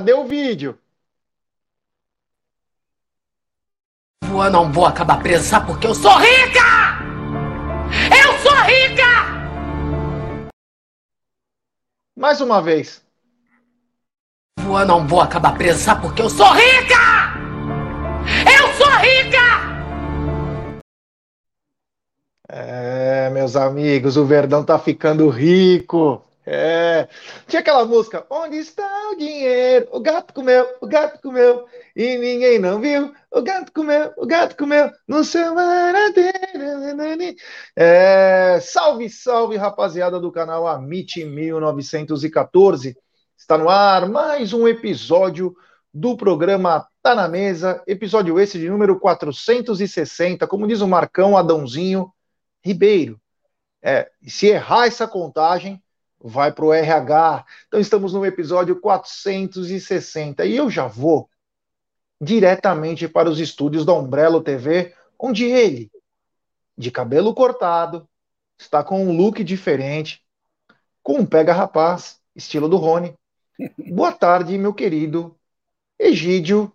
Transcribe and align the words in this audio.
Cadê 0.00 0.14
o 0.14 0.24
vídeo? 0.24 0.78
Eu 4.22 4.50
não 4.50 4.72
vou 4.72 4.86
acabar 4.86 5.22
presa, 5.22 5.60
porque 5.60 5.86
eu 5.86 5.94
sou 5.94 6.16
rica! 6.16 6.96
Eu 8.08 8.38
sou 8.38 8.56
rica! 8.62 9.04
Mais 12.16 12.40
uma 12.40 12.62
vez. 12.62 13.04
Eu 14.56 14.86
não 14.86 15.06
vou 15.06 15.20
acabar 15.20 15.54
presa, 15.58 15.94
porque 15.94 16.22
eu 16.22 16.30
sou 16.30 16.50
rica! 16.50 17.34
Eu 18.56 18.72
sou 18.78 18.90
rica! 19.00 19.38
É, 22.48 23.28
meus 23.28 23.54
amigos, 23.54 24.16
o 24.16 24.24
Verdão 24.24 24.64
tá 24.64 24.78
ficando 24.78 25.28
rico. 25.28 26.24
É. 26.52 27.08
Tinha 27.46 27.60
aquela 27.60 27.84
música, 27.84 28.26
Onde 28.28 28.56
está 28.56 29.10
o 29.10 29.16
dinheiro? 29.16 29.86
O 29.92 30.00
gato 30.00 30.34
comeu, 30.34 30.66
o 30.80 30.86
gato 30.88 31.22
comeu, 31.22 31.64
e 31.94 32.18
ninguém 32.18 32.58
não 32.58 32.80
viu. 32.80 33.14
O 33.30 33.40
gato 33.40 33.72
comeu, 33.72 34.12
o 34.16 34.26
gato 34.26 34.56
comeu, 34.56 34.90
no 35.06 35.22
seu 35.22 35.54
maradeira. 35.54 36.34
É, 37.76 38.58
salve, 38.60 39.08
salve, 39.08 39.56
rapaziada 39.56 40.18
do 40.18 40.32
canal 40.32 40.66
Amit 40.66 41.24
1914. 41.24 42.96
Está 43.38 43.56
no 43.56 43.68
ar 43.68 44.08
mais 44.08 44.52
um 44.52 44.66
episódio 44.66 45.54
do 45.94 46.16
programa 46.16 46.84
Tá 47.00 47.14
na 47.14 47.28
Mesa, 47.28 47.80
episódio 47.86 48.40
esse 48.40 48.58
de 48.58 48.68
número 48.68 48.98
460, 48.98 50.48
como 50.48 50.66
diz 50.66 50.80
o 50.80 50.88
Marcão 50.88 51.36
Adãozinho 51.36 52.12
Ribeiro. 52.60 53.20
É, 53.80 54.10
se 54.26 54.48
errar 54.48 54.88
essa 54.88 55.06
contagem, 55.06 55.80
vai 56.22 56.52
para 56.52 56.64
o 56.64 56.72
RH. 56.72 57.44
Então 57.66 57.80
estamos 57.80 58.12
no 58.12 58.24
episódio 58.24 58.80
460 58.80 60.44
e 60.44 60.56
eu 60.56 60.70
já 60.70 60.86
vou 60.86 61.28
diretamente 62.20 63.08
para 63.08 63.30
os 63.30 63.40
estúdios 63.40 63.84
da 63.84 63.94
Umbrello 63.94 64.42
TV, 64.42 64.94
onde 65.18 65.46
ele, 65.46 65.90
de 66.76 66.90
cabelo 66.90 67.34
cortado, 67.34 68.06
está 68.58 68.84
com 68.84 69.02
um 69.02 69.16
look 69.16 69.42
diferente, 69.42 70.22
com 71.02 71.14
um 71.14 71.26
pega 71.26 71.52
rapaz, 71.52 72.20
estilo 72.36 72.68
do 72.68 72.76
Rony. 72.76 73.14
Boa 73.88 74.12
tarde, 74.12 74.58
meu 74.58 74.74
querido 74.74 75.34
Egídio, 75.98 76.72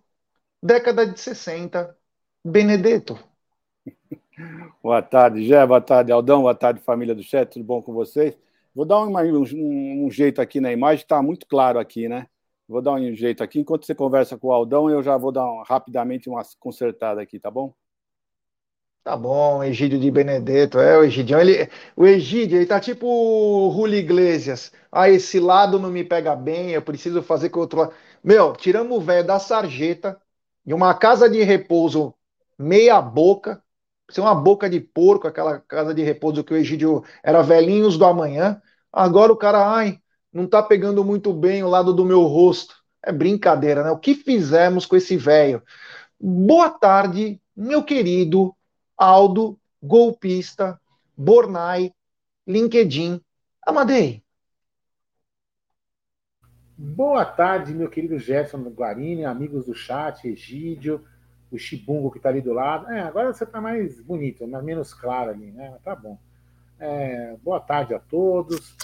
década 0.62 1.06
de 1.06 1.20
60, 1.20 1.96
Benedetto. 2.44 3.20
Boa 4.84 5.02
tarde, 5.02 5.46
Gé, 5.48 5.66
boa 5.66 5.82
tarde, 5.82 6.12
Aldão, 6.12 6.42
boa 6.42 6.54
tarde, 6.54 6.82
família 6.82 7.16
do 7.16 7.24
chat, 7.24 7.54
tudo 7.54 7.64
bom 7.64 7.82
com 7.82 7.94
vocês? 7.94 8.36
Vou 8.76 8.86
dar 8.86 9.00
um, 9.00 10.06
um, 10.06 10.12
jeito 10.12 10.42
aqui 10.42 10.60
na 10.60 10.72
imagem, 10.72 11.04
está 11.04 11.22
muito 11.22 11.48
claro 11.48 11.80
aqui, 11.80 12.10
né? 12.10 12.28
Vou 12.68 12.82
dar 12.82 12.94
um 12.94 13.16
jeito 13.16 13.42
aqui. 13.44 13.60
Enquanto 13.60 13.86
você 13.86 13.96
conversa 13.96 14.38
com 14.38 14.48
o 14.48 14.52
Aldão, 14.52 14.90
eu 14.90 15.02
já 15.02 15.16
vou 15.18 15.32
dar 15.32 15.46
um, 15.46 15.64
rapidamente 15.64 16.30
uma 16.30 16.44
consertada 16.60 17.22
aqui, 17.22 17.40
tá 17.40 17.50
bom? 17.50 17.74
Tá 19.04 19.16
bom, 19.16 19.64
Egídio 19.64 20.00
de 20.00 20.12
Benedetto. 20.12 20.80
É, 20.80 20.98
o 20.98 21.04
Egidião, 21.04 21.40
ele, 21.40 21.70
o 21.96 22.06
Egídio, 22.06 22.58
ele 22.58 22.66
tá 22.66 22.80
tipo 22.80 23.08
o 23.08 23.88
Iglesias. 23.88 24.74
Ah, 24.92 25.10
esse 25.10 25.40
lado 25.40 25.80
não 25.80 25.92
me 25.92 26.04
pega 26.04 26.36
bem, 26.36 26.72
eu 26.72 26.82
preciso 26.82 27.22
fazer 27.22 27.50
com 27.50 27.60
outro 27.60 27.80
lado. 27.82 27.94
Meu, 28.24 28.54
tiramos 28.54 28.98
o 28.98 29.02
velho 29.02 29.26
da 29.26 29.40
sarjeta, 29.40 30.20
de 30.66 30.74
uma 30.74 30.94
casa 30.96 31.30
de 31.30 31.44
repouso 31.44 32.14
meia 32.58 33.02
boca, 33.02 33.64
ser 34.10 34.22
uma 34.22 34.36
boca 34.36 34.70
de 34.70 34.80
porco, 34.80 35.28
aquela 35.28 35.60
casa 35.60 35.94
de 35.94 36.04
repouso 36.04 36.44
que 36.44 36.54
o 36.54 36.58
Egídio 36.58 37.04
era 37.24 37.42
velhinhos 37.42 37.98
do 37.98 38.06
amanhã. 38.06 38.62
Agora 38.92 39.32
o 39.32 39.38
cara, 39.38 39.68
ai, 39.68 40.00
não 40.32 40.48
tá 40.48 40.62
pegando 40.62 41.04
muito 41.04 41.34
bem 41.34 41.64
o 41.64 41.70
lado 41.70 41.94
do 41.94 42.06
meu 42.06 42.24
rosto. 42.24 42.76
É 43.04 43.12
brincadeira, 43.12 43.84
né? 43.84 43.92
O 43.92 44.00
que 44.00 44.16
fizemos 44.16 44.86
com 44.86 44.96
esse 44.96 45.16
velho? 45.18 45.62
Boa 46.20 46.70
tarde, 46.70 47.40
meu 47.56 47.84
querido 47.84 48.56
Aldo, 48.98 49.60
golpista, 49.82 50.80
Bornai, 51.16 51.92
LinkedIn, 52.48 53.22
Amadei. 53.66 54.24
Boa 56.78 57.24
tarde, 57.24 57.74
meu 57.74 57.90
querido 57.90 58.20
Jefferson 58.20 58.70
Guarini, 58.70 59.24
amigos 59.24 59.66
do 59.66 59.74
chat, 59.74 60.28
Egídio, 60.28 61.06
o 61.52 61.58
Chibungo 61.58 62.12
que 62.12 62.18
está 62.18 62.30
ali 62.30 62.42
do 62.42 62.54
lado. 62.54 62.90
É, 62.92 63.02
agora 63.02 63.34
você 63.34 63.44
está 63.44 63.62
mais 63.62 64.02
bonito, 64.02 64.48
mais 64.48 64.64
menos 64.64 64.94
claro 64.94 65.32
ali, 65.32 65.52
né? 65.52 65.78
Tá 65.84 65.96
bom. 65.96 66.18
É, 66.80 67.36
boa 67.44 67.60
tarde 67.60 67.94
a 67.94 68.00
todos. 68.00 68.76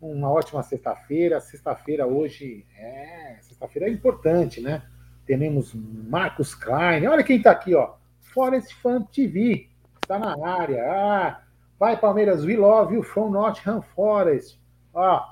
Uma 0.00 0.30
ótima 0.30 0.62
sexta-feira. 0.62 1.40
Sexta-feira 1.40 2.06
hoje 2.06 2.66
é 2.76 3.38
sexta-feira 3.40 3.88
é 3.88 3.92
importante, 3.92 4.60
né? 4.60 4.82
Temos 5.26 5.72
Marcos 5.74 6.54
Klein. 6.54 7.06
Olha 7.06 7.22
quem 7.22 7.38
está 7.38 7.50
aqui, 7.50 7.74
ó. 7.74 7.94
Forest 8.20 8.74
Fan 8.76 9.02
TV 9.02 9.68
está 10.02 10.18
na 10.18 10.36
área. 10.46 10.84
Ah, 10.90 11.42
vai 11.78 11.96
Palmeiras, 11.98 12.44
we 12.44 12.56
love 12.56 12.94
you 12.94 13.02
from 13.02 13.30
Nottingham 13.30 13.80
Forest. 13.80 14.60
Ó, 14.92 15.22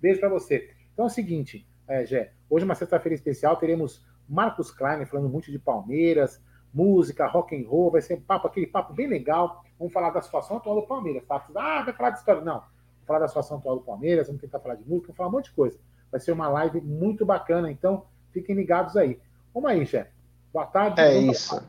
beijo 0.00 0.20
para 0.20 0.28
você. 0.28 0.70
Então 0.92 1.06
é 1.06 1.08
o 1.08 1.10
seguinte, 1.10 1.66
é, 1.86 2.04
Gé, 2.06 2.32
hoje 2.48 2.64
é 2.64 2.66
uma 2.66 2.74
sexta-feira 2.74 3.14
especial. 3.14 3.56
Teremos 3.56 4.04
Marcos 4.28 4.70
Klein 4.70 5.04
falando 5.06 5.28
muito 5.28 5.50
de 5.50 5.58
Palmeiras, 5.58 6.40
música, 6.72 7.26
rock 7.26 7.54
and 7.54 7.68
roll, 7.68 7.90
vai 7.90 8.00
ser 8.00 8.14
um 8.14 8.20
papo, 8.20 8.46
aquele 8.46 8.66
papo 8.66 8.94
bem 8.94 9.06
legal. 9.06 9.62
Vamos 9.78 9.92
falar 9.92 10.10
da 10.10 10.22
situação 10.22 10.56
atual 10.56 10.76
do 10.76 10.86
Palmeiras, 10.86 11.24
tá? 11.26 11.44
Ah, 11.56 11.82
vai 11.82 11.92
falar 11.92 12.10
de 12.10 12.18
história. 12.18 12.40
Não, 12.42 12.54
vamos 12.54 13.06
falar 13.06 13.18
da 13.18 13.28
situação 13.28 13.58
atual 13.58 13.76
do 13.76 13.82
Palmeiras, 13.82 14.26
vamos 14.26 14.40
tentar 14.40 14.60
falar 14.60 14.76
de 14.76 14.88
música, 14.88 15.08
vamos 15.08 15.16
falar 15.16 15.28
um 15.28 15.32
monte 15.32 15.46
de 15.46 15.52
coisa. 15.52 15.78
Vai 16.10 16.20
ser 16.20 16.32
uma 16.32 16.48
live 16.48 16.80
muito 16.80 17.24
bacana, 17.24 17.70
então 17.70 18.04
fiquem 18.32 18.54
ligados 18.54 18.96
aí. 18.96 19.18
Vamos 19.52 19.70
aí, 19.70 19.84
Jé. 19.84 20.10
Boa 20.52 20.66
tarde. 20.66 21.00
É 21.00 21.16
isso. 21.18 21.60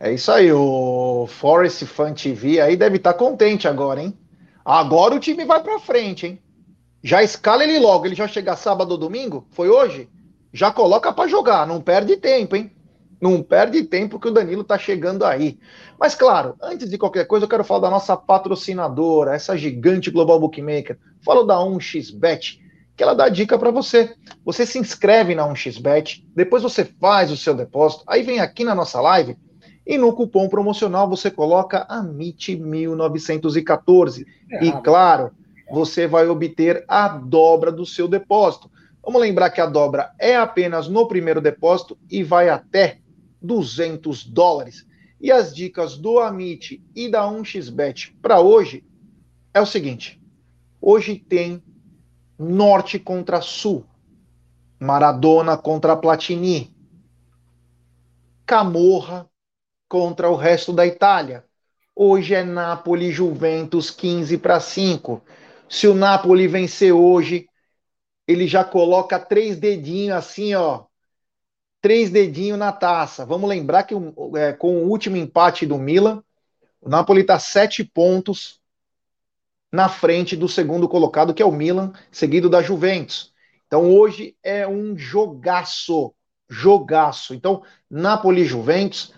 É 0.00 0.12
isso 0.12 0.30
aí, 0.30 0.52
o 0.52 1.26
Forest 1.26 1.84
Fan 1.86 2.14
TV 2.14 2.60
aí 2.60 2.76
deve 2.76 2.98
estar 2.98 3.12
tá 3.12 3.18
contente 3.18 3.66
agora, 3.66 4.00
hein? 4.00 4.16
Agora 4.64 5.14
o 5.14 5.18
time 5.18 5.44
vai 5.44 5.60
para 5.60 5.80
frente, 5.80 6.26
hein? 6.26 6.42
Já 7.02 7.22
escala 7.22 7.64
ele 7.64 7.78
logo, 7.80 8.06
ele 8.06 8.14
já 8.14 8.28
chega 8.28 8.54
sábado 8.54 8.92
ou 8.92 8.98
domingo? 8.98 9.46
Foi 9.50 9.68
hoje? 9.68 10.08
Já 10.52 10.72
coloca 10.72 11.12
para 11.12 11.28
jogar, 11.28 11.66
não 11.66 11.80
perde 11.80 12.16
tempo, 12.16 12.56
hein? 12.56 12.72
Não 13.20 13.42
perde 13.42 13.82
tempo 13.82 14.20
que 14.20 14.28
o 14.28 14.30
Danilo 14.30 14.62
tá 14.62 14.78
chegando 14.78 15.24
aí. 15.24 15.58
Mas 15.98 16.14
claro, 16.14 16.54
antes 16.62 16.88
de 16.88 16.96
qualquer 16.96 17.26
coisa, 17.26 17.44
eu 17.44 17.48
quero 17.48 17.64
falar 17.64 17.80
da 17.80 17.90
nossa 17.90 18.16
patrocinadora, 18.16 19.34
essa 19.34 19.56
gigante 19.56 20.10
global 20.10 20.38
bookmaker. 20.38 20.98
Falo 21.24 21.42
da 21.42 21.56
1xBet, 21.56 22.60
que 22.96 23.02
ela 23.02 23.14
dá 23.14 23.28
dica 23.28 23.58
para 23.58 23.72
você. 23.72 24.14
Você 24.44 24.64
se 24.64 24.78
inscreve 24.78 25.34
na 25.34 25.48
1xBet, 25.48 26.24
depois 26.34 26.62
você 26.62 26.84
faz 26.84 27.32
o 27.32 27.36
seu 27.36 27.54
depósito, 27.54 28.04
aí 28.06 28.22
vem 28.22 28.38
aqui 28.38 28.64
na 28.64 28.74
nossa 28.74 29.00
live 29.00 29.36
e 29.88 29.96
no 29.96 30.12
cupom 30.12 30.46
promocional 30.48 31.08
você 31.08 31.30
coloca 31.30 31.86
AMIT1914. 31.88 34.26
É, 34.52 34.66
e 34.66 34.72
claro, 34.82 35.30
você 35.70 36.06
vai 36.06 36.28
obter 36.28 36.84
a 36.86 37.08
dobra 37.08 37.72
do 37.72 37.86
seu 37.86 38.06
depósito. 38.06 38.70
Vamos 39.08 39.22
lembrar 39.22 39.48
que 39.48 39.58
a 39.62 39.64
dobra 39.64 40.12
é 40.18 40.36
apenas 40.36 40.86
no 40.86 41.08
primeiro 41.08 41.40
depósito 41.40 41.96
e 42.10 42.22
vai 42.22 42.50
até 42.50 43.00
200 43.40 44.22
dólares. 44.22 44.86
E 45.18 45.32
as 45.32 45.54
dicas 45.54 45.96
do 45.96 46.18
Amit 46.18 46.84
e 46.94 47.08
da 47.08 47.22
1xBet 47.22 48.14
para 48.20 48.38
hoje 48.38 48.84
é 49.54 49.62
o 49.62 49.64
seguinte: 49.64 50.20
hoje 50.78 51.16
tem 51.16 51.62
Norte 52.38 52.98
contra 52.98 53.40
Sul, 53.40 53.86
Maradona 54.78 55.56
contra 55.56 55.96
Platini, 55.96 56.76
Camorra 58.44 59.26
contra 59.88 60.28
o 60.28 60.36
resto 60.36 60.70
da 60.70 60.86
Itália. 60.86 61.46
Hoje 61.96 62.34
é 62.34 62.44
Napoli 62.44 63.10
Juventus 63.10 63.90
15 63.90 64.36
para 64.36 64.60
5. 64.60 65.22
Se 65.66 65.88
o 65.88 65.94
Napoli 65.94 66.46
vencer 66.46 66.92
hoje, 66.92 67.47
ele 68.28 68.46
já 68.46 68.62
coloca 68.62 69.18
três 69.18 69.56
dedinhos 69.56 70.18
assim, 70.18 70.54
ó. 70.54 70.84
Três 71.80 72.10
dedinhos 72.10 72.58
na 72.58 72.70
taça. 72.70 73.24
Vamos 73.24 73.48
lembrar 73.48 73.84
que 73.84 73.94
é, 74.36 74.52
com 74.52 74.84
o 74.84 74.88
último 74.88 75.16
empate 75.16 75.64
do 75.64 75.78
Milan, 75.78 76.22
o 76.80 76.88
Napoli 76.88 77.22
está 77.22 77.38
sete 77.38 77.82
pontos 77.82 78.60
na 79.72 79.88
frente 79.88 80.36
do 80.36 80.48
segundo 80.48 80.88
colocado, 80.88 81.32
que 81.32 81.42
é 81.42 81.46
o 81.46 81.52
Milan, 81.52 81.92
seguido 82.10 82.50
da 82.50 82.60
Juventus. 82.62 83.32
Então 83.66 83.90
hoje 83.90 84.36
é 84.42 84.66
um 84.68 84.96
jogaço, 84.96 86.14
jogaço. 86.48 87.34
Então, 87.34 87.62
Napoli 87.90 88.44
Juventus. 88.44 89.14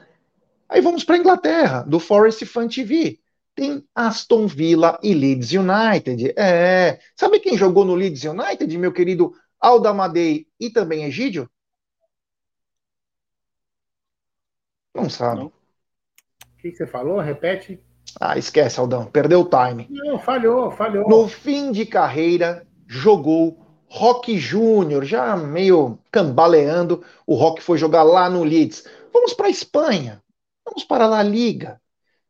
Aí 0.68 0.80
vamos 0.80 1.02
para 1.02 1.16
a 1.16 1.18
Inglaterra, 1.18 1.82
do 1.82 1.98
Forest 1.98 2.46
Fan 2.46 2.68
TV 2.68 3.18
tem 3.54 3.84
Aston 3.94 4.46
Villa 4.46 4.98
e 5.02 5.14
Leeds 5.14 5.52
United. 5.52 6.32
É. 6.36 6.98
Sabe 7.16 7.40
quem 7.40 7.56
jogou 7.56 7.84
no 7.84 7.94
Leeds 7.94 8.24
United, 8.24 8.78
meu 8.78 8.92
querido 8.92 9.32
Aldamadei 9.60 10.46
e 10.58 10.70
também 10.70 11.04
Egídio? 11.04 11.50
Não 14.94 15.08
sabe. 15.08 15.42
O 15.42 15.52
que 16.58 16.72
você 16.72 16.86
falou? 16.86 17.20
Repete. 17.20 17.80
Ah, 18.20 18.36
esquece, 18.36 18.80
Aldão. 18.80 19.06
Perdeu 19.06 19.40
o 19.40 19.48
time. 19.48 19.86
Não, 19.90 20.18
falhou, 20.18 20.70
falhou. 20.72 21.08
No 21.08 21.28
fim 21.28 21.70
de 21.70 21.86
carreira, 21.86 22.66
jogou 22.86 23.70
Rock 23.88 24.38
Júnior, 24.38 25.04
já 25.04 25.36
meio 25.36 25.98
cambaleando, 26.12 27.04
o 27.26 27.34
Rock 27.34 27.60
foi 27.60 27.76
jogar 27.76 28.04
lá 28.04 28.30
no 28.30 28.44
Leeds. 28.44 28.84
Vamos 29.12 29.34
para 29.34 29.48
a 29.48 29.50
Espanha, 29.50 30.22
vamos 30.64 30.84
para 30.84 31.04
a 31.04 31.08
La 31.08 31.22
Liga. 31.22 31.80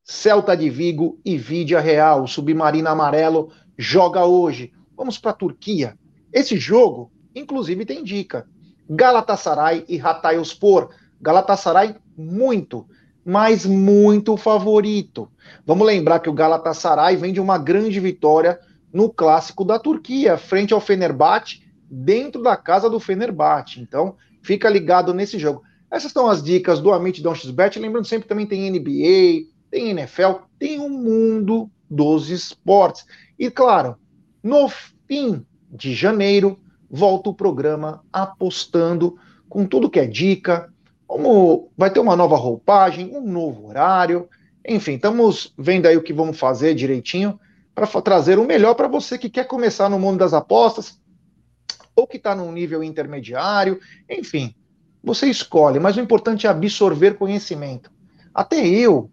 Celta 0.05 0.57
de 0.57 0.69
Vigo 0.69 1.21
e 1.25 1.37
Vídia 1.37 1.81
Real, 1.81 2.25
o 2.25 2.29
Submarino 2.29 2.89
Amarelo, 2.89 3.53
joga 3.79 4.25
hoje. 4.25 4.73
Vamos 4.97 5.19
para 5.19 5.31
a 5.31 5.35
Turquia. 5.35 5.97
Esse 6.33 6.57
jogo, 6.57 7.11
inclusive, 7.35 7.85
tem 7.85 8.03
dica. 8.03 8.47
Galatasaray 8.89 9.85
e 9.89 10.01
Hatayspor. 10.01 10.91
Galatasaray 11.21 11.95
muito, 12.17 12.87
mas 13.25 13.65
muito 13.65 14.37
favorito. 14.37 15.31
Vamos 15.65 15.87
lembrar 15.87 16.21
que 16.21 16.29
o 16.29 16.35
Galatasaray 16.35 17.17
vem 17.17 17.33
de 17.33 17.41
uma 17.41 17.59
grande 17.59 18.01
vitória 18.01 18.59
no 18.93 19.09
clássico 19.09 19.65
da 19.65 19.79
Turquia, 19.79 20.37
frente 20.37 20.75
ao 20.75 20.81
Fenerbahçe, 20.81 21.63
dentro 21.89 22.43
da 22.43 22.57
casa 22.57 22.91
do 22.91 22.99
Fenerbahçe. 22.99 23.81
Então, 23.81 24.17
fica 24.43 24.69
ligado 24.69 25.15
nesse 25.15 25.39
jogo. 25.39 25.63
Essas 25.91 26.13
são 26.13 26.29
as 26.29 26.43
dicas 26.43 26.81
do 26.81 26.93
Amit 26.93 27.23
Bet. 27.53 27.79
Lembrando 27.79 28.07
sempre 28.07 28.29
também 28.29 28.47
tem 28.47 28.71
NBA, 28.71 29.47
tem 29.71 29.91
NFL, 29.91 30.43
tem 30.59 30.79
o 30.79 30.89
mundo 30.89 31.71
dos 31.89 32.31
esportes. 32.31 33.05
E 33.39 33.51
claro, 33.51 33.97
no 34.43 34.69
fim 35.07 35.45
de 35.71 35.95
janeiro, 35.95 36.59
volta 36.91 37.31
o 37.31 37.35
programa 37.35 38.05
apostando 38.13 39.17
com 39.49 39.65
tudo 39.67 39.91
que 39.91 40.01
é 40.01 40.07
dica, 40.07 40.73
como 41.07 41.71
vai 41.77 41.91
ter 41.91 42.01
uma 42.01 42.17
nova 42.17 42.37
roupagem, 42.37 43.17
um 43.17 43.27
novo 43.31 43.69
horário, 43.69 44.29
enfim, 44.67 44.93
estamos 44.93 45.53
vendo 45.59 45.87
aí 45.87 45.97
o 45.97 46.03
que 46.03 46.13
vamos 46.13 46.39
fazer 46.39 46.75
direitinho 46.75 47.39
para 47.75 47.87
trazer 48.03 48.39
o 48.39 48.47
melhor 48.47 48.75
para 48.75 48.89
você 48.89 49.17
que 49.17 49.31
quer 49.31 49.45
começar 49.47 49.89
no 49.89 49.99
mundo 49.99 50.19
das 50.19 50.35
apostas 50.35 51.01
ou 51.97 52.07
que 52.07 52.17
está 52.17 52.35
num 52.35 52.53
nível 52.53 52.83
intermediário, 52.85 53.81
enfim, 54.09 54.55
você 55.03 55.27
escolhe, 55.27 55.81
mas 55.81 55.97
o 55.97 56.01
importante 56.01 56.47
é 56.47 56.51
absorver 56.51 57.15
conhecimento. 57.15 57.91
Até 58.35 58.67
eu, 58.67 59.11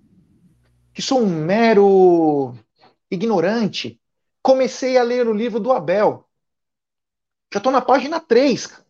que 0.97 1.01
sou 1.03 1.21
um 1.21 1.29
mero 1.29 2.55
ignorante, 3.11 4.01
comecei 4.41 4.97
a 4.97 5.03
ler 5.03 5.27
o 5.27 5.31
livro 5.31 5.59
do 5.59 5.71
Abel. 5.71 6.27
Já 7.53 7.59
estou 7.59 7.71
na 7.71 7.81
página 7.81 8.19
3, 8.19 8.83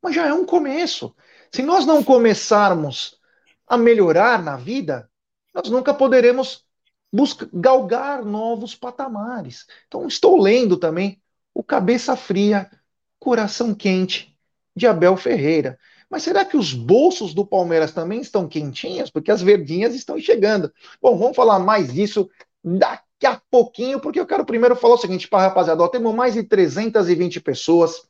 mas 0.00 0.14
já 0.14 0.26
é 0.26 0.32
um 0.32 0.46
começo. 0.46 1.14
Se 1.52 1.62
nós 1.62 1.84
não 1.84 2.02
começarmos 2.02 3.20
a 3.66 3.76
melhorar 3.76 4.42
na 4.42 4.56
vida, 4.56 5.10
nós 5.52 5.68
nunca 5.68 5.92
poderemos 5.92 6.64
buscar, 7.12 7.46
galgar 7.52 8.24
novos 8.24 8.74
patamares. 8.74 9.66
Então, 9.86 10.08
estou 10.08 10.40
lendo 10.40 10.78
também 10.78 11.20
o 11.52 11.62
Cabeça 11.62 12.16
Fria, 12.16 12.70
Coração 13.18 13.74
Quente, 13.74 14.34
de 14.74 14.86
Abel 14.86 15.18
Ferreira. 15.18 15.78
Mas 16.12 16.24
será 16.24 16.44
que 16.44 16.58
os 16.58 16.74
bolsos 16.74 17.32
do 17.32 17.42
Palmeiras 17.42 17.90
também 17.90 18.20
estão 18.20 18.46
quentinhos? 18.46 19.08
Porque 19.08 19.30
as 19.30 19.40
verdinhas 19.40 19.94
estão 19.94 20.18
chegando. 20.18 20.70
Bom, 21.00 21.16
vamos 21.16 21.34
falar 21.34 21.58
mais 21.58 21.90
disso 21.90 22.28
daqui 22.62 23.24
a 23.24 23.40
pouquinho, 23.50 23.98
porque 23.98 24.20
eu 24.20 24.26
quero 24.26 24.44
primeiro 24.44 24.76
falar 24.76 24.96
o 24.96 24.98
seguinte, 24.98 25.26
para 25.26 25.44
rapaziada, 25.44 25.82
ó, 25.82 25.88
temos 25.88 26.14
mais 26.14 26.34
de 26.34 26.42
320 26.42 27.40
pessoas 27.40 28.02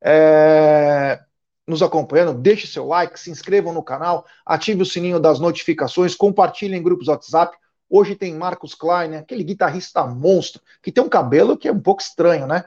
é, 0.00 1.18
nos 1.66 1.82
acompanhando, 1.82 2.40
deixe 2.40 2.68
seu 2.68 2.86
like, 2.86 3.18
se 3.18 3.32
inscrevam 3.32 3.72
no 3.72 3.82
canal, 3.82 4.24
ative 4.46 4.82
o 4.82 4.86
sininho 4.86 5.18
das 5.18 5.40
notificações, 5.40 6.14
compartilhem 6.14 6.78
em 6.78 6.82
grupos 6.84 7.08
WhatsApp. 7.08 7.56
Hoje 7.90 8.14
tem 8.14 8.32
Marcos 8.32 8.76
Klein, 8.76 9.08
né, 9.08 9.18
aquele 9.18 9.42
guitarrista 9.42 10.06
monstro, 10.06 10.62
que 10.80 10.92
tem 10.92 11.02
um 11.02 11.08
cabelo 11.08 11.56
que 11.56 11.66
é 11.66 11.72
um 11.72 11.80
pouco 11.80 12.00
estranho, 12.00 12.46
né? 12.46 12.64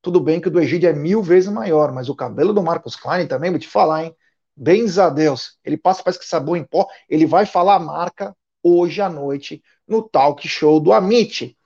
Tudo 0.00 0.20
bem 0.20 0.40
que 0.40 0.48
o 0.48 0.50
do 0.50 0.60
Egídio 0.60 0.88
é 0.88 0.92
mil 0.92 1.22
vezes 1.22 1.50
maior, 1.50 1.92
mas 1.92 2.08
o 2.08 2.14
cabelo 2.14 2.52
do 2.52 2.62
Marcos 2.62 2.96
Klein 2.96 3.26
também, 3.26 3.50
vou 3.50 3.58
te 3.58 3.68
falar, 3.68 4.04
hein? 4.04 4.16
Bens 4.56 4.98
a 4.98 5.08
Deus. 5.08 5.56
Ele 5.64 5.76
passa, 5.76 6.02
parece 6.02 6.18
que 6.18 6.26
sabão 6.26 6.56
em 6.56 6.64
pó. 6.64 6.86
Ele 7.08 7.26
vai 7.26 7.46
falar 7.46 7.76
a 7.76 7.78
marca 7.78 8.36
hoje 8.62 9.00
à 9.00 9.08
noite 9.08 9.62
no 9.86 10.02
talk 10.02 10.46
show 10.48 10.80
do 10.80 10.92
Amit. 10.92 11.56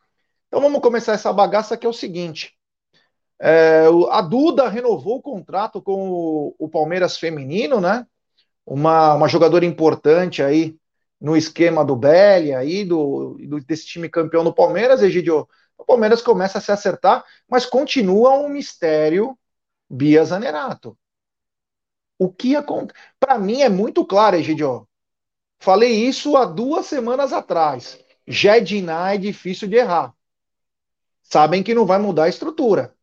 Então 0.48 0.60
vamos 0.60 0.80
começar 0.80 1.12
essa 1.12 1.32
bagaça 1.32 1.76
que 1.76 1.86
é 1.86 1.88
o 1.88 1.94
seguinte. 1.94 2.54
É, 3.40 3.86
a 4.10 4.20
Duda 4.20 4.68
renovou 4.68 5.16
o 5.16 5.22
contrato 5.22 5.82
com 5.82 6.10
o, 6.10 6.54
o, 6.58 6.68
Palmeiras 6.68 7.18
feminino, 7.18 7.80
né? 7.80 8.06
Uma, 8.64 9.14
uma 9.14 9.28
jogadora 9.28 9.64
importante 9.64 10.42
aí 10.42 10.76
no 11.20 11.36
esquema 11.36 11.84
do 11.84 11.96
Belli, 11.96 12.54
aí, 12.54 12.84
do, 12.84 13.36
do, 13.48 13.60
desse 13.60 13.86
time 13.86 14.08
campeão 14.08 14.44
do 14.44 14.54
Palmeiras, 14.54 15.02
Egidio. 15.02 15.48
O 15.82 15.84
Palmeiras 15.84 16.22
começa 16.22 16.58
a 16.58 16.60
se 16.60 16.70
acertar, 16.70 17.24
mas 17.48 17.66
continua 17.66 18.38
um 18.38 18.48
mistério 18.48 19.36
Bia 19.90 20.24
Zanerato. 20.24 20.96
O 22.16 22.32
que 22.32 22.54
acontece? 22.54 22.98
Para 23.18 23.36
mim 23.36 23.62
é 23.62 23.68
muito 23.68 24.06
claro, 24.06 24.36
Egidio. 24.36 24.88
Falei 25.58 25.92
isso 26.06 26.36
há 26.36 26.44
duas 26.44 26.86
semanas 26.86 27.32
atrás. 27.32 27.98
Jediná 28.24 29.12
é 29.12 29.18
difícil 29.18 29.66
de 29.66 29.74
errar. 29.74 30.14
Sabem 31.20 31.64
que 31.64 31.74
não 31.74 31.84
vai 31.84 31.98
mudar 31.98 32.24
a 32.24 32.28
estrutura. 32.28 32.94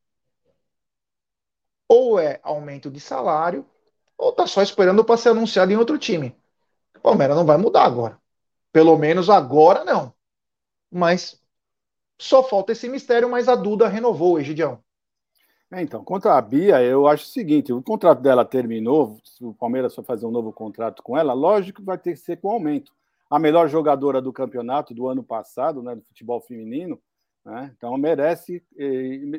Ou 1.85 2.17
é 2.17 2.39
aumento 2.41 2.89
de 2.89 3.01
salário, 3.01 3.65
ou 4.17 4.31
tá 4.31 4.47
só 4.47 4.61
esperando 4.61 5.03
para 5.03 5.17
ser 5.17 5.29
anunciado 5.29 5.73
em 5.73 5.75
outro 5.75 5.97
time. 5.97 6.33
O 6.95 7.01
Palmeiras 7.01 7.35
não 7.35 7.45
vai 7.45 7.57
mudar 7.57 7.83
agora. 7.83 8.17
Pelo 8.71 8.97
menos 8.97 9.29
agora 9.29 9.83
não. 9.83 10.13
Mas 10.89 11.38
só 12.19 12.43
falta 12.43 12.73
esse 12.73 12.89
mistério, 12.89 13.29
mas 13.29 13.47
a 13.47 13.55
Duda 13.55 13.87
renovou, 13.87 14.39
Egidião. 14.39 14.83
É, 15.71 15.81
então, 15.81 16.03
contra 16.03 16.35
a 16.35 16.41
Bia, 16.41 16.81
eu 16.83 17.07
acho 17.07 17.23
o 17.23 17.27
seguinte: 17.27 17.71
o 17.71 17.81
contrato 17.81 18.21
dela 18.21 18.43
terminou, 18.43 19.17
se 19.23 19.43
o 19.43 19.53
Palmeiras 19.53 19.95
for 19.95 20.03
fazer 20.03 20.25
um 20.25 20.31
novo 20.31 20.51
contrato 20.51 21.01
com 21.01 21.17
ela, 21.17 21.31
lógico 21.33 21.79
que 21.79 21.85
vai 21.85 21.97
ter 21.97 22.13
que 22.13 22.19
ser 22.19 22.37
com 22.37 22.49
aumento. 22.49 22.91
A 23.29 23.39
melhor 23.39 23.69
jogadora 23.69 24.21
do 24.21 24.33
campeonato 24.33 24.93
do 24.93 25.07
ano 25.07 25.23
passado, 25.23 25.83
né, 25.83 25.95
do 25.95 26.01
futebol 26.01 26.41
feminino, 26.41 26.99
né, 27.45 27.71
então 27.77 27.95
merece, 27.97 28.63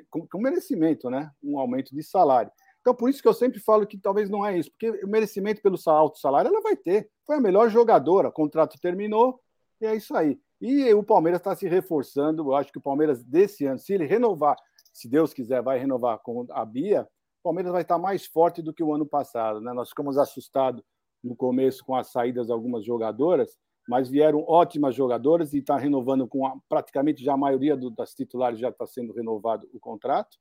com, 0.08 0.26
com 0.26 0.38
merecimento, 0.38 1.10
né, 1.10 1.30
um 1.42 1.58
aumento 1.58 1.94
de 1.94 2.02
salário. 2.02 2.52
Então, 2.80 2.94
por 2.94 3.10
isso 3.10 3.20
que 3.20 3.28
eu 3.28 3.34
sempre 3.34 3.58
falo 3.60 3.86
que 3.86 3.98
talvez 3.98 4.30
não 4.30 4.46
é 4.46 4.56
isso, 4.56 4.70
porque 4.70 5.04
o 5.04 5.08
merecimento 5.08 5.60
pelo 5.60 5.76
alto 5.86 6.18
salário 6.18 6.48
ela 6.48 6.62
vai 6.62 6.76
ter. 6.76 7.10
Foi 7.26 7.36
a 7.36 7.40
melhor 7.40 7.68
jogadora, 7.68 8.28
o 8.28 8.32
contrato 8.32 8.80
terminou, 8.80 9.40
e 9.80 9.86
é 9.86 9.94
isso 9.96 10.16
aí. 10.16 10.38
E 10.60 10.92
o 10.92 11.02
Palmeiras 11.02 11.40
está 11.40 11.54
se 11.54 11.66
reforçando. 11.66 12.42
Eu 12.42 12.54
acho 12.54 12.70
que 12.70 12.78
o 12.78 12.82
Palmeiras, 12.82 13.22
desse 13.24 13.64
ano, 13.64 13.78
se 13.78 13.94
ele 13.94 14.06
renovar 14.06 14.56
se 14.92 15.08
Deus 15.08 15.32
quiser, 15.32 15.62
vai 15.62 15.78
renovar 15.78 16.18
com 16.18 16.46
a 16.50 16.64
Bia, 16.64 17.02
o 17.02 17.42
Palmeiras 17.42 17.72
vai 17.72 17.82
estar 17.82 17.98
mais 17.98 18.26
forte 18.26 18.60
do 18.60 18.72
que 18.72 18.82
o 18.82 18.92
ano 18.92 19.06
passado. 19.06 19.60
Né? 19.60 19.72
Nós 19.72 19.88
ficamos 19.88 20.18
assustados 20.18 20.82
no 21.22 21.34
começo 21.36 21.84
com 21.84 21.94
as 21.94 22.08
saídas 22.08 22.46
de 22.46 22.52
algumas 22.52 22.84
jogadoras, 22.84 23.56
mas 23.88 24.08
vieram 24.08 24.44
ótimas 24.46 24.94
jogadoras 24.94 25.52
e 25.52 25.58
está 25.58 25.76
renovando 25.76 26.26
com 26.26 26.46
a, 26.46 26.56
praticamente 26.68 27.22
já 27.24 27.34
a 27.34 27.38
maioria 27.38 27.76
do, 27.76 27.90
das 27.90 28.14
titulares 28.14 28.58
já 28.58 28.68
está 28.68 28.86
sendo 28.86 29.12
renovado 29.12 29.68
o 29.72 29.80
contrato. 29.80 30.36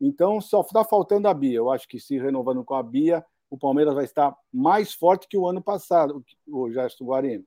Então 0.00 0.40
só 0.40 0.60
está 0.60 0.84
faltando 0.84 1.28
a 1.28 1.34
Bia. 1.34 1.56
Eu 1.56 1.70
acho 1.70 1.88
que 1.88 1.98
se 1.98 2.18
renovando 2.18 2.64
com 2.64 2.74
a 2.74 2.82
Bia, 2.82 3.24
o 3.50 3.58
Palmeiras 3.58 3.94
vai 3.94 4.04
estar 4.04 4.36
mais 4.52 4.92
forte 4.92 5.28
que 5.28 5.36
o 5.36 5.46
ano 5.46 5.62
passado, 5.62 6.24
o 6.46 6.70
Gerson 6.70 7.04
Guarino. 7.04 7.44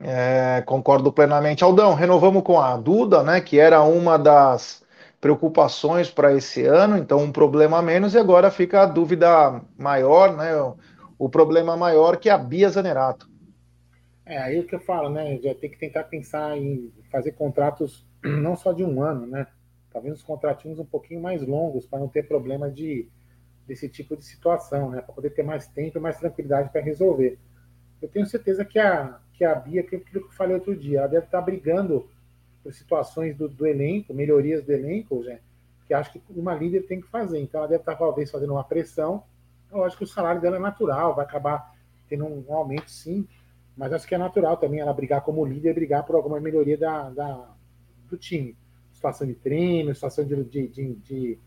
É, 0.00 0.62
concordo 0.62 1.12
plenamente. 1.12 1.62
Aldão, 1.62 1.94
renovamos 1.94 2.42
com 2.42 2.58
a 2.58 2.76
Duda, 2.76 3.22
né, 3.22 3.40
que 3.40 3.58
era 3.58 3.82
uma 3.82 4.18
das 4.18 4.82
preocupações 5.20 6.10
para 6.10 6.34
esse 6.34 6.64
ano, 6.64 6.96
então 6.96 7.18
um 7.22 7.30
problema 7.30 7.82
menos, 7.82 8.14
e 8.14 8.18
agora 8.18 8.50
fica 8.50 8.82
a 8.82 8.86
dúvida 8.86 9.60
maior, 9.76 10.34
né? 10.34 10.56
O, 10.56 10.76
o 11.18 11.28
problema 11.28 11.76
maior 11.76 12.16
que 12.16 12.30
é 12.30 12.32
a 12.32 12.38
Bia 12.38 12.70
Zanerato. 12.70 13.28
É 14.24 14.38
aí 14.38 14.62
que 14.62 14.74
eu 14.74 14.80
falo, 14.80 15.10
né? 15.10 15.38
Já 15.42 15.54
tem 15.54 15.70
que 15.70 15.78
tentar 15.78 16.04
pensar 16.04 16.56
em 16.56 16.90
fazer 17.12 17.32
contratos 17.32 18.06
não 18.24 18.56
só 18.56 18.72
de 18.72 18.82
um 18.82 19.02
ano, 19.02 19.26
né? 19.26 19.46
Talvez 19.92 20.14
uns 20.14 20.22
contratinhos 20.22 20.78
um 20.78 20.84
pouquinho 20.86 21.20
mais 21.20 21.46
longos 21.46 21.84
para 21.84 21.98
não 21.98 22.08
ter 22.08 22.26
problema 22.26 22.70
de 22.70 23.06
desse 23.66 23.88
tipo 23.88 24.16
de 24.16 24.24
situação, 24.24 24.90
né? 24.90 25.02
Para 25.02 25.14
poder 25.14 25.30
ter 25.30 25.42
mais 25.42 25.66
tempo 25.66 25.98
e 25.98 26.00
mais 26.00 26.18
tranquilidade 26.18 26.70
para 26.70 26.80
resolver. 26.80 27.38
Eu 28.00 28.08
tenho 28.08 28.24
certeza 28.24 28.64
que 28.64 28.78
a, 28.78 29.20
que 29.40 29.44
a 29.46 29.54
Bia, 29.54 29.80
aquilo 29.80 30.02
que 30.02 30.16
eu 30.18 30.28
falei 30.32 30.54
outro 30.54 30.76
dia, 30.76 30.98
ela 30.98 31.08
deve 31.08 31.24
estar 31.24 31.40
brigando 31.40 32.06
por 32.62 32.74
situações 32.74 33.34
do, 33.34 33.48
do 33.48 33.66
elenco, 33.66 34.12
melhorias 34.12 34.62
do 34.62 34.70
elenco, 34.70 35.24
gente, 35.24 35.40
que 35.86 35.94
acho 35.94 36.12
que 36.12 36.22
uma 36.28 36.54
líder 36.54 36.82
tem 36.82 37.00
que 37.00 37.06
fazer. 37.06 37.40
Então 37.40 37.60
ela 37.60 37.68
deve 37.68 37.80
estar 37.80 37.96
talvez 37.96 38.30
fazendo 38.30 38.52
uma 38.52 38.62
pressão. 38.62 39.22
Eu 39.72 39.82
acho 39.82 39.96
que 39.96 40.04
o 40.04 40.06
salário 40.06 40.42
dela 40.42 40.56
é 40.56 40.58
natural, 40.60 41.14
vai 41.14 41.24
acabar 41.24 41.74
tendo 42.06 42.26
um, 42.26 42.44
um 42.46 42.54
aumento 42.54 42.90
sim, 42.90 43.26
mas 43.74 43.94
acho 43.94 44.06
que 44.06 44.14
é 44.14 44.18
natural 44.18 44.58
também 44.58 44.80
ela 44.80 44.92
brigar 44.92 45.22
como 45.22 45.42
líder, 45.42 45.72
brigar 45.72 46.04
por 46.04 46.16
alguma 46.16 46.38
melhoria 46.38 46.76
da, 46.76 47.08
da 47.08 47.48
do 48.10 48.18
time. 48.18 48.54
Situação 48.92 49.26
de 49.26 49.32
treino, 49.32 49.94
situação 49.94 50.26
de, 50.26 50.44
de, 50.44 50.68
de, 50.68 50.94
de, 50.96 51.38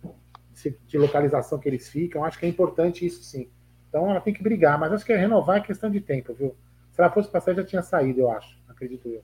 de 0.88 0.98
localização 0.98 1.60
que 1.60 1.70
eles 1.70 1.88
ficam, 1.88 2.26
acho 2.26 2.40
que 2.40 2.48
é 2.48 2.50
importante 2.50 3.06
isso 3.06 3.22
sim. 3.24 3.48
Então 3.88 4.10
ela 4.10 4.20
tem 4.20 4.34
que 4.34 4.42
brigar, 4.42 4.80
mas 4.80 4.92
acho 4.92 5.06
que 5.06 5.14
é 5.14 5.18
renovar 5.18 5.58
é 5.58 5.62
questão 5.62 5.92
de 5.92 6.02
tempo, 6.02 6.34
viu? 6.34 6.56
Se 6.94 7.02
ela 7.02 7.12
fosse 7.12 7.30
passar, 7.30 7.54
já 7.56 7.66
tinha 7.66 7.82
saído, 7.82 8.22
eu 8.22 8.32
acho, 8.32 8.58
acredito 8.70 9.10
eu. 9.10 9.22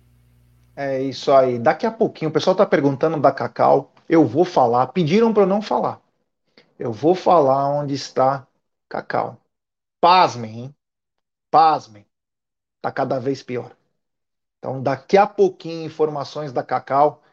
É 0.76 1.02
isso 1.02 1.32
aí. 1.32 1.60
Daqui 1.60 1.86
a 1.86 1.92
pouquinho, 1.92 2.30
o 2.30 2.34
pessoal 2.34 2.54
está 2.54 2.66
perguntando 2.66 3.20
da 3.20 3.32
Cacau. 3.32 3.94
Eu 4.08 4.26
vou 4.26 4.46
falar. 4.46 4.88
Pediram 4.88 5.34
para 5.34 5.44
eu 5.44 5.48
não 5.48 5.62
falar. 5.62 6.02
Eu 6.80 6.92
vou 6.94 7.16
falar 7.16 7.70
onde 7.70 7.94
está 7.94 8.48
Cacau. 8.90 9.42
Pasmem, 10.02 10.60
hein? 10.60 10.76
Pasmem. 11.52 12.06
Tá 12.82 12.92
cada 12.92 13.20
vez 13.20 13.44
pior. 13.44 13.76
Então, 14.60 14.82
daqui 14.82 15.18
a 15.18 15.28
pouquinho, 15.28 15.86
informações 15.86 16.54
da 16.54 16.64
Cacau, 16.64 17.24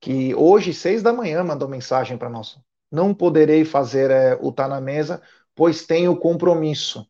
que 0.00 0.34
hoje, 0.34 0.74
seis 0.74 1.02
da 1.02 1.12
manhã, 1.12 1.44
mandou 1.44 1.68
mensagem 1.68 2.18
para 2.18 2.30
nós. 2.30 2.58
Não 2.90 3.14
poderei 3.14 3.64
fazer 3.64 4.10
é, 4.10 4.38
o 4.40 4.52
Tá 4.52 4.68
na 4.68 4.80
Mesa, 4.80 5.22
pois 5.54 5.86
tenho 5.86 6.16
compromisso. 6.16 7.06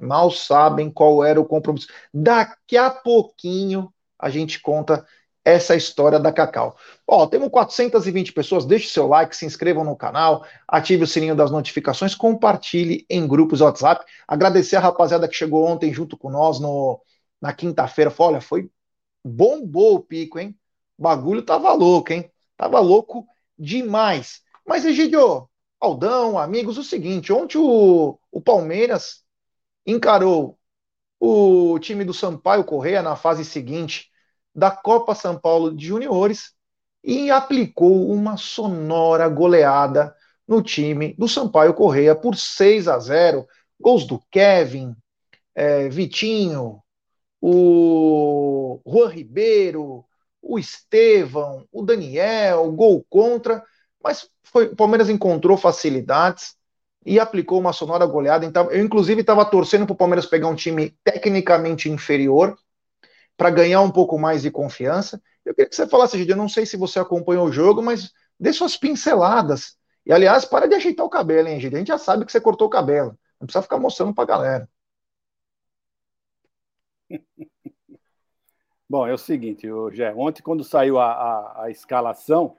Mal 0.00 0.30
sabem 0.30 0.90
qual 0.90 1.24
era 1.24 1.40
o 1.40 1.44
compromisso. 1.44 1.88
Daqui 2.12 2.76
a 2.76 2.90
pouquinho 2.90 3.92
a 4.18 4.28
gente 4.30 4.60
conta 4.60 5.06
essa 5.44 5.74
história 5.74 6.18
da 6.18 6.32
Cacau. 6.32 6.76
Ó, 7.06 7.26
temos 7.26 7.48
420 7.48 8.32
pessoas, 8.32 8.66
deixe 8.66 8.88
seu 8.88 9.06
like, 9.06 9.34
se 9.34 9.46
inscrevam 9.46 9.84
no 9.84 9.96
canal, 9.96 10.44
ative 10.68 11.04
o 11.04 11.06
sininho 11.06 11.34
das 11.34 11.50
notificações, 11.50 12.14
compartilhe 12.14 13.06
em 13.08 13.26
grupos 13.26 13.60
WhatsApp. 13.60 14.04
Agradecer 14.28 14.76
a 14.76 14.80
rapaziada 14.80 15.26
que 15.28 15.34
chegou 15.34 15.66
ontem 15.66 15.92
junto 15.92 16.16
com 16.16 16.30
nós 16.30 16.60
no, 16.60 17.00
na 17.40 17.52
quinta-feira. 17.52 18.12
Olha, 18.18 18.40
foi 18.40 18.70
bombou 19.24 19.96
o 19.96 20.00
pico, 20.00 20.38
hein? 20.38 20.56
O 20.98 21.02
bagulho 21.02 21.42
tava 21.42 21.72
louco, 21.72 22.12
hein? 22.12 22.30
Tava 22.56 22.78
louco 22.80 23.26
demais. 23.58 24.42
Mas, 24.66 24.84
Egidio, 24.84 25.48
Aldão, 25.80 26.38
amigos, 26.38 26.76
o 26.76 26.84
seguinte, 26.84 27.32
ontem 27.32 27.58
o, 27.58 28.18
o 28.30 28.40
Palmeiras 28.40 29.24
encarou 29.86 30.58
o 31.18 31.78
time 31.78 32.04
do 32.04 32.14
Sampaio 32.14 32.64
Correia 32.64 33.02
na 33.02 33.16
fase 33.16 33.44
seguinte 33.44 34.10
da 34.54 34.70
Copa 34.70 35.14
São 35.14 35.38
Paulo 35.38 35.74
de 35.74 35.86
Juniores 35.86 36.52
e 37.04 37.30
aplicou 37.30 38.10
uma 38.10 38.36
sonora 38.36 39.28
goleada 39.28 40.14
no 40.46 40.62
time 40.62 41.14
do 41.14 41.28
Sampaio 41.28 41.74
Correia 41.74 42.14
por 42.14 42.36
6 42.36 42.88
a 42.88 42.98
0. 42.98 43.46
Gols 43.78 44.04
do 44.04 44.20
Kevin, 44.30 44.94
é, 45.54 45.88
Vitinho, 45.88 46.82
o 47.40 48.80
Juan 48.86 49.08
Ribeiro, 49.08 50.04
o 50.42 50.58
Estevão, 50.58 51.66
o 51.72 51.82
Daniel, 51.82 52.70
gol 52.72 53.04
contra, 53.08 53.64
mas 54.02 54.28
foi, 54.42 54.66
o 54.66 54.76
Palmeiras 54.76 55.08
encontrou 55.08 55.56
facilidades 55.56 56.54
e 57.04 57.18
aplicou 57.18 57.58
uma 57.58 57.72
sonora 57.72 58.04
goleada. 58.06 58.44
Então, 58.44 58.70
eu, 58.70 58.84
inclusive, 58.84 59.20
estava 59.22 59.44
torcendo 59.44 59.86
para 59.86 59.94
o 59.94 59.96
Palmeiras 59.96 60.26
pegar 60.26 60.48
um 60.48 60.54
time 60.54 60.96
tecnicamente 61.02 61.88
inferior 61.88 62.56
para 63.36 63.50
ganhar 63.50 63.80
um 63.80 63.90
pouco 63.90 64.18
mais 64.18 64.42
de 64.42 64.50
confiança. 64.50 65.20
Eu 65.44 65.54
queria 65.54 65.68
que 65.68 65.74
você 65.74 65.86
falasse, 65.86 66.18
Gide, 66.18 66.30
eu 66.30 66.36
não 66.36 66.48
sei 66.48 66.66
se 66.66 66.76
você 66.76 66.98
acompanhou 66.98 67.46
o 67.46 67.52
jogo, 67.52 67.82
mas 67.82 68.12
dê 68.38 68.52
suas 68.52 68.76
pinceladas. 68.76 69.76
E, 70.04 70.12
aliás, 70.12 70.44
para 70.44 70.66
de 70.68 70.74
ajeitar 70.74 71.06
o 71.06 71.10
cabelo, 71.10 71.48
hein, 71.48 71.58
Gide? 71.58 71.74
A 71.74 71.78
gente 71.78 71.88
já 71.88 71.98
sabe 71.98 72.24
que 72.24 72.32
você 72.32 72.40
cortou 72.40 72.66
o 72.66 72.70
cabelo. 72.70 73.18
Não 73.40 73.46
precisa 73.46 73.62
ficar 73.62 73.78
mostrando 73.78 74.14
para 74.14 74.24
a 74.24 74.26
galera. 74.26 74.68
Bom, 78.88 79.06
é 79.06 79.14
o 79.14 79.18
seguinte, 79.18 79.68
Gé, 79.92 80.12
ontem 80.14 80.42
quando 80.42 80.64
saiu 80.64 80.98
a, 80.98 81.12
a, 81.12 81.62
a 81.64 81.70
escalação, 81.70 82.56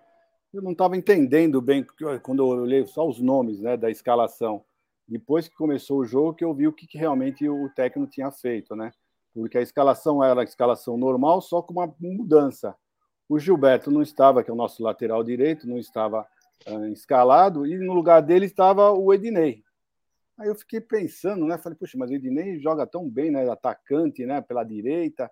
eu 0.54 0.62
não 0.62 0.72
estava 0.72 0.98
entendendo 0.98 1.62
bem, 1.62 1.86
quando 2.22 2.40
eu 2.40 2.48
olhei 2.48 2.86
só 2.86 3.08
os 3.08 3.20
nomes 3.20 3.60
né, 3.60 3.78
da 3.78 3.90
escalação. 3.90 4.64
Depois 5.08 5.48
que 5.48 5.56
começou 5.56 6.00
o 6.00 6.06
jogo, 6.06 6.34
que 6.34 6.44
eu 6.44 6.54
vi 6.54 6.68
o 6.68 6.74
que, 6.74 6.88
que 6.88 6.98
realmente 6.98 7.48
o 7.48 7.70
técnico 7.70 8.12
tinha 8.12 8.32
feito, 8.32 8.76
né? 8.76 8.92
Porque 9.34 9.58
a 9.58 9.62
escalação 9.62 10.24
era 10.24 10.42
a 10.42 10.44
escalação 10.44 10.98
normal, 10.98 11.42
só 11.42 11.62
com 11.62 11.74
uma 11.74 11.94
mudança. 12.00 12.76
O 13.28 13.40
Gilberto 13.40 13.90
não 13.90 14.02
estava, 14.02 14.44
que 14.44 14.50
é 14.50 14.54
o 14.54 14.58
nosso 14.58 14.84
lateral 14.84 15.24
direito, 15.24 15.68
não 15.68 15.78
estava 15.78 16.28
uh, 16.68 16.86
escalado, 16.88 17.66
e 17.66 17.78
no 17.78 17.94
lugar 17.94 18.22
dele 18.22 18.46
estava 18.46 18.92
o 18.92 19.14
Ednei. 19.14 19.64
Aí 20.38 20.48
eu 20.48 20.56
fiquei 20.56 20.82
pensando, 20.82 21.46
né? 21.46 21.58
Falei, 21.58 21.78
puxa, 21.78 21.98
mas 21.98 22.10
o 22.10 22.14
Ednei 22.14 22.60
joga 22.60 22.86
tão 22.86 23.10
bem, 23.10 23.32
né? 23.32 23.50
Atacante, 23.50 24.26
né? 24.26 24.42
Pela 24.42 24.64
direita. 24.64 25.32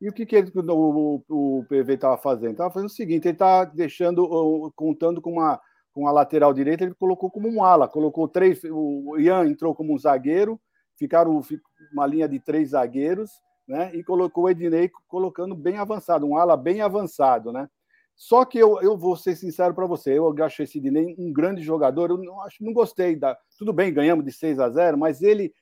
E 0.00 0.08
o 0.08 0.12
que, 0.12 0.26
que 0.26 0.36
ele, 0.36 0.52
o, 0.54 1.22
o, 1.28 1.64
PV 1.68 1.94
estava 1.94 2.18
fazendo? 2.18 2.52
Estava 2.52 2.70
fazendo 2.70 2.88
o 2.88 2.92
seguinte: 2.92 3.26
ele 3.26 3.34
está 3.34 3.64
deixando, 3.64 4.72
contando 4.76 5.22
com 5.22 5.32
uma, 5.32 5.60
com 5.92 6.06
a 6.06 6.12
lateral 6.12 6.52
direita, 6.52 6.84
ele 6.84 6.94
colocou 6.94 7.30
como 7.30 7.48
um 7.48 7.64
ala, 7.64 7.88
colocou 7.88 8.28
três. 8.28 8.60
O 8.64 9.18
Ian 9.18 9.46
entrou 9.46 9.74
como 9.74 9.94
um 9.94 9.98
zagueiro, 9.98 10.60
ficaram 10.98 11.40
uma 11.92 12.06
linha 12.06 12.28
de 12.28 12.38
três 12.38 12.70
zagueiros, 12.70 13.30
né? 13.66 13.90
E 13.94 14.04
colocou 14.04 14.44
o 14.44 14.50
Ednei 14.50 14.90
colocando 15.08 15.54
bem 15.54 15.78
avançado, 15.78 16.26
um 16.26 16.36
ala 16.36 16.56
bem 16.56 16.82
avançado, 16.82 17.50
né? 17.50 17.66
Só 18.14 18.44
que 18.44 18.58
eu, 18.58 18.80
eu 18.80 18.96
vou 18.96 19.16
ser 19.16 19.36
sincero 19.36 19.74
para 19.74 19.86
você, 19.86 20.18
eu 20.18 20.34
acho 20.42 20.62
esse 20.62 20.78
Ednei 20.78 21.14
um 21.18 21.32
grande 21.32 21.62
jogador, 21.62 22.10
eu 22.10 22.18
não, 22.18 22.42
acho, 22.42 22.62
não 22.62 22.74
gostei 22.74 23.16
da. 23.16 23.36
Tudo 23.58 23.72
bem, 23.72 23.92
ganhamos 23.92 24.24
de 24.24 24.32
6 24.32 24.58
a 24.60 24.68
0, 24.68 24.98
mas 24.98 25.22
ele 25.22 25.52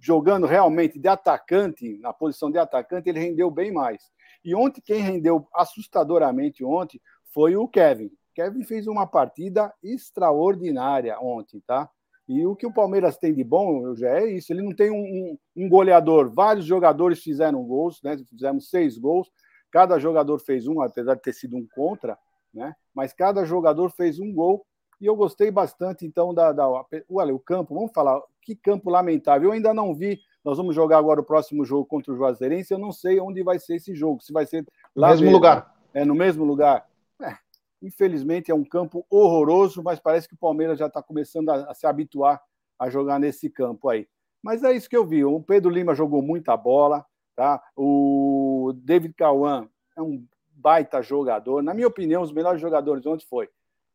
jogando 0.00 0.46
realmente 0.46 0.98
de 0.98 1.08
atacante, 1.08 1.98
na 1.98 2.12
posição 2.12 2.50
de 2.50 2.58
atacante, 2.58 3.08
ele 3.08 3.20
rendeu 3.20 3.50
bem 3.50 3.72
mais. 3.72 4.10
E 4.44 4.54
ontem, 4.54 4.80
quem 4.80 5.00
rendeu 5.02 5.46
assustadoramente 5.54 6.64
ontem 6.64 7.00
foi 7.32 7.56
o 7.56 7.68
Kevin. 7.68 8.10
Kevin 8.34 8.64
fez 8.64 8.86
uma 8.86 9.06
partida 9.06 9.72
extraordinária 9.82 11.18
ontem, 11.20 11.62
tá? 11.66 11.88
E 12.28 12.46
o 12.46 12.54
que 12.54 12.66
o 12.66 12.72
Palmeiras 12.72 13.18
tem 13.18 13.34
de 13.34 13.42
bom 13.42 13.94
já 13.96 14.20
é 14.20 14.26
isso. 14.30 14.52
Ele 14.52 14.62
não 14.62 14.74
tem 14.74 14.90
um, 14.90 15.36
um, 15.56 15.68
goleador. 15.68 16.32
Vários 16.32 16.64
jogadores 16.64 17.20
fizeram 17.20 17.62
gols, 17.64 18.00
né? 18.02 18.16
Fizemos 18.28 18.70
seis 18.70 18.96
gols. 18.96 19.28
Cada 19.70 19.98
jogador 19.98 20.38
fez 20.38 20.66
um, 20.66 20.80
apesar 20.80 21.16
de 21.16 21.22
ter 21.22 21.32
sido 21.32 21.56
um 21.56 21.66
contra, 21.74 22.16
né? 22.54 22.72
Mas 22.94 23.12
cada 23.12 23.44
jogador 23.44 23.90
fez 23.90 24.20
um 24.20 24.32
gol 24.32 24.64
e 25.00 25.06
eu 25.06 25.16
gostei 25.16 25.50
bastante, 25.50 26.04
então, 26.04 26.34
da, 26.34 26.52
da. 26.52 26.68
Olha, 27.10 27.34
o 27.34 27.38
campo, 27.38 27.74
vamos 27.74 27.90
falar, 27.92 28.20
que 28.42 28.54
campo 28.54 28.90
lamentável. 28.90 29.48
Eu 29.48 29.52
ainda 29.52 29.72
não 29.72 29.94
vi. 29.94 30.20
Nós 30.44 30.58
vamos 30.58 30.74
jogar 30.74 30.98
agora 30.98 31.20
o 31.20 31.24
próximo 31.24 31.64
jogo 31.64 31.86
contra 31.86 32.12
o 32.12 32.16
Juazeirense. 32.16 32.72
Eu 32.72 32.78
não 32.78 32.92
sei 32.92 33.18
onde 33.18 33.42
vai 33.42 33.58
ser 33.58 33.76
esse 33.76 33.94
jogo. 33.94 34.22
Se 34.22 34.32
vai 34.32 34.44
ser 34.44 34.66
lá. 34.94 35.08
No 35.08 35.12
mesmo 35.12 35.24
mesmo. 35.24 35.36
lugar. 35.36 35.74
É, 35.94 36.04
no 36.04 36.14
mesmo 36.14 36.44
lugar. 36.44 36.86
É, 37.22 37.34
infelizmente 37.82 38.50
é 38.50 38.54
um 38.54 38.64
campo 38.64 39.04
horroroso, 39.08 39.82
mas 39.82 39.98
parece 39.98 40.28
que 40.28 40.34
o 40.34 40.38
Palmeiras 40.38 40.78
já 40.78 40.86
está 40.86 41.02
começando 41.02 41.48
a, 41.48 41.70
a 41.70 41.74
se 41.74 41.86
habituar 41.86 42.40
a 42.78 42.90
jogar 42.90 43.18
nesse 43.18 43.48
campo 43.48 43.88
aí. 43.88 44.06
Mas 44.42 44.62
é 44.62 44.72
isso 44.72 44.88
que 44.88 44.96
eu 44.96 45.06
vi. 45.06 45.24
O 45.24 45.40
Pedro 45.40 45.70
Lima 45.70 45.94
jogou 45.94 46.22
muita 46.22 46.56
bola, 46.56 47.04
tá? 47.36 47.62
O 47.76 48.72
David 48.76 49.14
Cauã 49.14 49.68
é 49.96 50.02
um 50.02 50.24
baita 50.50 51.02
jogador. 51.02 51.62
Na 51.62 51.74
minha 51.74 51.88
opinião, 51.88 52.22
os 52.22 52.32
melhores 52.32 52.60
jogadores 52.60 53.04
ontem 53.06 53.26
foi 53.28 53.48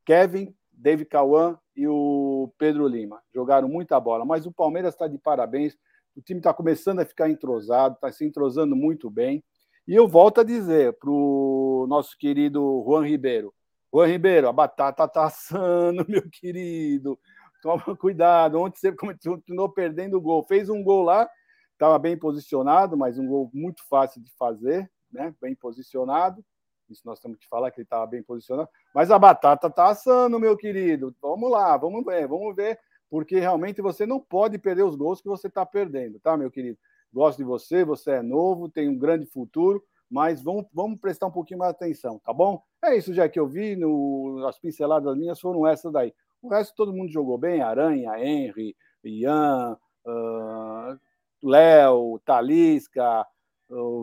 Kevin, 0.06 0.54
David 0.78 1.10
Cauã 1.10 1.58
e 1.76 1.88
o 1.88 2.54
Pedro 2.58 2.88
Lima. 2.88 3.22
Jogaram 3.34 3.68
muita 3.68 4.00
bola, 4.00 4.26
mas 4.26 4.46
o 4.46 4.52
Palmeiras 4.52 4.94
está 4.94 5.08
de 5.08 5.18
parabéns. 5.18 5.78
O 6.16 6.22
time 6.22 6.40
está 6.40 6.54
começando 6.54 7.00
a 7.00 7.06
ficar 7.06 7.30
entrosado, 7.30 7.96
está 7.96 8.12
se 8.12 8.26
entrosando 8.26 8.76
muito 8.76 9.10
bem. 9.10 9.44
E 9.88 9.94
eu 9.94 10.08
volto 10.08 10.42
a 10.42 10.44
dizer 10.44 10.94
para 10.94 11.10
o 11.10 11.86
nosso 11.88 12.18
querido 12.18 12.84
Juan 12.88 13.06
Ribeiro: 13.06 13.54
Juan 13.94 14.08
Ribeiro, 14.08 14.48
a 14.48 14.54
batata 14.54 15.04
está 15.04 15.26
assando, 15.26 16.06
meu 16.10 16.24
querido. 16.30 17.20
Toma 17.62 17.96
cuidado. 17.98 18.60
Ontem 18.60 18.80
você 18.80 18.92
continuou 18.92 19.70
perdendo 19.70 20.18
o 20.18 20.22
gol. 20.22 20.44
Fez 20.44 20.70
um 20.70 20.84
gol 20.84 21.04
lá, 21.04 21.30
estava 21.74 21.98
bem 21.98 22.18
posicionado, 22.18 22.96
mas 22.96 23.18
um 23.18 23.28
gol 23.28 23.50
muito 23.54 23.82
fácil 23.90 24.22
de 24.22 24.32
fazer, 24.38 24.90
né? 25.12 25.34
bem 25.42 25.56
posicionado. 25.56 26.44
Isso 26.90 27.02
nós 27.06 27.20
temos 27.20 27.38
que 27.38 27.48
falar 27.48 27.72
que 27.72 27.80
ele 27.80 27.86
estava 27.86 28.06
bem 28.06 28.22
posicionado. 28.24 28.70
Mas 28.94 29.12
a 29.12 29.20
batata 29.20 29.68
está 29.68 29.90
assando, 29.90 30.40
meu 30.40 30.56
querido. 30.56 31.16
Vamos 31.22 31.50
lá, 31.50 31.76
vamos 31.78 32.04
ver, 32.06 32.28
vamos 32.28 32.56
ver, 32.56 32.80
porque 33.10 33.40
realmente 33.40 33.82
você 33.82 34.06
não 34.06 34.20
pode 34.20 34.58
perder 34.58 34.84
os 34.84 34.96
gols 34.96 35.22
que 35.22 35.28
você 35.28 35.48
está 35.48 35.66
perdendo, 35.66 36.20
tá, 36.20 36.38
meu 36.38 36.52
querido? 36.52 36.78
Gosto 37.14 37.38
de 37.38 37.44
você, 37.44 37.84
você 37.84 38.12
é 38.12 38.22
novo, 38.22 38.70
tem 38.70 38.90
um 38.90 38.98
grande 38.98 39.26
futuro, 39.26 39.84
mas 40.10 40.42
vamos, 40.42 40.66
vamos 40.74 41.00
prestar 41.00 41.28
um 41.28 41.32
pouquinho 41.32 41.60
mais 41.60 41.72
atenção, 41.72 42.20
tá 42.20 42.34
bom? 42.34 42.62
É 42.84 42.96
isso 42.96 43.14
já 43.14 43.28
que 43.30 43.40
eu 43.40 43.48
vi, 43.48 43.76
no, 43.76 44.46
as 44.48 44.60
pinceladas 44.60 45.16
minhas 45.18 45.40
foram 45.40 45.66
essas 45.66 45.92
daí. 45.92 46.14
O 46.42 46.50
resto 46.50 46.76
todo 46.76 46.94
mundo 46.94 47.12
jogou 47.12 47.38
bem, 47.38 47.62
Aranha, 47.62 48.20
Henry, 48.20 48.76
Ian, 49.04 49.78
uh, 50.06 51.00
Léo, 51.42 52.20
Talisca, 52.26 53.26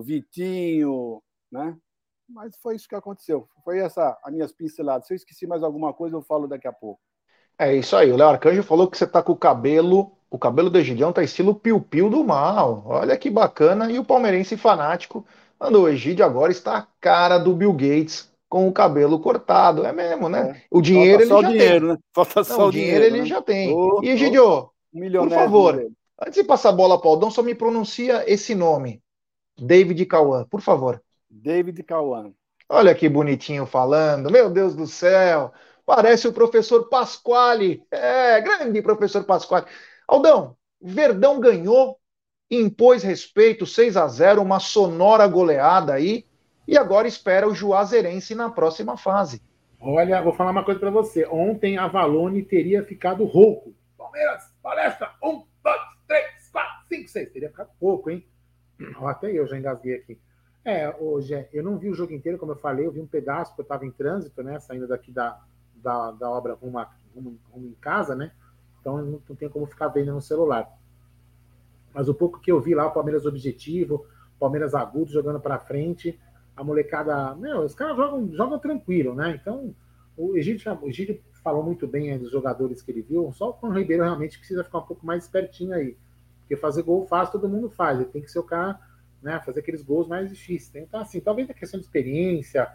Vitinho, 0.04 1.22
né? 1.50 1.76
Mas 2.32 2.56
foi 2.56 2.76
isso 2.76 2.88
que 2.88 2.94
aconteceu. 2.94 3.46
Foi 3.62 3.78
essa 3.78 4.18
a 4.24 4.30
minhas 4.30 4.52
pinceladas. 4.52 5.06
Se 5.06 5.12
eu 5.12 5.16
esqueci 5.16 5.46
mais 5.46 5.62
alguma 5.62 5.92
coisa, 5.92 6.16
eu 6.16 6.22
falo 6.22 6.48
daqui 6.48 6.66
a 6.66 6.72
pouco. 6.72 7.00
É 7.58 7.74
isso 7.74 7.94
aí. 7.94 8.10
O 8.10 8.16
Léo 8.16 8.28
Arcanjo 8.28 8.62
falou 8.62 8.88
que 8.88 8.96
você 8.96 9.06
tá 9.06 9.22
com 9.22 9.32
o 9.32 9.36
cabelo. 9.36 10.12
O 10.30 10.38
cabelo 10.38 10.70
do 10.70 10.78
Egidião 10.78 11.12
tá 11.12 11.22
estilo 11.22 11.54
piu-piu 11.54 12.08
do 12.08 12.24
mal. 12.24 12.84
Olha 12.86 13.16
que 13.18 13.28
bacana. 13.28 13.90
E 13.90 13.98
o 13.98 14.04
palmeirense 14.04 14.56
fanático 14.56 15.26
mandou. 15.60 15.84
O 15.84 15.88
Egídio 15.88 16.24
agora 16.24 16.50
está 16.50 16.78
a 16.78 16.86
cara 17.00 17.38
do 17.38 17.54
Bill 17.54 17.72
Gates 17.74 18.32
com 18.48 18.66
o 18.66 18.72
cabelo 18.72 19.20
cortado. 19.20 19.84
É 19.84 19.92
mesmo, 19.92 20.28
né? 20.28 20.56
É. 20.56 20.62
O 20.70 20.80
dinheiro 20.80 21.26
Falta 21.26 21.48
ele 21.48 21.58
já 21.58 21.64
dinheiro, 21.64 21.86
tem. 21.86 21.94
Né? 21.94 22.02
Falta 22.14 22.40
Não, 22.40 22.44
só 22.44 22.66
o 22.68 22.70
dinheiro, 22.70 22.94
dinheiro 22.94 23.14
ele 23.14 23.20
né? 23.20 23.26
já 23.26 23.42
tem. 23.42 23.74
Oh, 23.74 24.00
e 24.02 24.08
Egidio, 24.08 24.44
oh, 24.44 24.70
por 25.18 25.30
favor, 25.30 25.86
antes 26.20 26.34
de 26.34 26.44
passar 26.44 26.70
a 26.70 26.72
bola 26.72 26.98
para 26.98 27.08
o 27.08 27.10
Aldão, 27.10 27.30
só 27.30 27.42
me 27.42 27.54
pronuncia 27.54 28.24
esse 28.26 28.54
nome. 28.54 29.02
David 29.58 30.04
Cauã, 30.06 30.46
por 30.48 30.62
favor. 30.62 31.02
David 31.32 31.82
Cauã. 31.82 32.30
Olha 32.68 32.94
que 32.94 33.08
bonitinho 33.08 33.64
falando, 33.64 34.30
meu 34.30 34.50
Deus 34.50 34.76
do 34.76 34.86
céu. 34.86 35.52
Parece 35.84 36.28
o 36.28 36.32
professor 36.32 36.88
Pasquale. 36.88 37.82
É, 37.90 38.40
grande 38.40 38.80
professor 38.82 39.24
Pasquale. 39.24 39.66
Aldão, 40.06 40.56
Verdão 40.80 41.40
ganhou, 41.40 41.98
impôs 42.50 43.02
respeito 43.02 43.64
6 43.64 43.96
a 43.96 44.06
0 44.06 44.42
uma 44.42 44.60
sonora 44.60 45.26
goleada 45.26 45.94
aí, 45.94 46.26
e 46.68 46.76
agora 46.76 47.08
espera 47.08 47.48
o 47.48 47.54
Juazeirense 47.54 48.34
na 48.34 48.50
próxima 48.50 48.96
fase. 48.96 49.42
Olha, 49.80 50.22
vou 50.22 50.32
falar 50.32 50.52
uma 50.52 50.64
coisa 50.64 50.78
para 50.78 50.90
você. 50.90 51.26
Ontem 51.26 51.76
a 51.76 51.88
Valone 51.88 52.42
teria 52.42 52.84
ficado 52.84 53.24
rouco. 53.24 53.74
Palmeiras, 53.98 54.44
palestra, 54.62 55.12
um, 55.22 55.42
dois, 55.64 55.80
três, 56.06 56.48
quatro, 56.52 56.86
cinco, 56.88 57.08
seis. 57.08 57.32
Teria 57.32 57.48
ficado 57.48 57.70
pouco, 57.80 58.10
hein? 58.10 58.24
Até 59.04 59.32
eu 59.32 59.46
já 59.46 59.58
engasguei 59.58 59.94
aqui. 59.96 60.18
É, 60.64 60.94
hoje 61.00 61.48
eu 61.52 61.62
não 61.62 61.76
vi 61.76 61.90
o 61.90 61.94
jogo 61.94 62.12
inteiro, 62.12 62.38
como 62.38 62.52
eu 62.52 62.56
falei, 62.56 62.86
eu 62.86 62.92
vi 62.92 63.00
um 63.00 63.06
pedaço, 63.06 63.50
porque 63.50 63.62
eu 63.62 63.64
estava 63.64 63.84
em 63.84 63.90
trânsito, 63.90 64.42
né? 64.42 64.60
Saindo 64.60 64.86
daqui 64.86 65.10
da, 65.10 65.40
da, 65.74 66.12
da 66.12 66.30
obra 66.30 66.54
rumo, 66.54 66.78
rumo, 67.14 67.38
rumo 67.50 67.66
em 67.66 67.76
casa, 67.80 68.14
né? 68.14 68.30
Então 68.80 68.96
não, 68.98 69.20
não 69.28 69.36
tem 69.36 69.48
como 69.48 69.66
ficar 69.66 69.88
vendo 69.88 70.12
no 70.12 70.20
celular. 70.20 70.70
Mas 71.92 72.08
o 72.08 72.14
pouco 72.14 72.40
que 72.40 72.50
eu 72.50 72.60
vi 72.60 72.74
lá, 72.74 72.86
o 72.86 72.92
Palmeiras 72.92 73.26
objetivo, 73.26 74.06
Palmeiras 74.38 74.74
agudo 74.74 75.10
jogando 75.10 75.40
para 75.40 75.58
frente, 75.58 76.18
a 76.56 76.62
molecada. 76.62 77.34
Meu, 77.34 77.60
os 77.60 77.74
caras 77.74 77.96
jogam, 77.96 78.32
jogam 78.32 78.58
tranquilo, 78.58 79.14
né? 79.14 79.38
Então, 79.40 79.74
o 80.16 80.36
Egídio, 80.36 80.72
o 80.80 81.42
falou 81.42 81.62
muito 81.64 81.88
bem 81.88 82.16
dos 82.18 82.30
jogadores 82.30 82.82
que 82.82 82.90
ele 82.92 83.02
viu, 83.02 83.32
só 83.32 83.58
o 83.60 83.68
Ribeiro 83.68 84.04
realmente 84.04 84.38
precisa 84.38 84.62
ficar 84.62 84.78
um 84.78 84.86
pouco 84.86 85.04
mais 85.04 85.24
espertinho 85.24 85.74
aí. 85.74 85.96
Porque 86.40 86.56
fazer 86.56 86.82
gol 86.82 87.06
fácil 87.06 87.32
todo 87.32 87.48
mundo 87.48 87.68
faz, 87.68 87.98
ele 87.98 88.08
tem 88.08 88.22
que 88.22 88.30
ser 88.30 88.38
o 88.38 88.44
cara 88.44 88.78
né, 89.22 89.40
fazer 89.44 89.60
aqueles 89.60 89.82
gols 89.82 90.08
mais 90.08 90.28
difíceis. 90.28 90.84
Então, 90.84 91.00
assim, 91.00 91.20
talvez 91.20 91.48
a 91.48 91.54
questão 91.54 91.78
de 91.78 91.86
experiência, 91.86 92.68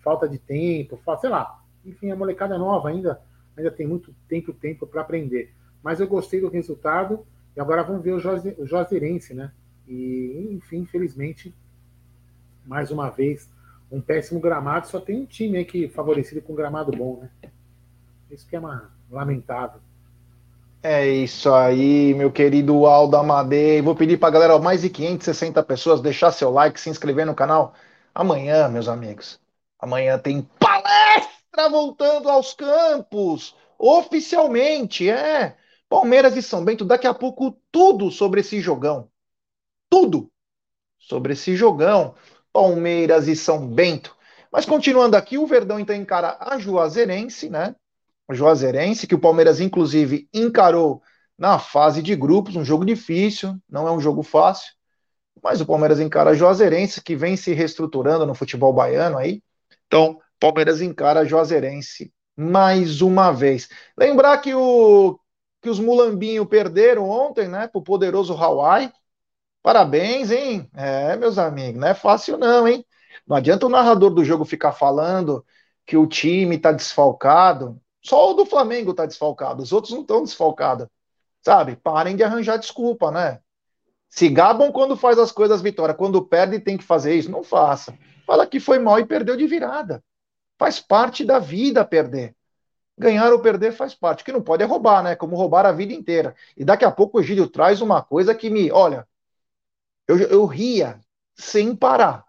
falta 0.00 0.28
de 0.28 0.38
tempo, 0.38 1.00
sei 1.18 1.30
lá. 1.30 1.62
Enfim, 1.84 2.10
a 2.10 2.16
molecada 2.16 2.54
é 2.54 2.58
nova 2.58 2.90
ainda, 2.90 3.20
ainda 3.56 3.70
tem 3.70 3.86
muito 3.86 4.14
tempo 4.28 4.52
tempo 4.52 4.86
para 4.86 5.00
aprender. 5.00 5.52
Mas 5.82 6.00
eu 6.00 6.06
gostei 6.06 6.40
do 6.40 6.48
resultado 6.48 7.26
e 7.56 7.60
agora 7.60 7.82
vamos 7.82 8.02
ver 8.02 8.12
o, 8.12 8.16
o 8.16 8.66
Juazeirense, 8.66 9.34
né? 9.34 9.52
E, 9.86 10.48
enfim, 10.52 10.78
infelizmente, 10.78 11.54
mais 12.64 12.90
uma 12.90 13.10
vez, 13.10 13.50
um 13.90 14.00
péssimo 14.00 14.40
gramado. 14.40 14.88
Só 14.88 15.00
tem 15.00 15.16
um 15.16 15.26
time 15.26 15.58
aí 15.58 15.64
que 15.64 15.88
favorecido 15.88 16.42
com 16.42 16.54
gramado 16.54 16.90
bom, 16.92 17.20
né? 17.20 17.50
Isso 18.30 18.46
que 18.48 18.56
é 18.56 18.58
uma 18.58 18.90
lamentável. 19.10 19.80
É 20.86 21.08
isso 21.08 21.50
aí, 21.54 22.12
meu 22.12 22.30
querido 22.30 22.84
Aldo 22.84 23.16
Amadei. 23.16 23.80
Vou 23.80 23.94
pedir 23.96 24.18
para 24.18 24.28
a 24.28 24.32
galera, 24.32 24.58
mais 24.58 24.82
de 24.82 24.90
560 24.90 25.62
pessoas, 25.62 26.02
deixar 26.02 26.30
seu 26.30 26.50
like, 26.50 26.78
se 26.78 26.90
inscrever 26.90 27.24
no 27.24 27.34
canal. 27.34 27.72
Amanhã, 28.14 28.68
meus 28.68 28.86
amigos, 28.86 29.40
amanhã 29.78 30.18
tem 30.18 30.42
palestra 30.60 31.70
voltando 31.70 32.28
aos 32.28 32.52
campos, 32.52 33.56
oficialmente, 33.78 35.08
é. 35.08 35.56
Palmeiras 35.88 36.36
e 36.36 36.42
São 36.42 36.62
Bento, 36.62 36.84
daqui 36.84 37.06
a 37.06 37.14
pouco 37.14 37.56
tudo 37.72 38.10
sobre 38.10 38.40
esse 38.40 38.60
jogão. 38.60 39.08
Tudo 39.88 40.30
sobre 40.98 41.32
esse 41.32 41.56
jogão. 41.56 42.14
Palmeiras 42.52 43.26
e 43.26 43.34
São 43.34 43.66
Bento. 43.66 44.14
Mas 44.52 44.66
continuando 44.66 45.16
aqui, 45.16 45.38
o 45.38 45.46
Verdão 45.46 45.80
então 45.80 45.96
encara 45.96 46.36
a 46.38 46.58
Juazeirense, 46.58 47.48
né? 47.48 47.74
Juazeirense, 48.30 49.06
que 49.06 49.14
o 49.14 49.20
Palmeiras, 49.20 49.60
inclusive, 49.60 50.28
encarou 50.32 51.02
na 51.36 51.58
fase 51.58 52.02
de 52.02 52.14
grupos, 52.14 52.56
um 52.56 52.64
jogo 52.64 52.84
difícil, 52.84 53.56
não 53.68 53.86
é 53.86 53.92
um 53.92 54.00
jogo 54.00 54.22
fácil, 54.22 54.72
mas 55.42 55.60
o 55.60 55.66
Palmeiras 55.66 56.00
encara 56.00 56.34
Juazeirense, 56.34 57.02
que 57.02 57.16
vem 57.16 57.36
se 57.36 57.52
reestruturando 57.52 58.24
no 58.24 58.34
futebol 58.34 58.72
baiano 58.72 59.18
aí. 59.18 59.42
Então, 59.86 60.18
Palmeiras 60.40 60.80
encara 60.80 61.24
Juazeirense 61.24 62.12
mais 62.36 63.00
uma 63.00 63.32
vez. 63.32 63.68
Lembrar 63.96 64.38
que, 64.38 64.54
o, 64.54 65.18
que 65.62 65.68
os 65.68 65.78
Mulambinho 65.78 66.46
perderam 66.46 67.08
ontem, 67.08 67.48
né, 67.48 67.68
pro 67.68 67.82
poderoso 67.82 68.34
Hawaii. 68.34 68.92
Parabéns, 69.62 70.30
hein? 70.30 70.68
É, 70.74 71.16
meus 71.16 71.38
amigos, 71.38 71.80
não 71.80 71.88
é 71.88 71.94
fácil 71.94 72.36
não, 72.36 72.68
hein? 72.68 72.84
Não 73.26 73.36
adianta 73.36 73.66
o 73.66 73.70
narrador 73.70 74.10
do 74.10 74.24
jogo 74.24 74.44
ficar 74.44 74.72
falando 74.72 75.44
que 75.86 75.96
o 75.96 76.06
time 76.06 76.58
tá 76.58 76.72
desfalcado. 76.72 77.80
Só 78.04 78.30
o 78.30 78.34
do 78.34 78.44
Flamengo 78.44 78.92
tá 78.92 79.06
desfalcado, 79.06 79.62
os 79.62 79.72
outros 79.72 79.92
não 79.92 80.02
estão 80.02 80.22
desfalcados. 80.22 80.86
Sabe? 81.42 81.76
Parem 81.76 82.16
de 82.16 82.22
arranjar 82.22 82.58
desculpa, 82.58 83.10
né? 83.10 83.40
Se 84.08 84.28
gabam 84.28 84.70
quando 84.70 84.96
faz 84.96 85.18
as 85.18 85.32
coisas 85.32 85.60
vitória, 85.60 85.94
quando 85.94 86.24
perde 86.24 86.60
tem 86.60 86.76
que 86.76 86.84
fazer 86.84 87.14
isso, 87.14 87.30
não 87.30 87.42
faça. 87.42 87.98
Fala 88.26 88.46
que 88.46 88.60
foi 88.60 88.78
mal 88.78 88.98
e 89.00 89.06
perdeu 89.06 89.36
de 89.36 89.46
virada. 89.46 90.02
Faz 90.58 90.78
parte 90.80 91.24
da 91.24 91.38
vida 91.38 91.84
perder. 91.84 92.36
Ganhar 92.96 93.32
ou 93.32 93.40
perder 93.40 93.72
faz 93.72 93.94
parte. 93.94 94.22
O 94.22 94.24
que 94.24 94.32
não 94.32 94.42
pode 94.42 94.62
é 94.62 94.66
roubar, 94.66 95.02
né? 95.02 95.16
Como 95.16 95.36
roubar 95.36 95.66
a 95.66 95.72
vida 95.72 95.92
inteira. 95.92 96.34
E 96.56 96.64
daqui 96.64 96.84
a 96.84 96.92
pouco 96.92 97.18
o 97.18 97.22
Gílio 97.22 97.48
traz 97.48 97.80
uma 97.80 98.02
coisa 98.02 98.34
que 98.34 98.48
me. 98.48 98.70
Olha, 98.70 99.06
eu, 100.06 100.16
eu 100.18 100.46
ria 100.46 101.00
sem 101.34 101.74
parar. 101.74 102.24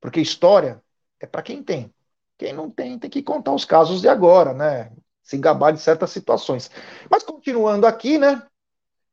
Porque 0.00 0.20
história 0.20 0.82
é 1.18 1.26
para 1.26 1.42
quem 1.42 1.62
tem. 1.62 1.92
Quem 2.38 2.52
não 2.52 2.70
tem, 2.70 2.98
tem 2.98 3.10
que 3.10 3.22
contar 3.22 3.52
os 3.52 3.64
casos 3.64 4.00
de 4.00 4.08
agora, 4.08 4.54
né? 4.54 4.92
Se 5.22 5.36
gabar 5.36 5.72
de 5.72 5.80
certas 5.80 6.10
situações. 6.10 6.70
Mas 7.10 7.24
continuando 7.24 7.86
aqui, 7.86 8.16
né? 8.16 8.42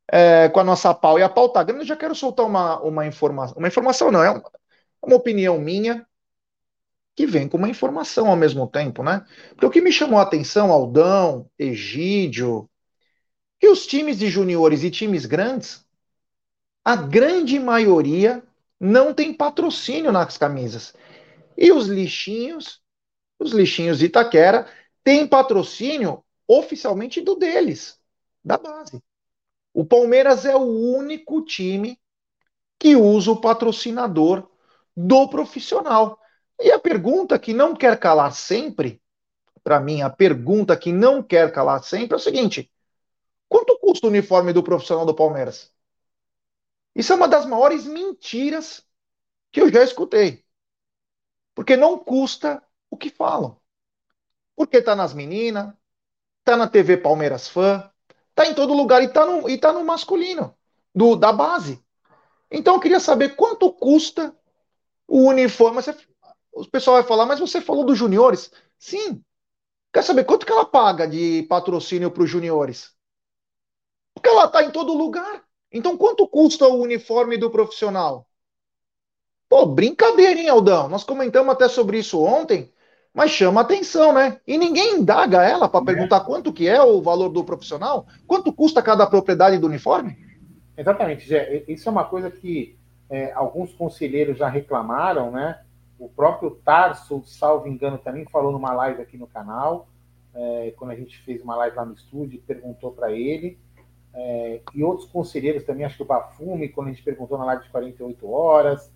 É, 0.07 0.47
com 0.49 0.59
a 0.59 0.63
nossa 0.63 0.93
pau 0.93 1.17
e 1.17 1.23
a 1.23 1.29
pauta 1.29 1.63
grande, 1.63 1.81
eu 1.81 1.87
já 1.87 1.95
quero 1.95 2.13
soltar 2.13 2.45
uma, 2.45 2.79
uma 2.81 3.07
informação. 3.07 3.57
Uma 3.57 3.67
informação 3.67 4.11
não, 4.11 4.23
é 4.23 4.29
uma, 4.29 4.43
uma 5.01 5.15
opinião 5.15 5.57
minha 5.57 6.05
que 7.15 7.25
vem 7.25 7.47
com 7.47 7.57
uma 7.57 7.69
informação 7.69 8.27
ao 8.27 8.35
mesmo 8.35 8.67
tempo, 8.67 9.01
né? 9.01 9.25
Porque 9.49 9.65
o 9.65 9.71
que 9.71 9.81
me 9.81 9.91
chamou 9.91 10.19
a 10.19 10.23
atenção, 10.23 10.71
Aldão, 10.71 11.49
Egídio, 11.57 12.69
que 13.59 13.67
os 13.67 13.87
times 13.87 14.19
de 14.19 14.29
juniores 14.29 14.83
e 14.83 14.91
times 14.91 15.25
grandes, 15.25 15.83
a 16.83 16.95
grande 16.95 17.57
maioria 17.57 18.43
não 18.79 19.13
tem 19.13 19.33
patrocínio 19.33 20.11
nas 20.11 20.37
camisas. 20.37 20.93
E 21.57 21.71
os 21.71 21.87
lixinhos 21.87 22.84
os 23.39 23.51
lixinhos 23.51 23.99
de 23.99 24.05
Itaquera 24.05 24.67
têm 25.03 25.27
patrocínio 25.27 26.23
oficialmente 26.47 27.21
do 27.21 27.35
deles, 27.35 27.99
da 28.43 28.57
base. 28.57 29.01
O 29.73 29.85
Palmeiras 29.85 30.45
é 30.45 30.55
o 30.55 30.61
único 30.61 31.43
time 31.43 31.99
que 32.79 32.95
usa 32.95 33.31
o 33.31 33.41
patrocinador 33.41 34.49
do 34.95 35.27
profissional. 35.27 36.19
E 36.59 36.71
a 36.71 36.79
pergunta 36.79 37.37
que 37.37 37.53
não 37.53 37.75
quer 37.75 37.99
calar 37.99 38.33
sempre, 38.33 39.01
para 39.63 39.79
mim, 39.79 40.01
a 40.01 40.09
pergunta 40.09 40.77
que 40.77 40.91
não 40.93 41.21
quer 41.21 41.51
calar 41.51 41.83
sempre 41.83 42.13
é 42.13 42.17
o 42.17 42.19
seguinte: 42.19 42.71
quanto 43.49 43.77
custa 43.79 44.07
o 44.07 44.09
uniforme 44.09 44.53
do 44.53 44.63
profissional 44.63 45.05
do 45.05 45.13
Palmeiras? 45.13 45.73
Isso 46.95 47.11
é 47.11 47.15
uma 47.15 47.27
das 47.27 47.45
maiores 47.45 47.85
mentiras 47.85 48.85
que 49.51 49.61
eu 49.61 49.69
já 49.69 49.83
escutei. 49.83 50.45
Porque 51.53 51.75
não 51.75 51.97
custa 51.97 52.63
o 52.95 52.97
que 52.97 53.09
falam. 53.09 53.57
Porque 54.55 54.81
tá 54.81 54.95
nas 54.95 55.13
meninas, 55.13 55.73
tá 56.43 56.57
na 56.57 56.67
TV 56.67 56.97
Palmeiras 56.97 57.47
Fã, 57.47 57.89
tá 58.33 58.45
em 58.47 58.53
todo 58.53 58.73
lugar 58.73 59.03
e 59.03 59.09
tá 59.09 59.25
no, 59.25 59.49
e 59.49 59.57
tá 59.57 59.71
no 59.71 59.85
masculino, 59.85 60.55
do, 60.93 61.15
da 61.15 61.31
base. 61.31 61.83
Então 62.49 62.75
eu 62.75 62.79
queria 62.79 62.99
saber 62.99 63.35
quanto 63.35 63.71
custa 63.71 64.35
o 65.07 65.27
uniforme. 65.27 65.81
Você, 65.81 65.95
o 66.53 66.65
pessoal 66.67 66.97
vai 66.97 67.03
falar, 67.03 67.25
mas 67.25 67.39
você 67.39 67.61
falou 67.61 67.85
dos 67.85 67.97
juniores? 67.97 68.51
Sim. 68.79 69.23
Quer 69.93 70.03
saber 70.03 70.25
quanto 70.25 70.45
que 70.45 70.51
ela 70.51 70.65
paga 70.65 71.07
de 71.07 71.43
patrocínio 71.43 72.11
para 72.11 72.23
os 72.23 72.29
juniores? 72.29 72.93
Porque 74.13 74.29
ela 74.29 74.47
tá 74.47 74.63
em 74.63 74.71
todo 74.71 74.93
lugar. 74.93 75.43
Então 75.71 75.97
quanto 75.97 76.27
custa 76.27 76.67
o 76.67 76.81
uniforme 76.81 77.37
do 77.37 77.51
profissional? 77.51 78.27
Pô, 79.49 79.65
brincadeira, 79.65 80.39
hein, 80.39 80.49
Aldão? 80.49 80.89
Nós 80.89 81.03
comentamos 81.03 81.53
até 81.53 81.67
sobre 81.67 81.99
isso 81.99 82.21
ontem 82.21 82.73
mas 83.15 83.31
chama 83.31 83.61
atenção, 83.61 84.13
né? 84.13 84.41
E 84.45 84.57
ninguém 84.57 84.97
indaga 84.97 85.41
ela 85.41 85.69
para 85.69 85.85
perguntar 85.85 86.19
quanto 86.19 86.51
que 86.51 86.67
é 86.67 86.81
o 86.83 87.01
valor 87.01 87.29
do 87.29 87.45
profissional, 87.45 88.05
quanto 88.27 88.51
custa 88.51 88.81
cada 88.81 89.07
propriedade 89.07 89.57
do 89.57 89.67
uniforme. 89.67 90.17
Exatamente, 90.77 91.25
Gé. 91.25 91.63
Isso 91.65 91.87
é 91.87 91.91
uma 91.91 92.03
coisa 92.03 92.29
que 92.29 92.77
é, 93.09 93.31
alguns 93.31 93.73
conselheiros 93.73 94.37
já 94.37 94.49
reclamaram, 94.49 95.31
né? 95.31 95.61
O 95.97 96.09
próprio 96.09 96.51
Tarso, 96.51 97.23
salvo 97.25 97.69
engano, 97.69 97.97
também 97.97 98.25
falou 98.25 98.51
numa 98.51 98.73
live 98.73 99.01
aqui 99.01 99.17
no 99.17 99.27
canal, 99.27 99.87
é, 100.33 100.73
quando 100.75 100.91
a 100.91 100.95
gente 100.95 101.17
fez 101.19 101.41
uma 101.41 101.55
live 101.55 101.77
lá 101.77 101.85
no 101.85 101.93
estúdio, 101.93 102.43
perguntou 102.45 102.91
para 102.91 103.13
ele. 103.13 103.57
É, 104.13 104.59
e 104.73 104.83
outros 104.83 105.07
conselheiros 105.07 105.63
também, 105.63 105.85
acho 105.85 105.95
que 105.95 106.03
o 106.03 106.05
Bafume, 106.05 106.67
quando 106.67 106.87
a 106.87 106.91
gente 106.91 107.03
perguntou 107.03 107.37
na 107.37 107.45
live 107.45 107.63
de 107.63 107.69
48 107.69 108.29
horas. 108.29 108.91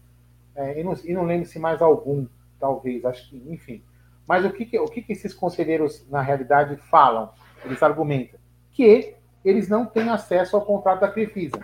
É, 0.53 0.77
e, 0.77 0.84
não, 0.84 0.93
e 1.05 1.13
não 1.13 1.23
lembro 1.23 1.47
se 1.47 1.58
mais 1.58 1.82
algum, 1.82 2.27
talvez, 2.60 3.05
acho 3.05 3.29
que, 3.29 3.38
enfim. 3.49 3.82
Mas 4.30 4.46
o 4.46 4.52
que, 4.52 4.63
que 4.63 4.78
o 4.78 4.86
que, 4.86 5.02
que 5.02 5.13
esses 5.13 5.34
conselheiros, 5.34 6.08
na 6.08 6.22
realidade, 6.22 6.76
falam? 6.76 7.32
Eles 7.65 7.82
argumentam 7.82 8.39
que 8.72 9.15
eles 9.44 9.68
não 9.68 9.88
têm 9.88 10.08
acesso 10.08 10.56
ao 10.56 10.63
contrato 10.63 11.00
da 11.00 11.12
Crefisa. 11.12 11.58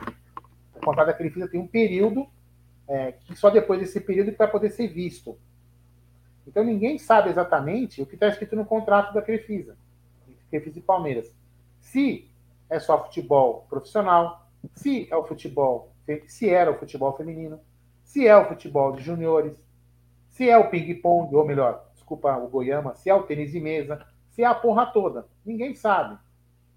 O 0.74 0.80
contrato 0.84 1.06
da 1.06 1.14
Crefisa 1.14 1.48
tem 1.48 1.62
um 1.62 1.68
período 1.68 2.26
é, 2.88 3.12
que 3.12 3.36
só 3.36 3.52
depois 3.52 3.80
desse 3.80 4.02
período 4.02 4.36
vai 4.36 4.50
poder 4.50 4.72
ser 4.72 4.88
visto. 4.88 5.38
Então 6.48 6.64
ninguém 6.64 6.98
sabe 6.98 7.30
exatamente 7.30 8.02
o 8.02 8.06
que 8.08 8.16
está 8.16 8.30
escrito 8.30 8.56
no 8.56 8.66
contrato 8.66 9.14
da 9.14 9.22
Crefisa, 9.22 9.78
Crefisa 10.50 10.80
e 10.80 10.82
Palmeiras. 10.82 11.32
Se 11.80 12.28
é 12.68 12.80
só 12.80 13.04
futebol 13.04 13.68
profissional, 13.70 14.50
se 14.74 15.08
é 15.12 15.16
o 15.16 15.24
futebol, 15.24 15.94
se 16.26 16.50
era 16.50 16.72
o 16.72 16.80
futebol 16.80 17.16
feminino, 17.16 17.60
se 18.04 18.28
é 18.28 18.36
o 18.36 18.48
futebol 18.48 18.92
de 18.92 19.04
juniores, 19.04 19.56
se 20.30 20.50
é 20.50 20.58
o 20.58 20.68
ping-pong, 20.68 21.36
ou 21.36 21.46
melhor, 21.46 21.86
desculpa 22.06 22.38
o 22.38 22.48
Goiama, 22.48 22.94
se 22.96 23.10
é 23.10 23.16
o 23.16 23.24
tênis 23.24 23.52
de 23.52 23.60
mesa, 23.60 24.06
se 24.30 24.44
é 24.44 24.46
a 24.46 24.54
porra 24.54 24.86
toda. 24.86 25.28
Ninguém 25.44 25.74
sabe. 25.74 26.18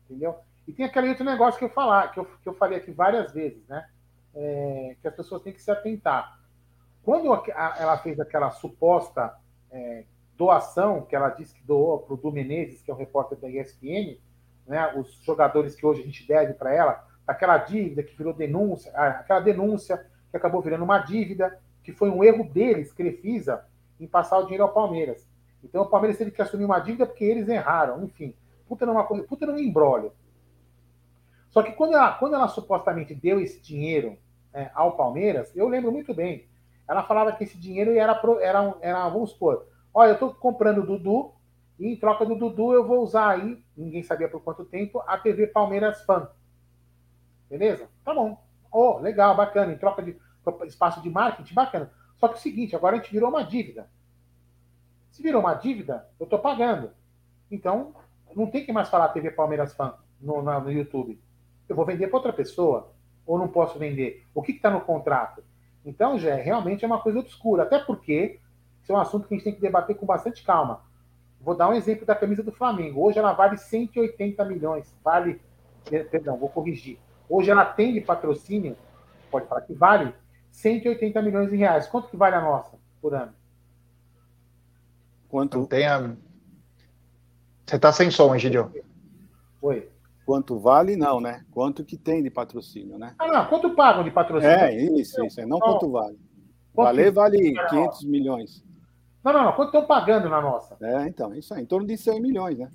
Entendeu? 0.09 0.37
E 0.67 0.73
tem 0.73 0.87
aquele 0.87 1.11
outro 1.11 1.25
negócio 1.25 1.59
que 1.59 1.65
eu 1.67 1.71
falar, 1.71 2.11
que 2.13 2.19
eu, 2.19 2.25
que 2.25 2.49
eu 2.49 2.55
falei 2.55 2.79
aqui 2.79 2.91
várias 2.91 3.33
vezes, 3.33 3.67
né? 3.69 3.87
É, 4.35 4.97
que 5.01 5.09
as 5.09 5.15
pessoas 5.15 5.43
têm 5.43 5.53
que 5.53 5.63
se 5.63 5.71
atentar. 5.71 6.39
Quando 7.03 7.27
ela 7.55 7.99
fez 7.99 8.19
aquela 8.19 8.51
suposta 8.51 9.35
é, 9.71 10.05
doação 10.37 11.03
que 11.03 11.15
ela 11.15 11.31
disse 11.31 11.55
que 11.55 11.65
doou 11.65 11.99
para 11.99 12.15
o 12.15 12.17
Du 12.17 12.33
Menezes, 12.33 12.81
que 12.83 12.91
é 12.91 12.95
o 12.95 12.97
repórter 12.97 13.39
da 13.39 13.49
ESPN, 13.49 14.19
né, 14.67 14.95
os 14.97 15.13
jogadores 15.25 15.75
que 15.75 15.85
hoje 15.85 16.03
a 16.03 16.05
gente 16.05 16.27
deve 16.27 16.55
para 16.55 16.73
ela, 16.73 17.07
aquela 17.27 17.59
dívida 17.59 18.03
que 18.03 18.17
virou 18.17 18.33
denúncia, 18.33 18.93
aquela 18.93 19.41
denúncia 19.41 20.07
que 20.31 20.37
acabou 20.37 20.61
virando 20.61 20.85
uma 20.85 20.99
dívida, 20.99 21.59
que 21.83 21.93
foi 21.93 22.11
um 22.11 22.23
erro 22.23 22.45
deles, 22.45 22.93
Crefisa, 22.93 23.65
em 24.01 24.07
passar 24.07 24.39
o 24.39 24.43
dinheiro 24.43 24.65
ao 24.65 24.73
Palmeiras. 24.73 25.27
Então 25.63 25.83
o 25.83 25.87
Palmeiras 25.89 26.19
teve 26.19 26.31
que 26.31 26.43
assumir 26.43 26.65
uma 26.65 26.79
dívida 26.79 27.07
porque 27.07 27.25
eles 27.25 27.49
erraram, 27.49 28.05
enfim. 28.05 28.35
Puta 28.67 28.87
numa 28.87 29.05
coisa, 29.05 29.25
puta 29.25 29.47
num 29.47 29.59
embrólio. 29.59 30.13
Só 31.51 31.63
que 31.63 31.73
quando 31.73 31.95
ela, 31.95 32.13
quando 32.13 32.35
ela 32.35 32.49
supostamente 32.49 33.15
deu 33.15 33.41
esse 33.41 33.61
dinheiro 33.61 34.17
é, 34.53 34.71
ao 34.75 34.97
Palmeiras, 34.97 35.55
eu 35.57 35.69
lembro 35.69 35.91
muito 35.91 36.15
bem. 36.15 36.47
Ela 36.87 37.03
falava 37.03 37.33
que 37.33 37.45
esse 37.45 37.59
dinheiro 37.59 37.93
era, 37.93 38.21
era, 38.41 38.75
era 38.81 39.09
vamos 39.09 39.31
supor, 39.31 39.67
olha, 39.93 40.11
eu 40.11 40.15
estou 40.15 40.35
comprando 40.35 40.79
o 40.79 40.87
Dudu, 40.87 41.33
e 41.79 41.87
em 41.87 41.97
troca 41.97 42.25
do 42.25 42.35
Dudu 42.35 42.73
eu 42.73 42.87
vou 42.87 43.03
usar 43.03 43.31
aí, 43.31 43.63
ninguém 43.77 44.03
sabia 44.03 44.29
por 44.29 44.43
quanto 44.43 44.65
tempo, 44.65 45.03
a 45.07 45.17
TV 45.17 45.47
Palmeiras 45.47 46.03
Fan. 46.03 46.29
Beleza? 47.49 47.89
Tá 48.05 48.13
bom. 48.13 48.39
Oh, 48.71 48.99
legal, 48.99 49.35
bacana. 49.37 49.73
Em 49.73 49.79
troca 49.79 50.03
de 50.03 50.17
espaço 50.67 51.01
de 51.01 51.09
marketing, 51.09 51.55
bacana. 51.55 51.91
Só 52.19 52.29
que 52.29 52.35
é 52.35 52.37
o 52.37 52.41
seguinte, 52.41 52.77
agora 52.77 52.97
a 52.97 52.99
gente 52.99 53.13
virou 53.13 53.31
uma 53.31 53.45
dívida. 53.45 53.89
Se 55.11 55.23
virou 55.23 55.41
uma 55.41 55.55
dívida, 55.55 56.07
eu 56.19 56.25
estou 56.25 56.39
pagando. 56.39 56.91
Então, 57.51 57.95
não 58.35 58.47
tem 58.47 58.65
que 58.65 58.73
mais 58.73 58.89
falar 58.89 59.09
TV 59.09 59.31
Palmeiras 59.31 59.75
Fan 59.75 59.95
no, 60.21 60.43
no, 60.43 60.71
YouTube. 60.71 61.19
Eu 61.69 61.77
vou 61.77 61.87
vender 61.87 62.09
para 62.09 62.17
outra 62.17 62.33
pessoa 62.33 62.93
ou 63.27 63.39
não 63.39 63.49
posso 63.49 63.79
vender? 63.79 64.25
O 64.35 64.43
que 64.43 64.53
está 64.53 64.71
no 64.71 64.81
contrato? 64.81 65.43
Então, 65.85 66.19
já 66.19 66.35
realmente 66.35 66.85
é 66.85 66.89
uma 66.89 67.01
coisa 67.01 67.21
obscura. 67.21 67.63
Até 67.63 67.79
porque 67.79 68.41
isso 68.83 68.93
é 68.93 68.95
um 68.95 69.01
assunto 69.01 69.29
que 69.29 69.35
a 69.35 69.37
gente 69.37 69.45
tem 69.45 69.55
que 69.55 69.61
debater 69.61 69.97
com 69.97 70.07
bastante 70.07 70.43
calma. 70.45 70.83
Vou 71.41 71.55
dar 71.55 71.69
um 71.69 71.75
exemplo 71.75 72.05
da 72.05 72.15
camisa 72.15 72.43
do 72.43 72.53
Flamengo. 72.53 73.03
Hoje 73.03 73.19
ela 73.19 73.33
vale 73.33 73.57
180 73.57 74.45
milhões. 74.45 74.93
Vale, 75.05 75.41
perdão, 76.11 76.37
vou 76.37 76.49
corrigir. 76.49 76.99
Hoje 77.29 77.51
ela 77.51 77.65
tem 77.65 77.93
de 77.93 78.01
patrocínio, 78.01 78.77
pode 79.31 79.47
falar 79.47 79.61
que 79.61 79.75
vale 79.75 80.13
180 80.59 81.23
milhões 81.23 81.51
de 81.51 81.57
reais. 81.57 81.87
Quanto 81.87 82.09
que 82.09 82.17
vale 82.17 82.35
a 82.35 82.41
nossa 82.41 82.77
por 83.01 83.15
ano? 83.15 83.33
Quanto 85.29 85.67
tem 85.67 85.87
a... 85.87 86.17
Você 87.65 87.77
está 87.77 87.93
sem 87.93 88.11
som, 88.11 88.35
Egidio. 88.35 88.73
Oi. 89.63 89.89
Quanto 90.27 90.59
vale, 90.59 90.97
não, 90.97 91.21
né? 91.21 91.45
Quanto 91.53 91.85
que 91.85 91.97
tem 91.97 92.23
de 92.23 92.31
patrocínio, 92.31 92.99
né? 92.99 93.15
Ah, 93.19 93.29
não. 93.29 93.47
Quanto 93.47 93.71
pagam 93.75 94.03
de 94.03 94.11
patrocínio? 94.11 94.55
É, 94.55 94.75
isso, 94.75 95.25
isso. 95.25 95.41
Não 95.47 95.59
então, 95.59 95.73
quanto 95.73 95.91
vale. 95.93 96.19
Valer 96.75 97.13
vale 97.13 97.55
500 97.69 98.05
milhões. 98.05 98.65
Não, 99.23 99.33
não, 99.33 99.45
não. 99.45 99.53
Quanto 99.53 99.69
estão 99.69 99.87
pagando 99.87 100.29
na 100.29 100.41
nossa? 100.41 100.77
É, 100.81 101.07
então, 101.07 101.35
isso 101.35 101.55
aí. 101.55 101.63
Em 101.63 101.67
torno 101.67 101.87
de 101.87 101.97
100 101.97 102.21
milhões, 102.21 102.59
né? 102.59 102.69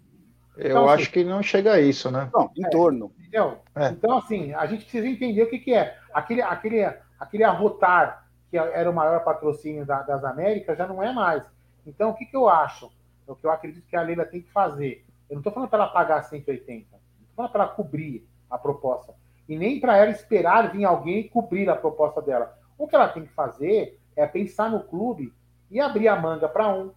Eu 0.55 0.69
então, 0.69 0.89
acho 0.89 1.03
assim, 1.03 1.11
que 1.11 1.23
não 1.23 1.41
chega 1.41 1.73
a 1.73 1.81
isso, 1.81 2.11
né? 2.11 2.29
Não, 2.33 2.49
em 2.55 2.65
é, 2.65 2.69
torno. 2.69 3.11
Entendeu? 3.19 3.57
É. 3.75 3.89
Então, 3.89 4.17
assim, 4.17 4.53
a 4.53 4.65
gente 4.67 4.83
precisa 4.83 5.07
entender 5.07 5.43
o 5.43 5.49
que, 5.49 5.59
que 5.59 5.73
é. 5.73 5.97
Aquele, 6.13 6.41
aquele, 6.41 6.85
aquele 7.23 7.43
arrotar, 7.43 8.27
que 8.49 8.57
era 8.57 8.89
o 8.89 8.93
maior 8.93 9.23
patrocínio 9.23 9.85
da, 9.85 10.01
das 10.01 10.23
Américas, 10.23 10.77
já 10.77 10.85
não 10.85 11.01
é 11.01 11.11
mais. 11.11 11.43
Então, 11.85 12.11
o 12.11 12.13
que, 12.13 12.25
que 12.25 12.35
eu 12.35 12.47
acho? 12.47 12.91
O 13.25 13.35
que 13.35 13.45
eu 13.45 13.51
acredito 13.51 13.87
que 13.87 13.95
a 13.95 14.01
Leila 14.01 14.25
tem 14.25 14.41
que 14.41 14.51
fazer. 14.51 15.05
Eu 15.29 15.35
não 15.35 15.39
estou 15.39 15.53
falando 15.53 15.69
para 15.69 15.83
ela 15.83 15.91
pagar 15.91 16.21
180, 16.23 16.87
não 16.91 16.97
estou 16.99 17.35
falando 17.35 17.51
para 17.51 17.63
ela 17.63 17.73
cobrir 17.73 18.27
a 18.49 18.57
proposta. 18.57 19.13
E 19.47 19.57
nem 19.57 19.79
para 19.79 19.97
ela 19.97 20.11
esperar 20.11 20.71
vir 20.71 20.85
alguém 20.85 21.27
cobrir 21.27 21.69
a 21.69 21.75
proposta 21.75 22.21
dela. 22.21 22.57
O 22.77 22.87
que 22.87 22.95
ela 22.95 23.09
tem 23.09 23.23
que 23.23 23.33
fazer 23.33 23.99
é 24.15 24.27
pensar 24.27 24.69
no 24.69 24.83
clube 24.83 25.33
e 25.71 25.79
abrir 25.79 26.07
a 26.07 26.15
manga 26.15 26.47
para 26.47 26.67
um. 26.67 26.91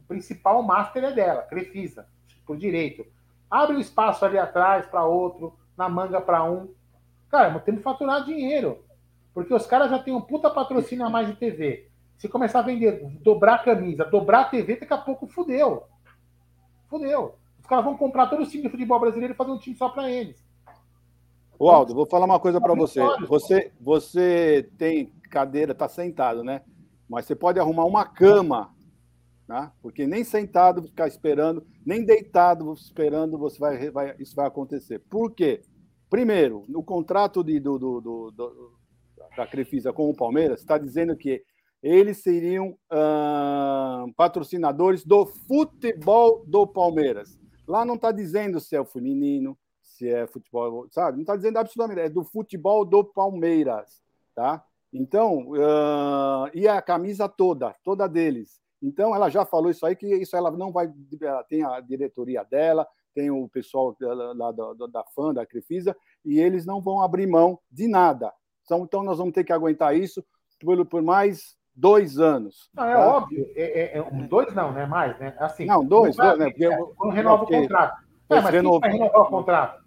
O 0.00 0.04
principal 0.06 0.62
master 0.62 1.04
é 1.04 1.12
dela, 1.12 1.42
Crefisa, 1.42 2.06
por 2.46 2.56
direito. 2.56 3.06
Abre 3.50 3.76
o 3.76 3.80
espaço 3.80 4.24
ali 4.24 4.38
atrás 4.38 4.86
para 4.86 5.04
outro, 5.04 5.56
na 5.76 5.88
manga 5.88 6.20
para 6.20 6.44
um. 6.44 6.72
Cara, 7.30 7.50
mas 7.50 7.62
temos 7.62 7.80
que 7.80 7.84
faturar 7.84 8.24
dinheiro. 8.24 8.84
Porque 9.34 9.54
os 9.54 9.66
caras 9.66 9.90
já 9.90 9.98
têm 9.98 10.14
um 10.14 10.20
puta 10.20 10.50
patrocínio 10.50 11.06
a 11.06 11.10
mais 11.10 11.26
de 11.26 11.34
TV. 11.34 11.88
Se 12.18 12.28
começar 12.28 12.60
a 12.60 12.62
vender, 12.62 13.04
dobrar 13.20 13.54
a 13.54 13.58
camisa, 13.58 14.04
dobrar 14.04 14.42
a 14.42 14.44
TV, 14.44 14.76
daqui 14.76 14.92
a 14.92 14.98
pouco 14.98 15.26
fudeu. 15.26 15.84
Fudeu. 16.88 17.36
Os 17.58 17.66
caras 17.66 17.84
vão 17.84 17.96
comprar 17.96 18.28
todo 18.28 18.42
o 18.42 18.46
time 18.46 18.62
de 18.62 18.68
futebol 18.68 19.00
brasileiro 19.00 19.34
e 19.34 19.36
fazer 19.36 19.50
um 19.50 19.58
time 19.58 19.76
só 19.76 19.88
para 19.88 20.10
eles. 20.10 20.44
O 21.58 21.70
Aldo, 21.70 21.94
vou 21.94 22.06
falar 22.06 22.26
uma 22.26 22.40
coisa 22.40 22.60
para 22.60 22.74
você. 22.74 23.00
Você, 23.26 23.72
você 23.80 24.68
tem 24.76 25.12
cadeira, 25.30 25.74
tá 25.74 25.88
sentado, 25.88 26.42
né? 26.44 26.62
Mas 27.08 27.24
você 27.24 27.34
pode 27.34 27.58
arrumar 27.58 27.84
uma 27.84 28.04
cama, 28.04 28.74
né? 29.48 29.70
Porque 29.80 30.06
nem 30.06 30.24
sentado 30.24 30.82
ficar 30.82 31.08
esperando, 31.08 31.64
nem 31.84 32.04
deitado 32.04 32.72
esperando, 32.74 33.38
você 33.38 33.58
vai, 33.58 33.90
vai 33.90 34.14
isso 34.18 34.34
vai 34.34 34.46
acontecer. 34.46 34.98
Por 35.08 35.32
quê? 35.32 35.62
Primeiro, 36.10 36.64
no 36.68 36.82
contrato 36.82 37.42
de, 37.42 37.58
do, 37.58 37.78
do, 37.78 38.00
do, 38.00 38.30
do 38.30 38.72
da 39.36 39.46
Crefisa 39.46 39.92
com 39.92 40.08
o 40.08 40.16
Palmeiras, 40.16 40.60
está 40.60 40.78
dizendo 40.78 41.16
que 41.16 41.42
eles 41.82 42.18
seriam 42.18 42.76
patrocinadores 44.16 45.04
do 45.04 45.26
futebol 45.26 46.44
do 46.46 46.66
Palmeiras. 46.66 47.38
Lá 47.66 47.84
não 47.84 47.94
está 47.94 48.12
dizendo 48.12 48.60
se 48.60 48.76
é 48.76 48.80
o 48.80 48.84
feminino, 48.84 49.58
se 49.80 50.08
é 50.08 50.26
futebol, 50.26 50.86
sabe? 50.90 51.16
Não 51.16 51.22
está 51.22 51.36
dizendo 51.36 51.58
absolutamente, 51.58 52.00
é 52.00 52.08
do 52.08 52.24
futebol 52.24 52.84
do 52.84 53.04
Palmeiras, 53.04 54.02
tá? 54.34 54.64
Então, 54.92 55.48
uh, 55.50 56.50
e 56.52 56.68
a 56.68 56.82
camisa 56.82 57.28
toda, 57.28 57.74
toda 57.82 58.08
deles. 58.08 58.60
Então, 58.82 59.14
ela 59.14 59.30
já 59.30 59.46
falou 59.46 59.70
isso 59.70 59.86
aí, 59.86 59.96
que 59.96 60.06
isso 60.06 60.36
ela 60.36 60.50
não 60.50 60.70
vai. 60.70 60.92
Ela 61.20 61.44
tem 61.44 61.64
a 61.64 61.80
diretoria 61.80 62.44
dela, 62.44 62.86
tem 63.14 63.30
o 63.30 63.48
pessoal 63.48 63.96
lá 64.00 64.52
da, 64.52 64.72
da, 64.74 64.86
da 64.86 65.04
fã, 65.14 65.32
da 65.32 65.46
Crefisa, 65.46 65.96
e 66.24 66.38
eles 66.38 66.66
não 66.66 66.80
vão 66.80 67.00
abrir 67.00 67.26
mão 67.26 67.58
de 67.70 67.88
nada. 67.88 68.32
Então, 68.64 68.84
então 68.84 69.02
nós 69.02 69.18
vamos 69.18 69.34
ter 69.34 69.44
que 69.44 69.52
aguentar 69.52 69.96
isso 69.96 70.24
por, 70.60 70.84
por 70.86 71.02
mais 71.02 71.56
dois 71.74 72.18
anos. 72.18 72.70
Não, 72.74 72.84
é 72.84 72.94
tá? 72.94 73.16
óbvio. 73.16 73.50
É, 73.54 73.62
é, 73.62 73.98
é, 73.98 74.26
dois 74.26 74.54
não, 74.54 74.72
né? 74.72 74.86
Mais, 74.86 75.18
né? 75.18 75.34
Assim, 75.38 75.66
não, 75.66 75.84
dois, 75.84 76.16
dois 76.16 76.38
né? 76.38 76.46
Porque, 76.46 76.66
é, 76.66 76.76
quando 76.96 77.12
renova 77.12 77.38
porque, 77.38 77.56
o 77.56 77.62
contrato. 77.62 78.02
É, 78.30 78.40
mas 78.40 78.50
quem 78.50 78.80
vai 78.80 78.90
renovar 78.90 79.20
o 79.20 79.26
contrato? 79.26 79.82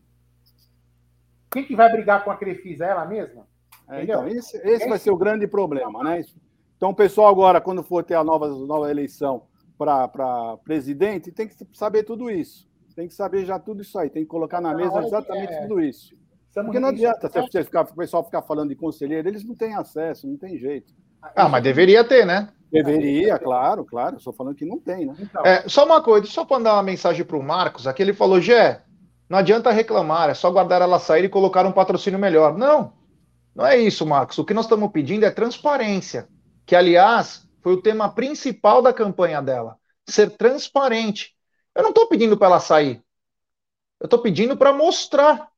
Quem 1.51 1.63
que 1.63 1.75
vai 1.75 1.91
brigar 1.91 2.23
com 2.23 2.31
a 2.31 2.35
Crefisa? 2.35 2.85
Ela 2.85 3.05
mesma? 3.05 3.47
É, 3.89 4.03
então, 4.03 4.27
esse, 4.27 4.57
esse 4.57 4.87
vai 4.89 4.99
ser 4.99 5.11
o 5.11 5.17
grande 5.17 5.47
problema, 5.47 6.03
né? 6.03 6.21
Então, 6.75 6.89
o 6.89 6.95
pessoal 6.95 7.29
agora, 7.29 7.61
quando 7.61 7.83
for 7.83 8.03
ter 8.03 8.15
a 8.15 8.23
nova, 8.23 8.47
nova 8.47 8.91
eleição 8.91 9.43
para 9.77 10.57
presidente, 10.63 11.31
tem 11.31 11.47
que 11.47 11.55
saber 11.73 12.03
tudo 12.03 12.29
isso. 12.29 12.67
Tem 12.95 13.07
que 13.07 13.13
saber 13.13 13.45
já 13.45 13.59
tudo 13.59 13.81
isso 13.81 13.97
aí. 13.99 14.09
Tem 14.09 14.23
que 14.23 14.29
colocar 14.29 14.61
na 14.61 14.73
mesa 14.73 14.99
exatamente 15.03 15.53
é... 15.53 15.61
tudo 15.61 15.81
isso. 15.81 16.15
Porque 16.63 16.79
não 16.79 16.89
adianta 16.89 17.29
você 17.29 17.63
ficar, 17.63 17.81
o 17.81 17.95
pessoal 17.95 18.23
ficar 18.23 18.41
falando 18.41 18.69
de 18.69 18.75
conselheiro, 18.75 19.27
eles 19.27 19.43
não 19.43 19.55
têm 19.55 19.75
acesso, 19.75 20.27
não 20.27 20.37
tem 20.37 20.57
jeito. 20.57 20.93
Ah, 21.35 21.49
mas 21.49 21.63
deveria 21.63 22.03
ter, 22.03 22.25
né? 22.25 22.49
Deveria, 22.71 23.37
claro, 23.39 23.83
claro. 23.85 24.17
Estou 24.17 24.33
falando 24.33 24.55
que 24.55 24.65
não 24.65 24.79
tem, 24.79 25.05
né? 25.05 25.15
Então. 25.19 25.45
É, 25.45 25.67
só 25.67 25.85
uma 25.85 26.01
coisa, 26.01 26.27
só 26.27 26.45
para 26.45 26.57
mandar 26.57 26.73
uma 26.73 26.83
mensagem 26.83 27.25
para 27.25 27.37
o 27.37 27.43
Marcos. 27.43 27.87
Aqui 27.87 28.01
ele 28.01 28.13
falou: 28.13 28.39
Gé, 28.39 28.83
não 29.29 29.39
adianta 29.39 29.71
reclamar, 29.71 30.29
é 30.29 30.33
só 30.33 30.51
guardar 30.51 30.81
ela 30.81 30.99
sair 30.99 31.25
e 31.25 31.29
colocar 31.29 31.65
um 31.65 31.71
patrocínio 31.71 32.19
melhor. 32.19 32.57
Não, 32.57 32.93
não 33.55 33.65
é 33.65 33.77
isso, 33.77 34.05
Marcos. 34.05 34.37
O 34.37 34.45
que 34.45 34.53
nós 34.53 34.65
estamos 34.65 34.91
pedindo 34.91 35.25
é 35.25 35.31
transparência, 35.31 36.27
que, 36.65 36.75
aliás, 36.75 37.47
foi 37.61 37.73
o 37.73 37.81
tema 37.81 38.09
principal 38.09 38.81
da 38.81 38.93
campanha 38.93 39.41
dela: 39.41 39.77
ser 40.07 40.31
transparente. 40.31 41.33
Eu 41.73 41.83
não 41.83 41.89
estou 41.89 42.07
pedindo 42.07 42.37
para 42.37 42.47
ela 42.47 42.59
sair. 42.59 43.01
Eu 43.99 44.05
estou 44.05 44.19
pedindo 44.19 44.55
para 44.57 44.73
mostrar, 44.73 45.49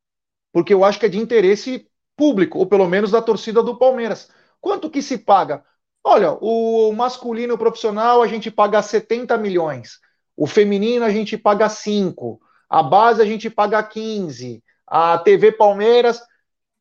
porque 0.51 0.73
eu 0.73 0.83
acho 0.83 0.99
que 0.99 1.05
é 1.05 1.09
de 1.09 1.17
interesse 1.17 1.87
público, 2.15 2.57
ou 2.59 2.65
pelo 2.65 2.87
menos 2.87 3.11
da 3.11 3.21
torcida 3.21 3.61
do 3.61 3.77
Palmeiras. 3.77 4.29
Quanto 4.59 4.89
que 4.89 5.01
se 5.01 5.19
paga? 5.19 5.63
Olha, 6.03 6.37
o 6.41 6.91
masculino 6.93 7.57
profissional 7.57 8.21
a 8.23 8.27
gente 8.27 8.49
paga 8.49 8.81
70 8.81 9.37
milhões, 9.37 9.99
o 10.35 10.47
feminino 10.47 11.03
a 11.03 11.09
gente 11.09 11.37
paga 11.37 11.67
5, 11.67 12.39
a 12.69 12.81
base 12.81 13.21
a 13.21 13.25
gente 13.25 13.49
paga 13.49 13.83
15, 13.83 14.63
a 14.87 15.17
TV 15.17 15.51
Palmeiras. 15.51 16.21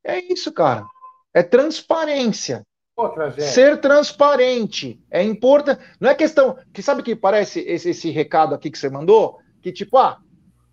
É 0.05 0.20
isso, 0.33 0.52
cara. 0.52 0.87
É 1.35 1.42
transparência. 1.42 2.64
outra, 2.96 3.31
ser 3.33 3.81
transparente. 3.81 5.00
É 5.11 5.22
importante. 5.22 5.83
Não 6.00 6.09
é 6.09 6.14
questão. 6.14 6.57
Que 6.72 6.81
sabe 6.81 7.02
que 7.02 7.16
parece 7.16 7.61
esse, 7.61 7.90
esse 7.90 8.11
recado 8.11 8.55
aqui 8.55 8.70
que 8.70 8.79
você 8.79 8.88
mandou? 8.88 9.38
Que 9.61 9.72
tipo, 9.72 9.98
ah, 9.98 10.18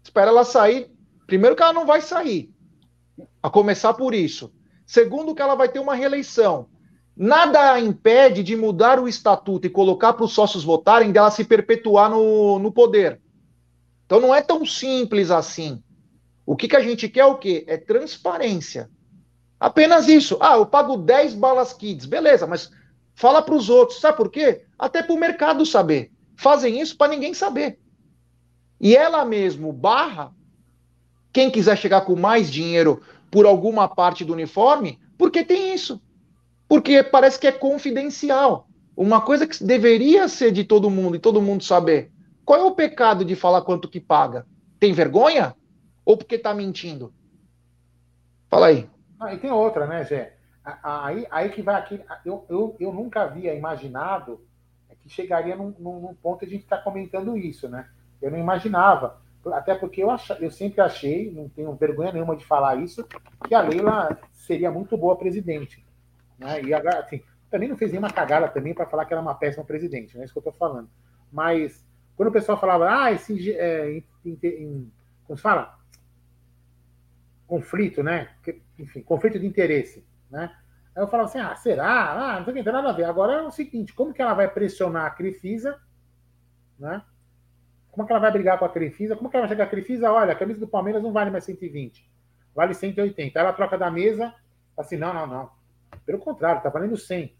espera 0.03 0.29
ela 0.29 0.45
sair. 0.45 0.91
Primeiro, 1.25 1.56
que 1.56 1.63
ela 1.63 1.73
não 1.73 1.86
vai 1.86 2.01
sair. 2.01 2.53
A 3.41 3.49
começar 3.49 3.93
por 3.93 4.13
isso. 4.13 4.52
Segundo, 4.86 5.36
que 5.36 5.41
ela 5.41 5.56
vai 5.56 5.69
ter 5.69 5.80
uma 5.80 5.95
reeleição. 5.95 6.67
Nada 7.15 7.73
a 7.73 7.80
impede 7.80 8.41
de 8.41 8.56
mudar 8.56 8.99
o 8.99 9.08
estatuto 9.08 9.67
e 9.67 9.69
colocar 9.69 10.13
para 10.13 10.26
os 10.26 10.34
sócios 10.34 10.63
votarem 10.63 11.12
dela 11.12 11.30
se 11.30 11.43
perpetuar 11.43 12.10
no, 12.10 12.58
no 12.58 12.71
poder. 12.71 13.21
Então 14.06 14.19
não 14.19 14.34
é 14.34 14.41
tão 14.41 14.65
simples 14.65 15.30
assim. 15.30 15.82
O 16.45 16.56
que, 16.56 16.67
que 16.67 16.76
a 16.76 16.82
gente 16.82 17.08
quer 17.08 17.21
é 17.21 17.26
o 17.26 17.38
quê? 17.38 17.63
É 17.67 17.78
transparência. 17.78 18.89
Apenas 19.60 20.08
isso. 20.08 20.38
Ah, 20.41 20.56
eu 20.56 20.65
pago 20.65 20.97
10 20.97 21.36
balas 21.36 21.71
kids. 21.71 22.06
Beleza, 22.06 22.45
mas 22.45 22.69
fala 23.15 23.41
para 23.41 23.56
os 23.56 23.69
outros. 23.69 23.99
Sabe 23.99 24.17
por 24.17 24.30
quê? 24.30 24.65
Até 24.78 25.02
para 25.02 25.13
o 25.13 25.19
mercado 25.19 25.65
saber. 25.65 26.12
Fazem 26.36 26.82
isso 26.82 26.97
para 26.97 27.12
ninguém 27.12 27.34
saber. 27.34 27.80
E 28.82 28.95
ela 28.95 29.23
mesmo 29.23 29.71
barra 29.71 30.34
quem 31.34 31.50
quiser 31.50 31.78
chegar 31.78 32.02
com 32.02 32.15
mais 32.15 32.52
dinheiro 32.52 33.02
por 33.32 33.46
alguma 33.46 33.88
parte 33.88 34.24
do 34.24 34.34
uniforme, 34.34 35.00
porque 35.17 35.43
tem 35.43 35.74
isso. 35.74 36.00
Porque 36.67 37.04
parece 37.04 37.39
que 37.39 37.48
é 37.48 37.52
confidencial. 37.52 38.67
Uma 38.96 39.19
coisa 39.22 39.48
que 39.48 39.63
deveria 39.63 40.28
ser 40.28 40.52
de 40.52 40.63
todo 40.63 40.89
mundo 40.89 41.15
e 41.15 41.19
todo 41.19 41.41
mundo 41.41 41.63
saber. 41.63 42.12
Qual 42.46 42.60
é 42.60 42.63
o 42.63 42.76
pecado 42.76 43.26
de 43.26 43.36
falar 43.36 43.63
quanto 43.63 43.89
que 43.89 44.00
paga? 44.00 44.46
Tem 44.80 44.93
vergonha? 44.93 45.56
Ou 46.06 46.15
porque 46.15 46.36
está 46.36 46.54
mentindo? 46.54 47.12
Fala 48.50 48.67
aí. 48.67 48.88
Ah, 49.19 49.34
e 49.34 49.39
tem 49.39 49.52
outra, 49.52 49.88
né, 49.88 50.04
Zé? 50.04 50.38
Aí, 50.84 51.26
aí 51.32 51.50
que 51.50 51.62
vai 51.62 51.76
aqui. 51.76 52.00
Eu, 52.24 52.46
eu, 52.50 52.76
eu 52.80 52.93
nunca 52.93 53.24
havia 53.24 53.54
imaginado 53.56 54.39
que 55.04 55.10
chegaria 55.10 55.56
num, 55.56 55.76
num 55.78 56.15
ponto 56.15 56.39
de 56.39 56.46
a 56.46 56.50
gente 56.50 56.63
estar 56.63 56.78
tá 56.78 56.84
comentando 56.84 57.38
isso, 57.38 57.67
né? 57.67 57.89
Eu 58.22 58.32
não 58.32 58.38
imaginava. 58.38 59.22
Até 59.51 59.75
porque 59.75 60.03
eu, 60.03 60.10
ach, 60.10 60.29
eu 60.39 60.51
sempre 60.51 60.82
achei, 60.82 61.32
não 61.32 61.49
tenho 61.49 61.73
vergonha 61.75 62.12
nenhuma 62.12 62.36
de 62.36 62.45
falar 62.45 62.75
isso, 62.75 63.06
que 63.45 63.53
a 63.53 63.62
Leila 63.62 64.17
seria 64.32 64.71
muito 64.71 64.97
boa 64.97 65.17
presidente. 65.17 65.86
Né? 66.38 66.62
E 66.63 66.73
agora, 66.73 66.99
assim, 66.99 67.21
também 67.49 67.67
não 67.67 67.77
fez 67.77 67.91
nenhuma 67.91 68.12
cagada 68.12 68.47
também 68.47 68.73
para 68.73 68.86
falar 68.86 69.06
que 69.06 69.13
era 69.13 69.21
uma 69.21 69.36
péssima 69.36 69.65
presidente, 69.65 70.15
não 70.15 70.21
é 70.21 70.25
isso 70.25 70.34
que 70.34 70.39
eu 70.39 70.41
estou 70.41 70.53
falando. 70.53 70.89
Mas 71.32 71.86
quando 72.15 72.29
o 72.29 72.32
pessoal 72.32 72.60
falava, 72.60 72.89
ah, 72.89 73.12
esse, 73.12 73.51
é, 73.53 74.01
em, 74.25 74.39
em, 74.43 74.91
como 75.25 75.38
se 75.38 75.43
fala? 75.43 75.77
conflito, 77.53 78.01
né? 78.01 78.29
Enfim, 78.79 79.01
conflito 79.03 79.39
de 79.39 79.45
interesse, 79.45 80.03
né? 80.29 80.56
Aí 80.95 81.03
eu 81.03 81.08
falo 81.08 81.23
assim, 81.23 81.39
ah, 81.39 81.56
será? 81.56 82.12
Ah, 82.12 82.39
não 82.39 82.45
tem 82.51 82.63
nada 82.63 82.89
a 82.89 82.93
ver. 82.93 83.03
Agora 83.03 83.34
é 83.34 83.41
o 83.41 83.51
seguinte, 83.51 83.93
como 83.93 84.13
que 84.13 84.21
ela 84.21 84.34
vai 84.34 84.47
pressionar 84.47 85.06
a 85.06 85.12
Crefisa, 85.12 85.79
né? 86.79 87.03
Como 87.93 88.06
que 88.06 88.12
ela 88.12 88.19
vai 88.19 88.32
brigar 88.32 88.60
com 88.60 88.65
a 88.65 88.69
Crefisa? 88.69 89.15
Como 89.15 89.29
que 89.29 89.38
ela 89.38 89.47
vai 89.47 89.56
chegar 89.56 89.65
a 89.65 89.69
Crefisa? 89.69 90.12
Olha, 90.12 90.34
a 90.34 90.36
camisa 90.36 90.60
do 90.60 90.67
Palmeiras 90.67 91.01
não 91.01 91.13
vale 91.13 91.32
mais 91.32 91.45
120, 91.45 92.10
vale 92.53 92.73
180. 92.73 93.39
Aí 93.39 93.45
ela 93.45 93.53
troca 93.53 93.77
da 93.77 93.89
mesa, 93.89 94.34
assim, 94.77 94.97
não, 94.97 95.13
não, 95.13 95.27
não. 95.27 95.49
Pelo 96.06 96.19
contrário, 96.19 96.62
tá 96.62 96.69
valendo 96.69 96.97
100. 96.97 97.34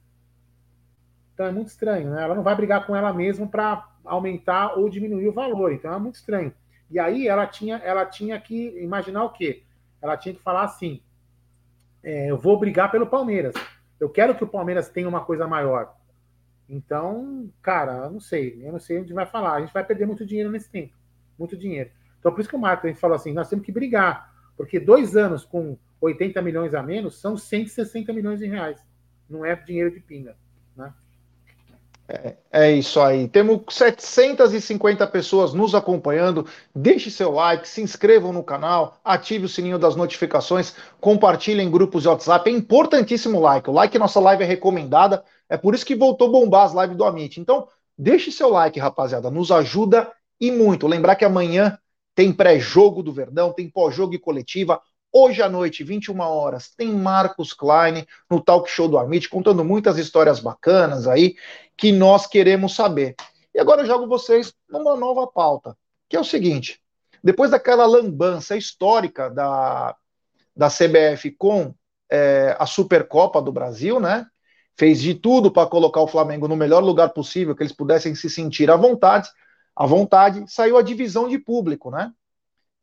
Então 1.33 1.47
é 1.47 1.51
muito 1.51 1.67
estranho, 1.67 2.11
né? 2.11 2.23
Ela 2.23 2.35
não 2.35 2.43
vai 2.43 2.55
brigar 2.55 2.85
com 2.85 2.95
ela 2.95 3.11
mesma 3.11 3.47
para 3.47 3.89
aumentar 4.05 4.77
ou 4.77 4.87
diminuir 4.87 5.27
o 5.27 5.33
valor. 5.33 5.73
Então 5.73 5.93
é 5.93 5.99
muito 5.99 6.15
estranho. 6.15 6.53
E 6.89 6.99
aí 6.99 7.27
ela 7.27 7.47
tinha, 7.47 7.77
ela 7.77 8.05
tinha 8.05 8.39
que 8.39 8.79
imaginar 8.79 9.23
o 9.23 9.31
quê? 9.31 9.63
ela 10.03 10.17
tinha 10.17 10.35
que 10.35 10.41
falar 10.41 10.63
assim: 10.63 11.01
é, 12.03 12.29
eu 12.29 12.37
vou 12.37 12.59
brigar 12.59 12.91
pelo 12.91 13.07
Palmeiras. 13.07 13.55
Eu 13.99 14.09
quero 14.09 14.35
que 14.35 14.43
o 14.43 14.47
Palmeiras 14.47 14.89
tenha 14.89 15.07
uma 15.07 15.23
coisa 15.23 15.47
maior. 15.47 15.95
Então, 16.67 17.49
cara, 17.62 18.06
eu 18.06 18.12
não 18.12 18.19
sei. 18.19 18.60
Eu 18.63 18.71
não 18.71 18.80
sei 18.80 18.99
onde 18.99 19.13
vai 19.13 19.26
falar. 19.26 19.56
A 19.56 19.62
gente 19.62 19.73
vai 19.73 19.84
perder 19.84 20.06
muito 20.06 20.26
dinheiro 20.26 20.52
nesse 20.52 20.69
tempo. 20.69 20.93
Muito 21.38 21.58
dinheiro. 21.58 21.91
Então, 22.19 22.32
por 22.32 22.39
isso 22.39 22.49
que 22.49 22.56
o 22.56 22.60
Marco 22.60 22.88
a 22.88 22.89
gente 22.89 22.99
falou 22.99 23.15
assim: 23.15 23.34
nós 23.34 23.49
temos 23.49 23.65
que 23.65 23.71
brigar. 23.71 24.34
Porque 24.56 24.80
dois 24.80 25.15
anos 25.15 25.43
com 25.43 25.78
80 25.99 26.41
milhões 26.41 26.73
a 26.73 26.84
menos 26.84 27.19
são 27.19 27.38
160 27.38 28.13
milhões 28.13 28.39
de 28.39 28.47
reais. 28.47 28.80
Não 29.30 29.45
é 29.45 29.56
dinheiro 29.56 29.91
de 29.91 29.99
pinga. 29.99 30.38
Né? 30.76 30.93
É, 32.13 32.36
é, 32.52 32.71
isso 32.71 33.02
aí. 33.02 33.28
Temos 33.28 33.62
750 33.69 35.08
pessoas 35.08 35.52
nos 35.52 35.73
acompanhando. 35.73 36.45
Deixe 36.76 37.10
seu 37.10 37.32
like, 37.32 37.67
se 37.67 37.82
inscrevam 37.82 38.32
no 38.32 38.43
canal, 38.43 38.99
ative 39.04 39.45
o 39.45 39.49
sininho 39.49 39.80
das 39.80 39.95
notificações, 39.95 40.76
compartilhem 41.02 41.67
em 41.67 41.71
grupos 41.71 42.04
de 42.04 42.10
WhatsApp. 42.10 42.47
É 42.47 42.54
importantíssimo 42.54 43.39
o 43.39 43.41
like. 43.41 43.67
O 43.67 43.73
like, 43.73 43.97
nossa 43.97 44.19
live 44.19 44.43
é 44.43 44.45
recomendada. 44.45 45.23
É 45.49 45.58
por 45.58 45.73
isso 45.73 45.86
que 45.86 45.95
voltou 45.95 46.28
a 46.28 46.32
bombar 46.32 46.65
as 46.65 46.73
lives 46.73 46.95
do 46.95 47.04
Amit. 47.04 47.41
Então, 47.41 47.67
deixe 47.97 48.32
seu 48.32 48.49
like, 48.49 48.80
rapaziada. 48.80 49.32
Nos 49.32 49.52
ajuda 49.52 50.12
e 50.39 50.52
muito. 50.52 50.86
Lembrar 50.86 51.15
que 51.15 51.26
amanhã 51.26 51.80
tem 52.13 52.32
pré-jogo 52.32 53.02
do 53.02 53.12
Verdão, 53.12 53.52
tem 53.52 53.67
pós-jogo 53.67 54.13
e 54.13 54.19
coletiva. 54.19 54.80
Hoje 55.15 55.43
à 55.43 55.47
noite, 55.47 55.84
21 55.84 56.19
horas, 56.21 56.71
tem 56.76 56.91
Marcos 56.91 57.54
Klein 57.54 58.04
no 58.28 58.41
Talk 58.41 58.67
Show 58.67 58.88
do 58.88 58.97
Amit, 58.97 59.30
contando 59.30 59.63
muitas 59.63 59.99
histórias 59.99 60.39
bacanas 60.39 61.08
aí 61.08 61.36
que 61.78 61.91
nós 61.91 62.26
queremos 62.26 62.73
saber. 62.73 63.15
E 63.54 63.60
agora 63.60 63.84
eu 63.84 63.86
jogo 63.86 64.08
vocês 64.08 64.56
numa 64.67 64.95
nova 64.95 65.28
pauta, 65.28 65.78
que 66.10 66.15
é 66.17 66.19
o 66.19 66.23
seguinte: 66.23 66.82
depois 67.23 67.52
daquela 67.52 67.86
lambança 67.86 68.58
histórica 68.58 69.30
da, 69.30 69.95
da 70.58 70.67
CBF 70.67 71.30
com 71.38 71.76
é, 72.10 72.56
a 72.58 72.65
Supercopa 72.65 73.39
do 73.39 73.52
Brasil, 73.52 73.99
né? 73.99 74.26
Fez 74.76 74.99
de 74.99 75.13
tudo 75.13 75.52
para 75.52 75.69
colocar 75.69 76.02
o 76.02 76.08
Flamengo 76.08 76.47
no 76.47 76.56
melhor 76.56 76.84
lugar 76.84 77.10
possível, 77.10 77.56
que 77.56 77.62
eles 77.62 77.71
pudessem 77.71 78.15
se 78.15 78.32
sentir 78.32 78.71
à 78.71 78.76
vontade. 78.76 79.30
À 79.76 79.86
vontade, 79.86 80.43
saiu 80.47 80.76
a 80.76 80.82
divisão 80.82 81.30
de 81.30 81.38
público, 81.38 81.91
né? 81.91 82.12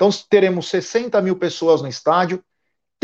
Então 0.00 0.08
teremos 0.30 0.70
60 0.70 1.20
mil 1.20 1.36
pessoas 1.36 1.82
no 1.82 1.88
estádio, 1.88 2.42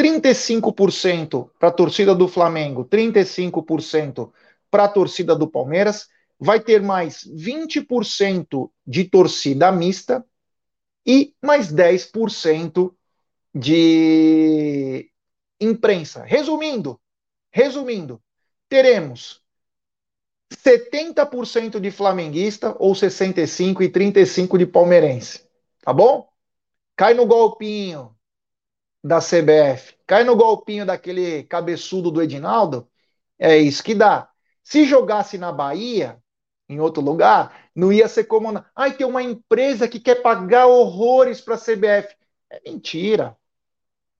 35% 0.00 1.50
para 1.58 1.68
a 1.68 1.70
torcida 1.70 2.14
do 2.14 2.26
Flamengo, 2.26 2.86
35% 2.86 4.32
para 4.70 4.84
a 4.84 4.88
torcida 4.88 5.36
do 5.36 5.46
Palmeiras, 5.46 6.08
vai 6.40 6.58
ter 6.58 6.80
mais 6.80 7.22
20% 7.24 8.70
de 8.86 9.04
torcida 9.04 9.70
mista 9.70 10.24
e 11.06 11.34
mais 11.44 11.70
10% 11.70 12.90
de 13.54 15.10
imprensa. 15.60 16.24
Resumindo, 16.24 16.98
resumindo, 17.50 18.22
teremos 18.70 19.42
70% 20.50 21.78
de 21.78 21.90
flamenguista 21.90 22.74
ou 22.78 22.94
65 22.94 23.82
e 23.82 23.90
35 23.90 24.56
de 24.56 24.64
palmeirense. 24.64 25.44
Tá 25.84 25.92
bom? 25.92 26.34
Cai 26.96 27.14
no 27.14 27.26
golpinho 27.26 28.16
da 29.04 29.20
CBF, 29.20 29.96
cai 30.06 30.24
no 30.24 30.34
golpinho 30.36 30.86
daquele 30.86 31.44
cabeçudo 31.44 32.10
do 32.10 32.22
Edinaldo, 32.22 32.88
é 33.38 33.56
isso 33.58 33.82
que 33.84 33.94
dá. 33.94 34.28
Se 34.62 34.84
jogasse 34.84 35.38
na 35.38 35.52
Bahia, 35.52 36.20
em 36.68 36.80
outro 36.80 37.02
lugar, 37.02 37.70
não 37.74 37.92
ia 37.92 38.08
ser 38.08 38.24
como. 38.24 38.64
Ai, 38.74 38.96
tem 38.96 39.06
uma 39.06 39.22
empresa 39.22 39.88
que 39.88 40.00
quer 40.00 40.16
pagar 40.22 40.66
horrores 40.66 41.40
para 41.40 41.54
a 41.54 41.58
CBF. 41.58 42.16
É 42.50 42.60
mentira. 42.64 43.36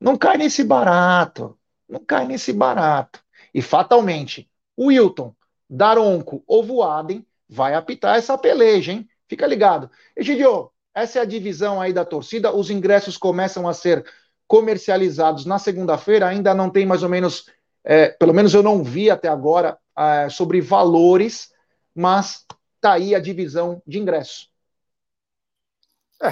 Não 0.00 0.16
cai 0.16 0.36
nesse 0.36 0.62
barato. 0.62 1.58
Não 1.88 2.00
cai 2.04 2.26
nesse 2.26 2.52
barato. 2.52 3.22
E 3.52 3.62
fatalmente, 3.62 4.50
o 4.76 4.86
Wilton, 4.86 5.34
Daronco 5.68 6.44
ou 6.46 6.62
Voaden 6.64 7.26
vai 7.48 7.74
apitar 7.74 8.16
essa 8.16 8.36
peleja, 8.38 8.92
hein? 8.92 9.08
Fica 9.28 9.46
ligado. 9.46 9.90
Egidio, 10.14 10.70
essa 10.96 11.18
é 11.18 11.22
a 11.22 11.26
divisão 11.26 11.78
aí 11.78 11.92
da 11.92 12.06
torcida. 12.06 12.56
Os 12.56 12.70
ingressos 12.70 13.18
começam 13.18 13.68
a 13.68 13.74
ser 13.74 14.02
comercializados 14.48 15.44
na 15.44 15.58
segunda-feira. 15.58 16.26
Ainda 16.26 16.54
não 16.54 16.70
tem 16.70 16.86
mais 16.86 17.02
ou 17.02 17.08
menos, 17.10 17.50
é, 17.84 18.08
pelo 18.08 18.32
menos 18.32 18.54
eu 18.54 18.62
não 18.62 18.82
vi 18.82 19.10
até 19.10 19.28
agora, 19.28 19.78
uh, 19.94 20.30
sobre 20.30 20.58
valores, 20.62 21.52
mas 21.94 22.46
está 22.76 22.94
aí 22.94 23.14
a 23.14 23.20
divisão 23.20 23.82
de 23.86 23.98
ingressos. 23.98 24.50
É, 26.22 26.28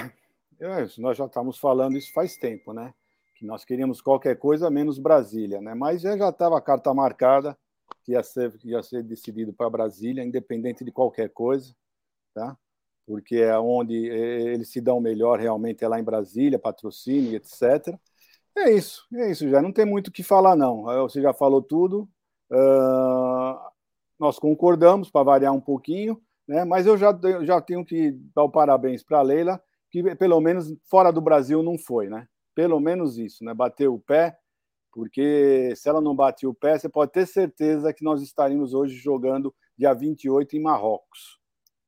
é 0.60 0.86
nós 0.96 1.18
já 1.18 1.26
estamos 1.26 1.58
falando 1.58 1.98
isso 1.98 2.10
faz 2.14 2.38
tempo, 2.38 2.72
né? 2.72 2.94
Que 3.36 3.44
nós 3.44 3.66
queríamos 3.66 4.00
qualquer 4.00 4.38
coisa 4.38 4.70
menos 4.70 4.98
Brasília, 4.98 5.60
né? 5.60 5.74
Mas 5.74 6.00
já 6.00 6.30
estava 6.30 6.56
a 6.56 6.62
carta 6.62 6.94
marcada 6.94 7.54
que 8.02 8.12
ia 8.12 8.22
ser, 8.22 8.58
ia 8.64 8.82
ser 8.82 9.02
decidido 9.02 9.52
para 9.52 9.68
Brasília, 9.68 10.24
independente 10.24 10.82
de 10.82 10.90
qualquer 10.90 11.28
coisa, 11.28 11.76
tá? 12.32 12.56
Porque 13.06 13.36
é 13.36 13.58
onde 13.58 14.10
é, 14.10 14.42
eles 14.54 14.70
se 14.70 14.80
dão 14.80 15.00
melhor 15.00 15.38
realmente 15.38 15.84
é 15.84 15.88
lá 15.88 16.00
em 16.00 16.04
Brasília, 16.04 16.58
patrocínio, 16.58 17.36
etc. 17.36 17.98
É 18.56 18.70
isso, 18.70 19.06
é 19.14 19.30
isso, 19.30 19.48
já 19.48 19.60
não 19.60 19.72
tem 19.72 19.84
muito 19.84 20.08
o 20.08 20.12
que 20.12 20.22
falar, 20.22 20.54
não. 20.54 20.84
Você 21.02 21.20
já 21.20 21.32
falou 21.34 21.60
tudo. 21.60 22.08
Uh, 22.50 23.58
nós 24.18 24.38
concordamos 24.38 25.10
para 25.10 25.24
variar 25.24 25.52
um 25.52 25.60
pouquinho, 25.60 26.20
né? 26.46 26.64
mas 26.64 26.86
eu 26.86 26.96
já, 26.96 27.18
já 27.42 27.60
tenho 27.60 27.84
que 27.84 28.12
dar 28.34 28.44
o 28.44 28.50
parabéns 28.50 29.02
para 29.02 29.18
a 29.18 29.22
Leila, 29.22 29.60
que 29.90 30.14
pelo 30.16 30.40
menos 30.40 30.72
fora 30.88 31.12
do 31.12 31.20
Brasil 31.20 31.62
não 31.62 31.76
foi, 31.76 32.08
né? 32.08 32.26
Pelo 32.54 32.78
menos 32.80 33.18
isso, 33.18 33.44
né? 33.44 33.52
Bateu 33.52 33.94
o 33.94 34.00
pé, 34.00 34.36
Porque 34.92 35.74
se 35.76 35.88
ela 35.88 36.00
não 36.00 36.14
batia 36.14 36.48
o 36.48 36.54
pé, 36.54 36.78
você 36.78 36.88
pode 36.88 37.12
ter 37.12 37.26
certeza 37.26 37.92
que 37.92 38.04
nós 38.04 38.22
estaríamos 38.22 38.74
hoje 38.74 38.96
jogando 38.96 39.54
dia 39.76 39.92
28 39.92 40.56
em 40.56 40.62
Marrocos. 40.62 41.40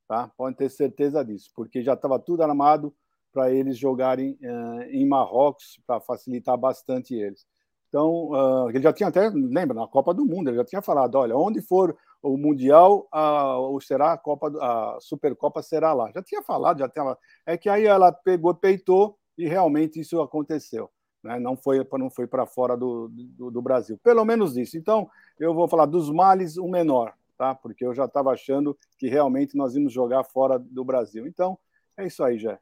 Tá? 0.08 0.30
Pode 0.36 0.56
ter 0.56 0.68
certeza 0.70 1.24
disso, 1.24 1.50
porque 1.54 1.82
já 1.82 1.94
estava 1.94 2.18
tudo 2.18 2.42
armado 2.42 2.94
para 3.32 3.50
eles 3.50 3.76
jogarem 3.76 4.38
uh, 4.42 4.82
em 4.90 5.06
Marrocos, 5.06 5.80
para 5.86 6.00
facilitar 6.00 6.56
bastante 6.56 7.14
eles. 7.14 7.46
Então, 7.88 8.28
uh, 8.30 8.70
ele 8.70 8.80
já 8.80 8.92
tinha 8.92 9.08
até, 9.08 9.28
lembra, 9.30 9.74
na 9.74 9.86
Copa 9.86 10.14
do 10.14 10.24
Mundo, 10.24 10.48
ele 10.48 10.56
já 10.56 10.64
tinha 10.64 10.82
falado: 10.82 11.16
olha, 11.16 11.36
onde 11.36 11.60
for 11.60 11.96
o 12.22 12.36
Mundial, 12.36 13.08
uh, 13.12 13.60
ou 13.60 13.80
será 13.80 14.12
a 14.12 14.18
Copa, 14.18 14.48
a 14.60 14.98
Supercopa 15.00 15.62
será 15.62 15.92
lá. 15.92 16.10
Já 16.14 16.22
tinha 16.22 16.42
falado, 16.42 16.78
já 16.78 16.88
tinha. 16.88 17.16
É 17.44 17.56
que 17.56 17.68
aí 17.68 17.84
ela 17.84 18.12
pegou, 18.12 18.54
peitou 18.54 19.18
e 19.36 19.46
realmente 19.46 20.00
isso 20.00 20.20
aconteceu 20.20 20.90
né? 21.26 21.38
não 21.40 21.56
foi, 21.56 21.86
não 21.98 22.08
foi 22.08 22.26
para 22.26 22.46
fora 22.46 22.76
do, 22.76 23.08
do, 23.08 23.50
do, 23.50 23.60
Brasil. 23.62 23.98
Pelo 24.02 24.24
menos 24.24 24.56
isso. 24.56 24.78
Então, 24.78 25.10
eu 25.38 25.52
vou 25.52 25.68
falar 25.68 25.86
dos 25.86 26.10
males, 26.10 26.56
o 26.56 26.68
menor, 26.68 27.12
tá? 27.36 27.54
porque 27.54 27.84
eu 27.84 27.94
já 27.94 28.04
estava 28.04 28.30
achando 28.30 28.76
que 28.98 29.08
realmente 29.08 29.56
nós 29.56 29.74
íamos 29.74 29.92
jogar 29.92 30.24
fora 30.24 30.58
do 30.58 30.84
Brasil. 30.84 31.26
Então, 31.26 31.58
é 31.96 32.06
isso 32.06 32.22
aí, 32.22 32.38
já. 32.38 32.58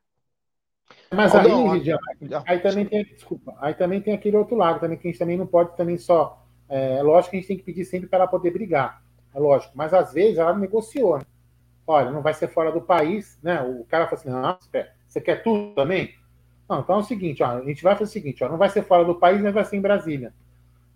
Mas 1.13 1.35
aí, 1.35 1.69
Lidia, 1.73 1.99
aí 2.47 2.59
também 2.59 2.85
tem, 2.85 3.05
desculpa, 3.05 3.57
aí 3.59 3.75
também 3.75 4.01
tem 4.01 4.13
aquele 4.13 4.37
outro 4.37 4.57
lado 4.57 4.81
também 4.81 4.99
que 4.99 5.09
a 5.09 5.11
gente 5.11 5.19
também 5.19 5.37
não 5.37 5.47
pode 5.47 5.77
também 5.77 5.97
só. 5.97 6.45
É, 6.69 6.99
é 6.99 7.03
lógico 7.03 7.31
que 7.31 7.37
a 7.37 7.41
gente 7.41 7.49
tem 7.49 7.57
que 7.57 7.63
pedir 7.63 7.85
sempre 7.85 8.09
para 8.09 8.21
ela 8.21 8.29
poder 8.29 8.51
brigar, 8.51 9.03
é 9.35 9.39
lógico. 9.39 9.73
Mas 9.77 9.95
às 9.95 10.13
vezes 10.13 10.39
ela 10.39 10.57
negociou, 10.57 11.19
né? 11.19 11.25
Olha, 11.87 12.11
não 12.11 12.23
vai 12.23 12.33
ser 12.33 12.49
fora 12.49 12.73
do 12.73 12.81
país, 12.81 13.39
né? 13.43 13.63
O 13.63 13.85
cara 13.85 14.07
fala 14.07 14.21
assim, 14.21 14.31
não, 14.31 14.59
espera, 14.61 14.93
você 15.07 15.21
quer 15.21 15.43
tudo 15.43 15.75
também? 15.75 16.15
Não, 16.69 16.81
então 16.81 16.97
é 16.97 16.99
o 16.99 17.03
seguinte, 17.03 17.43
ó, 17.43 17.59
a 17.59 17.63
gente 17.63 17.83
vai 17.83 17.95
fazer 17.95 18.11
o 18.11 18.13
seguinte, 18.13 18.43
ó, 18.43 18.49
não 18.49 18.57
vai 18.57 18.71
ser 18.71 18.83
fora 18.83 19.05
do 19.05 19.15
país, 19.15 19.41
mas 19.41 19.53
vai 19.53 19.65
ser 19.65 19.77
em 19.77 19.83
Brasília. 19.83 20.35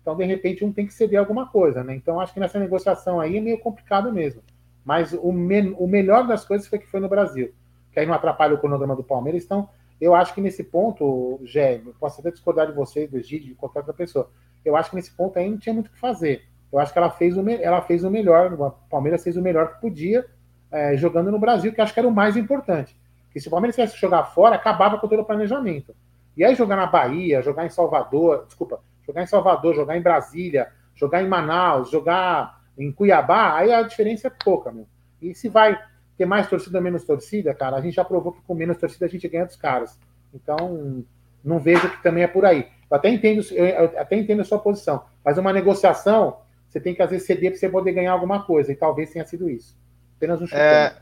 Então, 0.09 0.17
de 0.17 0.25
repente, 0.25 0.65
um 0.65 0.73
tem 0.73 0.87
que 0.87 0.93
ceder 0.93 1.19
alguma 1.19 1.45
coisa, 1.45 1.83
né? 1.83 1.93
Então, 1.93 2.19
acho 2.19 2.33
que 2.33 2.39
nessa 2.39 2.57
negociação 2.57 3.19
aí 3.19 3.37
é 3.37 3.41
meio 3.41 3.59
complicado 3.59 4.11
mesmo. 4.11 4.41
Mas 4.83 5.13
o, 5.13 5.31
me 5.31 5.75
o 5.77 5.87
melhor 5.87 6.25
das 6.25 6.43
coisas 6.43 6.65
foi 6.65 6.79
que 6.79 6.87
foi 6.87 6.99
no 6.99 7.07
Brasil, 7.07 7.53
que 7.91 7.99
aí 7.99 8.07
não 8.07 8.15
atrapalha 8.15 8.55
o 8.55 8.57
cronograma 8.57 8.95
do 8.95 9.03
Palmeiras. 9.03 9.43
Então, 9.43 9.69
eu 10.01 10.15
acho 10.15 10.33
que 10.33 10.41
nesse 10.41 10.63
ponto, 10.63 11.39
Gé, 11.43 11.79
posso 11.99 12.21
até 12.21 12.31
discordar 12.31 12.65
de 12.65 12.73
você, 12.73 13.05
do 13.05 13.17
Egídio, 13.17 13.49
de 13.49 13.53
qualquer 13.53 13.79
outra 13.79 13.93
pessoa. 13.93 14.31
Eu 14.65 14.75
acho 14.75 14.89
que 14.89 14.95
nesse 14.95 15.11
ponto 15.11 15.37
aí 15.37 15.47
não 15.47 15.59
tinha 15.59 15.75
muito 15.75 15.89
o 15.89 15.91
que 15.91 15.99
fazer. 15.99 16.41
Eu 16.73 16.79
acho 16.79 16.91
que 16.91 16.97
ela 16.97 17.11
fez 17.11 17.37
o, 17.37 17.47
ela 17.47 17.81
fez 17.83 18.03
o 18.03 18.09
melhor, 18.09 18.51
o 18.51 18.71
Palmeiras 18.89 19.23
fez 19.23 19.37
o 19.37 19.43
melhor 19.43 19.75
que 19.75 19.81
podia, 19.81 20.25
é, 20.71 20.97
jogando 20.97 21.29
no 21.29 21.37
Brasil, 21.37 21.71
que 21.71 21.81
acho 21.81 21.93
que 21.93 21.99
era 21.99 22.09
o 22.09 22.11
mais 22.11 22.35
importante. 22.35 22.99
Que 23.31 23.39
se 23.39 23.47
o 23.47 23.51
Palmeiras 23.51 23.75
que 23.75 24.01
jogar 24.01 24.23
fora, 24.23 24.55
acabava 24.55 24.97
com 24.97 25.07
todo 25.07 25.21
o 25.21 25.25
planejamento. 25.25 25.95
E 26.35 26.43
aí 26.43 26.55
jogar 26.55 26.77
na 26.77 26.87
Bahia, 26.87 27.43
jogar 27.43 27.63
em 27.63 27.69
Salvador, 27.69 28.45
desculpa, 28.47 28.79
jogar 29.09 29.23
em 29.23 29.27
Salvador, 29.27 29.75
jogar 29.75 29.97
em 29.97 30.01
Brasília, 30.01 30.69
jogar 30.95 31.23
em 31.23 31.27
Manaus, 31.27 31.89
jogar 31.89 32.61
em 32.77 32.91
Cuiabá, 32.91 33.55
aí 33.55 33.73
a 33.73 33.81
diferença 33.81 34.27
é 34.27 34.31
pouca, 34.31 34.71
meu. 34.71 34.87
E 35.21 35.33
se 35.33 35.49
vai 35.49 35.77
ter 36.17 36.25
mais 36.25 36.47
torcida 36.47 36.77
ou 36.77 36.83
menos 36.83 37.03
torcida, 37.03 37.53
cara, 37.53 37.77
a 37.77 37.81
gente 37.81 37.95
já 37.95 38.05
provou 38.05 38.33
que 38.33 38.41
com 38.41 38.53
menos 38.53 38.77
torcida 38.77 39.05
a 39.05 39.09
gente 39.09 39.27
ganha 39.27 39.45
dos 39.45 39.55
caras. 39.55 39.99
Então, 40.33 41.03
não 41.43 41.59
vejo 41.59 41.89
que 41.89 42.03
também 42.03 42.23
é 42.23 42.27
por 42.27 42.45
aí. 42.45 42.67
Eu 42.89 42.97
até 42.97 43.09
entendo, 43.09 43.41
eu 43.53 43.99
até 43.99 44.15
entendo 44.15 44.41
a 44.41 44.45
sua 44.45 44.59
posição, 44.59 45.03
mas 45.25 45.37
uma 45.37 45.51
negociação, 45.51 46.37
você 46.67 46.79
tem 46.79 46.93
que 46.93 47.01
às 47.01 47.09
vezes 47.09 47.25
ceder 47.25 47.51
para 47.51 47.59
você 47.59 47.69
poder 47.69 47.93
ganhar 47.93 48.11
alguma 48.11 48.43
coisa, 48.43 48.71
e 48.71 48.75
talvez 48.75 49.11
tenha 49.11 49.25
sido 49.25 49.49
isso. 49.49 49.77
Apenas 50.17 50.41
um 50.41 50.45
chute. 50.45 50.61
É, 50.61 50.93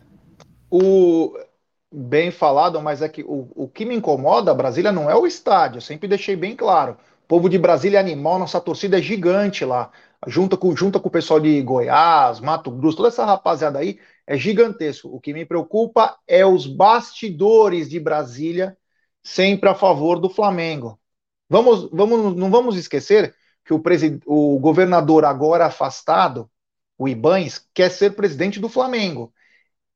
o, 0.71 1.37
bem 1.91 2.31
falado, 2.31 2.81
mas 2.81 3.01
é 3.01 3.09
que 3.09 3.23
o, 3.23 3.49
o 3.55 3.67
que 3.67 3.85
me 3.85 3.95
incomoda, 3.95 4.53
Brasília, 4.53 4.91
não 4.91 5.09
é 5.09 5.15
o 5.15 5.27
estádio, 5.27 5.77
eu 5.77 5.81
sempre 5.81 6.07
deixei 6.07 6.35
bem 6.35 6.55
claro. 6.55 6.97
Povo 7.27 7.49
de 7.49 7.57
Brasília 7.57 7.97
é 7.97 7.99
animal, 7.99 8.39
nossa 8.39 8.61
torcida 8.61 8.97
é 8.97 9.01
gigante 9.01 9.65
lá. 9.65 9.91
Junta 10.25 10.55
com, 10.55 10.75
junta 10.75 10.99
com 10.99 11.09
o 11.09 11.11
pessoal 11.11 11.39
de 11.39 11.61
Goiás, 11.61 12.39
Mato 12.39 12.71
Grosso, 12.71 12.97
toda 12.97 13.09
essa 13.09 13.25
rapaziada 13.25 13.79
aí 13.79 13.99
é 14.25 14.37
gigantesco. 14.37 15.09
O 15.09 15.19
que 15.19 15.33
me 15.33 15.45
preocupa 15.45 16.17
é 16.25 16.45
os 16.45 16.65
bastidores 16.65 17.89
de 17.89 17.99
Brasília, 17.99 18.77
sempre 19.21 19.69
a 19.69 19.75
favor 19.75 20.19
do 20.19 20.29
Flamengo. 20.29 20.99
Vamos, 21.49 21.89
vamos, 21.91 22.35
não 22.35 22.49
vamos 22.49 22.77
esquecer 22.77 23.35
que 23.65 23.73
o, 23.73 23.81
o 24.25 24.59
governador 24.59 25.25
agora 25.25 25.65
afastado, 25.65 26.49
o 26.97 27.07
Ibães, 27.07 27.67
quer 27.73 27.91
ser 27.91 28.15
presidente 28.15 28.59
do 28.59 28.69
Flamengo. 28.69 29.33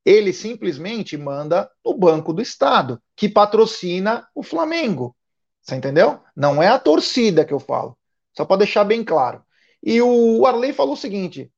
Ele 0.03 0.33
simplesmente 0.33 1.17
manda 1.17 1.69
o 1.83 1.93
Banco 1.93 2.33
do 2.33 2.41
Estado, 2.41 3.01
que 3.15 3.29
patrocina 3.29 4.27
o 4.35 4.43
Flamengo. 4.43 5.15
Você 5.61 5.75
entendeu? 5.75 6.19
Não 6.35 6.61
é 6.61 6.67
a 6.67 6.79
torcida 6.79 7.45
que 7.45 7.53
eu 7.53 7.59
falo. 7.59 7.97
Só 8.35 8.45
para 8.45 8.57
deixar 8.57 8.83
bem 8.83 9.03
claro. 9.03 9.43
E 9.83 10.01
o 10.01 10.45
Arley 10.45 10.73
falou 10.73 10.93
o 10.93 10.97
seguinte: 10.97 11.51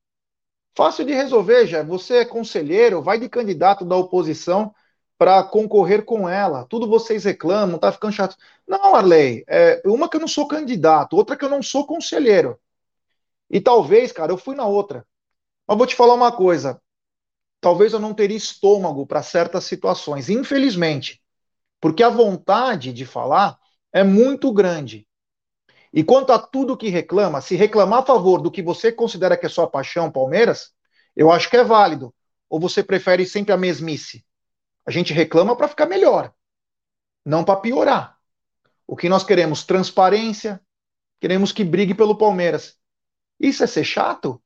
fácil 0.75 1.05
de 1.05 1.13
resolver, 1.13 1.67
já. 1.67 1.83
Você 1.83 2.17
é 2.17 2.25
conselheiro, 2.25 3.01
vai 3.01 3.19
de 3.19 3.29
candidato 3.29 3.85
da 3.85 3.95
oposição 3.95 4.73
para 5.17 5.43
concorrer 5.43 6.03
com 6.03 6.27
ela. 6.27 6.65
Tudo 6.69 6.87
vocês 6.87 7.23
reclamam, 7.23 7.79
tá 7.79 7.91
ficando 7.91 8.13
chato. 8.13 8.35
Não, 8.67 8.95
Arley, 8.95 9.43
é, 9.47 9.81
uma 9.85 10.09
que 10.09 10.17
eu 10.17 10.21
não 10.21 10.27
sou 10.27 10.47
candidato, 10.47 11.15
outra 11.15 11.37
que 11.37 11.45
eu 11.45 11.49
não 11.49 11.63
sou 11.63 11.85
conselheiro. 11.85 12.59
E 13.49 13.61
talvez, 13.61 14.11
cara, 14.11 14.31
eu 14.31 14.37
fui 14.37 14.55
na 14.55 14.65
outra. 14.65 15.05
Mas 15.67 15.77
vou 15.77 15.87
te 15.87 15.95
falar 15.95 16.15
uma 16.15 16.31
coisa 16.31 16.81
talvez 17.63 17.93
eu 17.93 17.99
não 17.99 18.13
teria 18.13 18.35
estômago 18.35 19.07
para 19.07 19.23
certas 19.23 19.63
situações, 19.63 20.29
infelizmente, 20.29 21.21
porque 21.79 22.03
a 22.03 22.09
vontade 22.09 22.91
de 22.91 23.05
falar 23.05 23.57
é 23.93 24.03
muito 24.03 24.51
grande. 24.51 25.07
E 25.93 26.03
quanto 26.03 26.33
a 26.33 26.39
tudo 26.39 26.75
que 26.75 26.89
reclama, 26.89 27.39
se 27.39 27.55
reclamar 27.55 27.99
a 27.99 28.05
favor 28.05 28.41
do 28.41 28.49
que 28.49 28.63
você 28.63 28.91
considera 28.91 29.37
que 29.37 29.45
é 29.45 29.49
sua 29.49 29.69
paixão, 29.69 30.11
Palmeiras, 30.11 30.73
eu 31.15 31.31
acho 31.31 31.49
que 31.49 31.55
é 31.55 31.63
válido. 31.63 32.13
Ou 32.49 32.59
você 32.59 32.83
prefere 32.83 33.25
sempre 33.25 33.53
a 33.53 33.57
mesmice? 33.57 34.25
A 34.85 34.91
gente 34.91 35.13
reclama 35.13 35.55
para 35.55 35.67
ficar 35.67 35.85
melhor, 35.85 36.33
não 37.23 37.43
para 37.43 37.59
piorar. 37.59 38.17
O 38.87 38.97
que 38.97 39.07
nós 39.07 39.23
queremos? 39.23 39.63
Transparência, 39.63 40.59
queremos 41.21 41.51
que 41.51 41.63
brigue 41.63 41.93
pelo 41.93 42.17
Palmeiras. 42.17 42.75
Isso 43.39 43.63
é 43.63 43.67
ser 43.67 43.83
chato? 43.83 44.41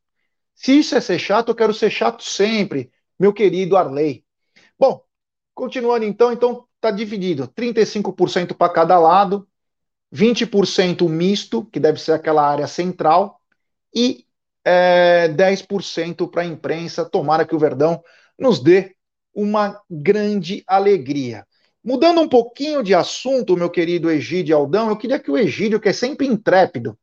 Se 0.54 0.78
isso 0.78 0.96
é 0.96 1.02
ser 1.02 1.18
chato, 1.18 1.50
eu 1.50 1.56
quero 1.56 1.74
ser 1.74 1.90
chato 1.90 2.24
sempre 2.24 2.92
meu 3.18 3.34
querido 3.34 3.76
Arley. 3.76 4.24
Bom, 4.78 5.04
continuando 5.54 6.06
então, 6.06 6.32
então 6.32 6.67
está 6.78 6.92
dividido: 6.92 7.48
35% 7.48 8.56
para 8.56 8.72
cada 8.72 8.98
lado, 8.98 9.48
20% 10.14 11.08
misto, 11.10 11.66
que 11.66 11.80
deve 11.80 12.00
ser 12.00 12.14
aquela 12.14 12.48
área 12.48 12.68
central, 12.68 13.42
e 13.94 14.26
é, 14.64 15.28
10% 15.30 16.30
para 16.30 16.44
a 16.44 16.46
imprensa. 16.46 17.06
Tomara 17.06 17.46
que 17.46 17.56
o 17.56 17.60
Verdão 17.60 18.02
nos 18.40 18.60
dê 18.60 18.96
uma 19.34 19.82
grande 19.90 20.64
alegria. 20.66 21.46
Mudando 21.84 22.22
um 22.22 22.28
pouquinho 22.28 22.84
de 22.84 22.94
assunto, 22.94 23.56
meu 23.56 23.70
querido 23.70 24.10
Egídio 24.12 24.56
Aldão, 24.56 24.90
eu 24.90 24.98
queria 24.98 25.20
que 25.20 25.32
o 25.32 25.38
Egídio, 25.38 25.80
que 25.80 25.90
é 25.90 25.94
sempre 25.94 26.28
intrépido, 26.28 26.98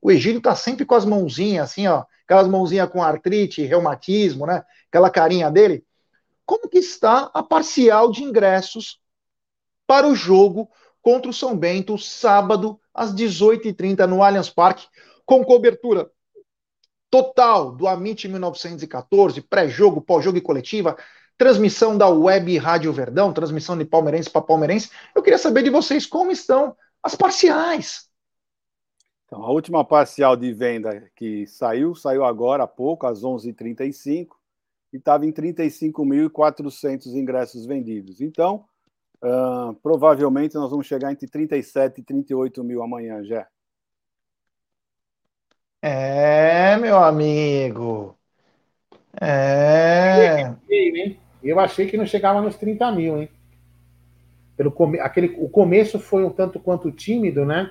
o 0.00 0.12
Egídio 0.12 0.38
está 0.38 0.54
sempre 0.54 0.84
com 0.84 0.94
as 0.94 1.04
mãozinhas 1.04 1.70
assim, 1.70 1.88
ó, 1.88 2.04
aquelas 2.24 2.46
mãozinhas 2.46 2.88
com 2.88 3.02
artrite, 3.02 3.64
reumatismo, 3.64 4.46
né? 4.46 4.62
Aquela 4.88 5.10
carinha 5.10 5.50
dele. 5.50 5.84
Como 6.46 6.68
que 6.68 6.78
está 6.78 7.30
a 7.34 7.42
parcial 7.42 8.12
de 8.12 8.22
ingressos 8.22 9.00
para 9.88 10.06
o 10.06 10.14
jogo 10.14 10.70
contra 11.00 11.30
o 11.30 11.34
São 11.34 11.56
Bento, 11.56 11.96
sábado, 11.96 12.78
às 12.92 13.14
18h30, 13.14 14.06
no 14.06 14.22
Allianz 14.22 14.50
Parque, 14.50 14.86
com 15.24 15.42
cobertura 15.42 16.10
total 17.10 17.72
do 17.72 17.88
Amit 17.88 18.28
1914, 18.28 19.40
pré-jogo, 19.40 20.02
pós-jogo 20.02 20.36
e 20.36 20.42
coletiva, 20.42 20.94
transmissão 21.38 21.96
da 21.96 22.06
Web 22.06 22.58
Rádio 22.58 22.92
Verdão, 22.92 23.32
transmissão 23.32 23.78
de 23.78 23.86
palmeirense 23.86 24.28
para 24.28 24.42
palmeirense. 24.42 24.90
Eu 25.14 25.22
queria 25.22 25.38
saber 25.38 25.62
de 25.62 25.70
vocês 25.70 26.04
como 26.04 26.30
estão 26.30 26.76
as 27.02 27.14
parciais. 27.14 28.10
Então, 29.24 29.42
a 29.42 29.50
última 29.50 29.82
parcial 29.84 30.36
de 30.36 30.52
venda 30.52 31.10
que 31.16 31.46
saiu, 31.46 31.94
saiu 31.94 32.24
agora 32.24 32.64
há 32.64 32.68
pouco, 32.68 33.06
às 33.06 33.22
11h35, 33.22 34.28
e 34.92 34.96
estava 34.98 35.24
em 35.24 35.32
35.400 35.32 37.06
ingressos 37.14 37.64
vendidos. 37.64 38.20
Então, 38.20 38.66
uh, 39.22 39.74
provavelmente 39.82 40.54
nós 40.54 40.70
vamos 40.70 40.86
chegar 40.86 41.12
entre 41.12 41.28
37 41.28 42.00
e 42.00 42.04
38 42.04 42.64
mil 42.64 42.82
amanhã, 42.82 43.22
já. 43.24 43.46
É, 45.80 46.76
meu 46.76 46.96
amigo. 46.98 48.16
É. 49.20 50.54
Eu 51.42 51.60
achei 51.60 51.86
que 51.86 51.96
não 51.96 52.06
chegava 52.06 52.40
nos 52.40 52.56
30 52.56 52.90
mil, 52.92 53.18
hein? 53.18 53.28
Pelo 54.56 54.72
come... 54.72 54.98
Aquele... 54.98 55.36
O 55.38 55.48
começo 55.48 55.98
foi 55.98 56.24
um 56.24 56.30
tanto 56.30 56.58
quanto 56.58 56.90
tímido, 56.90 57.44
né? 57.44 57.70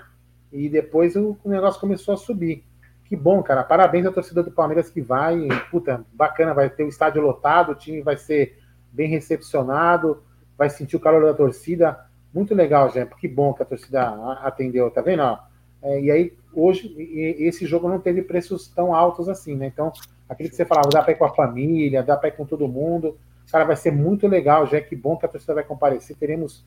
E 0.51 0.69
depois 0.69 1.15
o 1.15 1.37
negócio 1.45 1.79
começou 1.81 2.13
a 2.13 2.17
subir. 2.17 2.63
Que 3.05 3.15
bom, 3.15 3.41
cara. 3.43 3.63
Parabéns 3.63 4.05
à 4.05 4.11
torcida 4.11 4.41
do 4.41 4.51
Palmeiras 4.51 4.89
que 4.89 5.01
vai. 5.01 5.47
Puta, 5.69 6.05
bacana, 6.13 6.53
vai 6.53 6.69
ter 6.69 6.83
o 6.83 6.89
estádio 6.89 7.21
lotado, 7.21 7.71
o 7.71 7.75
time 7.75 8.01
vai 8.01 8.17
ser 8.17 8.57
bem 8.91 9.09
recepcionado, 9.09 10.23
vai 10.57 10.69
sentir 10.69 10.95
o 10.95 10.99
calor 10.99 11.23
da 11.23 11.33
torcida. 11.33 11.99
Muito 12.33 12.53
legal, 12.55 12.89
gente. 12.89 13.15
Que 13.15 13.27
bom 13.27 13.53
que 13.53 13.63
a 13.63 13.65
torcida 13.65 14.09
atendeu, 14.41 14.89
tá 14.89 15.01
vendo? 15.01 15.37
É, 15.81 16.01
e 16.01 16.11
aí, 16.11 16.33
hoje, 16.53 16.93
esse 17.39 17.65
jogo 17.65 17.87
não 17.87 17.99
teve 17.99 18.21
preços 18.21 18.67
tão 18.67 18.93
altos 18.93 19.29
assim, 19.29 19.55
né? 19.55 19.67
Então, 19.67 19.91
aquele 20.27 20.49
que 20.49 20.55
você 20.55 20.65
falava, 20.65 20.89
dá 20.89 21.01
para 21.01 21.13
ir 21.13 21.17
com 21.17 21.25
a 21.25 21.33
família, 21.33 22.03
dá 22.03 22.17
para 22.17 22.29
ir 22.29 22.33
com 22.33 22.45
todo 22.45 22.67
mundo. 22.67 23.17
Cara, 23.51 23.63
vai 23.63 23.75
ser 23.75 23.91
muito 23.91 24.27
legal, 24.27 24.67
já 24.67 24.81
que 24.81 24.95
bom 24.95 25.15
que 25.15 25.25
a 25.25 25.29
torcida 25.29 25.53
vai 25.53 25.63
comparecer. 25.63 26.17
Teremos 26.17 26.65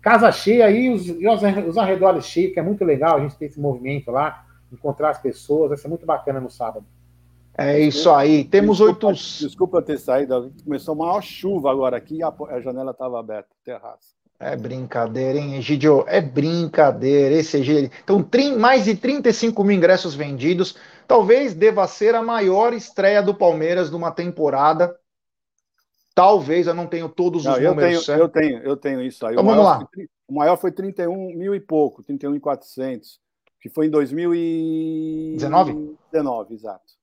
casa 0.00 0.30
cheia 0.32 0.66
aí, 0.66 0.90
os, 0.90 1.08
os 1.08 1.78
arredores 1.78 2.24
cheios, 2.24 2.54
que 2.54 2.60
é 2.60 2.62
muito 2.62 2.84
legal 2.84 3.16
a 3.16 3.20
gente 3.20 3.36
ter 3.36 3.46
esse 3.46 3.60
movimento 3.60 4.10
lá, 4.10 4.46
encontrar 4.72 5.10
as 5.10 5.20
pessoas, 5.20 5.68
vai 5.68 5.78
ser 5.78 5.88
muito 5.88 6.06
bacana 6.06 6.40
no 6.40 6.50
sábado. 6.50 6.86
É 7.56 7.78
isso 7.78 8.10
aí. 8.10 8.44
Temos 8.44 8.80
oito. 8.80 9.12
Desculpa 9.12 9.82
ter 9.82 9.98
saído, 9.98 10.52
começou 10.64 10.94
uma 10.94 11.06
maior 11.06 11.22
chuva 11.22 11.70
agora 11.70 11.96
aqui 11.96 12.16
e 12.16 12.22
a, 12.22 12.32
a 12.48 12.60
janela 12.60 12.92
estava 12.92 13.20
aberta, 13.20 13.48
terraço. 13.64 14.14
É 14.40 14.56
brincadeira, 14.56 15.38
hein, 15.38 15.56
Egidio? 15.56 16.04
É 16.08 16.20
brincadeira. 16.20 17.34
Esse 17.34 17.58
Egidio. 17.58 17.90
Então, 18.02 18.26
mais 18.58 18.84
de 18.84 18.96
35 18.96 19.62
mil 19.62 19.76
ingressos 19.76 20.14
vendidos. 20.14 20.76
Talvez 21.06 21.54
deva 21.54 21.86
ser 21.86 22.14
a 22.14 22.22
maior 22.22 22.72
estreia 22.72 23.22
do 23.22 23.34
Palmeiras 23.34 23.90
numa 23.90 24.10
temporada. 24.10 24.96
Talvez, 26.14 26.66
eu 26.66 26.74
não 26.74 26.86
tenho 26.86 27.08
todos 27.08 27.44
não, 27.44 27.52
os 27.52 27.58
eu 27.58 27.70
números 27.70 28.04
tenho. 28.04 28.18
Eu 28.18 28.28
tenho, 28.28 28.58
eu 28.58 28.76
tenho 28.76 29.02
isso 29.02 29.24
aí. 29.26 29.34
Então, 29.34 29.44
vamos 29.44 29.64
lá. 29.64 29.86
Foi, 29.94 30.08
o 30.26 30.34
maior 30.34 30.56
foi 30.56 30.72
31 30.72 31.36
mil 31.36 31.54
e 31.54 31.60
pouco, 31.60 32.02
31.400, 32.02 33.18
que 33.60 33.68
foi 33.68 33.86
em 33.86 33.90
2019? 33.90 35.96
19, 36.10 36.54
exato. 36.54 37.01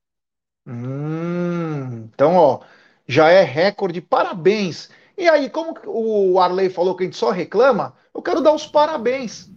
Hum, 0.69 2.07
então, 2.13 2.35
ó, 2.35 2.59
já 3.07 3.29
é 3.29 3.43
recorde. 3.43 3.99
Parabéns. 4.01 4.89
E 5.17 5.27
aí, 5.27 5.49
como 5.49 5.73
o 5.87 6.39
Arley 6.39 6.69
falou 6.69 6.95
que 6.95 7.03
a 7.03 7.05
gente 7.05 7.17
só 7.17 7.31
reclama, 7.31 7.93
eu 8.13 8.21
quero 8.21 8.39
dar 8.39 8.53
os 8.53 8.67
parabéns 8.67 9.49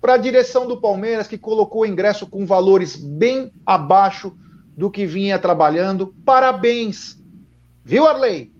para 0.00 0.14
a 0.14 0.18
direção 0.18 0.66
do 0.66 0.80
Palmeiras, 0.80 1.28
que 1.28 1.38
colocou 1.38 1.82
o 1.82 1.86
ingresso 1.86 2.26
com 2.26 2.44
valores 2.44 2.96
bem 2.96 3.52
abaixo 3.64 4.36
do 4.76 4.90
que 4.90 5.06
vinha 5.06 5.38
trabalhando. 5.38 6.14
Parabéns. 6.24 7.16
Viu, 7.84 8.06
Arley? 8.06 8.52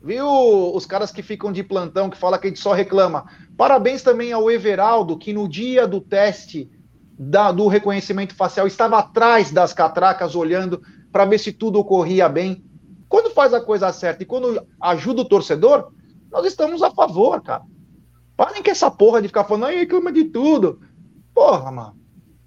Viu 0.00 0.26
os 0.74 0.86
caras 0.86 1.10
que 1.10 1.22
ficam 1.22 1.50
de 1.50 1.64
plantão, 1.64 2.08
que 2.08 2.16
fala 2.16 2.38
que 2.38 2.46
a 2.46 2.50
gente 2.50 2.60
só 2.60 2.72
reclama? 2.72 3.26
Parabéns 3.56 4.02
também 4.02 4.32
ao 4.32 4.50
Everaldo, 4.50 5.18
que 5.18 5.32
no 5.32 5.48
dia 5.48 5.86
do 5.86 6.00
teste 6.00 6.70
da, 7.18 7.50
do 7.50 7.66
reconhecimento 7.66 8.34
facial 8.34 8.66
estava 8.66 8.98
atrás 8.98 9.50
das 9.50 9.72
catracas, 9.72 10.36
olhando 10.36 10.80
para 11.16 11.24
ver 11.24 11.38
se 11.38 11.50
tudo 11.50 11.78
ocorria 11.78 12.28
bem. 12.28 12.62
Quando 13.08 13.30
faz 13.30 13.54
a 13.54 13.60
coisa 13.62 13.90
certa 13.90 14.22
e 14.22 14.26
quando 14.26 14.62
ajuda 14.78 15.22
o 15.22 15.24
torcedor, 15.24 15.90
nós 16.30 16.44
estamos 16.44 16.82
a 16.82 16.90
favor, 16.90 17.40
cara. 17.40 17.62
Parem 18.36 18.62
com 18.62 18.70
essa 18.70 18.90
porra 18.90 19.22
de 19.22 19.28
ficar 19.28 19.44
falando, 19.44 19.70
aí 19.70 19.78
reclama 19.78 20.12
de 20.12 20.24
tudo. 20.24 20.78
Porra, 21.32 21.72
mano. 21.72 21.96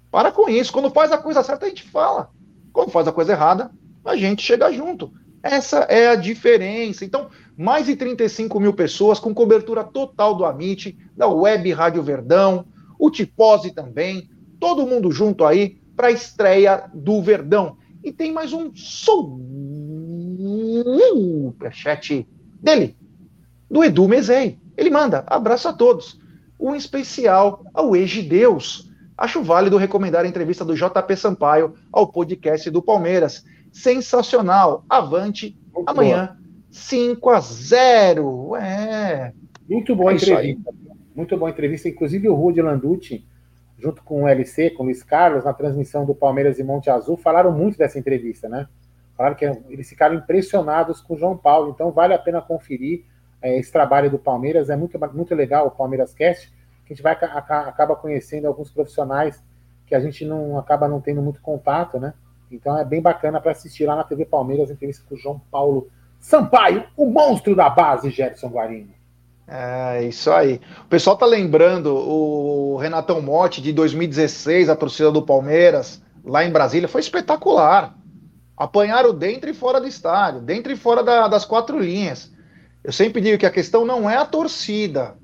Para 0.08 0.30
com 0.30 0.48
isso. 0.48 0.72
Quando 0.72 0.88
faz 0.88 1.10
a 1.10 1.18
coisa 1.18 1.42
certa, 1.42 1.66
a 1.66 1.68
gente 1.68 1.82
fala. 1.82 2.30
Quando 2.72 2.92
faz 2.92 3.08
a 3.08 3.12
coisa 3.12 3.32
errada, 3.32 3.72
a 4.04 4.14
gente 4.14 4.40
chega 4.40 4.72
junto. 4.72 5.12
Essa 5.42 5.78
é 5.88 6.06
a 6.06 6.14
diferença. 6.14 7.04
Então, 7.04 7.28
mais 7.56 7.86
de 7.86 7.96
35 7.96 8.60
mil 8.60 8.72
pessoas 8.72 9.18
com 9.18 9.34
cobertura 9.34 9.82
total 9.82 10.36
do 10.36 10.44
Amit, 10.44 10.96
da 11.16 11.26
Web 11.26 11.72
Rádio 11.72 12.04
Verdão, 12.04 12.66
o 13.00 13.10
Tipose 13.10 13.72
também, 13.72 14.30
todo 14.60 14.86
mundo 14.86 15.10
junto 15.10 15.44
aí 15.44 15.80
para 15.96 16.06
a 16.06 16.12
estreia 16.12 16.88
do 16.94 17.20
Verdão. 17.20 17.79
E 18.02 18.12
tem 18.12 18.32
mais 18.32 18.52
um 18.52 18.70
superchat 21.54 22.26
dele, 22.60 22.96
do 23.70 23.84
Edu 23.84 24.08
Mezei. 24.08 24.58
Ele 24.76 24.90
manda, 24.90 25.22
abraço 25.26 25.68
a 25.68 25.72
todos. 25.72 26.18
Um 26.58 26.74
especial 26.74 27.62
ao 27.74 27.94
Egideus. 27.94 28.90
Acho 29.16 29.42
válido 29.42 29.76
recomendar 29.76 30.24
a 30.24 30.28
entrevista 30.28 30.64
do 30.64 30.74
JP 30.74 31.14
Sampaio 31.16 31.74
ao 31.92 32.10
podcast 32.10 32.70
do 32.70 32.80
Palmeiras. 32.80 33.44
Sensacional. 33.70 34.84
Avante, 34.88 35.58
Muito 35.74 35.88
amanhã, 35.88 36.26
boa. 36.26 36.38
5 36.70 37.30
a 37.30 37.40
0 37.40 38.56
É. 38.56 39.32
Muito 39.68 39.94
boa 39.94 40.12
é 40.12 40.14
entrevista. 40.14 40.72
Muito 41.14 41.36
boa 41.36 41.50
entrevista. 41.50 41.88
Inclusive 41.88 42.28
o 42.28 42.34
Rudy 42.34 42.62
Landucci 42.62 43.24
junto 43.80 44.02
com 44.02 44.24
o 44.24 44.28
LC, 44.28 44.70
com 44.70 44.82
o 44.82 44.86
Luiz 44.86 45.02
Carlos, 45.02 45.44
na 45.44 45.52
transmissão 45.52 46.04
do 46.04 46.14
Palmeiras 46.14 46.58
e 46.58 46.64
Monte 46.64 46.90
Azul, 46.90 47.16
falaram 47.16 47.50
muito 47.50 47.78
dessa 47.78 47.98
entrevista, 47.98 48.48
né? 48.48 48.68
Falaram 49.16 49.36
que 49.36 49.44
eles 49.44 49.88
ficaram 49.88 50.14
impressionados 50.14 51.00
com 51.00 51.14
o 51.14 51.16
João 51.16 51.36
Paulo, 51.36 51.70
então 51.70 51.90
vale 51.90 52.14
a 52.14 52.18
pena 52.18 52.40
conferir 52.40 53.04
é, 53.42 53.58
esse 53.58 53.72
trabalho 53.72 54.10
do 54.10 54.18
Palmeiras, 54.18 54.70
é 54.70 54.76
muito, 54.76 54.98
muito 55.14 55.34
legal 55.34 55.66
o 55.66 55.70
Palmeiras 55.70 56.12
Cast, 56.12 56.48
que 56.84 56.92
a 56.92 56.94
gente 56.94 57.02
vai 57.02 57.12
acaba 57.12 57.96
conhecendo 57.96 58.46
alguns 58.46 58.70
profissionais 58.70 59.42
que 59.86 59.94
a 59.94 60.00
gente 60.00 60.24
não 60.24 60.58
acaba 60.58 60.86
não 60.86 61.00
tendo 61.00 61.22
muito 61.22 61.40
contato, 61.40 61.98
né? 61.98 62.14
Então 62.50 62.78
é 62.78 62.84
bem 62.84 63.00
bacana 63.00 63.40
para 63.40 63.52
assistir 63.52 63.86
lá 63.86 63.96
na 63.96 64.04
TV 64.04 64.24
Palmeiras, 64.24 64.70
a 64.70 64.72
entrevista 64.72 65.04
com 65.08 65.14
o 65.14 65.18
João 65.18 65.40
Paulo 65.50 65.88
Sampaio, 66.18 66.84
o 66.96 67.06
monstro 67.06 67.56
da 67.56 67.70
base, 67.70 68.10
Gerson 68.10 68.48
Guarini. 68.48 68.99
É, 69.52 70.04
isso 70.04 70.30
aí. 70.30 70.60
O 70.84 70.88
pessoal 70.88 71.16
tá 71.16 71.26
lembrando 71.26 71.92
o 71.92 72.76
Renatão 72.76 73.20
Motti 73.20 73.60
de 73.60 73.72
2016, 73.72 74.68
a 74.68 74.76
torcida 74.76 75.10
do 75.10 75.22
Palmeiras, 75.22 76.00
lá 76.24 76.44
em 76.44 76.52
Brasília, 76.52 76.86
foi 76.86 77.00
espetacular. 77.00 77.96
Apanharam 78.56 79.12
dentro 79.12 79.50
e 79.50 79.54
fora 79.54 79.80
do 79.80 79.88
estádio, 79.88 80.40
dentro 80.40 80.72
e 80.72 80.76
fora 80.76 81.02
da, 81.02 81.26
das 81.26 81.44
quatro 81.44 81.80
linhas. 81.80 82.30
Eu 82.84 82.92
sempre 82.92 83.20
digo 83.20 83.38
que 83.38 83.46
a 83.46 83.50
questão 83.50 83.84
não 83.84 84.08
é 84.08 84.16
a 84.16 84.24
torcida, 84.24 85.16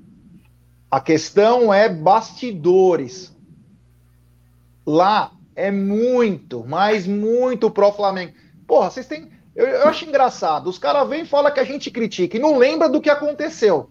a 0.91 0.99
questão 0.99 1.73
é 1.73 1.87
bastidores. 1.87 3.33
Lá 4.85 5.31
é 5.55 5.71
muito, 5.71 6.65
mas 6.67 7.07
muito 7.07 7.71
pro 7.71 7.93
Flamengo. 7.93 8.33
Porra, 8.67 8.91
vocês 8.91 9.07
têm. 9.07 9.31
Eu, 9.55 9.67
eu 9.67 9.87
acho 9.87 10.03
engraçado. 10.03 10.67
Os 10.69 10.77
caras 10.77 11.07
vêm 11.07 11.21
e 11.21 11.25
falam 11.25 11.53
que 11.53 11.61
a 11.61 11.65
gente 11.65 11.89
critica 11.89 12.35
e 12.35 12.41
não 12.41 12.57
lembra 12.57 12.89
do 12.89 12.99
que 12.99 13.09
aconteceu. 13.09 13.89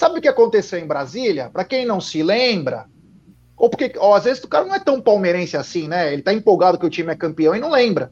Sabe 0.00 0.18
o 0.18 0.22
que 0.22 0.28
aconteceu 0.28 0.78
em 0.78 0.86
Brasília? 0.86 1.50
Para 1.50 1.62
quem 1.62 1.84
não 1.84 2.00
se 2.00 2.22
lembra, 2.22 2.86
ou 3.54 3.68
porque 3.68 3.92
às 4.00 4.24
vezes 4.24 4.42
o 4.42 4.48
cara 4.48 4.64
não 4.64 4.74
é 4.74 4.78
tão 4.78 4.98
palmeirense 4.98 5.58
assim, 5.58 5.88
né? 5.88 6.10
Ele 6.10 6.22
tá 6.22 6.32
empolgado 6.32 6.78
que 6.78 6.86
o 6.86 6.88
time 6.88 7.12
é 7.12 7.14
campeão 7.14 7.54
e 7.54 7.60
não 7.60 7.70
lembra. 7.70 8.10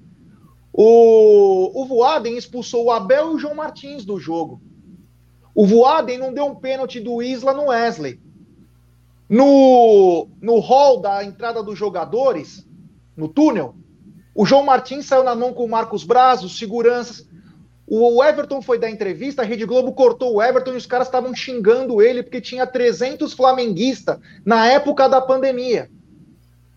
O, 0.70 1.80
o 1.80 1.86
Voaden 1.86 2.36
expulsou 2.36 2.84
o 2.84 2.90
Abel 2.90 3.30
e 3.30 3.34
o 3.36 3.38
João 3.38 3.54
Martins 3.54 4.04
do 4.04 4.20
jogo. 4.20 4.60
O 5.54 5.66
Voaden 5.66 6.18
não 6.18 6.30
deu 6.30 6.44
um 6.44 6.56
pênalti 6.56 7.00
do 7.00 7.22
Isla 7.22 7.54
no 7.54 7.68
Wesley. 7.68 8.20
No, 9.26 10.28
no 10.42 10.58
hall 10.58 11.00
da 11.00 11.24
entrada 11.24 11.62
dos 11.62 11.78
jogadores, 11.78 12.68
no 13.16 13.28
túnel, 13.28 13.74
o 14.34 14.44
João 14.44 14.62
Martins 14.62 15.06
saiu 15.06 15.24
na 15.24 15.34
mão 15.34 15.54
com 15.54 15.64
o 15.64 15.70
Marcos 15.70 16.04
Braz, 16.04 16.44
os 16.44 16.58
seguranças. 16.58 17.26
O 17.90 18.22
Everton 18.22 18.60
foi 18.60 18.78
dar 18.78 18.90
entrevista, 18.90 19.40
a 19.40 19.44
Rede 19.46 19.64
Globo 19.64 19.92
cortou 19.92 20.34
o 20.34 20.42
Everton 20.42 20.74
e 20.74 20.76
os 20.76 20.84
caras 20.84 21.08
estavam 21.08 21.34
xingando 21.34 22.02
ele 22.02 22.22
porque 22.22 22.38
tinha 22.38 22.66
300 22.66 23.32
flamenguistas 23.32 24.18
na 24.44 24.66
época 24.66 25.08
da 25.08 25.22
pandemia. 25.22 25.88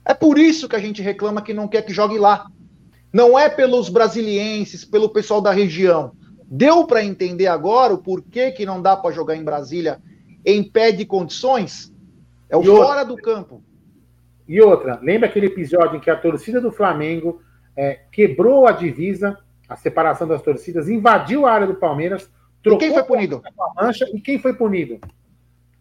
É 0.06 0.14
por 0.14 0.40
isso 0.40 0.70
que 0.70 0.76
a 0.76 0.80
gente 0.80 1.02
reclama 1.02 1.42
que 1.42 1.54
não 1.54 1.68
quer 1.68 1.82
que 1.82 1.94
jogue 1.94 2.18
lá. 2.18 2.48
Não 3.12 3.38
é 3.38 3.50
pelos 3.50 3.90
brasilienses, 3.90 4.86
pelo 4.86 5.10
pessoal 5.10 5.42
da 5.42 5.52
região. 5.52 6.14
Deu 6.46 6.88
para 6.88 7.04
entender 7.04 7.48
agora 7.48 7.94
o 7.94 7.98
porquê 7.98 8.52
que 8.52 8.66
não 8.66 8.82
dá 8.82 8.96
para 8.96 9.14
jogar 9.14 9.36
em 9.36 9.44
Brasília 9.44 10.02
em 10.46 10.64
pé 10.64 10.94
de 10.94 11.06
condições? 11.06 11.94
É 12.50 12.56
o 12.56 12.62
e 12.62 12.66
fora 12.66 13.02
outra, 13.02 13.06
do 13.06 13.18
campo. 13.18 13.62
E 14.48 14.62
outra, 14.62 14.98
lembra 15.02 15.28
aquele 15.28 15.48
episódio 15.48 15.98
em 15.98 16.00
que 16.00 16.10
a 16.10 16.16
torcida 16.16 16.62
do 16.62 16.72
Flamengo 16.72 17.42
é, 17.76 18.00
quebrou 18.12 18.66
a 18.66 18.72
divisa 18.72 19.38
a 19.72 19.78
separação 19.78 20.28
das 20.28 20.42
torcidas, 20.42 20.90
invadiu 20.90 21.46
a 21.46 21.54
área 21.54 21.66
do 21.66 21.76
Palmeiras, 21.76 22.30
trocou 22.62 22.86
e 22.86 22.90
quem 22.90 22.94
foi 22.94 23.04
punido? 23.04 23.42
a 23.46 23.82
mancha 23.82 24.06
e 24.14 24.20
quem 24.20 24.38
foi 24.38 24.54
punido? 24.54 25.00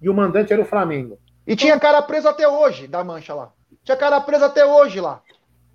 E 0.00 0.08
o 0.08 0.14
mandante 0.14 0.52
era 0.52 0.62
o 0.62 0.64
Flamengo. 0.64 1.18
E 1.44 1.56
tinha 1.56 1.78
cara 1.80 2.00
presa 2.00 2.30
até 2.30 2.46
hoje 2.46 2.86
da 2.86 3.02
mancha 3.02 3.34
lá. 3.34 3.52
Tinha 3.82 3.96
cara 3.96 4.20
presa 4.20 4.46
até 4.46 4.64
hoje 4.64 5.00
lá. 5.00 5.20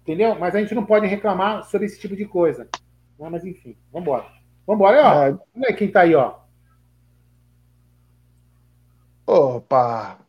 Entendeu? 0.02 0.34
Mas 0.40 0.56
a 0.56 0.62
gente 0.62 0.74
não 0.74 0.86
pode 0.86 1.06
reclamar 1.08 1.66
sobre 1.66 1.88
esse 1.88 2.00
tipo 2.00 2.16
de 2.16 2.24
coisa. 2.24 2.70
Não, 3.20 3.30
mas 3.30 3.44
enfim, 3.44 3.76
vambora. 3.92 4.28
Vambora, 4.66 5.04
ó. 5.04 5.26
É... 5.26 5.38
Olha 5.58 5.74
quem 5.76 5.92
tá 5.92 6.00
aí, 6.02 6.16
ó. 6.16 6.36
Opa! 9.28 10.20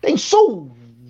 Tem 0.00 0.16
superchat 0.16 1.06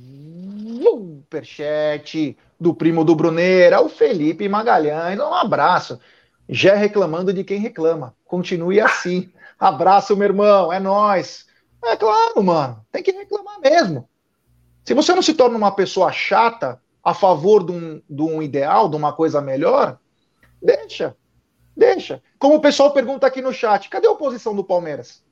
do 2.61 2.75
primo 2.75 3.05
do 3.05 3.17
Bruneira, 3.17 3.81
o 3.81 3.89
Felipe 3.89 4.49
Magalhães. 4.49 5.19
Um 5.19 5.33
abraço. 5.33 5.99
Já 6.47 6.75
reclamando 6.75 7.33
de 7.33 7.43
quem 7.43 7.59
reclama. 7.59 8.15
Continue 8.27 8.81
assim. 8.81 9.33
Abraço, 9.59 10.17
meu 10.17 10.29
irmão. 10.29 10.73
É 10.73 10.79
nós. 10.79 11.47
É 11.83 11.97
claro, 11.97 12.43
mano. 12.43 12.85
Tem 12.93 13.03
que 13.03 13.13
reclamar 13.13 13.59
mesmo. 13.61 14.09
Se 14.85 14.93
você 14.93 15.15
não 15.15 15.23
se 15.23 15.33
torna 15.33 15.57
uma 15.57 15.73
pessoa 15.73 16.13
chata 16.13 16.81
a 17.03 17.15
favor 17.15 17.65
de 17.65 17.73
um, 17.73 18.03
de 18.09 18.23
um 18.23 18.43
ideal, 18.43 18.89
de 18.89 18.97
uma 18.97 19.13
coisa 19.13 19.41
melhor, 19.41 19.99
deixa. 20.63 21.17
Deixa. 21.75 22.23
Como 22.39 22.57
o 22.57 22.61
pessoal 22.61 22.93
pergunta 22.93 23.27
aqui 23.27 23.41
no 23.41 23.53
chat, 23.53 23.89
cadê 23.89 24.07
a 24.07 24.11
oposição 24.11 24.55
do 24.55 24.65
Palmeiras? 24.65 25.23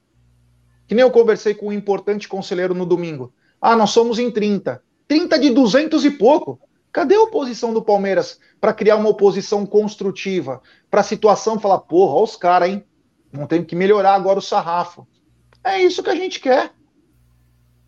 Que 0.87 0.95
nem 0.95 1.03
eu 1.03 1.11
conversei 1.11 1.53
com 1.55 1.67
um 1.67 1.73
importante 1.73 2.27
conselheiro 2.27 2.75
no 2.75 2.87
domingo. 2.87 3.33
Ah, 3.61 3.77
nós 3.77 3.91
somos 3.91 4.19
em 4.19 4.31
30. 4.31 4.83
30 5.07 5.39
de 5.39 5.51
200 5.51 6.05
e 6.05 6.11
pouco. 6.13 6.59
Cadê 6.99 7.15
a 7.15 7.23
oposição 7.23 7.73
do 7.73 7.81
Palmeiras 7.81 8.41
para 8.61 8.75
criar 8.75 8.97
uma 8.97 9.09
oposição 9.09 9.65
construtiva? 9.65 10.61
Para 10.91 11.01
a 11.01 11.05
situação 11.05 11.57
falar, 11.57 11.79
porra, 11.79 12.15
olha 12.15 12.25
os 12.25 12.35
caras, 12.35 12.71
hein? 12.71 12.85
Não 13.33 13.47
tem 13.47 13.63
que 13.63 13.77
melhorar 13.77 14.17
agora 14.17 14.41
o 14.41 14.43
sarrafo. 14.43 15.07
É 15.63 15.81
isso 15.81 16.03
que 16.03 16.11
a 16.11 16.17
gente 16.17 16.41
quer. 16.41 16.73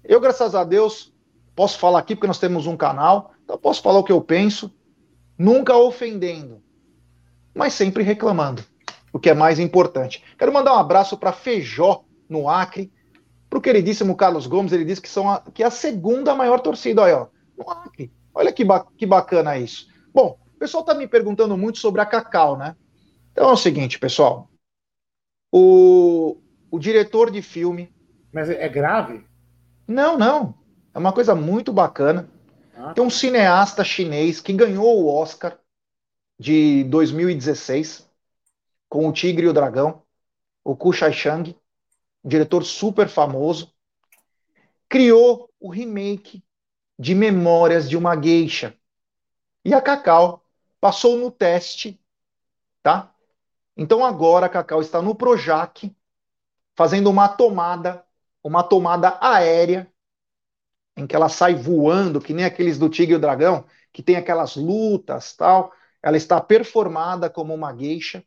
Eu, 0.04 0.20
graças 0.20 0.54
a 0.54 0.62
Deus, 0.62 1.12
posso 1.56 1.76
falar 1.76 1.98
aqui 1.98 2.14
porque 2.14 2.28
nós 2.28 2.38
temos 2.38 2.68
um 2.68 2.76
canal, 2.76 3.32
então 3.42 3.58
posso 3.58 3.82
falar 3.82 3.98
o 3.98 4.04
que 4.04 4.12
eu 4.12 4.20
penso, 4.20 4.72
nunca 5.36 5.76
ofendendo, 5.76 6.62
mas 7.52 7.74
sempre 7.74 8.04
reclamando, 8.04 8.62
o 9.12 9.18
que 9.18 9.28
é 9.28 9.34
mais 9.34 9.58
importante. 9.58 10.22
Quero 10.38 10.52
mandar 10.52 10.74
um 10.74 10.78
abraço 10.78 11.18
para 11.18 11.32
Feijó, 11.32 12.04
no 12.28 12.48
Acre, 12.48 12.92
para 13.48 13.58
o 13.58 13.62
queridíssimo 13.62 14.14
Carlos 14.14 14.46
Gomes, 14.46 14.72
ele 14.72 14.84
disse 14.84 15.02
que, 15.02 15.08
são 15.08 15.28
a, 15.28 15.40
que 15.52 15.64
é 15.64 15.66
a 15.66 15.70
segunda 15.72 16.32
maior 16.32 16.60
torcida, 16.60 17.04
aí, 17.04 17.12
ó, 17.12 17.26
no 17.58 17.68
Acre. 17.68 18.08
Olha 18.34 18.52
que, 18.52 18.64
ba 18.64 18.86
que 18.96 19.06
bacana 19.06 19.58
isso. 19.58 19.88
Bom, 20.12 20.38
o 20.54 20.58
pessoal 20.58 20.82
está 20.82 20.94
me 20.94 21.06
perguntando 21.06 21.56
muito 21.56 21.78
sobre 21.78 22.00
a 22.00 22.06
Cacau, 22.06 22.56
né? 22.56 22.76
Então 23.32 23.48
é 23.48 23.52
o 23.52 23.56
seguinte, 23.56 23.98
pessoal. 23.98 24.50
O, 25.52 26.38
o 26.70 26.78
diretor 26.78 27.30
de 27.30 27.42
filme. 27.42 27.92
Mas 28.32 28.48
é 28.48 28.68
grave? 28.68 29.24
Não, 29.86 30.16
não. 30.16 30.54
É 30.94 30.98
uma 30.98 31.12
coisa 31.12 31.34
muito 31.34 31.72
bacana. 31.72 32.28
Ah. 32.76 32.94
Tem 32.94 33.04
um 33.04 33.10
cineasta 33.10 33.84
chinês 33.84 34.40
que 34.40 34.52
ganhou 34.52 35.02
o 35.02 35.08
Oscar 35.08 35.58
de 36.38 36.84
2016 36.84 38.08
com 38.88 39.08
O 39.08 39.12
Tigre 39.12 39.46
e 39.46 39.48
o 39.48 39.52
Dragão, 39.52 40.02
o 40.64 40.74
Ku 40.74 40.92
Shai 40.92 41.12
Shang, 41.12 41.56
um 42.24 42.28
diretor 42.28 42.64
super 42.64 43.08
famoso, 43.08 43.72
criou 44.88 45.48
o 45.60 45.70
remake 45.70 46.42
de 47.00 47.14
Memórias 47.14 47.88
de 47.88 47.96
uma 47.96 48.14
Geisha. 48.14 48.76
E 49.64 49.72
a 49.72 49.80
Cacau 49.80 50.44
passou 50.78 51.16
no 51.16 51.30
teste, 51.30 51.98
tá? 52.82 53.10
Então 53.74 54.04
agora 54.04 54.44
a 54.44 54.48
Cacau 54.50 54.82
está 54.82 55.00
no 55.00 55.14
Projac 55.14 55.90
fazendo 56.76 57.08
uma 57.08 57.26
tomada, 57.26 58.04
uma 58.44 58.62
tomada 58.62 59.16
aérea 59.18 59.90
em 60.94 61.06
que 61.06 61.16
ela 61.16 61.30
sai 61.30 61.54
voando, 61.54 62.20
que 62.20 62.34
nem 62.34 62.44
aqueles 62.44 62.78
do 62.78 62.90
Tigre 62.90 63.14
e 63.14 63.16
o 63.16 63.18
Dragão, 63.18 63.64
que 63.94 64.02
tem 64.02 64.16
aquelas 64.16 64.54
lutas, 64.54 65.34
tal. 65.34 65.72
Ela 66.02 66.18
está 66.18 66.38
performada 66.38 67.30
como 67.30 67.54
uma 67.54 67.74
geisha. 67.74 68.22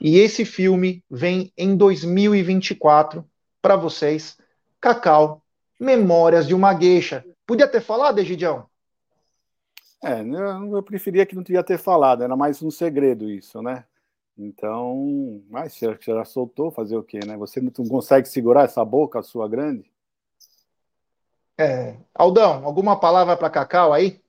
E 0.00 0.18
esse 0.18 0.44
filme 0.44 1.04
vem 1.08 1.52
em 1.56 1.76
2024 1.76 3.24
para 3.62 3.76
vocês. 3.76 4.36
Cacau, 4.80 5.44
Memórias 5.78 6.44
de 6.44 6.56
uma 6.56 6.76
Geisha. 6.76 7.24
Podia 7.48 7.66
ter 7.66 7.80
falado, 7.80 8.18
Egidião? 8.18 8.68
É, 10.04 10.20
eu 10.20 10.82
preferia 10.82 11.24
que 11.24 11.34
não 11.34 11.42
teria 11.42 11.64
ter 11.64 11.78
falado, 11.78 12.22
era 12.22 12.36
mais 12.36 12.62
um 12.62 12.70
segredo 12.70 13.30
isso, 13.30 13.62
né? 13.62 13.86
Então, 14.36 15.42
mas 15.48 15.72
você 15.72 15.96
já 15.98 16.26
soltou, 16.26 16.70
fazer 16.70 16.94
o 16.98 17.02
quê, 17.02 17.20
né? 17.26 17.38
Você 17.38 17.58
não 17.58 17.70
consegue 17.88 18.28
segurar 18.28 18.64
essa 18.64 18.84
boca 18.84 19.22
sua 19.22 19.48
grande? 19.48 19.90
É. 21.56 21.96
Aldão, 22.14 22.66
alguma 22.66 23.00
palavra 23.00 23.34
para 23.34 23.48
Cacau 23.48 23.94
aí? 23.94 24.20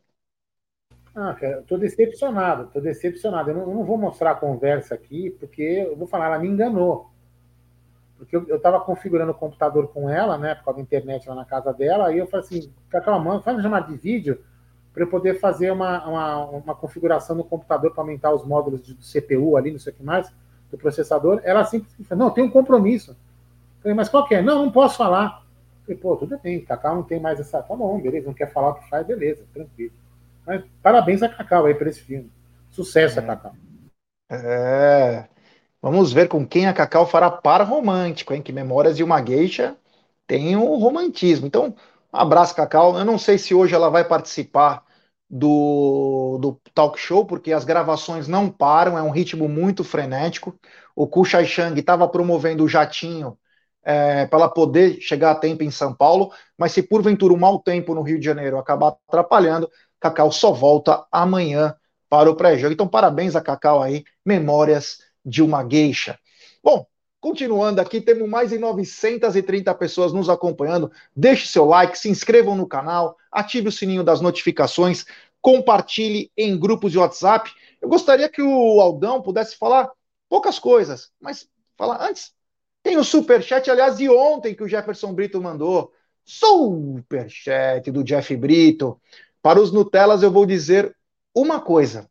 Ah, 1.13 1.33
cara, 1.33 1.61
tô 1.67 1.77
decepcionado, 1.77 2.71
tô 2.71 2.79
decepcionado. 2.79 3.49
Eu 3.49 3.55
não, 3.55 3.61
eu 3.63 3.75
não, 3.75 3.83
vou 3.83 3.97
mostrar 3.97 4.31
a 4.31 4.35
conversa 4.35 4.95
aqui, 4.95 5.29
porque 5.31 5.61
eu 5.61 5.97
vou 5.97 6.07
falar, 6.07 6.27
ela 6.27 6.39
me 6.39 6.47
enganou. 6.47 7.11
Porque 8.19 8.35
eu, 8.35 8.45
eu 8.47 8.59
tava 8.59 8.79
configurando 8.81 9.31
o 9.31 9.35
computador 9.35 9.87
com 9.87 10.09
ela, 10.09 10.37
né, 10.37 10.53
por 10.53 10.65
causa 10.65 10.77
da 10.77 10.83
internet 10.83 11.27
lá 11.27 11.33
na 11.33 11.45
casa 11.45 11.73
dela, 11.73 12.07
aí 12.07 12.17
eu 12.17 12.27
falei 12.27 12.45
assim, 12.45 12.73
Cacau, 12.89 13.19
mano, 13.19 13.41
faz 13.41 13.55
uma 13.57 13.63
chamada 13.63 13.91
de 13.91 13.97
vídeo 13.97 14.39
para 14.93 15.03
eu 15.03 15.07
poder 15.07 15.39
fazer 15.39 15.71
uma, 15.71 16.05
uma, 16.05 16.45
uma 16.45 16.75
configuração 16.75 17.35
no 17.35 17.43
computador 17.43 17.91
para 17.91 18.03
aumentar 18.03 18.33
os 18.33 18.45
módulos 18.45 18.81
do 18.81 18.95
CPU 18.95 19.55
ali, 19.55 19.71
não 19.71 19.79
sei 19.79 19.93
o 19.93 19.95
que 19.95 20.03
mais, 20.03 20.31
do 20.69 20.77
processador. 20.77 21.39
Ela 21.43 21.63
simplesmente 21.63 22.07
falou, 22.07 22.25
não, 22.25 22.33
tem 22.33 22.43
um 22.43 22.49
compromisso. 22.49 23.11
Eu 23.11 23.83
falei, 23.83 23.95
mas 23.95 24.09
qual 24.09 24.27
que 24.27 24.35
é? 24.35 24.41
Não, 24.41 24.65
não 24.65 24.71
posso 24.71 24.97
falar. 24.97 25.43
Eu 25.79 25.85
falei, 25.85 26.01
pô, 26.01 26.17
tudo 26.17 26.37
bem, 26.37 26.65
Cacau 26.65 26.95
não 26.95 27.03
tem 27.03 27.19
mais 27.19 27.39
essa. 27.39 27.61
Tá 27.61 27.75
bom, 27.75 27.99
beleza, 28.01 28.27
não 28.27 28.33
quer 28.33 28.51
falar 28.51 28.71
o 28.71 28.75
que 28.75 28.89
faz, 28.89 29.07
beleza, 29.07 29.43
tranquilo. 29.53 29.93
Mas 30.45 30.63
parabéns 30.81 31.23
a 31.23 31.29
Cacau 31.29 31.65
aí 31.65 31.75
por 31.75 31.87
esse 31.87 32.01
filme. 32.01 32.29
Sucesso 32.69 33.19
é. 33.19 33.23
a 33.23 33.25
Cacau. 33.25 33.53
É. 34.29 35.25
Vamos 35.81 36.11
ver 36.11 36.27
com 36.27 36.45
quem 36.45 36.67
a 36.67 36.73
Cacau 36.73 37.07
fará 37.07 37.31
par 37.31 37.61
romântico, 37.63 38.33
hein? 38.33 38.41
Que 38.41 38.51
Memórias 38.51 38.97
de 38.97 39.03
uma 39.03 39.23
Geisha 39.25 39.77
tem 40.27 40.55
um 40.55 40.75
romantismo. 40.77 41.47
Então, 41.47 41.73
um 42.13 42.17
abraço, 42.17 42.55
Cacau. 42.55 42.97
Eu 42.97 43.05
não 43.05 43.17
sei 43.17 43.37
se 43.37 43.53
hoje 43.53 43.73
ela 43.73 43.89
vai 43.89 44.03
participar 44.03 44.83
do, 45.29 46.37
do 46.41 46.61
talk 46.73 46.99
show, 46.99 47.25
porque 47.25 47.53
as 47.53 47.63
gravações 47.63 48.27
não 48.27 48.49
param, 48.49 48.97
é 48.97 49.01
um 49.01 49.11
ritmo 49.11 49.47
muito 49.47 49.83
frenético. 49.83 50.57
O 50.95 51.07
Ku 51.07 51.23
Shai 51.23 51.45
Shang 51.45 51.79
estava 51.79 52.07
promovendo 52.09 52.63
o 52.63 52.67
jatinho 52.69 53.37
é, 53.83 54.25
para 54.25 54.39
ela 54.39 54.49
poder 54.49 54.99
chegar 54.99 55.31
a 55.31 55.35
tempo 55.35 55.63
em 55.63 55.71
São 55.71 55.93
Paulo, 55.93 56.31
mas 56.57 56.73
se 56.73 56.83
porventura 56.83 57.33
um 57.33 57.37
mau 57.37 57.59
tempo 57.59 57.95
no 57.95 58.01
Rio 58.01 58.19
de 58.19 58.25
Janeiro 58.25 58.57
acabar 58.57 58.95
atrapalhando, 59.07 59.69
Cacau 59.99 60.31
só 60.31 60.51
volta 60.51 61.05
amanhã 61.11 61.75
para 62.09 62.29
o 62.29 62.35
pré-jogo. 62.35 62.73
Então, 62.73 62.87
parabéns 62.87 63.35
a 63.35 63.41
Cacau 63.41 63.81
aí, 63.81 64.03
memórias 64.25 64.99
de 65.25 65.41
uma 65.41 65.67
geisha. 65.67 66.17
Bom, 66.63 66.85
continuando 67.19 67.81
aqui, 67.81 68.01
temos 68.01 68.27
mais 68.27 68.49
de 68.49 68.57
930 68.57 69.73
pessoas 69.75 70.13
nos 70.13 70.29
acompanhando. 70.29 70.91
Deixe 71.15 71.47
seu 71.47 71.65
like, 71.65 71.97
se 71.97 72.09
inscrevam 72.09 72.55
no 72.55 72.67
canal, 72.67 73.17
ative 73.31 73.69
o 73.69 73.71
sininho 73.71 74.03
das 74.03 74.21
notificações, 74.21 75.05
compartilhe 75.41 76.31
em 76.37 76.57
grupos 76.57 76.91
de 76.91 76.97
WhatsApp. 76.97 77.51
Eu 77.81 77.89
gostaria 77.89 78.29
que 78.29 78.41
o 78.41 78.81
Aldão 78.81 79.21
pudesse 79.21 79.55
falar 79.55 79.89
poucas 80.27 80.59
coisas, 80.59 81.11
mas 81.19 81.47
falar 81.77 82.01
antes. 82.07 82.33
Tem 82.83 82.97
o 82.97 83.03
superchat, 83.03 83.69
aliás, 83.69 83.97
de 83.97 84.09
ontem 84.09 84.55
que 84.55 84.63
o 84.63 84.67
Jefferson 84.67 85.13
Brito 85.13 85.41
mandou. 85.41 85.91
Superchat 86.23 87.91
do 87.91 88.03
Jeff 88.03 88.35
Brito. 88.35 89.01
Para 89.41 89.59
os 89.59 89.71
Nutelas, 89.71 90.21
eu 90.21 90.31
vou 90.31 90.45
dizer 90.45 90.95
uma 91.33 91.59
coisa. 91.59 92.09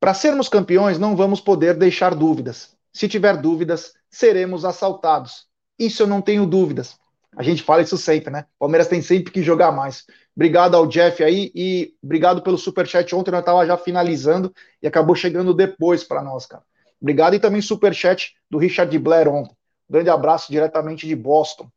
Para 0.00 0.14
sermos 0.14 0.48
campeões, 0.48 0.98
não 0.98 1.16
vamos 1.16 1.40
poder 1.40 1.74
deixar 1.74 2.14
dúvidas. 2.14 2.76
Se 2.92 3.08
tiver 3.08 3.36
dúvidas, 3.36 3.92
seremos 4.10 4.64
assaltados. 4.64 5.46
Isso 5.78 6.02
eu 6.02 6.06
não 6.06 6.20
tenho 6.20 6.46
dúvidas. 6.46 6.96
A 7.36 7.42
gente 7.42 7.62
fala 7.62 7.82
isso 7.82 7.98
sempre, 7.98 8.30
né? 8.30 8.46
Palmeiras 8.58 8.86
tem 8.86 9.02
sempre 9.02 9.32
que 9.32 9.42
jogar 9.42 9.72
mais. 9.72 10.04
Obrigado 10.36 10.76
ao 10.76 10.86
Jeff 10.86 11.22
aí 11.22 11.50
e 11.54 11.94
obrigado 12.02 12.42
pelo 12.42 12.56
superchat. 12.58 13.14
Ontem 13.14 13.30
nós 13.30 13.40
estava 13.40 13.66
já 13.66 13.76
finalizando 13.76 14.52
e 14.82 14.86
acabou 14.86 15.16
chegando 15.16 15.52
depois 15.52 16.04
para 16.04 16.22
nós, 16.22 16.46
cara. 16.46 16.62
Obrigado 17.00 17.34
e 17.34 17.40
também 17.40 17.60
superchat 17.60 18.34
do 18.50 18.58
Richard 18.58 18.96
Blair 18.98 19.28
ontem. 19.28 19.56
grande 19.90 20.10
abraço 20.10 20.50
diretamente 20.50 21.06
de 21.06 21.14
Boston. 21.14 21.68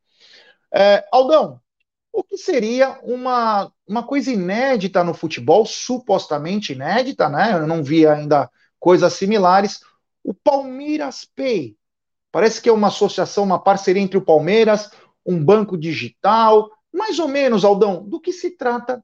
É, 0.73 1.03
Aldão, 1.11 1.59
o 2.17 2.23
que 2.23 2.35
seria 2.35 2.99
uma, 3.03 3.71
uma 3.87 4.01
coisa 4.01 4.31
inédita 4.31 5.03
no 5.03 5.13
futebol, 5.13 5.67
supostamente 5.67 6.73
inédita, 6.73 7.29
né? 7.29 7.53
Eu 7.53 7.67
não 7.67 7.83
vi 7.83 8.07
ainda 8.07 8.49
coisas 8.79 9.13
similares. 9.13 9.81
O 10.23 10.33
Palmeiras 10.33 11.25
Pay. 11.25 11.77
Parece 12.31 12.59
que 12.59 12.69
é 12.69 12.73
uma 12.73 12.87
associação, 12.87 13.43
uma 13.43 13.59
parceria 13.59 14.01
entre 14.01 14.17
o 14.17 14.25
Palmeiras, 14.25 14.89
um 15.23 15.39
banco 15.39 15.77
digital. 15.77 16.71
Mais 16.91 17.19
ou 17.19 17.27
menos, 17.27 17.63
Aldão, 17.63 18.03
do 18.03 18.19
que 18.19 18.33
se 18.33 18.57
trata 18.57 19.03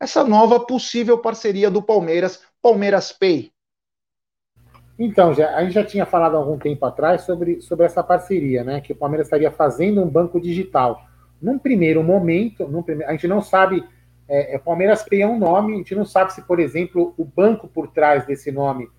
essa 0.00 0.24
nova 0.24 0.58
possível 0.58 1.18
parceria 1.18 1.70
do 1.70 1.82
Palmeiras, 1.82 2.40
Palmeiras 2.62 3.12
Pay? 3.12 3.52
Então, 4.98 5.34
já, 5.34 5.54
a 5.54 5.62
gente 5.62 5.74
já 5.74 5.84
tinha 5.84 6.06
falado 6.06 6.36
há 6.36 6.38
algum 6.38 6.56
tempo 6.56 6.86
atrás 6.86 7.20
sobre, 7.20 7.60
sobre 7.60 7.84
essa 7.84 8.02
parceria, 8.02 8.64
né? 8.64 8.80
Que 8.80 8.94
o 8.94 8.96
Palmeiras 8.96 9.26
estaria 9.26 9.52
fazendo 9.52 10.02
um 10.02 10.08
banco 10.08 10.40
digital. 10.40 11.06
Num 11.46 11.60
primeiro 11.60 12.02
momento, 12.02 12.66
num 12.66 12.84
a 13.06 13.12
gente 13.12 13.28
não 13.28 13.40
sabe, 13.40 13.84
é, 14.28 14.56
é, 14.56 14.58
Palmeiras 14.58 15.04
Pay 15.04 15.22
é 15.22 15.28
um 15.28 15.38
nome, 15.38 15.74
a 15.74 15.76
gente 15.76 15.94
não 15.94 16.04
sabe 16.04 16.32
se, 16.32 16.42
por 16.42 16.58
exemplo, 16.58 17.14
o 17.16 17.24
banco 17.24 17.68
por 17.68 17.86
trás 17.86 18.26
desse 18.26 18.50
nome 18.50 18.90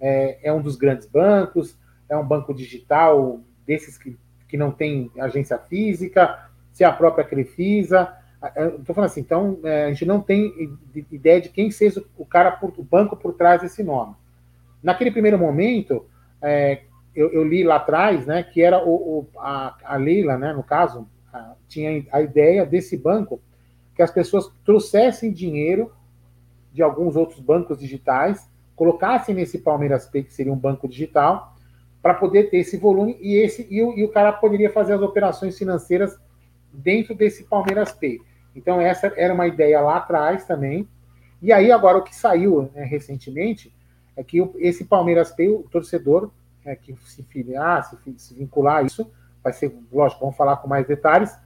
é, 0.00 0.38
é 0.40 0.52
um 0.52 0.62
dos 0.62 0.76
grandes 0.76 1.04
bancos, 1.08 1.76
é 2.08 2.16
um 2.16 2.24
banco 2.24 2.54
digital 2.54 3.40
desses 3.66 3.98
que, 3.98 4.16
que 4.48 4.56
não 4.56 4.70
tem 4.70 5.10
agência 5.18 5.58
física, 5.58 6.48
se 6.70 6.84
é 6.84 6.86
a 6.86 6.92
própria 6.92 7.24
Crefisa. 7.24 8.14
Estou 8.78 8.94
falando 8.94 9.10
assim, 9.10 9.22
então 9.22 9.58
é, 9.64 9.86
a 9.86 9.88
gente 9.88 10.06
não 10.06 10.20
tem 10.20 10.78
ideia 11.10 11.40
de 11.40 11.48
quem 11.48 11.72
seja 11.72 12.04
o 12.16 12.24
cara, 12.24 12.52
por, 12.52 12.72
o 12.76 12.84
banco 12.84 13.16
por 13.16 13.34
trás 13.34 13.62
desse 13.62 13.82
nome. 13.82 14.14
Naquele 14.80 15.10
primeiro 15.10 15.40
momento, 15.40 16.06
é, 16.40 16.82
eu, 17.12 17.32
eu, 17.32 17.42
li 17.42 17.64
lá 17.64 17.76
atrás, 17.76 18.26
né, 18.26 18.44
que 18.44 18.62
era 18.62 18.78
o, 18.78 18.94
o 18.94 19.28
a, 19.40 19.76
a 19.82 19.96
Leila, 19.96 20.38
né, 20.38 20.52
no 20.52 20.62
caso, 20.62 21.08
tinha 21.68 22.04
a 22.12 22.20
ideia 22.20 22.64
desse 22.64 22.96
banco 22.96 23.40
que 23.94 24.02
as 24.02 24.10
pessoas 24.10 24.50
trouxessem 24.64 25.32
dinheiro 25.32 25.92
de 26.72 26.82
alguns 26.82 27.16
outros 27.16 27.40
bancos 27.40 27.78
digitais, 27.78 28.48
colocassem 28.74 29.34
nesse 29.34 29.58
Palmeiras 29.58 30.06
Pay, 30.06 30.24
que 30.24 30.34
seria 30.34 30.52
um 30.52 30.58
banco 30.58 30.86
digital, 30.86 31.56
para 32.02 32.12
poder 32.14 32.50
ter 32.50 32.58
esse 32.58 32.76
volume 32.76 33.16
e 33.20 33.34
esse 33.36 33.66
e 33.70 33.82
o, 33.82 33.96
e 33.98 34.04
o 34.04 34.10
cara 34.10 34.32
poderia 34.32 34.70
fazer 34.70 34.92
as 34.92 35.00
operações 35.00 35.56
financeiras 35.56 36.18
dentro 36.72 37.14
desse 37.14 37.44
Palmeiras 37.44 37.92
Pay. 37.92 38.20
Então, 38.54 38.80
essa 38.80 39.12
era 39.16 39.32
uma 39.32 39.46
ideia 39.46 39.80
lá 39.80 39.96
atrás 39.96 40.44
também. 40.44 40.86
E 41.42 41.52
aí, 41.52 41.72
agora, 41.72 41.98
o 41.98 42.02
que 42.02 42.14
saiu 42.14 42.70
né, 42.74 42.84
recentemente 42.84 43.72
é 44.14 44.22
que 44.22 44.38
esse 44.56 44.84
Palmeiras 44.84 45.30
Pay, 45.32 45.48
o 45.48 45.62
torcedor 45.70 46.30
é, 46.64 46.74
que 46.74 46.94
se 47.04 47.22
filiar, 47.22 47.84
se, 47.84 47.96
se 48.18 48.34
vincular 48.34 48.78
a 48.78 48.82
isso, 48.82 49.10
vai 49.46 49.52
ser, 49.52 49.72
lógico, 49.92 50.22
vamos 50.22 50.36
falar 50.36 50.56
com 50.56 50.66
mais 50.66 50.84
detalhes, 50.88 51.38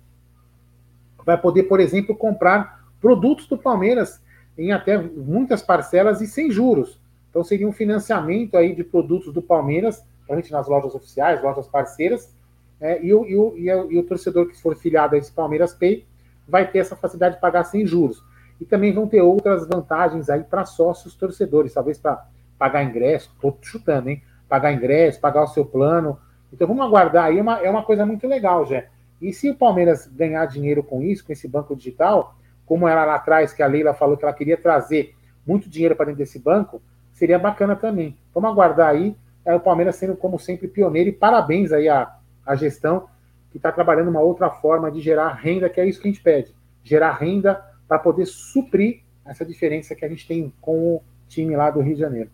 vai 1.22 1.36
poder, 1.36 1.64
por 1.64 1.80
exemplo, 1.80 2.16
comprar 2.16 2.82
produtos 2.98 3.46
do 3.46 3.58
Palmeiras 3.58 4.22
em 4.56 4.72
até 4.72 4.96
muitas 4.96 5.60
parcelas 5.60 6.22
e 6.22 6.26
sem 6.26 6.50
juros. 6.50 6.98
Então 7.28 7.44
seria 7.44 7.68
um 7.68 7.72
financiamento 7.72 8.56
aí 8.56 8.74
de 8.74 8.82
produtos 8.82 9.34
do 9.34 9.42
Palmeiras, 9.42 10.02
gente 10.30 10.50
nas 10.50 10.66
lojas 10.66 10.94
oficiais, 10.94 11.42
lojas 11.42 11.68
parceiras, 11.68 12.34
é, 12.80 13.04
e, 13.04 13.12
o, 13.12 13.26
e, 13.26 13.36
o, 13.36 13.58
e, 13.58 13.70
o, 13.70 13.92
e, 13.92 13.98
o, 13.98 14.02
torcedor 14.02 14.48
que 14.48 14.58
for 14.58 14.74
filiado 14.74 15.14
a 15.14 15.18
esse 15.18 15.30
Palmeiras 15.30 15.74
Pay 15.74 16.06
vai 16.48 16.66
ter 16.66 16.78
essa 16.78 16.96
facilidade 16.96 17.34
de 17.34 17.40
pagar 17.42 17.64
sem 17.64 17.86
juros. 17.86 18.24
E 18.58 18.64
também 18.64 18.94
vão 18.94 19.06
ter 19.06 19.20
outras 19.20 19.68
vantagens 19.68 20.30
aí 20.30 20.42
para 20.42 20.64
sócios 20.64 21.14
torcedores, 21.14 21.74
talvez 21.74 21.98
para 21.98 22.26
pagar 22.58 22.82
ingresso, 22.82 23.30
estou 23.34 23.58
chutando, 23.60 24.08
hein? 24.08 24.22
Pagar 24.48 24.72
ingresso, 24.72 25.20
pagar 25.20 25.44
o 25.44 25.48
seu 25.48 25.66
plano. 25.66 26.18
Então 26.52 26.66
vamos 26.66 26.84
aguardar 26.84 27.26
aí, 27.26 27.38
é 27.38 27.42
uma, 27.42 27.58
é 27.60 27.70
uma 27.70 27.82
coisa 27.82 28.04
muito 28.04 28.26
legal, 28.26 28.66
Jé. 28.66 28.88
E 29.20 29.32
se 29.32 29.50
o 29.50 29.54
Palmeiras 29.54 30.06
ganhar 30.06 30.44
dinheiro 30.46 30.82
com 30.82 31.02
isso, 31.02 31.24
com 31.24 31.32
esse 31.32 31.46
banco 31.46 31.76
digital, 31.76 32.34
como 32.64 32.88
era 32.88 33.04
lá 33.04 33.16
atrás, 33.16 33.52
que 33.52 33.62
a 33.62 33.66
Leila 33.66 33.92
falou 33.92 34.16
que 34.16 34.24
ela 34.24 34.32
queria 34.32 34.56
trazer 34.56 35.14
muito 35.46 35.68
dinheiro 35.68 35.94
para 35.96 36.06
dentro 36.06 36.18
desse 36.18 36.38
banco, 36.38 36.80
seria 37.12 37.38
bacana 37.38 37.76
também. 37.76 38.16
Vamos 38.34 38.50
aguardar 38.50 38.90
aí. 38.90 39.16
É 39.44 39.54
o 39.54 39.60
Palmeiras 39.60 39.96
sendo, 39.96 40.16
como 40.16 40.38
sempre, 40.38 40.68
pioneiro 40.68 41.08
e 41.08 41.12
parabéns 41.12 41.72
aí 41.72 41.88
à, 41.88 42.16
à 42.46 42.54
gestão 42.54 43.08
que 43.50 43.56
está 43.56 43.72
trabalhando 43.72 44.08
uma 44.08 44.20
outra 44.20 44.48
forma 44.48 44.90
de 44.90 45.00
gerar 45.00 45.32
renda, 45.32 45.68
que 45.68 45.80
é 45.80 45.86
isso 45.86 46.00
que 46.00 46.08
a 46.08 46.10
gente 46.10 46.22
pede. 46.22 46.54
Gerar 46.84 47.12
renda 47.12 47.62
para 47.88 47.98
poder 47.98 48.26
suprir 48.26 49.00
essa 49.26 49.44
diferença 49.44 49.94
que 49.94 50.04
a 50.04 50.08
gente 50.08 50.26
tem 50.26 50.52
com 50.60 50.94
o 50.94 51.02
time 51.28 51.56
lá 51.56 51.70
do 51.70 51.80
Rio 51.80 51.94
de 51.94 52.00
Janeiro. 52.00 52.30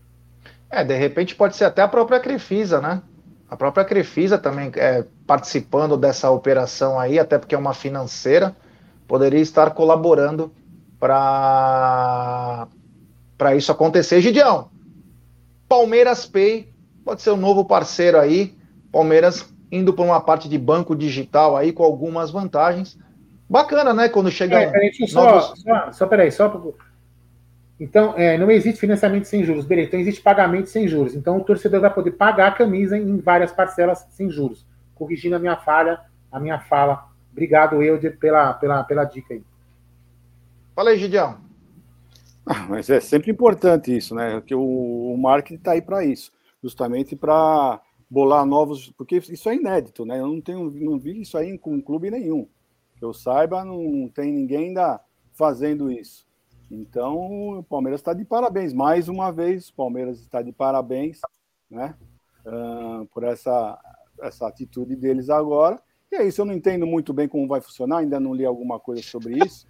É, 0.69 0.85
de 0.85 0.95
repente 0.95 1.35
pode 1.35 1.57
ser 1.57 1.65
até 1.65 1.83
a 1.83 1.89
própria 1.89 2.21
Crefisa, 2.21 2.81
né? 2.81 3.03
A 3.49 3.57
própria 3.57 3.85
Crefisa 3.85 4.39
também 4.39 4.73
é, 4.75 5.05
participando 5.27 5.97
dessa 5.97 6.31
operação 6.31 6.99
aí, 6.99 7.19
até 7.19 7.39
porque 7.39 7.55
é 7.55 7.59
uma 7.59 7.75
financeira, 7.75 8.57
poderia 9.07 9.41
estar 9.41 9.71
colaborando 9.71 10.53
para 10.99 12.67
isso 13.55 13.71
acontecer. 13.71 14.21
Gideão, 14.21 14.69
Palmeiras 15.69 16.27
Pay 16.27 16.69
pode 17.05 17.23
ser 17.23 17.31
um 17.31 17.37
novo 17.37 17.65
parceiro 17.65 18.19
aí. 18.19 18.57
Palmeiras 18.91 19.49
indo 19.71 19.93
para 19.93 20.05
uma 20.05 20.21
parte 20.21 20.49
de 20.49 20.59
banco 20.59 20.97
digital 20.97 21.57
aí 21.57 21.73
com 21.73 21.85
algumas 21.85 22.31
vantagens. 22.31 22.99
Bacana, 23.49 23.95
né? 23.95 24.09
Quando 24.09 24.31
chega. 24.31 24.61
É, 24.61 24.71
peraí, 24.71 24.91
novos... 25.13 25.45
só, 25.45 25.55
só, 25.55 25.93
só, 25.93 26.07
peraí, 26.07 26.33
só 26.33 26.49
então, 27.79 28.15
é, 28.17 28.39
não 28.39 28.51
existe 28.51 28.81
financiamento 28.81 29.27
sem 29.27 29.45
juros, 29.45 29.67
beleza. 29.67 29.89
Então, 29.89 30.01
existe 30.01 30.23
pagamento 30.23 30.69
sem 30.69 30.89
juros. 30.89 31.15
Então, 31.15 31.37
o 31.37 31.45
torcedor 31.45 31.81
vai 31.81 31.93
poder 31.93 32.13
pagar 32.13 32.49
a 32.49 32.53
camisa 32.53 32.97
em 32.97 33.19
várias 33.19 33.53
parcelas 33.53 34.07
sem 34.11 34.31
juros. 34.31 34.67
Corrigindo 34.95 35.37
a 35.37 35.39
minha 35.39 35.57
falha, 35.57 36.01
a 36.33 36.41
minha 36.41 36.59
fala. 36.59 37.09
Obrigado, 37.31 37.83
Euder, 37.83 38.19
pela, 38.19 38.55
pela, 38.55 38.83
pela 38.83 39.05
dica 39.05 39.35
aí. 39.35 39.43
Fala 40.75 40.91
aí, 40.91 40.99
Gidião. 40.99 41.39
Ah, 42.47 42.67
mas 42.69 42.89
é 42.89 43.01
sempre 43.01 43.31
importante 43.31 43.95
isso, 43.95 44.15
né? 44.15 44.41
Que 44.41 44.55
o, 44.55 44.63
o 45.13 45.19
marketing 45.19 45.57
está 45.57 45.73
aí 45.73 45.83
para 45.83 46.05
isso, 46.05 46.31
justamente 46.63 47.17
para 47.17 47.81
bolar 48.09 48.47
novos, 48.47 48.93
porque 48.97 49.17
isso 49.17 49.49
é 49.49 49.57
inédito, 49.57 50.07
né? 50.07 50.21
Eu 50.21 50.29
não 50.29 50.41
tenho, 50.41 50.71
não 50.71 50.99
vi 50.99 51.21
isso 51.21 51.37
aí 51.37 51.59
com 51.59 51.83
clube 51.83 52.11
nenhum. 52.11 52.49
Que 52.97 53.05
eu 53.05 53.13
saiba, 53.13 53.65
não 53.65 54.09
tem 54.15 54.33
ninguém 54.33 54.69
ainda 54.69 55.01
fazendo 55.35 55.91
isso. 55.91 56.26
Então, 56.71 57.59
o 57.59 57.63
Palmeiras 57.63 58.01
está 58.01 58.13
de 58.13 58.25
parabéns. 58.25 58.73
Mais 58.73 59.09
uma 59.09 59.31
vez, 59.31 59.69
o 59.69 59.75
Palmeiras 59.75 60.21
está 60.21 60.43
de 60.43 60.53
parabéns 60.53 61.21
né, 61.71 61.95
uh, 62.45 63.07
por 63.07 63.25
essa, 63.25 63.79
essa 64.21 64.47
atitude 64.47 64.97
deles 64.97 65.31
agora. 65.31 65.81
E 66.11 66.17
é 66.17 66.27
isso, 66.27 66.41
eu 66.41 66.45
não 66.45 66.55
entendo 66.55 66.87
muito 66.87 67.13
bem 67.13 67.29
como 67.29 67.49
vai 67.49 67.61
funcionar, 67.61 67.99
ainda 67.99 68.21
não 68.21 68.35
li 68.35 68.45
alguma 68.45 68.79
coisa 68.79 69.03
sobre 69.03 69.39
isso. 69.45 69.67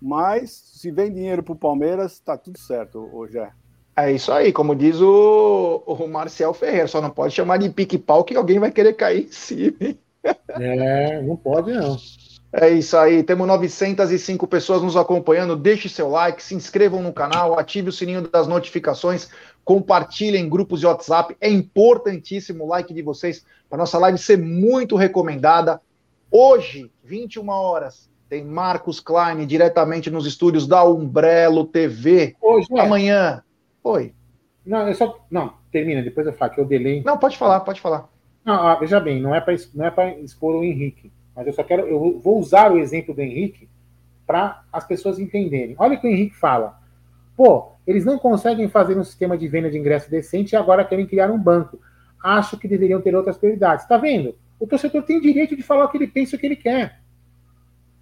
Mas 0.00 0.50
se 0.50 0.90
vem 0.90 1.12
dinheiro 1.12 1.42
para 1.42 1.52
o 1.52 1.56
Palmeiras, 1.56 2.12
está 2.12 2.36
tudo 2.36 2.58
certo, 2.58 3.04
Rogério. 3.06 3.52
É 3.96 4.10
isso 4.10 4.32
aí, 4.32 4.52
como 4.52 4.74
diz 4.74 5.00
o, 5.00 5.82
o 5.86 6.08
Marcel 6.08 6.54
Ferreira, 6.54 6.88
só 6.88 7.02
não 7.02 7.10
pode 7.10 7.34
chamar 7.34 7.58
de 7.58 7.68
pique-pau 7.68 8.24
que 8.24 8.34
alguém 8.34 8.58
vai 8.58 8.70
querer 8.70 8.94
cair 8.94 9.26
em 9.26 9.32
cima. 9.32 9.76
É, 10.48 11.20
não 11.22 11.36
pode 11.36 11.72
não. 11.72 11.96
É 12.52 12.68
isso 12.68 12.96
aí, 12.96 13.22
temos 13.22 13.46
905 13.46 14.44
pessoas 14.48 14.82
nos 14.82 14.96
acompanhando. 14.96 15.54
Deixe 15.54 15.88
seu 15.88 16.08
like, 16.08 16.42
se 16.42 16.54
inscrevam 16.54 17.00
no 17.00 17.12
canal, 17.12 17.56
ative 17.56 17.90
o 17.90 17.92
sininho 17.92 18.22
das 18.22 18.48
notificações, 18.48 19.30
compartilhem 19.64 20.44
em 20.44 20.48
grupos 20.48 20.80
de 20.80 20.86
WhatsApp. 20.86 21.36
É 21.40 21.48
importantíssimo 21.48 22.64
o 22.64 22.68
like 22.68 22.92
de 22.92 23.02
vocês 23.02 23.46
para 23.68 23.78
nossa 23.78 23.98
live 23.98 24.18
ser 24.18 24.36
muito 24.36 24.96
recomendada. 24.96 25.80
Hoje, 26.28 26.90
21 27.04 27.48
horas, 27.48 28.10
tem 28.28 28.44
Marcos 28.44 28.98
Klein 28.98 29.46
diretamente 29.46 30.10
nos 30.10 30.26
estúdios 30.26 30.66
da 30.66 30.82
Umbrello 30.84 31.64
TV. 31.64 32.34
Hoje, 32.40 32.66
é. 32.72 32.80
Amanhã. 32.80 33.44
Oi. 33.84 34.12
Não, 34.66 34.88
eu 34.88 34.94
só. 34.94 35.24
Não, 35.30 35.54
termina, 35.70 36.02
depois 36.02 36.26
eu 36.26 36.32
falo 36.32 36.50
que 36.50 36.60
eu 36.60 36.64
delay. 36.64 37.00
Não, 37.04 37.16
pode 37.16 37.38
falar, 37.38 37.60
pode 37.60 37.80
falar. 37.80 38.08
Não, 38.44 38.78
veja 38.80 38.98
bem, 38.98 39.20
não 39.20 39.34
é 39.34 39.40
para 39.40 39.54
não 39.72 39.86
é 39.86 40.20
expor 40.20 40.56
o 40.56 40.64
Henrique 40.64 41.12
mas 41.34 41.46
eu 41.46 41.52
só 41.52 41.62
quero, 41.62 41.86
eu 41.86 42.18
vou 42.18 42.38
usar 42.38 42.72
o 42.72 42.78
exemplo 42.78 43.14
do 43.14 43.20
Henrique 43.20 43.68
para 44.26 44.62
as 44.72 44.86
pessoas 44.86 45.18
entenderem. 45.18 45.74
Olha 45.78 45.96
o 45.96 46.00
que 46.00 46.06
o 46.06 46.10
Henrique 46.10 46.36
fala. 46.36 46.78
Pô, 47.36 47.72
eles 47.86 48.04
não 48.04 48.18
conseguem 48.18 48.68
fazer 48.68 48.96
um 48.96 49.04
sistema 49.04 49.36
de 49.36 49.48
venda 49.48 49.70
de 49.70 49.78
ingresso 49.78 50.10
decente 50.10 50.52
e 50.52 50.56
agora 50.56 50.84
querem 50.84 51.06
criar 51.06 51.30
um 51.30 51.38
banco. 51.38 51.80
Acho 52.22 52.58
que 52.58 52.68
deveriam 52.68 53.00
ter 53.00 53.14
outras 53.14 53.38
prioridades. 53.38 53.84
Está 53.84 53.96
vendo? 53.96 54.36
O 54.58 54.66
torcedor 54.66 55.02
tem 55.02 55.20
direito 55.20 55.56
de 55.56 55.62
falar 55.62 55.86
o 55.86 55.88
que 55.88 55.96
ele 55.96 56.06
pensa 56.06 56.34
e 56.34 56.36
o 56.36 56.38
que 56.38 56.46
ele 56.46 56.56
quer. 56.56 57.00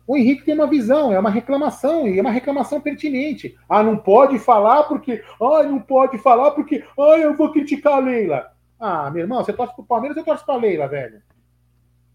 O 0.09 0.16
Henrique 0.16 0.45
tem 0.45 0.55
uma 0.55 0.66
visão, 0.66 1.12
é 1.12 1.18
uma 1.18 1.31
reclamação, 1.31 2.09
e 2.09 2.18
é 2.18 2.20
uma 2.20 2.31
reclamação 2.31 2.81
pertinente. 2.81 3.57
Ah, 3.68 3.83
não 3.83 3.97
pode 3.97 4.39
falar 4.39 4.85
porque. 4.85 5.22
Ah, 5.41 5.62
não 5.62 5.79
pode 5.79 6.16
falar 6.18 6.53
porque. 6.53 6.83
Ah, 6.99 7.18
eu 7.18 7.37
vou 7.37 7.53
criticar 7.53 7.93
a 7.93 7.99
Leila. 8.01 8.51
Ah, 8.81 9.11
meu 9.11 9.22
irmão, 9.22 9.45
você 9.45 9.53
torce 9.53 9.74
pro 9.74 9.85
Palmeiras, 9.85 10.16
eu 10.16 10.24
torço 10.24 10.47
pra 10.47 10.57
Leila, 10.57 10.89
velho. 10.89 11.22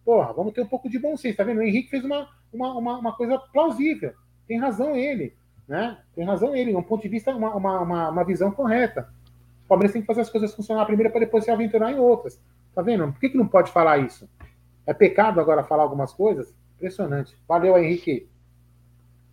Porra, 0.06 0.34
vamos 0.34 0.54
ter 0.54 0.62
um 0.62 0.68
pouco 0.68 0.90
de 0.90 1.00
bom 1.00 1.16
senso, 1.16 1.38
tá 1.38 1.44
vendo? 1.44 1.60
O 1.60 1.64
Henrique 1.64 1.90
fez 1.90 2.04
uma, 2.04 2.28
uma, 2.52 2.78
uma, 2.78 3.00
uma 3.00 3.16
coisa 3.16 3.38
plausível. 3.38 4.14
Tem 4.48 4.60
razão 4.60 4.96
ele, 4.96 5.34
né? 5.68 5.98
Tem 6.16 6.26
razão 6.26 6.56
ele, 6.56 6.76
um 6.76 6.84
ponto 6.84 7.02
de 7.02 7.10
vista, 7.10 7.34
uma, 7.34 7.56
uma, 7.56 8.10
uma, 8.10 8.24
visão 8.24 8.52
correta. 8.52 9.10
O 9.66 9.68
Palmeiras 9.70 9.94
tem 9.94 10.02
que 10.02 10.08
fazer 10.08 10.22
as 10.22 10.30
coisas 10.30 10.54
funcionar 10.54 10.86
primeiro 10.86 11.12
para 11.12 11.22
depois 11.22 11.46
se 11.46 11.52
aventurar 11.52 11.92
em 11.92 12.00
outras. 12.00 12.40
Tá 12.76 12.82
vendo? 12.82 13.12
Por 13.14 13.20
que, 13.20 13.30
que 13.30 13.38
não 13.38 13.48
pode 13.48 13.72
falar 13.72 14.00
isso? 14.00 14.28
É 14.86 14.94
pecado 14.94 15.40
agora 15.40 15.64
falar 15.64 15.84
algumas 15.84 16.12
coisas? 16.12 16.54
Impressionante. 16.76 17.38
Valeu, 17.48 17.78
Henrique. 17.78 18.28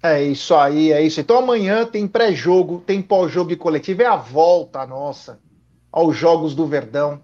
É 0.02 0.22
isso 0.22 0.54
aí, 0.54 0.92
é 0.92 1.02
isso. 1.02 1.20
Então 1.20 1.38
amanhã 1.38 1.84
tem 1.84 2.06
pré-jogo, 2.06 2.80
tem 2.80 3.02
pós-jogo 3.02 3.50
e 3.52 3.56
coletivo. 3.56 4.02
É 4.02 4.06
a 4.06 4.16
volta 4.16 4.86
nossa 4.86 5.40
aos 5.90 6.16
Jogos 6.16 6.54
do 6.54 6.66
Verdão. 6.66 7.20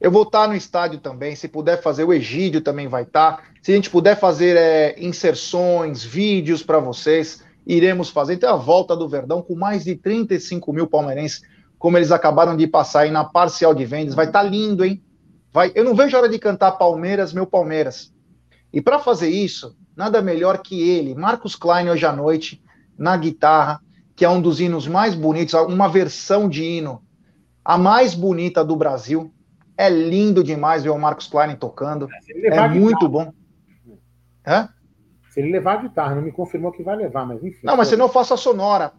Eu 0.00 0.10
vou 0.10 0.24
estar 0.24 0.46
no 0.46 0.54
estádio 0.54 1.00
também. 1.00 1.34
Se 1.34 1.48
puder 1.48 1.80
fazer, 1.80 2.04
o 2.04 2.12
Egídio 2.12 2.60
também 2.60 2.86
vai 2.86 3.02
estar. 3.02 3.44
Se 3.62 3.72
a 3.72 3.74
gente 3.74 3.90
puder 3.90 4.18
fazer 4.18 4.56
é, 4.56 4.94
inserções, 4.98 6.04
vídeos 6.04 6.62
para 6.62 6.78
vocês, 6.78 7.42
iremos 7.66 8.10
fazer. 8.10 8.34
Então, 8.34 8.52
a 8.52 8.56
volta 8.56 8.94
do 8.94 9.08
Verdão 9.08 9.40
com 9.40 9.54
mais 9.54 9.84
de 9.84 9.96
35 9.96 10.72
mil 10.72 10.86
palmeirenses, 10.86 11.40
como 11.78 11.96
eles 11.96 12.12
acabaram 12.12 12.56
de 12.56 12.66
passar 12.66 13.00
aí 13.00 13.10
na 13.10 13.24
parcial 13.24 13.74
de 13.74 13.84
vendas. 13.86 14.14
Vai 14.14 14.26
estar 14.26 14.42
lindo, 14.42 14.84
hein? 14.84 15.02
Vai. 15.52 15.72
Eu 15.74 15.84
não 15.84 15.94
vejo 15.94 16.14
a 16.14 16.20
hora 16.20 16.28
de 16.28 16.38
cantar 16.38 16.72
Palmeiras, 16.72 17.32
meu 17.32 17.46
Palmeiras. 17.46 18.12
E 18.72 18.82
para 18.82 18.98
fazer 18.98 19.30
isso, 19.30 19.74
nada 19.96 20.20
melhor 20.20 20.58
que 20.58 20.88
ele, 20.90 21.14
Marcos 21.14 21.56
Klein, 21.56 21.88
hoje 21.88 22.04
à 22.04 22.12
noite, 22.12 22.62
na 22.98 23.16
guitarra, 23.16 23.80
que 24.14 24.24
é 24.24 24.28
um 24.28 24.40
dos 24.40 24.60
hinos 24.60 24.86
mais 24.86 25.14
bonitos, 25.14 25.54
uma 25.54 25.88
versão 25.88 26.48
de 26.48 26.62
hino, 26.62 27.02
a 27.64 27.78
mais 27.78 28.14
bonita 28.14 28.62
do 28.62 28.76
Brasil 28.76 29.32
é 29.76 29.90
lindo 29.90 30.42
demais 30.42 30.82
ver 30.82 30.90
o 30.90 30.98
Marcos 30.98 31.26
Klein 31.26 31.56
tocando. 31.56 32.08
É 32.44 32.68
muito 32.68 33.08
bom. 33.08 33.32
Hã? 34.46 34.68
Se 35.30 35.40
ele 35.40 35.52
levar 35.52 35.74
a 35.74 35.82
guitarra, 35.82 36.14
não 36.14 36.22
me 36.22 36.32
confirmou 36.32 36.72
que 36.72 36.82
vai 36.82 36.96
levar, 36.96 37.26
mas 37.26 37.44
enfim. 37.44 37.60
Não, 37.62 37.76
mas 37.76 37.88
se 37.88 37.96
não 37.96 38.08
faça 38.08 38.34
a 38.34 38.38
sonora. 38.38 38.92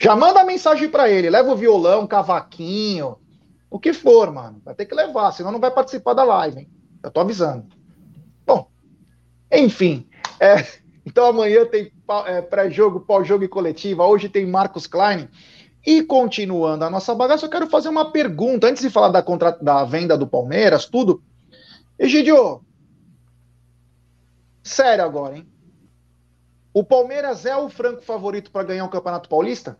Já 0.00 0.16
manda 0.16 0.40
a 0.40 0.44
mensagem 0.44 0.88
para 0.88 1.10
ele, 1.10 1.28
leva 1.28 1.52
o 1.52 1.56
violão, 1.56 2.06
cavaquinho, 2.06 3.18
o 3.70 3.78
que 3.78 3.92
for, 3.92 4.32
mano. 4.32 4.62
Vai 4.64 4.74
ter 4.74 4.86
que 4.86 4.94
levar, 4.94 5.32
senão 5.32 5.52
não 5.52 5.60
vai 5.60 5.70
participar 5.70 6.14
da 6.14 6.24
live, 6.24 6.60
hein? 6.60 6.70
Eu 7.02 7.10
tô 7.10 7.20
avisando. 7.20 7.66
Bom, 8.46 8.70
enfim. 9.52 10.08
É, 10.40 10.64
então 11.04 11.26
amanhã 11.26 11.66
tem 11.66 11.92
é, 12.26 12.40
pré-jogo, 12.40 13.00
pós-jogo 13.00 13.44
e 13.44 13.48
coletiva. 13.48 14.06
Hoje 14.06 14.28
tem 14.28 14.46
Marcos 14.46 14.86
Klein. 14.86 15.28
E 15.86 16.02
continuando 16.02 16.84
a 16.84 16.90
nossa 16.90 17.14
bagaça, 17.14 17.46
eu 17.46 17.50
quero 17.50 17.68
fazer 17.68 17.88
uma 17.88 18.10
pergunta. 18.10 18.66
Antes 18.66 18.82
de 18.82 18.90
falar 18.90 19.08
da, 19.08 19.22
contra... 19.22 19.52
da 19.52 19.84
venda 19.84 20.16
do 20.16 20.26
Palmeiras, 20.26 20.86
tudo. 20.86 21.22
Egidio, 21.98 22.62
Sério 24.68 25.02
agora, 25.02 25.38
hein? 25.38 25.48
O 26.74 26.84
Palmeiras 26.84 27.46
é 27.46 27.56
o 27.56 27.70
franco 27.70 28.02
favorito 28.02 28.50
para 28.50 28.66
ganhar 28.66 28.84
o 28.84 28.90
Campeonato 28.90 29.26
Paulista? 29.26 29.78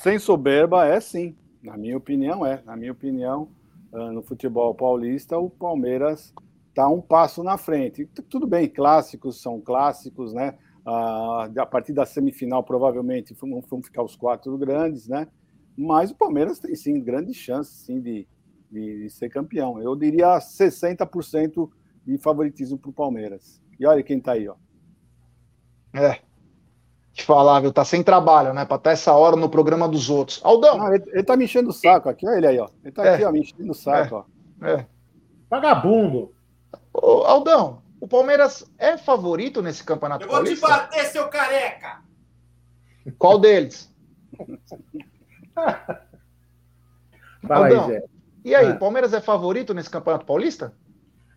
Sem 0.00 0.18
soberba, 0.18 0.86
é 0.86 0.98
sim. 0.98 1.36
Na 1.62 1.76
minha 1.76 1.94
opinião, 1.94 2.46
é. 2.46 2.62
Na 2.64 2.74
minha 2.74 2.90
opinião, 2.90 3.50
ah, 3.92 4.10
no 4.10 4.22
futebol 4.22 4.74
paulista, 4.74 5.36
o 5.36 5.50
Palmeiras 5.50 6.32
está 6.70 6.88
um 6.88 7.02
passo 7.02 7.42
na 7.42 7.58
frente. 7.58 8.06
Tudo 8.30 8.46
bem, 8.46 8.66
clássicos 8.66 9.42
são 9.42 9.60
clássicos, 9.60 10.32
né? 10.32 10.56
Ah, 10.90 11.50
a 11.58 11.66
partir 11.66 11.92
da 11.92 12.06
semifinal, 12.06 12.64
provavelmente, 12.64 13.36
vão 13.68 13.82
ficar 13.82 14.02
os 14.02 14.16
quatro 14.16 14.56
grandes, 14.56 15.06
né? 15.06 15.28
Mas 15.76 16.10
o 16.10 16.14
Palmeiras 16.14 16.58
tem 16.58 16.74
sim 16.74 16.98
grandes 16.98 17.36
chances 17.36 17.84
sim, 17.84 18.00
de, 18.00 18.26
de, 18.70 19.02
de 19.02 19.10
ser 19.10 19.28
campeão. 19.28 19.82
Eu 19.82 19.94
diria 19.94 20.38
60% 20.38 21.68
de 22.06 22.16
favoritismo 22.16 22.78
para 22.78 22.88
o 22.88 22.92
Palmeiras. 22.94 23.60
E 23.78 23.84
olha 23.86 24.02
quem 24.02 24.16
está 24.16 24.32
aí, 24.32 24.48
ó. 24.48 24.54
É. 25.92 26.20
Te 27.12 27.22
falar, 27.22 27.60
viu? 27.60 27.70
Tá 27.70 27.84
sem 27.84 28.02
trabalho, 28.02 28.54
né? 28.54 28.64
Para 28.64 28.78
estar 28.78 28.92
essa 28.92 29.12
hora 29.12 29.36
no 29.36 29.50
programa 29.50 29.86
dos 29.86 30.08
outros. 30.08 30.40
Aldão! 30.42 30.78
Não, 30.78 30.94
ele, 30.94 31.04
ele 31.08 31.22
tá 31.22 31.36
me 31.36 31.44
enchendo 31.44 31.68
o 31.68 31.72
saco 31.72 32.08
aqui, 32.08 32.26
olha 32.26 32.38
ele 32.38 32.46
aí, 32.46 32.58
ó. 32.58 32.68
Ele 32.82 32.92
tá 32.92 33.04
é. 33.04 33.14
aqui, 33.14 33.24
ó, 33.24 33.30
me 33.30 33.40
enchendo 33.40 33.72
o 33.72 33.74
saco, 33.74 34.14
é. 34.62 34.66
ó. 34.66 34.66
É. 34.66 34.86
Vagabundo! 35.50 36.32
Ô, 36.94 37.24
Aldão, 37.24 37.82
o 38.00 38.06
Palmeiras 38.08 38.64
é 38.78 38.96
favorito 38.96 39.60
nesse 39.62 39.82
campeonato 39.84 40.24
Eu 40.24 40.28
vou 40.28 40.36
paulista? 40.36 40.66
te 40.66 40.70
bater, 40.70 41.04
seu 41.06 41.28
careca! 41.28 42.00
Qual 43.18 43.38
deles? 43.38 43.92
Fala 47.46 47.66
aí, 47.66 47.86
Zé. 47.86 48.04
E 48.44 48.54
aí, 48.54 48.66
Ah. 48.70 48.76
Palmeiras 48.76 49.12
é 49.12 49.20
favorito 49.20 49.74
nesse 49.74 49.90
campeonato 49.90 50.24
paulista? 50.26 50.72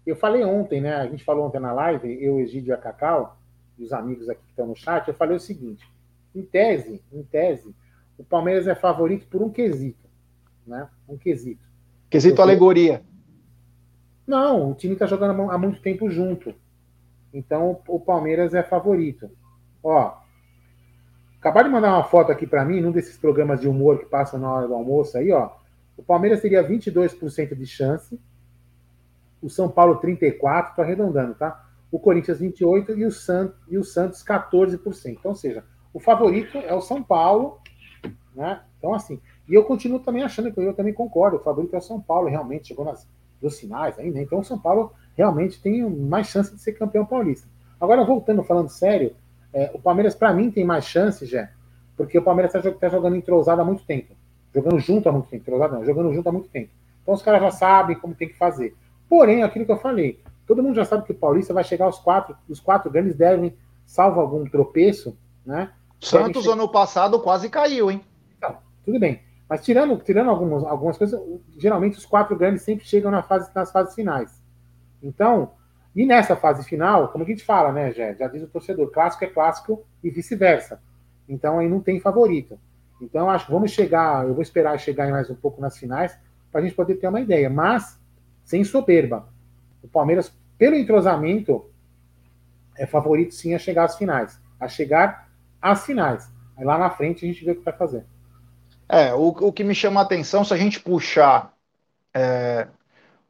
Eu 0.06 0.16
falei 0.16 0.44
ontem, 0.44 0.82
né? 0.82 0.96
A 0.96 1.08
gente 1.08 1.24
falou 1.24 1.46
ontem 1.48 1.60
na 1.60 1.72
live, 1.74 2.24
eu, 2.24 2.40
Egídio 2.40 2.72
e 2.72 2.74
a 2.74 2.78
Cacau, 2.78 3.38
e 3.78 3.84
os 3.84 3.94
amigos 3.94 4.28
aqui 4.30 4.42
que 4.44 4.50
estão 4.50 4.68
no 4.68 4.76
chat, 4.76 5.08
eu 5.08 5.14
falei 5.14 5.38
o 5.38 5.40
seguinte: 5.40 5.88
em 6.36 6.42
tese, 6.42 7.02
em 7.12 7.24
tese, 7.24 7.74
o 8.18 8.24
Palmeiras 8.24 8.68
é 8.68 8.74
favorito 8.76 9.28
por 9.28 9.42
um 9.42 9.50
quesito, 9.50 10.08
né? 10.66 10.90
Um 11.08 11.18
quesito. 11.18 11.64
Quesito 12.10 12.40
Eu- 12.40 12.44
alegoria. 12.44 13.04
Não, 14.32 14.72
o 14.72 14.76
time 14.76 14.94
está 14.94 15.06
jogando 15.06 15.52
há 15.52 15.58
muito 15.58 15.82
tempo 15.82 16.10
junto. 16.10 16.56
Então 17.34 17.82
o 17.86 18.00
Palmeiras 18.00 18.54
é 18.54 18.64
favorito. 18.64 19.30
Ó, 19.84 20.14
acabaram 21.38 21.68
de 21.68 21.76
mandar 21.76 21.90
uma 21.90 22.06
foto 22.06 22.32
aqui 22.32 22.48
para 22.48 22.64
mim, 22.64 22.80
num 22.80 22.94
desses 22.94 23.18
programas 23.18 23.60
de 23.60 23.68
humor 23.68 24.00
que 24.00 24.06
passam 24.06 24.40
na 24.40 24.50
hora 24.50 24.68
do 24.70 24.74
almoço 24.74 25.18
aí, 25.18 25.34
ó. 25.34 25.50
O 25.98 26.02
Palmeiras 26.02 26.40
teria 26.40 26.66
22% 26.66 27.54
de 27.56 27.66
chance, 27.66 28.18
o 29.42 29.50
São 29.50 29.68
Paulo 29.68 30.00
34%, 30.00 30.76
tô 30.76 30.82
arredondando, 30.82 31.36
tá? 31.36 31.70
O 31.92 32.00
Corinthians 32.00 32.40
28% 32.40 32.98
e 32.98 33.06
o, 33.06 33.12
San, 33.12 33.54
e 33.68 33.78
o 33.78 33.84
Santos 33.84 34.24
14%. 34.24 35.08
Então, 35.08 35.32
ou 35.32 35.36
seja, 35.36 35.66
o 35.94 36.00
favorito 36.00 36.58
é 36.58 36.74
o 36.74 36.80
São 36.80 37.04
Paulo, 37.04 37.60
né? 38.34 38.62
Então, 38.78 38.94
assim, 38.94 39.20
e 39.46 39.54
eu 39.54 39.66
continuo 39.66 40.00
também 40.00 40.24
achando 40.24 40.54
que 40.54 40.60
eu 40.62 40.74
também 40.74 40.94
concordo, 40.94 41.36
o 41.36 41.44
favorito 41.44 41.76
é 41.76 41.80
o 41.80 41.82
São 41.82 42.00
Paulo, 42.00 42.30
realmente 42.30 42.70
chegou 42.70 42.86
nas 42.86 43.06
dos 43.42 43.60
finais 43.60 43.98
ainda, 43.98 44.20
então 44.20 44.40
o 44.40 44.44
São 44.44 44.60
Paulo 44.60 44.94
realmente 45.18 45.62
tem 45.62 45.88
mais 45.90 46.28
chance 46.28 46.54
de 46.54 46.62
ser 46.62 46.74
campeão 46.74 47.06
paulista. 47.06 47.48
Agora, 47.80 48.04
voltando, 48.04 48.44
falando 48.44 48.70
sério, 48.70 49.16
é, 49.54 49.72
o 49.74 49.80
Palmeiras, 49.80 50.16
para 50.16 50.34
mim, 50.34 50.52
tem 50.52 50.64
mais 50.64 50.86
chance, 50.86 51.26
já, 51.26 51.50
porque 51.98 52.18
o 52.18 52.22
Palmeiras 52.22 52.54
está 52.54 52.72
tá 52.72 52.90
jogando 52.90 53.16
entrosado 53.16 53.62
há 53.62 53.66
muito 53.66 53.84
tempo. 53.84 54.14
Jogando 54.54 54.80
junto 54.80 55.08
há 55.08 55.12
muito 55.12 55.30
tempo. 55.30 55.44
Entrosado 55.44 55.76
não, 55.76 55.86
jogando 55.86 56.14
junto 56.14 56.28
há 56.30 56.32
muito 56.32 56.50
tempo. 56.50 56.70
Então 57.02 57.14
os 57.14 57.22
caras 57.22 57.42
já 57.42 57.52
sabem 57.52 57.98
como 57.98 58.14
tem 58.14 58.28
que 58.28 58.38
fazer. 58.38 58.76
Porém, 59.10 59.44
aquilo 59.44 59.66
que 59.66 59.72
eu 59.72 59.78
falei, 59.78 60.20
todo 60.48 60.64
mundo 60.64 60.76
já 60.76 60.86
sabe 60.86 61.04
que 61.04 61.12
o 61.12 61.16
Paulista 61.16 61.54
vai 61.54 61.64
chegar 61.64 61.86
aos 61.86 62.00
quatro, 62.00 62.36
os 62.48 62.60
quatro 62.60 62.90
grandes 62.90 63.16
devem, 63.16 63.56
salvo 63.86 64.20
algum 64.20 64.46
tropeço, 64.46 65.18
né? 65.46 65.72
Santos, 66.00 66.48
ano 66.48 66.68
passado, 66.68 67.20
quase 67.20 67.50
caiu, 67.50 67.92
hein? 67.92 68.02
Então, 68.38 68.58
tudo 68.84 69.00
bem. 69.00 69.22
Mas 69.52 69.66
tirando, 69.66 69.98
tirando 69.98 70.30
algumas, 70.30 70.64
algumas 70.64 70.98
coisas, 70.98 71.22
geralmente 71.58 71.98
os 71.98 72.06
quatro 72.06 72.38
grandes 72.38 72.62
sempre 72.62 72.86
chegam 72.86 73.12
na 73.12 73.22
fase, 73.22 73.52
nas 73.54 73.70
fases 73.70 73.94
finais. 73.94 74.42
Então, 75.04 75.52
e 75.94 76.06
nessa 76.06 76.38
fase 76.38 76.64
final, 76.64 77.10
como 77.10 77.26
a 77.26 77.28
gente 77.28 77.44
fala, 77.44 77.70
né, 77.70 77.92
Jé? 77.92 78.16
Já 78.16 78.30
diz 78.30 78.44
o 78.44 78.48
torcedor, 78.48 78.90
clássico 78.92 79.26
é 79.26 79.28
clássico 79.28 79.84
e 80.02 80.10
vice-versa. 80.10 80.82
Então 81.28 81.60
aí 81.60 81.68
não 81.68 81.82
tem 81.82 82.00
favorito. 82.00 82.58
Então 83.02 83.30
acho 83.30 83.48
que 83.48 83.52
vamos 83.52 83.72
chegar, 83.72 84.26
eu 84.26 84.34
vou 84.34 84.42
esperar 84.42 84.80
chegar 84.80 85.12
mais 85.12 85.30
um 85.30 85.36
pouco 85.36 85.60
nas 85.60 85.78
finais 85.78 86.18
para 86.50 86.62
a 86.62 86.64
gente 86.64 86.74
poder 86.74 86.96
ter 86.96 87.10
uma 87.10 87.20
ideia. 87.20 87.50
Mas, 87.50 88.00
sem 88.46 88.64
soberba, 88.64 89.28
o 89.84 89.88
Palmeiras, 89.90 90.34
pelo 90.58 90.78
entrosamento, 90.78 91.70
é 92.78 92.86
favorito 92.86 93.34
sim 93.34 93.54
a 93.54 93.60
chegar 93.60 93.84
às 93.84 93.98
finais. 93.98 94.40
A 94.58 94.70
chegar 94.70 95.30
às 95.62 95.86
finais. 95.86 96.32
Aí 96.56 96.64
lá 96.64 96.78
na 96.78 96.90
frente 96.90 97.26
a 97.26 97.28
gente 97.28 97.44
vê 97.44 97.52
o 97.52 97.56
que 97.58 97.66
vai 97.66 97.76
fazer. 97.76 98.06
É, 98.92 99.14
o, 99.14 99.30
o 99.30 99.54
que 99.54 99.64
me 99.64 99.74
chama 99.74 100.02
a 100.02 100.04
atenção, 100.04 100.44
se 100.44 100.54
a 100.54 100.58
gente 100.58 100.80
puxar 100.80 101.54
é, 102.14 102.68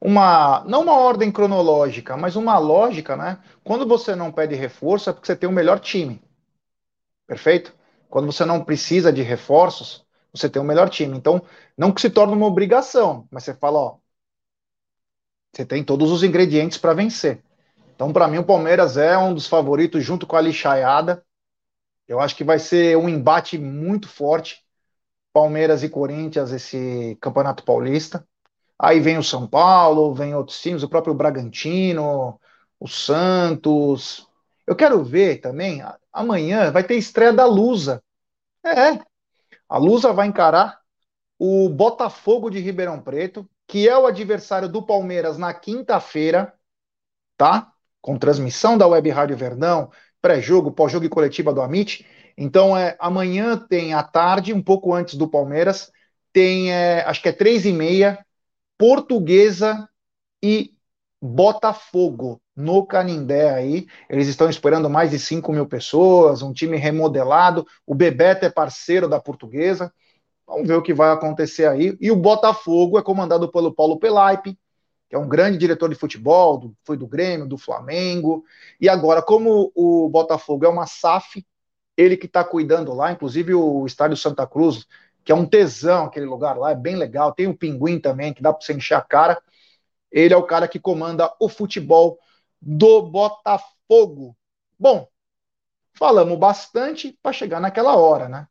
uma, 0.01 0.63
não 0.65 0.81
uma 0.83 0.93
ordem 0.97 1.31
cronológica, 1.31 2.17
mas 2.17 2.35
uma 2.35 2.57
lógica, 2.59 3.17
né? 3.17 3.39
Quando 3.63 3.87
você 3.87 4.15
não 4.15 4.31
pede 4.31 4.55
reforço 4.55 5.09
é 5.09 5.13
porque 5.13 5.27
você 5.27 5.35
tem 5.35 5.49
o 5.49 5.53
melhor 5.53 5.79
time. 5.79 6.21
Perfeito? 7.27 7.73
Quando 8.09 8.25
você 8.31 8.45
não 8.45 8.63
precisa 8.63 9.11
de 9.11 9.21
reforços, 9.21 10.05
você 10.33 10.49
tem 10.49 10.61
o 10.61 10.65
melhor 10.65 10.89
time. 10.89 11.17
Então, 11.17 11.41
não 11.77 11.91
que 11.91 12.01
se 12.01 12.09
torne 12.09 12.33
uma 12.33 12.45
obrigação, 12.47 13.27
mas 13.31 13.43
você 13.43 13.53
fala, 13.53 13.79
ó, 13.79 13.97
você 15.53 15.65
tem 15.65 15.83
todos 15.83 16.11
os 16.11 16.23
ingredientes 16.23 16.77
para 16.77 16.93
vencer. 16.93 17.43
Então, 17.95 18.11
para 18.13 18.27
mim, 18.27 18.39
o 18.39 18.43
Palmeiras 18.45 18.97
é 18.97 19.17
um 19.17 19.33
dos 19.33 19.47
favoritos 19.47 20.03
junto 20.03 20.25
com 20.27 20.35
a 20.35 20.41
lixaiada. 20.41 21.23
Eu 22.07 22.19
acho 22.19 22.35
que 22.35 22.43
vai 22.43 22.59
ser 22.59 22.97
um 22.97 23.09
embate 23.09 23.57
muito 23.57 24.07
forte. 24.07 24.60
Palmeiras 25.33 25.83
e 25.83 25.89
Corinthians, 25.89 26.51
esse 26.51 27.17
Campeonato 27.21 27.63
Paulista. 27.63 28.27
Aí 28.77 28.99
vem 28.99 29.17
o 29.17 29.23
São 29.23 29.47
Paulo, 29.47 30.13
vem 30.13 30.35
outros 30.35 30.59
times, 30.59 30.83
o 30.83 30.89
próprio 30.89 31.13
Bragantino, 31.13 32.39
o 32.79 32.87
Santos. 32.87 34.27
Eu 34.65 34.75
quero 34.75 35.03
ver 35.03 35.39
também, 35.39 35.83
amanhã 36.11 36.71
vai 36.71 36.83
ter 36.83 36.95
estreia 36.95 37.31
da 37.31 37.45
Lusa. 37.45 38.03
É, 38.65 38.99
a 39.69 39.77
Lusa 39.77 40.11
vai 40.11 40.27
encarar 40.27 40.79
o 41.39 41.69
Botafogo 41.69 42.49
de 42.49 42.59
Ribeirão 42.59 43.01
Preto, 43.01 43.49
que 43.67 43.87
é 43.87 43.97
o 43.97 44.05
adversário 44.05 44.67
do 44.67 44.83
Palmeiras 44.83 45.37
na 45.37 45.53
quinta-feira, 45.53 46.53
tá? 47.37 47.71
Com 48.01 48.17
transmissão 48.17 48.77
da 48.77 48.87
Web 48.87 49.09
Rádio 49.09 49.37
Verdão, 49.37 49.89
pré-jogo, 50.21 50.71
pós-jogo 50.71 51.05
e 51.05 51.09
coletiva 51.09 51.53
do 51.53 51.61
Amit. 51.61 52.05
Então, 52.37 52.77
é, 52.77 52.95
amanhã 52.99 53.57
tem 53.57 53.93
à 53.93 54.03
tarde, 54.03 54.53
um 54.53 54.61
pouco 54.61 54.93
antes 54.93 55.15
do 55.15 55.27
Palmeiras, 55.27 55.91
tem, 56.33 56.71
é, 56.71 57.03
acho 57.05 57.21
que 57.21 57.29
é 57.29 57.33
três 57.33 57.65
e 57.65 57.71
meia, 57.71 58.25
Portuguesa 58.77 59.87
e 60.43 60.73
Botafogo 61.21 62.41
no 62.55 62.85
Canindé 62.85 63.49
aí. 63.53 63.87
Eles 64.09 64.27
estão 64.27 64.49
esperando 64.49 64.89
mais 64.89 65.11
de 65.11 65.19
5 65.19 65.51
mil 65.51 65.67
pessoas, 65.67 66.41
um 66.41 66.53
time 66.53 66.77
remodelado. 66.77 67.65
O 67.85 67.93
Bebeto 67.93 68.45
é 68.45 68.49
parceiro 68.49 69.07
da 69.07 69.19
Portuguesa. 69.19 69.93
Vamos 70.47 70.67
ver 70.67 70.75
o 70.75 70.81
que 70.81 70.93
vai 70.93 71.11
acontecer 71.11 71.67
aí. 71.67 71.95
E 72.01 72.11
o 72.11 72.15
Botafogo 72.15 72.97
é 72.97 73.03
comandado 73.03 73.51
pelo 73.51 73.73
Paulo 73.73 73.99
Pelaipe, 73.99 74.57
que 75.09 75.15
é 75.15 75.19
um 75.19 75.27
grande 75.27 75.57
diretor 75.57 75.89
de 75.89 75.95
futebol, 75.95 76.57
do, 76.57 76.75
foi 76.83 76.97
do 76.97 77.07
Grêmio, 77.07 77.47
do 77.47 77.57
Flamengo. 77.57 78.43
E 78.79 78.89
agora, 78.89 79.21
como 79.21 79.71
o 79.75 80.09
Botafogo 80.09 80.65
é 80.65 80.69
uma 80.69 80.87
SAF, 80.87 81.45
ele 82.01 82.17
que 82.17 82.25
está 82.25 82.43
cuidando 82.43 82.93
lá, 82.93 83.11
inclusive 83.11 83.53
o 83.53 83.85
Estádio 83.85 84.17
Santa 84.17 84.47
Cruz, 84.47 84.87
que 85.23 85.31
é 85.31 85.35
um 85.35 85.45
tesão 85.45 86.05
aquele 86.05 86.25
lugar 86.25 86.57
lá, 86.57 86.71
é 86.71 86.75
bem 86.75 86.95
legal. 86.95 87.31
Tem 87.33 87.47
o 87.47 87.55
Pinguim 87.55 87.99
também, 87.99 88.33
que 88.33 88.41
dá 88.41 88.51
para 88.51 88.65
você 88.65 88.73
encher 88.73 88.95
a 88.95 89.01
cara. 89.01 89.41
Ele 90.11 90.33
é 90.33 90.37
o 90.37 90.43
cara 90.43 90.67
que 90.67 90.79
comanda 90.79 91.31
o 91.39 91.47
futebol 91.47 92.19
do 92.59 93.03
Botafogo. 93.03 94.35
Bom, 94.79 95.07
falamos 95.93 96.37
bastante 96.37 97.17
para 97.21 97.33
chegar 97.33 97.59
naquela 97.59 97.95
hora, 97.95 98.27
né? 98.27 98.47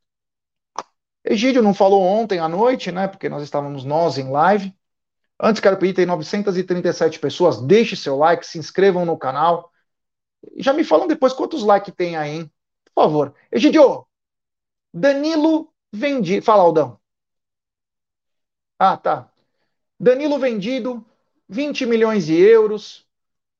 Egídio 1.24 1.62
não 1.62 1.74
falou 1.74 2.02
ontem 2.02 2.38
à 2.38 2.48
noite, 2.48 2.90
né? 2.90 3.08
Porque 3.08 3.28
nós 3.28 3.42
estávamos 3.42 3.84
nós 3.84 4.16
em 4.16 4.30
live. 4.30 4.74
Antes, 5.38 5.60
quero 5.60 5.76
pedir, 5.76 5.94
tem 5.94 6.06
937 6.06 7.18
pessoas. 7.18 7.60
Deixe 7.60 7.96
seu 7.96 8.16
like, 8.16 8.46
se 8.46 8.58
inscrevam 8.58 9.04
no 9.04 9.18
canal. 9.18 9.70
Já 10.56 10.72
me 10.72 10.84
falam 10.84 11.06
depois 11.06 11.32
quantos 11.32 11.62
likes 11.62 11.94
tem 11.94 12.16
aí, 12.16 12.30
hein? 12.30 12.52
Por 13.00 13.04
favor. 13.04 13.34
Egidio, 13.50 14.06
Danilo 14.92 15.72
vendido. 15.90 16.44
Fala, 16.44 16.64
Aldão. 16.64 17.00
Ah, 18.78 18.94
tá. 18.94 19.32
Danilo 19.98 20.38
vendido, 20.38 21.02
20 21.48 21.86
milhões 21.86 22.26
de 22.26 22.38
euros. 22.38 23.06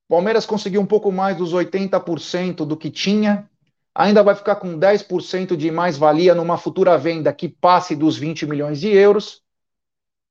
Palmeiras 0.07 0.45
conseguiu 0.45 0.82
um 0.82 0.86
pouco 0.86 1.11
mais 1.11 1.38
dos 1.38 1.55
80% 1.55 2.66
do 2.66 2.76
que 2.76 2.91
tinha. 2.91 3.49
Ainda 3.95 4.22
vai 4.22 4.34
ficar 4.34 4.57
com 4.57 4.78
10% 4.78 5.57
de 5.57 5.70
mais-valia 5.70 6.34
numa 6.34 6.59
futura 6.59 6.99
venda 6.99 7.32
que 7.32 7.49
passe 7.49 7.97
dos 7.97 8.18
20 8.18 8.45
milhões 8.45 8.78
de 8.78 8.88
euros. 8.88 9.43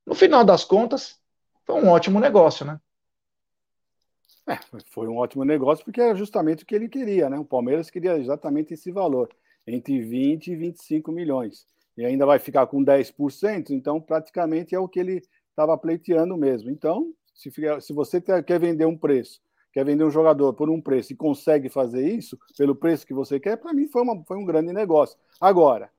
No 0.05 0.13
final 0.13 0.43
das 0.43 0.63
contas, 0.63 1.19
foi 1.65 1.81
um 1.81 1.89
ótimo 1.89 2.19
negócio, 2.19 2.63
né? 2.63 2.79
É, 4.49 4.57
foi 4.87 5.07
um 5.07 5.17
ótimo 5.17 5.45
negócio 5.45 5.85
porque 5.85 6.01
era 6.01 6.15
justamente 6.15 6.63
o 6.63 6.65
que 6.65 6.73
ele 6.73 6.89
queria, 6.89 7.29
né? 7.29 7.37
O 7.37 7.45
Palmeiras 7.45 7.91
queria 7.91 8.17
exatamente 8.17 8.73
esse 8.73 8.91
valor, 8.91 9.29
entre 9.67 10.01
20 10.01 10.47
e 10.47 10.55
25 10.55 11.11
milhões. 11.11 11.67
E 11.95 12.03
ainda 12.03 12.25
vai 12.25 12.39
ficar 12.39 12.65
com 12.65 12.83
10%, 12.83 13.69
então 13.69 14.01
praticamente 14.01 14.73
é 14.73 14.79
o 14.79 14.87
que 14.87 14.99
ele 14.99 15.21
estava 15.49 15.77
pleiteando 15.77 16.35
mesmo. 16.35 16.71
Então, 16.71 17.13
se, 17.35 17.51
se 17.81 17.93
você 17.93 18.19
quer 18.19 18.59
vender 18.59 18.85
um 18.85 18.97
preço, 18.97 19.39
quer 19.71 19.85
vender 19.85 20.03
um 20.03 20.09
jogador 20.09 20.53
por 20.53 20.67
um 20.67 20.81
preço 20.81 21.13
e 21.13 21.15
consegue 21.15 21.69
fazer 21.69 22.07
isso 22.07 22.35
pelo 22.57 22.75
preço 22.75 23.05
que 23.05 23.13
você 23.13 23.39
quer, 23.39 23.55
para 23.55 23.71
mim 23.71 23.87
foi, 23.87 24.01
uma, 24.01 24.23
foi 24.23 24.37
um 24.37 24.45
grande 24.45 24.73
negócio. 24.73 25.15
Agora, 25.39 25.91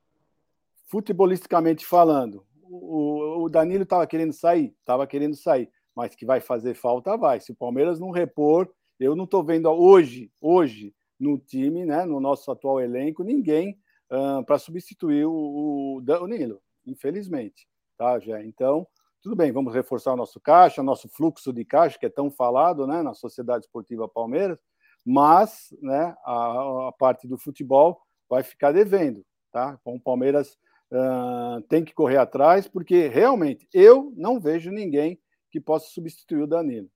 futebolisticamente 0.86 1.86
falando, 1.86 2.44
o, 2.62 3.44
o 3.44 3.48
Danilo 3.48 3.84
estava 3.84 4.07
querendo 4.09 4.32
sair, 4.32 4.74
estava 4.80 5.07
querendo 5.07 5.36
sair 5.36 5.70
mas 6.01 6.14
que 6.14 6.24
vai 6.24 6.40
fazer 6.40 6.72
falta, 6.72 7.14
vai. 7.14 7.40
Se 7.40 7.53
o 7.53 7.55
Palmeiras 7.55 8.01
não 8.01 8.11
repor, 8.11 8.66
eu 8.98 9.14
não 9.14 9.24
estou 9.24 9.44
vendo 9.44 9.68
hoje, 9.68 10.32
hoje, 10.40 10.94
no 11.18 11.38
time, 11.38 11.84
né, 11.84 12.07
no 12.07 12.18
nosso 12.18 12.51
atual 12.51 12.80
elenco, 12.80 13.22
ninguém 13.22 13.78
uh, 14.11 14.42
para 14.46 14.59
substituir 14.59 15.26
o, 15.26 15.30
o, 15.30 15.96
o 15.98 16.26
Nilo, 16.26 16.59
infelizmente. 16.86 17.68
Tá, 17.98 18.18
já. 18.18 18.42
Então, 18.42 18.86
tudo 19.20 19.36
bem, 19.36 19.53
vamos 19.53 19.74
reforçar 19.74 20.14
o 20.14 20.16
nosso 20.16 20.40
caixa, 20.40 20.82
nosso 20.82 21.07
fluxo 21.07 21.53
de 21.53 21.66
caixa, 21.66 21.98
que 21.98 22.07
é 22.07 22.11
tão 22.11 22.30
falado 22.30 22.86
né, 22.86 23.03
na 23.03 23.12
Sociedade 23.12 23.66
Esportiva 23.66 24.09
Palmeiras, 24.09 24.59
mas 25.05 25.68
né, 25.82 26.16
a, 26.24 26.88
a 26.88 26.92
parte 26.98 27.28
do 27.28 27.36
futebol 27.36 28.01
vai 28.26 28.42
ficar 28.42 28.72
devendo. 28.72 29.22
Tá? 29.53 29.76
Então, 29.78 29.96
o 29.96 30.01
Palmeiras 30.01 30.57
uh, 30.90 31.61
tem 31.68 31.84
que 31.84 31.92
correr 31.92 32.16
atrás, 32.16 32.66
porque 32.66 33.07
realmente 33.07 33.68
eu 33.74 34.14
não 34.16 34.40
vejo 34.40 34.70
ninguém 34.70 35.20
que 35.51 35.61
possa 35.61 35.86
substituir 35.88 36.42
o 36.42 36.46
Danilo. 36.46 36.88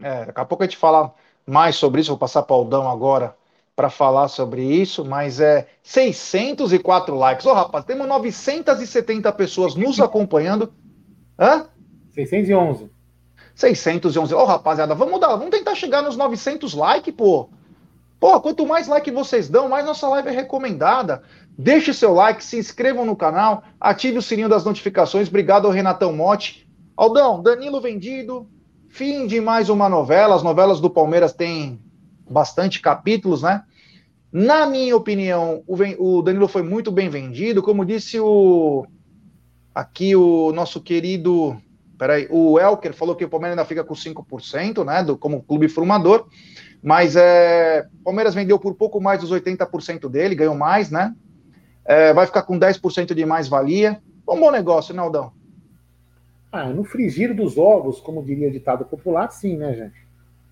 É, 0.00 0.26
daqui 0.26 0.40
a 0.40 0.44
pouco 0.44 0.64
a 0.64 0.66
gente 0.66 0.76
fala 0.76 1.14
mais 1.46 1.76
sobre 1.76 2.00
isso, 2.00 2.10
vou 2.10 2.18
passar 2.18 2.42
para 2.42 2.56
o 2.56 2.58
Aldão 2.58 2.90
agora 2.90 3.36
para 3.76 3.90
falar 3.90 4.28
sobre 4.28 4.62
isso, 4.62 5.04
mas 5.04 5.40
é 5.40 5.66
604 5.82 7.14
likes. 7.16 7.44
Ô, 7.44 7.50
oh, 7.50 7.54
rapaz, 7.54 7.84
temos 7.84 8.06
970 8.06 9.32
pessoas 9.32 9.74
nos 9.74 10.00
acompanhando. 10.00 10.72
Hã? 11.38 11.66
611. 12.12 12.90
611. 13.54 14.32
Ô, 14.34 14.38
oh, 14.38 14.44
rapaziada, 14.44 14.94
vamos 14.94 15.20
dar, 15.20 15.34
vamos 15.34 15.50
tentar 15.50 15.74
chegar 15.74 16.02
nos 16.02 16.16
900 16.16 16.72
likes, 16.74 17.14
pô. 17.14 17.48
Pô, 18.20 18.40
quanto 18.40 18.64
mais 18.64 18.86
like 18.86 19.10
vocês 19.10 19.48
dão, 19.48 19.68
mais 19.68 19.84
nossa 19.84 20.08
live 20.08 20.28
é 20.28 20.32
recomendada. 20.32 21.22
Deixe 21.58 21.92
seu 21.92 22.14
like, 22.14 22.42
se 22.42 22.56
inscrevam 22.56 23.04
no 23.04 23.16
canal, 23.16 23.64
ative 23.80 24.18
o 24.18 24.22
sininho 24.22 24.48
das 24.48 24.64
notificações. 24.64 25.28
Obrigado 25.28 25.66
ao 25.66 25.72
Renatão 25.72 26.12
Motti 26.12 26.63
Aldão, 26.96 27.42
Danilo 27.42 27.80
vendido, 27.80 28.46
fim 28.88 29.26
de 29.26 29.40
mais 29.40 29.68
uma 29.68 29.88
novela. 29.88 30.36
As 30.36 30.44
novelas 30.44 30.80
do 30.80 30.88
Palmeiras 30.88 31.32
têm 31.32 31.80
bastante 32.30 32.80
capítulos, 32.80 33.42
né? 33.42 33.64
Na 34.32 34.64
minha 34.66 34.96
opinião, 34.96 35.62
o, 35.66 36.22
Danilo 36.22 36.46
foi 36.46 36.62
muito 36.62 36.92
bem 36.92 37.08
vendido. 37.08 37.62
Como 37.62 37.84
disse 37.84 38.20
o 38.20 38.86
aqui 39.74 40.14
o 40.14 40.52
nosso 40.52 40.80
querido, 40.80 41.60
peraí, 41.98 42.28
o 42.30 42.60
Elker 42.60 42.94
falou 42.94 43.16
que 43.16 43.24
o 43.24 43.28
Palmeiras 43.28 43.58
ainda 43.58 43.68
fica 43.68 43.82
com 43.82 43.94
5%, 43.94 44.84
né, 44.84 45.02
do, 45.02 45.18
como 45.18 45.42
clube 45.42 45.68
formador, 45.68 46.28
mas 46.80 47.16
é, 47.16 47.84
Palmeiras 48.04 48.36
vendeu 48.36 48.56
por 48.56 48.74
pouco 48.76 49.00
mais 49.00 49.20
dos 49.20 49.32
80% 49.32 50.08
dele, 50.08 50.36
ganhou 50.36 50.54
mais, 50.54 50.92
né? 50.92 51.12
É, 51.84 52.14
vai 52.14 52.24
ficar 52.24 52.42
com 52.42 52.56
10% 52.56 53.14
de 53.14 53.26
mais-valia. 53.26 54.00
Um 54.28 54.38
bom 54.38 54.52
negócio, 54.52 54.94
né, 54.94 55.02
Aldão? 55.02 55.32
Ah, 56.56 56.68
no 56.68 56.84
frigir 56.84 57.34
dos 57.34 57.58
ovos, 57.58 57.98
como 57.98 58.22
diria 58.22 58.46
o 58.46 58.52
ditado 58.52 58.84
popular, 58.84 59.28
sim, 59.32 59.56
né, 59.56 59.74
gente? 59.74 60.06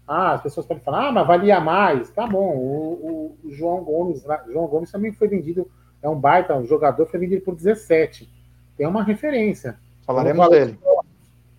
Ah, 0.04 0.32
as 0.32 0.42
pessoas 0.42 0.66
podem 0.66 0.82
falar, 0.82 1.06
ah, 1.06 1.12
mas 1.12 1.24
valia 1.24 1.60
mais. 1.60 2.10
Tá 2.10 2.26
bom, 2.26 2.56
o, 2.56 3.36
o, 3.44 3.50
João 3.52 3.84
Gomes, 3.84 4.24
João 4.48 4.66
Gomes 4.66 4.90
também 4.90 5.12
foi 5.12 5.28
vendido, 5.28 5.70
é 6.02 6.08
um 6.08 6.18
baita, 6.18 6.56
um 6.56 6.66
jogador, 6.66 7.06
foi 7.06 7.20
vendido 7.20 7.44
por 7.44 7.54
17. 7.54 8.28
Tem 8.76 8.84
uma 8.84 9.04
referência. 9.04 9.78
Falaremos 10.04 10.48
dele. 10.48 10.76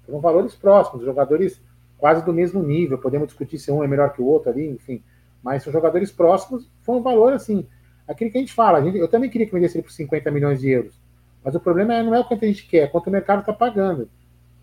Foram 0.06 0.20
valores 0.20 0.54
próximos, 0.56 1.06
jogadores 1.06 1.62
quase 1.98 2.26
do 2.26 2.34
mesmo 2.34 2.62
nível. 2.62 2.98
Podemos 2.98 3.30
discutir 3.30 3.58
se 3.60 3.72
um 3.72 3.82
é 3.82 3.88
melhor 3.88 4.12
que 4.12 4.22
o 4.22 4.26
outro 4.26 4.52
ali, 4.52 4.68
enfim. 4.68 5.02
Mas 5.42 5.64
são 5.64 5.72
jogadores 5.72 6.12
próximos, 6.12 6.70
foi 6.82 6.98
um 6.98 7.02
valor 7.02 7.32
assim. 7.32 7.66
Aquele 8.06 8.30
que 8.30 8.40
a 8.40 8.42
gente 8.42 8.54
fala, 8.54 8.80
a 8.80 8.82
gente, 8.82 8.98
eu 8.98 9.08
também 9.08 9.30
queria 9.30 9.48
que 9.48 9.54
vendesse 9.54 9.78
ele 9.78 9.84
por 9.84 9.94
50 9.94 10.30
milhões 10.32 10.60
de 10.60 10.70
euros. 10.70 11.00
Mas 11.42 11.56
o 11.56 11.62
problema 11.62 11.94
é, 11.94 12.04
não 12.04 12.14
é 12.14 12.20
o 12.20 12.26
quanto 12.26 12.44
a 12.44 12.48
gente 12.50 12.68
quer, 12.68 12.80
é 12.80 12.88
quanto 12.88 13.08
o 13.08 13.12
mercado 13.12 13.40
está 13.40 13.54
pagando 13.54 14.10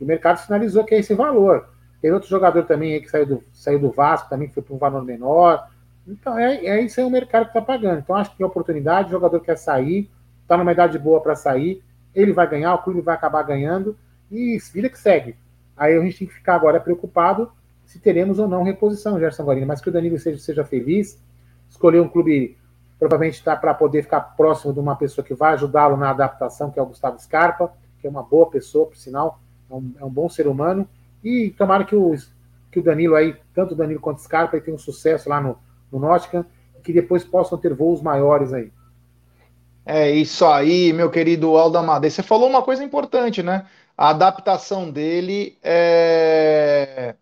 o 0.04 0.06
mercado 0.06 0.38
sinalizou 0.38 0.84
que 0.84 0.94
é 0.94 0.98
esse 0.98 1.14
valor. 1.14 1.68
Tem 2.00 2.12
outro 2.12 2.28
jogador 2.28 2.64
também 2.64 2.94
aí 2.94 3.00
que 3.00 3.10
saiu 3.10 3.26
do, 3.26 3.44
saiu 3.52 3.78
do 3.78 3.90
Vasco, 3.90 4.30
também 4.30 4.48
que 4.48 4.54
foi 4.54 4.62
para 4.62 4.74
um 4.74 4.78
valor 4.78 5.04
menor. 5.04 5.68
Então, 6.06 6.38
é, 6.38 6.64
é 6.64 6.80
isso 6.80 6.98
aí 6.98 7.06
o 7.06 7.10
mercado 7.10 7.44
que 7.44 7.50
está 7.50 7.60
pagando. 7.60 7.98
Então, 7.98 8.16
acho 8.16 8.30
que 8.30 8.38
tem 8.38 8.46
oportunidade, 8.46 9.08
o 9.08 9.12
jogador 9.12 9.40
quer 9.40 9.56
sair, 9.56 10.10
está 10.42 10.56
numa 10.56 10.72
idade 10.72 10.98
boa 10.98 11.20
para 11.20 11.36
sair, 11.36 11.82
ele 12.14 12.32
vai 12.32 12.48
ganhar, 12.48 12.74
o 12.74 12.82
clube 12.82 13.00
vai 13.00 13.14
acabar 13.14 13.42
ganhando, 13.42 13.96
e 14.30 14.58
vida 14.72 14.88
que 14.88 14.98
segue. 14.98 15.36
Aí 15.76 15.96
a 15.96 16.00
gente 16.00 16.18
tem 16.18 16.28
que 16.28 16.34
ficar 16.34 16.54
agora 16.54 16.80
preocupado 16.80 17.50
se 17.84 17.98
teremos 17.98 18.38
ou 18.38 18.46
não 18.46 18.62
reposição, 18.62 19.18
Gerson 19.18 19.44
Guarino. 19.44 19.66
Mas 19.66 19.80
que 19.80 19.88
o 19.88 19.92
Danilo 19.92 20.18
seja, 20.18 20.38
seja 20.38 20.64
feliz, 20.64 21.20
escolher 21.68 22.00
um 22.00 22.08
clube 22.08 22.56
provavelmente 23.00 23.38
está 23.38 23.56
para 23.56 23.74
poder 23.74 24.02
ficar 24.02 24.20
próximo 24.20 24.72
de 24.72 24.78
uma 24.78 24.94
pessoa 24.94 25.24
que 25.24 25.34
vai 25.34 25.54
ajudá-lo 25.54 25.96
na 25.96 26.10
adaptação, 26.10 26.70
que 26.70 26.78
é 26.78 26.82
o 26.82 26.86
Gustavo 26.86 27.18
Scarpa, 27.18 27.72
que 27.98 28.06
é 28.06 28.10
uma 28.10 28.22
boa 28.22 28.48
pessoa, 28.48 28.86
por 28.86 28.96
sinal, 28.96 29.40
é 29.49 29.49
um, 29.74 29.92
é 29.98 30.04
um 30.04 30.10
bom 30.10 30.28
ser 30.28 30.46
humano. 30.46 30.88
E 31.22 31.50
tomara 31.56 31.84
que, 31.84 31.96
que 32.72 32.78
o 32.78 32.82
Danilo 32.82 33.14
aí, 33.14 33.36
tanto 33.54 33.72
o 33.72 33.76
Danilo 33.76 34.00
quanto 34.00 34.18
o 34.18 34.22
Scarpa, 34.22 34.60
tenham 34.60 34.78
sucesso 34.78 35.28
lá 35.28 35.40
no, 35.40 35.58
no 35.92 36.00
e 36.78 36.82
que 36.82 36.92
depois 36.92 37.24
possam 37.24 37.58
ter 37.58 37.74
voos 37.74 38.00
maiores 38.00 38.52
aí. 38.52 38.70
É 39.84 40.10
isso 40.10 40.44
aí, 40.46 40.92
meu 40.92 41.10
querido 41.10 41.56
Aldamadei. 41.56 42.10
Você 42.10 42.22
falou 42.22 42.48
uma 42.48 42.62
coisa 42.62 42.84
importante, 42.84 43.42
né? 43.42 43.66
A 43.96 44.10
adaptação 44.10 44.90
dele 44.90 45.58
é, 45.62 47.16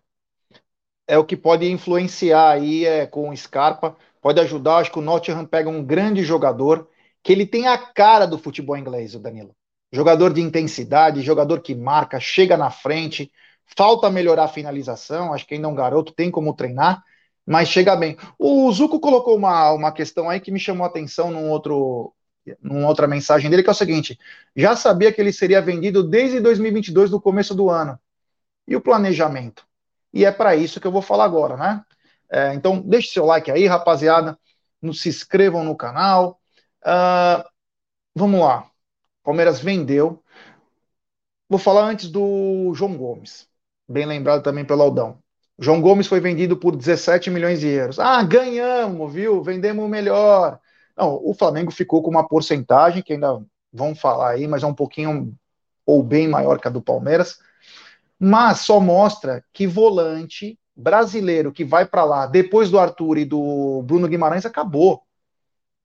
é 1.07 1.17
o 1.17 1.25
que 1.25 1.35
pode 1.35 1.69
influenciar 1.69 2.51
aí 2.51 2.85
é, 2.85 3.05
com 3.05 3.29
o 3.29 3.35
Scarpa, 3.35 3.95
pode 4.21 4.39
ajudar. 4.41 4.77
Acho 4.77 4.91
que 4.91 4.99
o 4.99 5.01
Nottingham 5.01 5.45
pega 5.45 5.69
um 5.69 5.83
grande 5.83 6.23
jogador, 6.23 6.87
que 7.23 7.31
ele 7.33 7.45
tem 7.45 7.67
a 7.67 7.77
cara 7.77 8.25
do 8.25 8.37
futebol 8.37 8.77
inglês, 8.77 9.15
o 9.15 9.19
Danilo. 9.19 9.55
Jogador 9.91 10.33
de 10.33 10.41
intensidade, 10.41 11.21
jogador 11.21 11.61
que 11.61 11.73
marca, 11.75 12.19
chega 12.19 12.55
na 12.55 12.69
frente. 12.69 13.31
Falta 13.75 14.09
melhorar 14.09 14.45
a 14.45 14.47
finalização, 14.47 15.33
acho 15.33 15.45
que 15.45 15.55
ainda 15.55 15.67
é 15.67 15.69
um 15.69 15.75
garoto, 15.75 16.13
tem 16.13 16.31
como 16.31 16.53
treinar, 16.55 17.03
mas 17.45 17.69
chega 17.69 17.95
bem. 17.95 18.17
O 18.37 18.71
Zuco 18.71 18.99
colocou 18.99 19.35
uma, 19.35 19.71
uma 19.71 19.91
questão 19.91 20.29
aí 20.29 20.39
que 20.39 20.51
me 20.51 20.59
chamou 20.59 20.85
a 20.85 20.87
atenção 20.89 21.31
num 21.31 21.49
outro, 21.49 22.13
numa 22.61 22.87
outra 22.87 23.07
mensagem 23.07 23.49
dele, 23.49 23.63
que 23.63 23.69
é 23.69 23.71
o 23.71 23.75
seguinte: 23.75 24.17
já 24.55 24.75
sabia 24.75 25.11
que 25.11 25.21
ele 25.21 25.33
seria 25.33 25.61
vendido 25.61 26.03
desde 26.03 26.39
2022, 26.39 27.11
no 27.11 27.21
começo 27.21 27.55
do 27.55 27.69
ano. 27.69 27.99
E 28.67 28.75
o 28.75 28.81
planejamento? 28.81 29.65
E 30.13 30.25
é 30.25 30.31
para 30.31 30.55
isso 30.55 30.79
que 30.79 30.87
eu 30.87 30.91
vou 30.91 31.01
falar 31.01 31.25
agora, 31.25 31.57
né? 31.57 31.83
É, 32.31 32.53
então, 32.53 32.81
deixe 32.81 33.09
seu 33.09 33.25
like 33.25 33.49
aí, 33.51 33.65
rapaziada. 33.65 34.37
Se 34.93 35.09
inscrevam 35.09 35.63
no 35.63 35.75
canal. 35.75 36.39
Uh, 36.83 37.43
vamos 38.15 38.39
lá. 38.39 38.69
Palmeiras 39.23 39.59
vendeu. 39.59 40.23
Vou 41.49 41.59
falar 41.59 41.85
antes 41.85 42.09
do 42.09 42.73
João 42.75 42.95
Gomes, 42.95 43.47
bem 43.87 44.05
lembrado 44.05 44.43
também 44.43 44.65
pelo 44.65 44.83
Aldão. 44.83 45.19
João 45.57 45.81
Gomes 45.81 46.07
foi 46.07 46.19
vendido 46.19 46.55
por 46.55 46.75
17 46.75 47.29
milhões 47.29 47.59
de 47.59 47.67
euros. 47.67 47.99
Ah, 47.99 48.23
ganhamos, 48.23 49.13
viu? 49.13 49.43
Vendemos 49.43 49.89
melhor. 49.89 50.59
Não, 50.95 51.19
o 51.23 51.33
Flamengo 51.33 51.71
ficou 51.71 52.01
com 52.01 52.09
uma 52.09 52.27
porcentagem 52.27 53.03
que 53.03 53.13
ainda 53.13 53.41
vão 53.71 53.93
falar 53.93 54.31
aí, 54.31 54.47
mas 54.47 54.63
é 54.63 54.67
um 54.67 54.73
pouquinho 54.73 55.33
ou 55.85 56.03
bem 56.03 56.27
maior 56.27 56.59
que 56.59 56.67
a 56.67 56.71
do 56.71 56.81
Palmeiras. 56.81 57.39
Mas 58.17 58.59
só 58.59 58.79
mostra 58.79 59.43
que 59.51 59.65
volante 59.67 60.57
brasileiro 60.75 61.51
que 61.51 61.65
vai 61.65 61.85
para 61.85 62.05
lá 62.05 62.25
depois 62.25 62.69
do 62.71 62.79
Arthur 62.79 63.17
e 63.17 63.25
do 63.25 63.81
Bruno 63.83 64.07
Guimarães 64.07 64.45
acabou. 64.45 65.03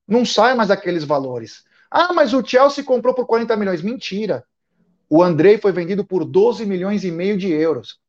Não 0.06 0.24
sai 0.24 0.54
mais 0.54 0.70
aqueles 0.70 1.04
valores. 1.04 1.64
Ah, 1.96 2.12
mas 2.12 2.34
o 2.34 2.44
Chelsea 2.44 2.82
comprou 2.82 3.14
por 3.14 3.24
40 3.24 3.56
milhões. 3.56 3.80
Mentira. 3.80 4.44
O 5.08 5.22
Andrei 5.22 5.58
foi 5.58 5.70
vendido 5.70 6.04
por 6.04 6.24
12 6.24 6.66
milhões 6.66 7.04
e 7.04 7.10
meio 7.12 7.38
de 7.38 7.48
euros. 7.52 8.00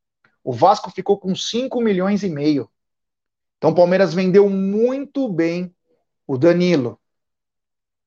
O 0.44 0.52
Vasco 0.52 0.90
ficou 0.90 1.20
com 1.20 1.36
5 1.36 1.80
milhões 1.80 2.24
e 2.24 2.30
meio. 2.30 2.68
Então 3.60 3.70
o 3.70 3.76
Palmeiras 3.76 4.12
vendeu 4.12 4.50
muito 4.50 5.30
bem 5.30 5.72
o 6.26 6.36
Danilo. 6.36 7.00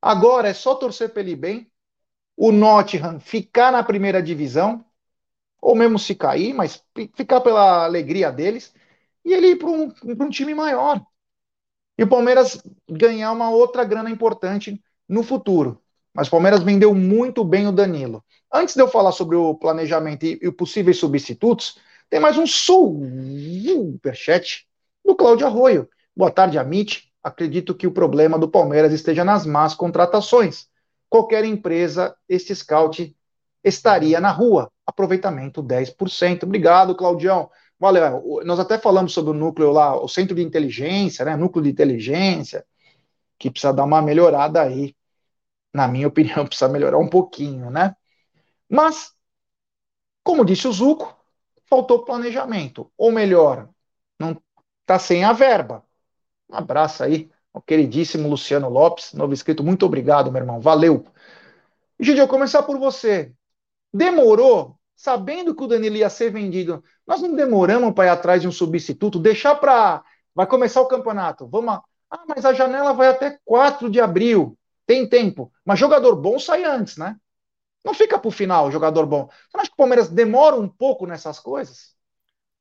Agora 0.02 0.48
é 0.48 0.52
só 0.52 0.74
torcer 0.74 1.12
ele 1.14 1.36
bem. 1.36 1.70
O 2.36 2.50
Nottingham 2.50 3.20
ficar 3.20 3.70
na 3.70 3.84
primeira 3.84 4.20
divisão, 4.20 4.84
ou 5.60 5.76
mesmo 5.76 5.96
se 5.96 6.12
cair, 6.12 6.54
mas 6.54 6.84
ficar 7.14 7.40
pela 7.40 7.84
alegria 7.84 8.32
deles, 8.32 8.74
e 9.24 9.32
ele 9.32 9.50
ir 9.50 9.56
para 9.56 9.70
um, 9.70 9.92
um 10.04 10.28
time 10.28 10.54
maior. 10.54 11.00
E 11.96 12.02
o 12.02 12.08
Palmeiras 12.08 12.60
ganhar 12.90 13.30
uma 13.30 13.50
outra 13.50 13.84
grana 13.84 14.10
importante 14.10 14.82
no 15.08 15.22
futuro. 15.22 15.80
Mas 16.12 16.28
o 16.28 16.30
Palmeiras 16.30 16.62
vendeu 16.62 16.94
muito 16.94 17.44
bem 17.44 17.66
o 17.66 17.72
Danilo. 17.72 18.22
Antes 18.52 18.74
de 18.74 18.82
eu 18.82 18.88
falar 18.88 19.12
sobre 19.12 19.36
o 19.36 19.54
planejamento 19.54 20.24
e, 20.24 20.38
e 20.42 20.52
possíveis 20.52 20.98
substitutos, 20.98 21.78
Tem 22.10 22.18
mais 22.18 22.38
um 22.38 22.46
superchat 22.46 24.66
do 25.04 25.14
Cláudio 25.14 25.46
Arroio. 25.46 25.86
Boa 26.16 26.30
tarde, 26.30 26.58
Amit. 26.58 27.12
Acredito 27.22 27.74
que 27.74 27.86
o 27.86 27.92
problema 27.92 28.38
do 28.38 28.48
Palmeiras 28.48 28.94
esteja 28.94 29.24
nas 29.24 29.44
más 29.44 29.74
contratações. 29.74 30.68
Qualquer 31.10 31.44
empresa, 31.44 32.16
este 32.26 32.54
scout 32.54 33.14
estaria 33.62 34.18
na 34.20 34.30
rua. 34.30 34.72
Aproveitamento 34.86 35.62
10%. 35.62 36.44
Obrigado, 36.44 36.94
Claudião. 36.94 37.50
Valeu. 37.78 38.40
Nós 38.44 38.58
até 38.58 38.78
falamos 38.78 39.12
sobre 39.12 39.32
o 39.32 39.34
núcleo 39.34 39.70
lá, 39.70 39.94
o 40.02 40.08
centro 40.08 40.34
de 40.34 40.42
inteligência, 40.42 41.26
né? 41.26 41.36
Núcleo 41.36 41.62
de 41.62 41.70
inteligência, 41.70 42.64
que 43.38 43.50
precisa 43.50 43.72
dar 43.72 43.84
uma 43.84 44.02
melhorada 44.02 44.62
aí. 44.62 44.94
Na 45.78 45.86
minha 45.86 46.08
opinião, 46.08 46.44
precisa 46.44 46.68
melhorar 46.68 46.98
um 46.98 47.08
pouquinho, 47.08 47.70
né? 47.70 47.94
Mas, 48.68 49.12
como 50.24 50.44
disse 50.44 50.66
o 50.66 50.72
Zuco, 50.72 51.16
faltou 51.66 52.04
planejamento. 52.04 52.90
Ou 52.98 53.12
melhor, 53.12 53.68
não 54.18 54.42
está 54.80 54.98
sem 54.98 55.22
a 55.22 55.32
verba. 55.32 55.84
Um 56.50 56.56
abraço 56.56 57.04
aí 57.04 57.30
ao 57.54 57.62
queridíssimo 57.62 58.28
Luciano 58.28 58.68
Lopes, 58.68 59.12
novo 59.12 59.32
inscrito. 59.32 59.62
Muito 59.62 59.86
obrigado, 59.86 60.32
meu 60.32 60.42
irmão. 60.42 60.60
Valeu. 60.60 61.04
Gigi, 62.00 62.18
eu 62.18 62.26
começar 62.26 62.64
por 62.64 62.76
você. 62.76 63.32
Demorou, 63.94 64.76
sabendo 64.96 65.54
que 65.54 65.62
o 65.62 65.68
Danilo 65.68 65.94
ia 65.94 66.10
ser 66.10 66.32
vendido. 66.32 66.82
Nós 67.06 67.22
não 67.22 67.36
demoramos 67.36 67.94
para 67.94 68.06
ir 68.06 68.10
atrás 68.10 68.42
de 68.42 68.48
um 68.48 68.52
substituto, 68.52 69.20
deixar 69.20 69.54
para. 69.54 70.02
Vai 70.34 70.46
começar 70.48 70.80
o 70.80 70.88
campeonato. 70.88 71.46
Vamos. 71.46 71.78
Ah, 72.10 72.24
mas 72.26 72.44
a 72.44 72.52
janela 72.52 72.92
vai 72.92 73.06
até 73.06 73.38
4 73.44 73.88
de 73.88 74.00
abril. 74.00 74.57
Tem 74.88 75.06
tempo. 75.06 75.52
Mas 75.66 75.78
jogador 75.78 76.16
bom 76.16 76.38
sai 76.38 76.64
antes, 76.64 76.96
né? 76.96 77.20
Não 77.84 77.92
fica 77.92 78.18
para 78.18 78.28
o 78.28 78.32
final, 78.32 78.72
jogador 78.72 79.04
bom. 79.04 79.26
Você 79.26 79.50
não 79.52 79.60
acha 79.60 79.68
que 79.68 79.74
o 79.74 79.76
Palmeiras 79.76 80.08
demora 80.08 80.56
um 80.56 80.66
pouco 80.66 81.06
nessas 81.06 81.38
coisas? 81.38 81.94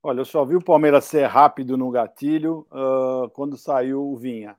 Olha, 0.03 0.19
eu 0.19 0.25
só 0.25 0.43
vi 0.43 0.57
o 0.57 0.63
Palmeiras 0.63 1.05
ser 1.05 1.25
rápido 1.25 1.77
no 1.77 1.89
gatilho 1.89 2.67
uh, 2.69 3.29
quando 3.29 3.57
saiu 3.57 4.03
o 4.03 4.17
Vinha. 4.17 4.57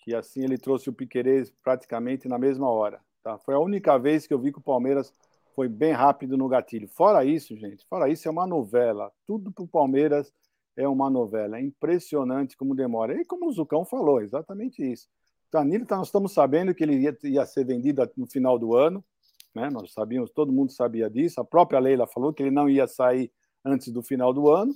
Que 0.00 0.16
assim 0.16 0.42
ele 0.42 0.58
trouxe 0.58 0.90
o 0.90 0.92
Piquerez 0.92 1.48
praticamente 1.62 2.26
na 2.26 2.38
mesma 2.38 2.68
hora. 2.68 3.00
Tá? 3.22 3.38
Foi 3.38 3.54
a 3.54 3.60
única 3.60 3.96
vez 3.96 4.26
que 4.26 4.34
eu 4.34 4.40
vi 4.40 4.50
que 4.50 4.58
o 4.58 4.62
Palmeiras 4.62 5.14
foi 5.54 5.68
bem 5.68 5.92
rápido 5.92 6.36
no 6.36 6.48
gatilho. 6.48 6.88
Fora 6.88 7.24
isso, 7.24 7.56
gente, 7.56 7.86
fora 7.86 8.08
isso 8.08 8.26
é 8.26 8.30
uma 8.32 8.48
novela. 8.48 9.12
Tudo 9.28 9.52
para 9.52 9.62
o 9.62 9.68
Palmeiras 9.68 10.32
é 10.76 10.88
uma 10.88 11.08
novela. 11.08 11.56
É 11.56 11.62
impressionante 11.62 12.56
como 12.56 12.74
demora. 12.74 13.14
E 13.14 13.24
como 13.24 13.46
o 13.46 13.52
Zucão 13.52 13.84
falou, 13.84 14.20
exatamente 14.20 14.82
isso. 14.82 15.06
Danilo, 15.54 15.86
tá, 15.86 15.96
nós 15.96 16.08
estamos 16.08 16.32
sabendo 16.32 16.74
que 16.74 16.82
ele 16.82 16.96
ia, 16.96 17.16
ia 17.22 17.46
ser 17.46 17.64
vendido 17.64 18.02
no 18.16 18.26
final 18.26 18.58
do 18.58 18.74
ano. 18.74 19.04
Né? 19.54 19.70
Nós 19.70 19.92
sabíamos, 19.92 20.32
todo 20.32 20.52
mundo 20.52 20.72
sabia 20.72 21.08
disso. 21.08 21.40
A 21.40 21.44
própria 21.44 21.78
Leila 21.78 22.08
falou 22.08 22.32
que 22.32 22.42
ele 22.42 22.50
não 22.50 22.68
ia 22.68 22.88
sair 22.88 23.32
antes 23.64 23.92
do 23.92 24.02
final 24.02 24.34
do 24.34 24.50
ano 24.50 24.74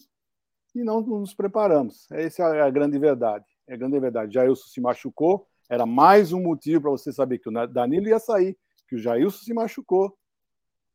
e 0.72 0.84
não 0.84 1.00
nos 1.00 1.34
preparamos. 1.34 2.08
Essa 2.12 2.44
é 2.54 2.62
a 2.62 2.70
grande 2.70 2.96
verdade. 2.96 3.44
É 3.66 3.74
a 3.74 3.76
grande 3.76 3.98
verdade. 3.98 4.34
Jailson 4.34 4.68
se 4.68 4.80
machucou, 4.80 5.48
era 5.68 5.84
mais 5.84 6.32
um 6.32 6.40
motivo 6.40 6.82
para 6.82 6.90
você 6.92 7.12
saber 7.12 7.38
que 7.38 7.48
o 7.48 7.66
Danilo 7.66 8.06
ia 8.06 8.20
sair, 8.20 8.56
que 8.88 8.94
o 8.94 8.98
Jailson 8.98 9.44
se 9.44 9.52
machucou, 9.52 10.16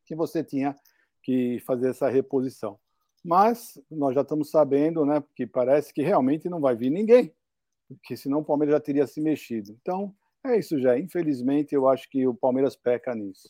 que 0.05 0.15
você 0.15 0.45
tinha 0.45 0.77
que 1.21 1.59
fazer 1.67 1.89
essa 1.89 2.07
reposição. 2.07 2.79
Mas 3.21 3.77
nós 3.91 4.15
já 4.15 4.21
estamos 4.21 4.49
sabendo, 4.49 5.05
né, 5.05 5.21
que 5.35 5.45
parece 5.45 5.93
que 5.93 6.01
realmente 6.01 6.47
não 6.47 6.61
vai 6.61 6.73
vir 6.73 6.89
ninguém, 6.89 7.33
porque 7.87 8.15
senão 8.17 8.39
o 8.39 8.45
Palmeiras 8.45 8.73
já 8.73 8.79
teria 8.79 9.07
se 9.07 9.21
mexido. 9.21 9.75
Então, 9.81 10.13
é 10.45 10.57
isso 10.57 10.79
já. 10.79 10.97
Infelizmente, 10.97 11.73
eu 11.73 11.87
acho 11.87 12.09
que 12.09 12.27
o 12.27 12.33
Palmeiras 12.33 12.75
peca 12.75 13.15
nisso. 13.15 13.49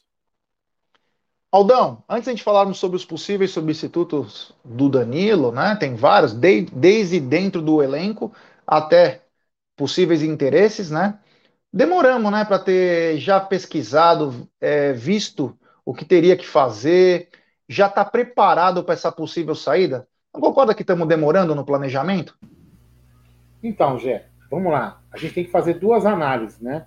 Aldão, 1.51 2.03
antes 2.09 2.35
de 2.35 2.41
falarmos 2.41 2.79
sobre 2.79 2.97
os 2.97 3.05
possíveis 3.05 3.51
substitutos 3.51 4.55
do 4.65 4.89
Danilo, 4.89 5.51
né? 5.51 5.75
Tem 5.75 5.93
vários, 5.93 6.33
de, 6.33 6.61
desde 6.61 7.19
dentro 7.19 7.61
do 7.61 7.81
elenco 7.83 8.33
até 8.65 9.21
possíveis 9.75 10.23
interesses, 10.23 10.89
né? 10.89 11.19
Demoramos, 11.71 12.31
né, 12.31 12.45
para 12.45 12.59
ter 12.59 13.17
já 13.17 13.39
pesquisado, 13.39 14.47
é, 14.61 14.93
visto 14.93 15.57
o 15.83 15.93
que 15.93 16.05
teria 16.05 16.37
que 16.37 16.45
fazer, 16.45 17.29
já 17.67 17.87
está 17.87 18.05
preparado 18.05 18.83
para 18.83 18.93
essa 18.93 19.11
possível 19.11 19.55
saída? 19.55 20.07
Não 20.33 20.41
concorda 20.41 20.73
que 20.73 20.83
estamos 20.83 21.07
demorando 21.07 21.55
no 21.55 21.65
planejamento? 21.65 22.37
Então, 23.63 23.97
Gé, 23.97 24.25
vamos 24.51 24.71
lá. 24.71 25.01
A 25.11 25.17
gente 25.17 25.33
tem 25.33 25.45
que 25.45 25.51
fazer 25.51 25.75
duas 25.75 26.05
análises, 26.05 26.59
né? 26.59 26.85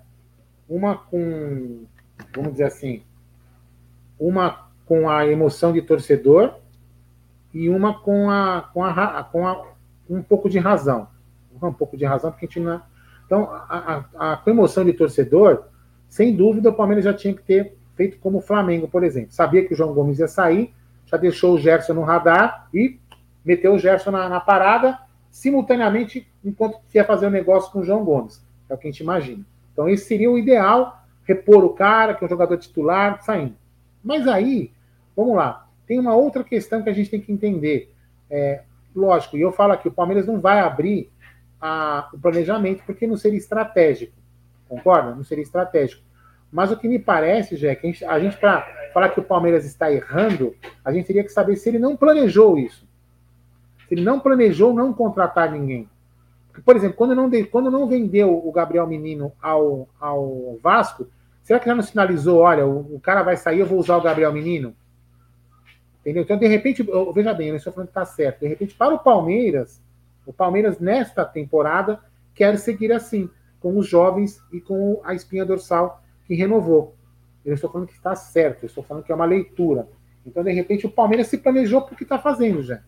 Uma 0.68 0.96
com, 0.96 1.84
vamos 2.34 2.52
dizer 2.52 2.64
assim, 2.64 3.02
uma 4.20 4.66
com 4.84 5.08
a 5.08 5.26
emoção 5.26 5.72
de 5.72 5.82
torcedor 5.82 6.54
e 7.52 7.68
uma 7.68 8.00
com 8.00 8.30
a 8.30 8.70
com 8.72 8.84
a 8.84 9.24
com 9.24 9.46
a, 9.46 9.66
um 10.08 10.22
pouco 10.22 10.48
de 10.48 10.58
razão 10.58 11.08
um 11.60 11.72
pouco 11.72 11.96
de 11.96 12.04
razão 12.04 12.30
porque 12.30 12.46
a 12.46 12.48
gente 12.48 12.60
não 12.60 12.74
é... 12.74 12.82
então 13.24 13.50
a, 13.50 14.04
a, 14.18 14.32
a, 14.32 14.36
com 14.36 14.50
emoção 14.50 14.84
de 14.84 14.92
torcedor 14.92 15.64
sem 16.08 16.34
dúvida 16.34 16.70
o 16.70 16.74
Palmeiras 16.74 17.04
já 17.04 17.12
tinha 17.12 17.34
que 17.34 17.42
ter 17.42 17.76
feito 17.96 18.18
como 18.18 18.38
o 18.38 18.42
Flamengo 18.42 18.86
por 18.86 19.02
exemplo 19.02 19.32
sabia 19.32 19.66
que 19.66 19.74
o 19.74 19.76
João 19.76 19.92
Gomes 19.92 20.18
ia 20.18 20.28
sair 20.28 20.72
já 21.06 21.16
deixou 21.16 21.54
o 21.54 21.58
Gerson 21.58 21.94
no 21.94 22.02
radar 22.02 22.68
e 22.72 22.98
meteu 23.44 23.74
o 23.74 23.78
Gerson 23.78 24.10
na, 24.10 24.28
na 24.28 24.40
parada 24.40 24.98
simultaneamente 25.38 26.26
enquanto 26.44 26.78
ia 26.94 27.04
fazer 27.04 27.26
o 27.26 27.28
um 27.28 27.32
negócio 27.32 27.70
com 27.72 27.80
o 27.80 27.84
João 27.84 28.04
Gomes 28.04 28.42
é 28.68 28.74
o 28.74 28.78
que 28.78 28.88
a 28.88 28.90
gente 28.90 29.02
imagina 29.02 29.44
então 29.72 29.88
esse 29.88 30.06
seria 30.06 30.30
o 30.30 30.38
ideal 30.38 31.02
repor 31.24 31.64
o 31.64 31.70
cara 31.70 32.14
que 32.14 32.24
é 32.24 32.26
um 32.26 32.30
jogador 32.30 32.56
titular 32.56 33.22
saindo 33.22 33.54
mas 34.06 34.28
aí, 34.28 34.70
vamos 35.16 35.34
lá, 35.34 35.66
tem 35.84 35.98
uma 35.98 36.14
outra 36.14 36.44
questão 36.44 36.80
que 36.80 36.88
a 36.88 36.92
gente 36.92 37.10
tem 37.10 37.20
que 37.20 37.32
entender. 37.32 37.92
É, 38.30 38.62
lógico, 38.94 39.36
e 39.36 39.40
eu 39.40 39.50
falo 39.50 39.72
aqui, 39.72 39.88
o 39.88 39.92
Palmeiras 39.92 40.28
não 40.28 40.38
vai 40.38 40.60
abrir 40.60 41.10
a, 41.60 42.08
o 42.14 42.18
planejamento 42.18 42.84
porque 42.86 43.04
não 43.04 43.16
seria 43.16 43.36
estratégico. 43.36 44.12
Concorda? 44.68 45.12
Não 45.12 45.24
seria 45.24 45.42
estratégico. 45.42 46.04
Mas 46.52 46.70
o 46.70 46.76
que 46.76 46.86
me 46.86 47.00
parece, 47.00 47.56
Jé, 47.56 47.74
que 47.74 47.88
a 47.88 47.90
gente, 47.90 48.20
gente 48.20 48.36
para 48.38 48.64
falar 48.94 49.08
que 49.08 49.18
o 49.18 49.24
Palmeiras 49.24 49.64
está 49.64 49.90
errando, 49.90 50.54
a 50.84 50.92
gente 50.92 51.06
teria 51.06 51.24
que 51.24 51.30
saber 51.30 51.56
se 51.56 51.68
ele 51.68 51.80
não 51.80 51.96
planejou 51.96 52.56
isso. 52.56 52.85
Ele 53.90 54.02
não 54.02 54.20
planejou 54.20 54.72
não 54.74 54.92
contratar 54.92 55.50
ninguém. 55.50 55.88
Porque, 56.48 56.62
por 56.62 56.76
exemplo, 56.76 56.96
quando 56.96 57.14
não, 57.14 57.30
quando 57.50 57.70
não 57.70 57.86
vendeu 57.86 58.46
o 58.46 58.50
Gabriel 58.50 58.86
Menino 58.86 59.32
ao, 59.40 59.88
ao 60.00 60.58
Vasco, 60.62 61.06
Será 61.46 61.60
que 61.60 61.66
já 61.66 61.76
não 61.76 61.82
sinalizou, 61.82 62.40
olha, 62.40 62.66
o, 62.66 62.96
o, 62.96 63.00
cara 63.00 63.22
vai 63.22 63.36
sair, 63.36 63.60
eu 63.60 63.66
vou 63.66 63.78
usar 63.78 63.96
o 63.96 64.02
Gabriel 64.02 64.32
Menino? 64.32 64.74
Entendeu? 66.00 66.24
Então, 66.24 66.36
de 66.36 66.48
repente, 66.48 66.84
eu, 66.84 67.12
veja 67.12 67.32
bem, 67.32 67.50
eu 67.50 67.54
estou 67.54 67.72
falando 67.72 67.86
que 67.86 67.92
está 67.92 68.04
certo. 68.04 68.40
De 68.40 68.48
repente, 68.48 68.74
para 68.74 68.92
o 68.92 68.98
Palmeiras, 68.98 69.80
o 70.26 70.32
Palmeiras, 70.32 70.80
nesta 70.80 71.24
temporada, 71.24 72.00
quer 72.34 72.58
seguir 72.58 72.90
assim, 72.90 73.30
com 73.60 73.78
os 73.78 73.86
jovens 73.86 74.42
e 74.52 74.60
com 74.60 75.00
a 75.04 75.14
espinha 75.14 75.46
dorsal 75.46 76.02
que 76.24 76.34
renovou. 76.34 76.96
Eu 77.44 77.54
estou 77.54 77.70
falando 77.70 77.86
que 77.86 77.94
está 77.94 78.16
certo, 78.16 78.64
eu 78.64 78.66
estou 78.66 78.82
falando 78.82 79.04
que 79.04 79.12
é 79.12 79.14
uma 79.14 79.24
leitura. 79.24 79.86
Então, 80.26 80.42
de 80.42 80.50
repente, 80.50 80.84
o 80.84 80.90
Palmeiras 80.90 81.28
se 81.28 81.38
planejou 81.38 81.80
para 81.82 81.94
o 81.94 81.96
que 81.96 82.02
está 82.02 82.18
fazendo 82.18 82.60
já. 82.60 82.80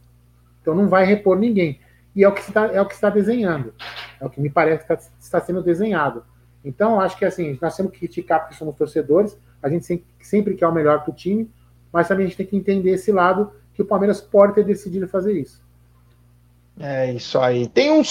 Então, 0.68 0.76
não 0.76 0.86
vai 0.86 1.06
repor 1.06 1.38
ninguém. 1.38 1.80
E 2.14 2.22
é 2.22 2.28
o 2.28 2.32
que 2.32 2.42
está, 2.42 2.66
é 2.66 2.78
o 2.78 2.84
que 2.84 2.92
está 2.92 3.08
desenhando. 3.08 3.72
É 4.20 4.26
o 4.26 4.28
que 4.28 4.38
me 4.38 4.50
parece 4.50 4.84
que 4.84 4.92
está, 4.92 5.10
está 5.18 5.40
sendo 5.40 5.62
desenhado. 5.62 6.22
Então, 6.62 7.00
acho 7.00 7.16
que 7.16 7.24
assim, 7.24 7.56
nós 7.62 7.74
temos 7.74 7.90
que 7.90 8.00
criticar 8.00 8.40
porque 8.40 8.54
somos 8.54 8.76
torcedores, 8.76 9.34
a 9.62 9.70
gente 9.70 9.86
sempre, 9.86 10.04
sempre 10.20 10.54
quer 10.54 10.66
o 10.66 10.72
melhor 10.72 11.02
para 11.02 11.10
o 11.10 11.14
time, 11.14 11.50
mas 11.90 12.06
também 12.06 12.26
a 12.26 12.28
gente 12.28 12.36
tem 12.36 12.46
que 12.46 12.54
entender 12.54 12.90
esse 12.90 13.10
lado 13.10 13.50
que 13.72 13.80
o 13.80 13.84
Palmeiras 13.86 14.20
pode 14.20 14.54
ter 14.56 14.62
decidido 14.62 15.08
fazer 15.08 15.40
isso. 15.40 15.62
É 16.78 17.14
isso 17.14 17.38
aí. 17.38 17.66
Tem 17.66 17.90
um 17.90 18.04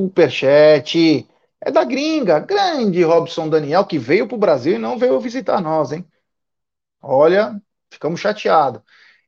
superchat. 0.00 1.28
É 1.60 1.70
da 1.70 1.84
gringa, 1.84 2.38
grande 2.38 3.02
Robson 3.02 3.50
Daniel, 3.50 3.84
que 3.84 3.98
veio 3.98 4.26
para 4.26 4.36
o 4.36 4.38
Brasil 4.38 4.76
e 4.76 4.78
não 4.78 4.96
veio 4.96 5.20
visitar 5.20 5.60
nós, 5.60 5.92
hein? 5.92 6.06
Olha, 7.02 7.60
ficamos 7.94 8.20
chateados. 8.20 8.82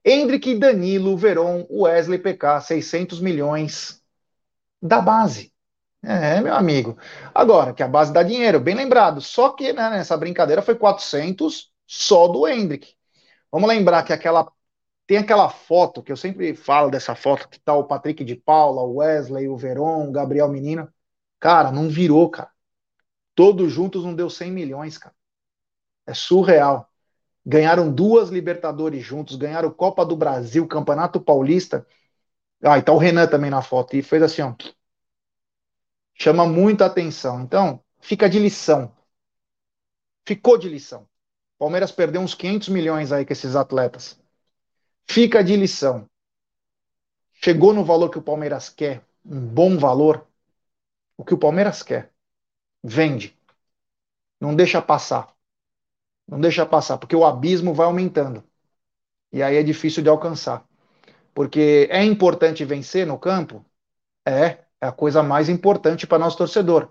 Hendrick, 0.04 0.54
Danilo, 0.58 1.16
Veron, 1.16 1.66
Wesley 1.70 2.18
PK, 2.18 2.60
600 2.60 3.20
milhões 3.20 4.02
da 4.80 5.00
base. 5.00 5.52
É, 6.02 6.40
meu 6.40 6.54
amigo. 6.54 6.96
Agora, 7.34 7.74
que 7.74 7.82
a 7.82 7.88
base 7.88 8.12
dá 8.12 8.22
dinheiro, 8.22 8.60
bem 8.60 8.76
lembrado. 8.76 9.20
Só 9.20 9.50
que 9.50 9.72
né, 9.72 9.90
nessa 9.90 10.16
brincadeira 10.16 10.62
foi 10.62 10.76
400 10.76 11.72
só 11.86 12.28
do 12.28 12.46
Hendrick. 12.46 12.94
Vamos 13.50 13.68
lembrar 13.68 14.04
que 14.04 14.12
aquela 14.12 14.52
tem 15.06 15.18
aquela 15.18 15.48
foto 15.48 16.02
que 16.02 16.10
eu 16.10 16.16
sempre 16.16 16.54
falo 16.54 16.90
dessa 16.90 17.14
foto 17.14 17.48
que 17.48 17.60
tá 17.60 17.74
o 17.74 17.84
Patrick 17.84 18.24
de 18.24 18.34
Paula, 18.34 18.82
o 18.82 18.96
Wesley, 18.96 19.48
o 19.48 19.56
Veron, 19.56 20.08
o 20.08 20.12
Gabriel 20.12 20.48
Menino. 20.48 20.92
Cara, 21.38 21.70
não 21.70 21.88
virou, 21.88 22.28
cara. 22.30 22.50
Todos 23.34 23.72
juntos 23.72 24.04
não 24.04 24.14
deu 24.14 24.28
100 24.28 24.50
milhões, 24.50 24.98
cara. 24.98 25.14
É 26.06 26.14
surreal. 26.14 26.85
Ganharam 27.46 27.92
duas 27.92 28.28
Libertadores 28.28 29.04
juntos, 29.04 29.36
ganharam 29.36 29.70
Copa 29.70 30.04
do 30.04 30.16
Brasil, 30.16 30.66
Campeonato 30.66 31.20
Paulista. 31.20 31.86
Ah, 32.62 32.78
e 32.78 32.82
tá 32.82 32.92
o 32.92 32.98
Renan 32.98 33.28
também 33.28 33.50
na 33.50 33.62
foto. 33.62 33.96
E 33.96 34.02
fez 34.02 34.22
assim, 34.22 34.42
ó 34.42 34.54
chama 36.16 36.46
muita 36.46 36.86
atenção. 36.86 37.42
Então, 37.42 37.82
fica 38.00 38.28
de 38.28 38.38
lição. 38.38 38.92
Ficou 40.26 40.58
de 40.58 40.68
lição. 40.68 41.08
Palmeiras 41.58 41.92
perdeu 41.92 42.20
uns 42.20 42.34
500 42.34 42.68
milhões 42.68 43.12
aí 43.12 43.24
com 43.24 43.32
esses 43.32 43.54
atletas. 43.54 44.18
Fica 45.08 45.44
de 45.44 45.56
lição. 45.56 46.08
Chegou 47.32 47.72
no 47.72 47.84
valor 47.84 48.10
que 48.10 48.18
o 48.18 48.22
Palmeiras 48.22 48.68
quer, 48.68 49.04
um 49.24 49.40
bom 49.40 49.78
valor. 49.78 50.26
O 51.16 51.24
que 51.24 51.34
o 51.34 51.38
Palmeiras 51.38 51.82
quer. 51.82 52.12
Vende. 52.82 53.38
Não 54.40 54.54
deixa 54.54 54.82
passar. 54.82 55.35
Não 56.26 56.40
deixa 56.40 56.66
passar, 56.66 56.98
porque 56.98 57.14
o 57.14 57.24
abismo 57.24 57.72
vai 57.72 57.86
aumentando. 57.86 58.42
E 59.32 59.42
aí 59.42 59.56
é 59.56 59.62
difícil 59.62 60.02
de 60.02 60.08
alcançar. 60.08 60.64
Porque 61.34 61.88
é 61.90 62.04
importante 62.04 62.64
vencer 62.64 63.06
no 63.06 63.18
campo? 63.18 63.64
É, 64.26 64.58
é 64.80 64.86
a 64.86 64.92
coisa 64.92 65.22
mais 65.22 65.48
importante 65.48 66.06
para 66.06 66.18
nosso 66.18 66.38
torcedor. 66.38 66.90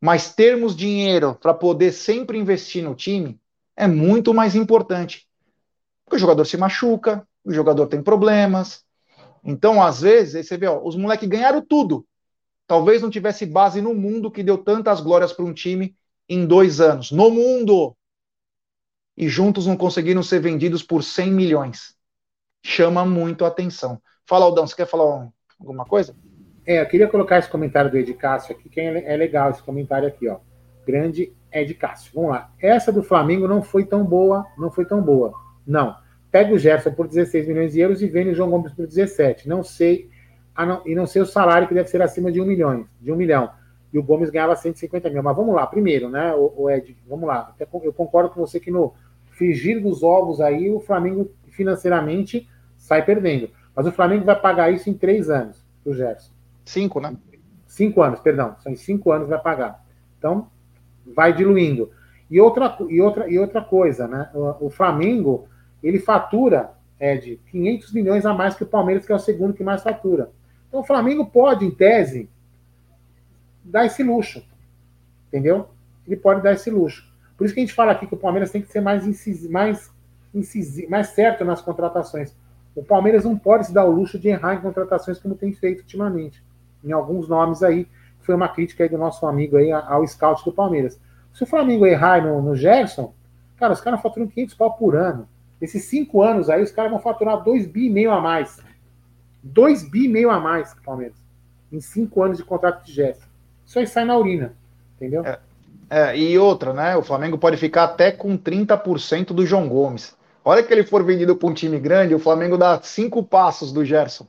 Mas 0.00 0.34
termos 0.34 0.74
dinheiro 0.74 1.34
para 1.34 1.54
poder 1.54 1.92
sempre 1.92 2.38
investir 2.38 2.82
no 2.82 2.94
time 2.94 3.40
é 3.76 3.86
muito 3.86 4.34
mais 4.34 4.56
importante. 4.56 5.28
Porque 6.04 6.16
o 6.16 6.18
jogador 6.18 6.44
se 6.44 6.56
machuca, 6.56 7.26
o 7.44 7.52
jogador 7.52 7.86
tem 7.86 8.02
problemas. 8.02 8.84
Então, 9.44 9.82
às 9.82 10.00
vezes, 10.02 10.46
você 10.46 10.56
vê, 10.56 10.66
ó, 10.66 10.80
os 10.82 10.96
moleques 10.96 11.28
ganharam 11.28 11.60
tudo. 11.62 12.06
Talvez 12.66 13.02
não 13.02 13.10
tivesse 13.10 13.46
base 13.46 13.80
no 13.80 13.94
mundo 13.94 14.30
que 14.30 14.42
deu 14.42 14.58
tantas 14.58 15.00
glórias 15.00 15.32
para 15.32 15.44
um 15.44 15.52
time 15.52 15.96
em 16.28 16.46
dois 16.46 16.80
anos. 16.80 17.10
No 17.10 17.30
mundo! 17.30 17.96
E 19.16 19.28
juntos 19.28 19.66
não 19.66 19.76
conseguiram 19.76 20.22
ser 20.22 20.40
vendidos 20.40 20.82
por 20.82 21.02
100 21.02 21.32
milhões. 21.32 21.94
Chama 22.64 23.04
muito 23.04 23.44
a 23.44 23.48
atenção. 23.48 24.00
Fala, 24.24 24.44
Aldão, 24.44 24.66
você 24.66 24.76
quer 24.76 24.86
falar 24.86 25.28
alguma 25.58 25.84
coisa? 25.84 26.14
É, 26.64 26.80
eu 26.80 26.86
queria 26.86 27.08
colocar 27.08 27.38
esse 27.38 27.48
comentário 27.48 27.90
do 27.90 27.96
Ed 27.96 28.14
Cássio 28.14 28.54
aqui, 28.54 28.68
que 28.68 28.80
é, 28.80 29.12
é 29.12 29.16
legal 29.16 29.50
esse 29.50 29.62
comentário 29.62 30.06
aqui, 30.06 30.28
ó. 30.28 30.38
Grande 30.86 31.32
Ed 31.52 31.74
Cássio. 31.74 32.12
Vamos 32.14 32.30
lá. 32.30 32.52
Essa 32.60 32.92
do 32.92 33.02
Flamengo 33.02 33.48
não 33.48 33.62
foi 33.62 33.84
tão 33.84 34.04
boa, 34.04 34.46
não 34.56 34.70
foi 34.70 34.84
tão 34.84 35.02
boa. 35.02 35.32
Não. 35.66 35.94
Pega 36.30 36.54
o 36.54 36.58
Gerson 36.58 36.92
por 36.92 37.08
16 37.08 37.46
milhões 37.46 37.72
de 37.72 37.80
euros 37.80 38.00
e 38.00 38.06
vende 38.06 38.30
o 38.30 38.34
João 38.34 38.50
Gomes 38.50 38.72
por 38.72 38.86
17. 38.86 39.48
Não 39.48 39.62
sei, 39.62 40.08
não, 40.56 40.82
e 40.86 40.94
não 40.94 41.06
sei 41.06 41.20
o 41.20 41.26
salário 41.26 41.68
que 41.68 41.74
deve 41.74 41.88
ser 41.88 42.00
acima 42.00 42.32
de 42.32 42.40
um 42.40 42.46
milhão, 42.46 42.86
de 43.00 43.12
um 43.12 43.16
milhão. 43.16 43.50
E 43.92 43.98
o 43.98 44.02
Gomes 44.02 44.30
ganhava 44.30 44.56
150 44.56 45.10
mil. 45.10 45.22
Mas 45.22 45.36
vamos 45.36 45.54
lá, 45.54 45.66
primeiro, 45.66 46.08
né, 46.08 46.34
o, 46.34 46.70
Ed, 46.70 46.96
vamos 47.06 47.26
lá. 47.26 47.54
Eu 47.82 47.92
concordo 47.92 48.30
com 48.30 48.40
você 48.40 48.58
que 48.58 48.70
no 48.70 48.94
frigir 49.32 49.82
dos 49.82 50.02
ovos 50.02 50.40
aí, 50.40 50.70
o 50.70 50.80
Flamengo 50.80 51.30
financeiramente 51.50 52.48
sai 52.76 53.04
perdendo. 53.04 53.50
Mas 53.74 53.86
o 53.86 53.92
Flamengo 53.92 54.24
vai 54.24 54.38
pagar 54.38 54.72
isso 54.72 54.88
em 54.90 54.94
três 54.94 55.30
anos, 55.30 55.64
o 55.84 55.92
Gerson. 55.92 56.30
Cinco, 56.64 57.00
né? 57.00 57.16
Cinco 57.66 58.02
anos, 58.02 58.20
perdão. 58.20 58.56
São 58.60 58.70
em 58.70 58.76
cinco 58.76 59.10
anos 59.10 59.28
vai 59.28 59.40
pagar. 59.40 59.84
Então, 60.18 60.48
vai 61.14 61.32
diluindo. 61.32 61.90
E 62.30 62.40
outra, 62.40 62.76
e 62.88 63.00
outra, 63.00 63.28
e 63.28 63.38
outra 63.38 63.62
coisa, 63.62 64.06
né? 64.06 64.30
O, 64.34 64.66
o 64.66 64.70
Flamengo, 64.70 65.48
ele 65.82 65.98
fatura, 65.98 66.70
Ed, 67.00 67.40
500 67.50 67.92
milhões 67.92 68.24
a 68.26 68.32
mais 68.32 68.54
que 68.54 68.62
o 68.62 68.66
Palmeiras, 68.66 69.04
que 69.04 69.12
é 69.12 69.14
o 69.14 69.18
segundo 69.18 69.54
que 69.54 69.64
mais 69.64 69.82
fatura. 69.82 70.30
Então, 70.68 70.80
o 70.80 70.84
Flamengo 70.84 71.26
pode, 71.26 71.66
em 71.66 71.70
tese, 71.70 72.30
dar 73.64 73.86
esse 73.86 74.02
luxo. 74.02 74.44
Entendeu? 75.28 75.68
Ele 76.06 76.16
pode 76.16 76.42
dar 76.42 76.52
esse 76.52 76.70
luxo. 76.70 77.10
Por 77.36 77.44
isso 77.44 77.54
que 77.54 77.60
a 77.60 77.64
gente 77.64 77.74
fala 77.74 77.92
aqui 77.92 78.06
que 78.06 78.14
o 78.14 78.18
Palmeiras 78.18 78.50
tem 78.50 78.62
que 78.62 78.70
ser 78.70 78.80
mais, 78.80 79.06
incisi, 79.06 79.48
mais, 79.48 79.90
incisi, 80.34 80.86
mais 80.88 81.08
certo 81.08 81.44
nas 81.44 81.60
contratações. 81.60 82.34
O 82.74 82.82
Palmeiras 82.82 83.24
não 83.24 83.38
pode 83.38 83.66
se 83.66 83.74
dar 83.74 83.84
o 83.84 83.90
luxo 83.90 84.18
de 84.18 84.28
errar 84.28 84.54
em 84.54 84.60
contratações 84.60 85.18
como 85.18 85.34
tem 85.34 85.52
feito 85.52 85.80
ultimamente. 85.80 86.42
Em 86.84 86.92
alguns 86.92 87.28
nomes 87.28 87.62
aí, 87.62 87.86
foi 88.20 88.34
uma 88.34 88.48
crítica 88.48 88.84
aí 88.84 88.88
do 88.88 88.98
nosso 88.98 89.26
amigo 89.26 89.56
aí 89.56 89.70
ao 89.70 90.06
scout 90.06 90.44
do 90.44 90.52
Palmeiras. 90.52 91.00
Se 91.32 91.42
o 91.42 91.46
Flamengo 91.46 91.86
errar 91.86 92.22
no, 92.22 92.40
no 92.40 92.54
Gerson, 92.54 93.12
cara, 93.56 93.72
os 93.72 93.80
caras 93.80 94.00
faturam 94.00 94.26
500 94.26 94.54
pau 94.54 94.74
por 94.74 94.96
ano. 94.96 95.28
Esses 95.60 95.84
cinco 95.84 96.22
anos 96.22 96.50
aí, 96.50 96.62
os 96.62 96.72
caras 96.72 96.90
vão 96.90 97.00
faturar 97.00 97.42
2 97.42 97.66
bi 97.66 97.86
e 97.86 97.90
meio 97.90 98.10
a 98.10 98.20
mais. 98.20 98.60
2 99.42 99.88
bi 99.90 100.04
e 100.04 100.08
meio 100.08 100.30
a 100.30 100.40
mais 100.40 100.74
Palmeiras. 100.84 101.16
Em 101.70 101.80
cinco 101.80 102.22
anos 102.22 102.38
de 102.38 102.44
contrato 102.44 102.84
de 102.84 102.92
Gerson. 102.92 103.31
Isso 103.66 103.78
aí 103.78 103.86
sai 103.86 104.04
na 104.04 104.16
urina. 104.16 104.54
Entendeu? 104.96 105.24
É, 105.24 105.38
é, 105.90 106.16
e 106.16 106.38
outra, 106.38 106.72
né? 106.72 106.96
O 106.96 107.02
Flamengo 107.02 107.38
pode 107.38 107.56
ficar 107.56 107.84
até 107.84 108.10
com 108.10 108.36
30% 108.36 109.32
do 109.32 109.46
João 109.46 109.68
Gomes. 109.68 110.16
Hora 110.44 110.60
que 110.62 110.72
ele 110.72 110.84
for 110.84 111.04
vendido 111.04 111.36
para 111.36 111.48
um 111.48 111.54
time 111.54 111.78
grande, 111.78 112.14
o 112.14 112.18
Flamengo 112.18 112.58
dá 112.58 112.80
cinco 112.82 113.22
passos 113.22 113.72
do 113.72 113.84
Gerson. 113.84 114.26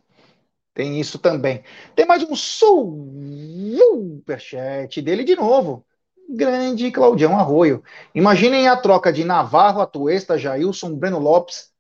Tem 0.74 1.00
isso 1.00 1.18
também. 1.20 1.64
Tem 1.96 2.06
mais 2.06 2.22
um 2.24 2.36
superchat 2.36 3.32
dele 5.02 5.24
de 5.24 5.36
novo. 5.36 5.86
Grande 6.30 6.92
Claudião 6.92 7.38
Arroio. 7.38 7.84
Imaginem 8.14 8.68
a 8.68 8.76
troca 8.76 9.14
de 9.14 9.24
Navarro, 9.24 9.82
Atuesta, 9.82 10.38
Jailson, 10.38 10.94
Breno 10.96 11.20
Lopes, 11.20 11.72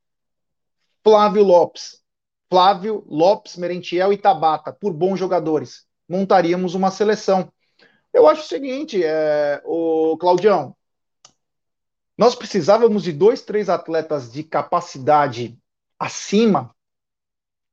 Flávio 1.03 1.43
Lopes, 1.43 2.01
Flávio 2.49 3.03
Lopes, 3.07 3.57
Merentiel 3.57 4.13
e 4.13 4.17
Tabata, 4.17 4.71
por 4.71 4.93
bons 4.93 5.17
jogadores. 5.17 5.85
Montaríamos 6.13 6.75
uma 6.75 6.91
seleção. 6.91 7.51
Eu 8.13 8.27
acho 8.27 8.43
o 8.43 8.47
seguinte, 8.47 9.03
é, 9.03 9.59
o 9.65 10.15
Claudião, 10.17 10.75
nós 12.15 12.35
precisávamos 12.35 13.01
de 13.01 13.11
dois, 13.11 13.41
três 13.41 13.67
atletas 13.67 14.31
de 14.31 14.43
capacidade 14.43 15.57
acima. 15.97 16.69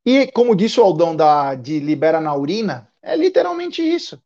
E, 0.07 0.26
como 0.32 0.57
disse 0.57 0.80
o 0.80 0.82
Aldão 0.82 1.14
da, 1.14 1.55
de 1.55 1.78
Libera 1.80 2.18
na 2.18 2.34
Urina, 2.34 2.88
é 3.03 3.14
literalmente 3.14 3.82
isso. 3.82 4.18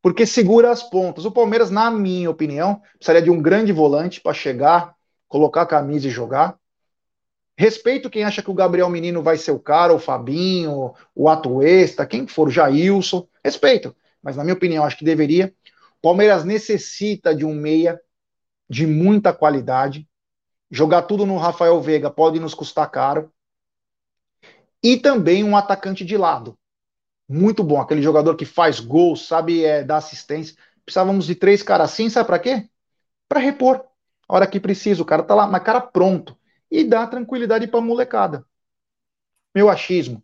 Porque 0.00 0.24
segura 0.24 0.70
as 0.70 0.84
pontas. 0.84 1.24
O 1.24 1.32
Palmeiras, 1.32 1.68
na 1.68 1.90
minha 1.90 2.30
opinião, 2.30 2.80
precisaria 2.96 3.22
de 3.22 3.30
um 3.30 3.42
grande 3.42 3.72
volante 3.72 4.20
para 4.20 4.32
chegar, 4.32 4.94
colocar 5.26 5.62
a 5.62 5.66
camisa 5.66 6.06
e 6.06 6.10
jogar. 6.10 6.56
Respeito 7.58 8.10
quem 8.10 8.22
acha 8.22 8.42
que 8.42 8.50
o 8.50 8.54
Gabriel 8.54 8.90
Menino 8.90 9.22
vai 9.22 9.38
ser 9.38 9.50
o 9.50 9.58
cara, 9.58 9.94
o 9.94 9.98
Fabinho, 9.98 10.94
o 11.14 11.28
Atuesta, 11.28 12.06
quem 12.06 12.26
for, 12.26 12.48
o 12.48 12.50
Jailson. 12.50 13.26
Respeito. 13.46 13.94
Mas, 14.20 14.36
na 14.36 14.42
minha 14.42 14.56
opinião, 14.56 14.84
acho 14.84 14.98
que 14.98 15.04
deveria. 15.04 15.54
Palmeiras 16.02 16.44
necessita 16.44 17.32
de 17.32 17.44
um 17.44 17.54
meia 17.54 18.00
de 18.68 18.88
muita 18.88 19.32
qualidade. 19.32 20.08
Jogar 20.68 21.02
tudo 21.02 21.24
no 21.24 21.36
Rafael 21.36 21.80
Veiga 21.80 22.10
pode 22.10 22.40
nos 22.40 22.54
custar 22.54 22.90
caro. 22.90 23.32
E 24.82 24.96
também 24.96 25.44
um 25.44 25.56
atacante 25.56 26.04
de 26.04 26.16
lado. 26.16 26.58
Muito 27.28 27.62
bom, 27.62 27.80
aquele 27.80 28.02
jogador 28.02 28.34
que 28.34 28.44
faz 28.44 28.80
gol, 28.80 29.14
sabe 29.14 29.64
é, 29.64 29.84
dar 29.84 29.98
assistência. 29.98 30.56
Precisávamos 30.84 31.24
de 31.24 31.36
três 31.36 31.62
caras 31.62 31.92
assim, 31.92 32.10
sabe 32.10 32.26
para 32.26 32.40
quê? 32.40 32.68
Para 33.28 33.38
repor. 33.38 33.84
A 34.28 34.34
hora 34.34 34.46
que 34.48 34.58
precisa, 34.58 35.00
o 35.00 35.06
cara 35.06 35.22
tá 35.22 35.36
lá, 35.36 35.46
mas 35.46 35.62
cara 35.62 35.80
pronto. 35.80 36.36
E 36.68 36.82
dá 36.82 37.06
tranquilidade 37.06 37.68
para 37.68 37.80
molecada. 37.80 38.44
Meu 39.54 39.70
achismo. 39.70 40.20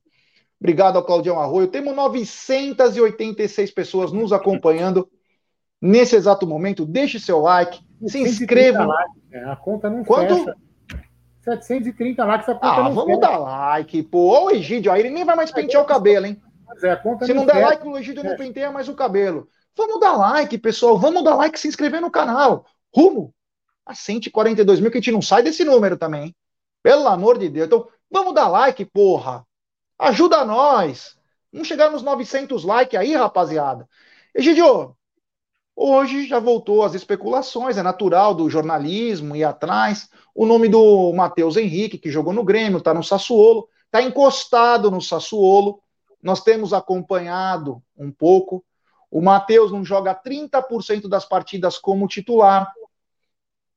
Obrigado 0.62 0.96
ao 0.96 1.02
Claudião 1.02 1.40
Arroio. 1.40 1.66
Temos 1.66 1.92
986 1.92 3.72
pessoas 3.72 4.12
nos 4.12 4.32
acompanhando 4.32 5.10
nesse 5.80 6.14
exato 6.14 6.46
momento. 6.46 6.86
Deixe 6.86 7.18
seu 7.18 7.40
like, 7.40 7.80
se 8.06 8.20
inscreva. 8.20 8.86
É, 9.32 9.42
a 9.42 9.56
conta 9.56 9.90
não 9.90 10.04
Quanto? 10.04 10.36
fecha. 10.36 10.56
730 11.40 12.24
likes, 12.24 12.48
a 12.48 12.54
conta 12.54 12.66
ah, 12.66 12.84
não 12.84 12.94
vamos 12.94 13.16
fecha. 13.16 13.20
dar 13.22 13.38
like, 13.38 14.04
pô. 14.04 14.44
Ô, 14.44 14.50
Egídio, 14.52 14.92
aí 14.92 15.00
ele 15.00 15.10
nem 15.10 15.24
vai 15.24 15.34
mais 15.34 15.50
pentear 15.50 15.82
o 15.82 15.86
cabelo, 15.86 16.26
hein? 16.26 16.40
Mas 16.64 16.84
é, 16.84 16.92
a 16.92 16.96
conta 16.96 17.26
Se 17.26 17.34
não 17.34 17.40
não 17.40 17.46
der 17.46 17.54
fecha. 17.54 17.66
like, 17.66 17.88
o 17.88 17.98
Egídio 17.98 18.22
não 18.22 18.36
penteia 18.36 18.70
mais 18.70 18.88
o 18.88 18.94
cabelo. 18.94 19.48
Vamos 19.76 19.98
dar 19.98 20.16
like, 20.16 20.56
pessoal. 20.58 20.96
Vamos 20.96 21.24
dar 21.24 21.34
like 21.34 21.58
e 21.58 21.60
se 21.60 21.66
inscrever 21.66 22.00
no 22.00 22.08
canal. 22.08 22.64
Rumo 22.94 23.34
a 23.84 23.96
142 23.96 24.78
mil, 24.78 24.92
que 24.92 24.98
a 24.98 25.00
gente 25.00 25.10
não 25.10 25.20
sai 25.20 25.42
desse 25.42 25.64
número 25.64 25.96
também, 25.96 26.26
hein? 26.26 26.36
Pelo 26.84 27.08
amor 27.08 27.36
de 27.36 27.48
Deus. 27.48 27.66
Então, 27.66 27.88
vamos 28.08 28.32
dar 28.32 28.46
like, 28.46 28.84
porra. 28.84 29.44
Ajuda 29.98 30.44
nós. 30.44 31.16
Vamos 31.52 31.68
chegar 31.68 31.90
nos 31.90 32.02
900 32.02 32.64
likes 32.64 32.98
aí, 32.98 33.14
rapaziada. 33.14 33.88
Egidio, 34.34 34.96
hoje 35.76 36.26
já 36.26 36.38
voltou 36.38 36.82
as 36.82 36.94
especulações, 36.94 37.76
é 37.76 37.82
natural 37.82 38.34
do 38.34 38.48
jornalismo 38.48 39.36
ir 39.36 39.44
atrás. 39.44 40.08
O 40.34 40.46
nome 40.46 40.68
do 40.68 41.12
Matheus 41.12 41.56
Henrique, 41.56 41.98
que 41.98 42.10
jogou 42.10 42.32
no 42.32 42.42
Grêmio, 42.42 42.80
tá 42.80 42.94
no 42.94 43.04
Sassuolo, 43.04 43.68
tá 43.90 44.00
encostado 44.02 44.90
no 44.90 45.00
Sassuolo. 45.00 45.82
Nós 46.22 46.42
temos 46.42 46.72
acompanhado 46.72 47.82
um 47.96 48.10
pouco. 48.10 48.64
O 49.10 49.20
Matheus 49.20 49.70
não 49.70 49.84
joga 49.84 50.14
30% 50.14 51.06
das 51.06 51.26
partidas 51.26 51.76
como 51.76 52.08
titular. 52.08 52.72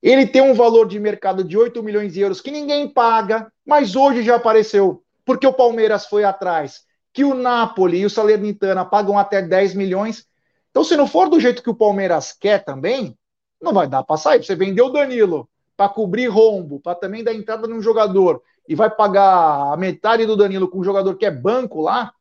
Ele 0.01 0.25
tem 0.25 0.41
um 0.41 0.53
valor 0.53 0.87
de 0.87 0.99
mercado 0.99 1.43
de 1.43 1.57
8 1.57 1.83
milhões 1.83 2.13
de 2.13 2.21
euros 2.21 2.39
que 2.39 2.51
ninguém 2.51 2.87
paga, 2.87 3.51
mas 3.65 3.95
hoje 3.95 4.23
já 4.23 4.35
apareceu, 4.35 5.03
porque 5.25 5.47
o 5.47 5.53
Palmeiras 5.53 6.05
foi 6.05 6.23
atrás, 6.23 6.83
que 7.11 7.23
o 7.23 7.33
Napoli 7.33 7.99
e 7.99 8.05
o 8.05 8.09
Salernitana 8.09 8.85
pagam 8.85 9.17
até 9.17 9.41
10 9.41 9.73
milhões. 9.73 10.27
Então, 10.69 10.83
se 10.83 10.95
não 10.95 11.07
for 11.07 11.29
do 11.29 11.39
jeito 11.39 11.63
que 11.63 11.69
o 11.69 11.75
Palmeiras 11.75 12.31
quer 12.31 12.63
também, 12.63 13.17
não 13.61 13.73
vai 13.73 13.87
dar 13.87 14.03
para 14.03 14.17
sair. 14.17 14.43
Você 14.43 14.55
vendeu 14.55 14.87
o 14.87 14.91
Danilo 14.91 15.49
para 15.75 15.89
cobrir 15.89 16.27
rombo, 16.27 16.79
para 16.79 16.95
também 16.95 17.23
dar 17.23 17.33
entrada 17.33 17.67
num 17.67 17.81
jogador 17.81 18.41
e 18.67 18.75
vai 18.75 18.89
pagar 18.89 19.73
a 19.73 19.77
metade 19.77 20.25
do 20.25 20.35
Danilo 20.35 20.69
com 20.69 20.79
um 20.79 20.83
jogador 20.83 21.15
que 21.15 21.25
é 21.25 21.31
banco 21.31 21.81
lá, 21.81 22.13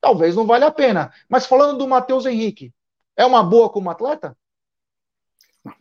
talvez 0.00 0.36
não 0.36 0.46
valha 0.46 0.66
a 0.66 0.72
pena. 0.72 1.12
Mas 1.28 1.46
falando 1.46 1.78
do 1.78 1.88
Matheus 1.88 2.26
Henrique, 2.26 2.72
é 3.16 3.24
uma 3.24 3.42
boa 3.42 3.68
como 3.68 3.90
atleta? 3.90 4.36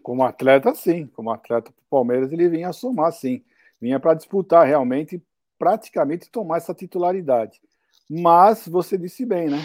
Como 0.01 0.23
atleta, 0.23 0.73
sim. 0.73 1.07
Como 1.07 1.31
atleta 1.31 1.71
do 1.71 1.83
Palmeiras, 1.89 2.31
ele 2.31 2.49
vinha 2.49 2.69
a 2.69 2.73
somar, 2.73 3.11
sim. 3.11 3.43
Vinha 3.79 3.99
para 3.99 4.15
disputar 4.15 4.65
realmente, 4.65 5.21
praticamente 5.57 6.29
tomar 6.29 6.57
essa 6.57 6.73
titularidade. 6.73 7.61
Mas 8.09 8.67
você 8.67 8.97
disse 8.97 9.25
bem, 9.25 9.49
né? 9.49 9.59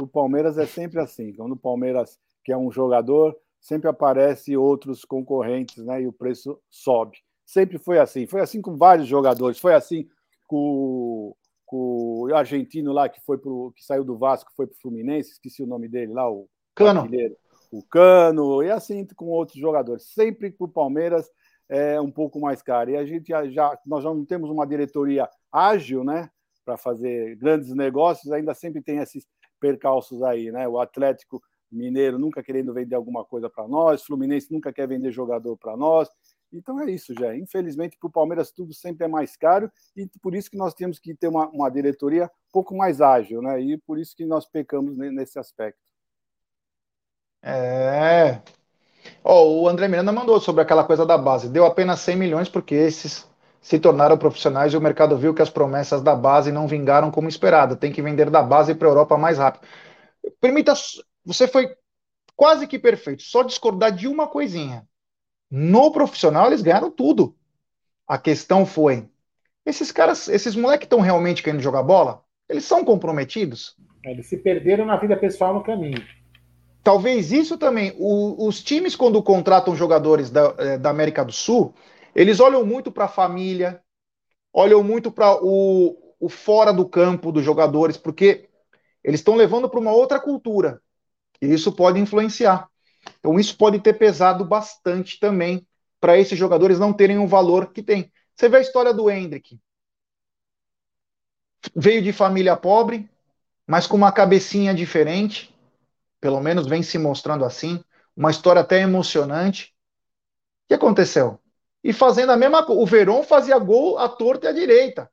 O 0.00 0.06
Palmeiras 0.06 0.58
é 0.58 0.66
sempre 0.66 1.00
assim. 1.00 1.32
Quando 1.32 1.52
o 1.52 1.56
Palmeiras 1.56 2.18
quer 2.44 2.56
um 2.56 2.70
jogador, 2.70 3.36
sempre 3.60 3.88
aparece 3.88 4.56
outros 4.56 5.04
concorrentes, 5.04 5.84
né? 5.84 6.02
E 6.02 6.06
o 6.06 6.12
preço 6.12 6.60
sobe. 6.70 7.18
Sempre 7.46 7.78
foi 7.78 7.98
assim. 7.98 8.26
Foi 8.26 8.40
assim 8.40 8.60
com 8.60 8.76
vários 8.76 9.06
jogadores. 9.06 9.58
Foi 9.58 9.74
assim 9.74 10.08
com, 10.46 11.34
com 11.64 12.26
o 12.26 12.34
argentino 12.34 12.92
lá 12.92 13.08
que 13.08 13.20
foi 13.20 13.38
pro, 13.38 13.72
que 13.76 13.84
saiu 13.84 14.04
do 14.04 14.18
Vasco, 14.18 14.52
foi 14.56 14.66
para 14.66 14.74
o 14.74 14.80
Fluminense, 14.80 15.32
esqueci 15.32 15.62
o 15.62 15.66
nome 15.66 15.88
dele 15.88 16.12
lá, 16.12 16.30
o 16.30 16.48
Cano. 16.74 17.08
O 17.70 17.82
Cano, 17.82 18.62
e 18.62 18.70
assim 18.70 19.06
com 19.16 19.26
outros 19.26 19.58
jogadores. 19.58 20.04
Sempre 20.12 20.50
para 20.50 20.66
o 20.66 20.68
Palmeiras 20.68 21.30
é 21.72 21.98
um 21.98 22.10
pouco 22.10 22.38
mais 22.38 22.60
caro. 22.60 22.90
E 22.90 22.96
a 22.96 23.04
gente 23.06 23.28
já, 23.28 23.48
já, 23.48 23.78
nós 23.86 24.04
já 24.04 24.12
não 24.12 24.26
temos 24.26 24.50
uma 24.50 24.66
diretoria 24.66 25.26
ágil, 25.50 26.04
né? 26.04 26.30
Para 26.66 26.76
fazer 26.76 27.34
grandes 27.36 27.74
negócios, 27.74 28.30
ainda 28.30 28.52
sempre 28.52 28.82
tem 28.82 28.98
esses 28.98 29.26
percalços 29.58 30.22
aí, 30.22 30.52
né? 30.52 30.68
O 30.68 30.78
Atlético 30.78 31.42
Mineiro 31.70 32.18
nunca 32.18 32.42
querendo 32.42 32.74
vender 32.74 32.94
alguma 32.94 33.24
coisa 33.24 33.48
para 33.48 33.66
nós, 33.66 34.04
Fluminense 34.04 34.52
nunca 34.52 34.70
quer 34.70 34.86
vender 34.86 35.10
jogador 35.10 35.56
para 35.56 35.74
nós. 35.74 36.10
Então 36.52 36.78
é 36.78 36.90
isso, 36.90 37.14
já. 37.18 37.34
Infelizmente, 37.34 37.96
para 37.98 38.08
o 38.08 38.12
Palmeiras 38.12 38.52
tudo 38.52 38.74
sempre 38.74 39.06
é 39.06 39.08
mais 39.08 39.34
caro 39.34 39.72
e 39.96 40.06
por 40.20 40.34
isso 40.34 40.50
que 40.50 40.58
nós 40.58 40.74
temos 40.74 40.98
que 40.98 41.14
ter 41.14 41.28
uma, 41.28 41.48
uma 41.48 41.70
diretoria 41.70 42.26
um 42.26 42.52
pouco 42.52 42.76
mais 42.76 43.00
ágil, 43.00 43.40
né? 43.40 43.58
E 43.58 43.78
por 43.78 43.98
isso 43.98 44.14
que 44.14 44.26
nós 44.26 44.46
pecamos 44.46 44.94
nesse 44.94 45.38
aspecto. 45.38 45.80
É. 47.42 48.42
Oh, 49.24 49.62
o 49.62 49.68
André 49.68 49.88
Miranda 49.88 50.12
mandou 50.12 50.40
sobre 50.40 50.62
aquela 50.62 50.84
coisa 50.84 51.06
da 51.06 51.16
base. 51.16 51.48
Deu 51.48 51.64
apenas 51.64 52.00
100 52.00 52.16
milhões 52.16 52.48
porque 52.48 52.74
esses 52.74 53.28
se 53.60 53.78
tornaram 53.78 54.18
profissionais 54.18 54.72
e 54.72 54.76
o 54.76 54.80
mercado 54.80 55.16
viu 55.16 55.32
que 55.32 55.42
as 55.42 55.50
promessas 55.50 56.02
da 56.02 56.16
base 56.16 56.50
não 56.50 56.66
vingaram 56.66 57.10
como 57.10 57.28
esperado. 57.28 57.76
Tem 57.76 57.92
que 57.92 58.02
vender 58.02 58.28
da 58.28 58.42
base 58.42 58.74
para 58.74 58.88
a 58.88 58.90
Europa 58.90 59.16
mais 59.16 59.38
rápido. 59.38 59.66
Permita, 60.40 60.74
você 61.24 61.46
foi 61.46 61.68
quase 62.36 62.66
que 62.66 62.78
perfeito. 62.78 63.22
Só 63.22 63.42
discordar 63.42 63.92
de 63.92 64.08
uma 64.08 64.26
coisinha. 64.26 64.86
No 65.50 65.92
profissional 65.92 66.46
eles 66.48 66.62
ganharam 66.62 66.90
tudo. 66.90 67.36
A 68.06 68.18
questão 68.18 68.66
foi: 68.66 69.08
esses 69.64 69.92
caras, 69.92 70.28
esses 70.28 70.56
moleques 70.56 70.86
estão 70.86 71.00
realmente 71.00 71.42
querendo 71.42 71.62
jogar 71.62 71.82
bola? 71.82 72.24
Eles 72.48 72.64
são 72.64 72.84
comprometidos? 72.84 73.76
Eles 74.04 74.26
se 74.28 74.36
perderam 74.36 74.84
na 74.84 74.96
vida 74.96 75.16
pessoal 75.16 75.54
no 75.54 75.62
caminho. 75.62 76.02
Talvez 76.82 77.30
isso 77.30 77.56
também. 77.56 77.94
O, 77.96 78.46
os 78.46 78.62
times, 78.62 78.96
quando 78.96 79.22
contratam 79.22 79.76
jogadores 79.76 80.30
da, 80.30 80.54
é, 80.58 80.78
da 80.78 80.90
América 80.90 81.24
do 81.24 81.32
Sul, 81.32 81.74
eles 82.14 82.40
olham 82.40 82.64
muito 82.66 82.90
para 82.90 83.04
a 83.04 83.08
família, 83.08 83.80
olham 84.52 84.82
muito 84.82 85.10
para 85.10 85.38
o, 85.42 85.96
o 86.18 86.28
fora 86.28 86.72
do 86.72 86.88
campo 86.88 87.30
dos 87.30 87.44
jogadores, 87.44 87.96
porque 87.96 88.48
eles 89.02 89.20
estão 89.20 89.36
levando 89.36 89.68
para 89.68 89.80
uma 89.80 89.92
outra 89.92 90.18
cultura. 90.18 90.80
E 91.40 91.52
isso 91.52 91.72
pode 91.72 92.00
influenciar. 92.00 92.68
Então, 93.18 93.38
isso 93.38 93.56
pode 93.56 93.80
ter 93.80 93.94
pesado 93.94 94.44
bastante 94.44 95.18
também 95.18 95.66
para 96.00 96.18
esses 96.18 96.38
jogadores 96.38 96.78
não 96.78 96.92
terem 96.92 97.18
o 97.18 97.28
valor 97.28 97.72
que 97.72 97.82
tem. 97.82 98.12
Você 98.34 98.48
vê 98.48 98.56
a 98.56 98.60
história 98.60 98.92
do 98.92 99.08
Hendrick. 99.08 99.58
Veio 101.76 102.02
de 102.02 102.12
família 102.12 102.56
pobre, 102.56 103.08
mas 103.66 103.86
com 103.86 103.96
uma 103.96 104.10
cabecinha 104.10 104.74
diferente 104.74 105.51
pelo 106.22 106.40
menos 106.40 106.68
vem 106.68 106.84
se 106.84 106.98
mostrando 106.98 107.44
assim, 107.44 107.82
uma 108.16 108.30
história 108.30 108.62
até 108.62 108.78
emocionante. 108.80 109.74
O 110.64 110.68
que 110.68 110.74
aconteceu? 110.74 111.40
E 111.82 111.92
fazendo 111.92 112.30
a 112.30 112.36
mesma 112.36 112.64
coisa, 112.64 112.80
o 112.80 112.86
Verón 112.86 113.24
fazia 113.24 113.58
gol 113.58 113.98
à 113.98 114.08
torta 114.08 114.46
e 114.46 114.48
à 114.48 114.52
direita. 114.52 115.10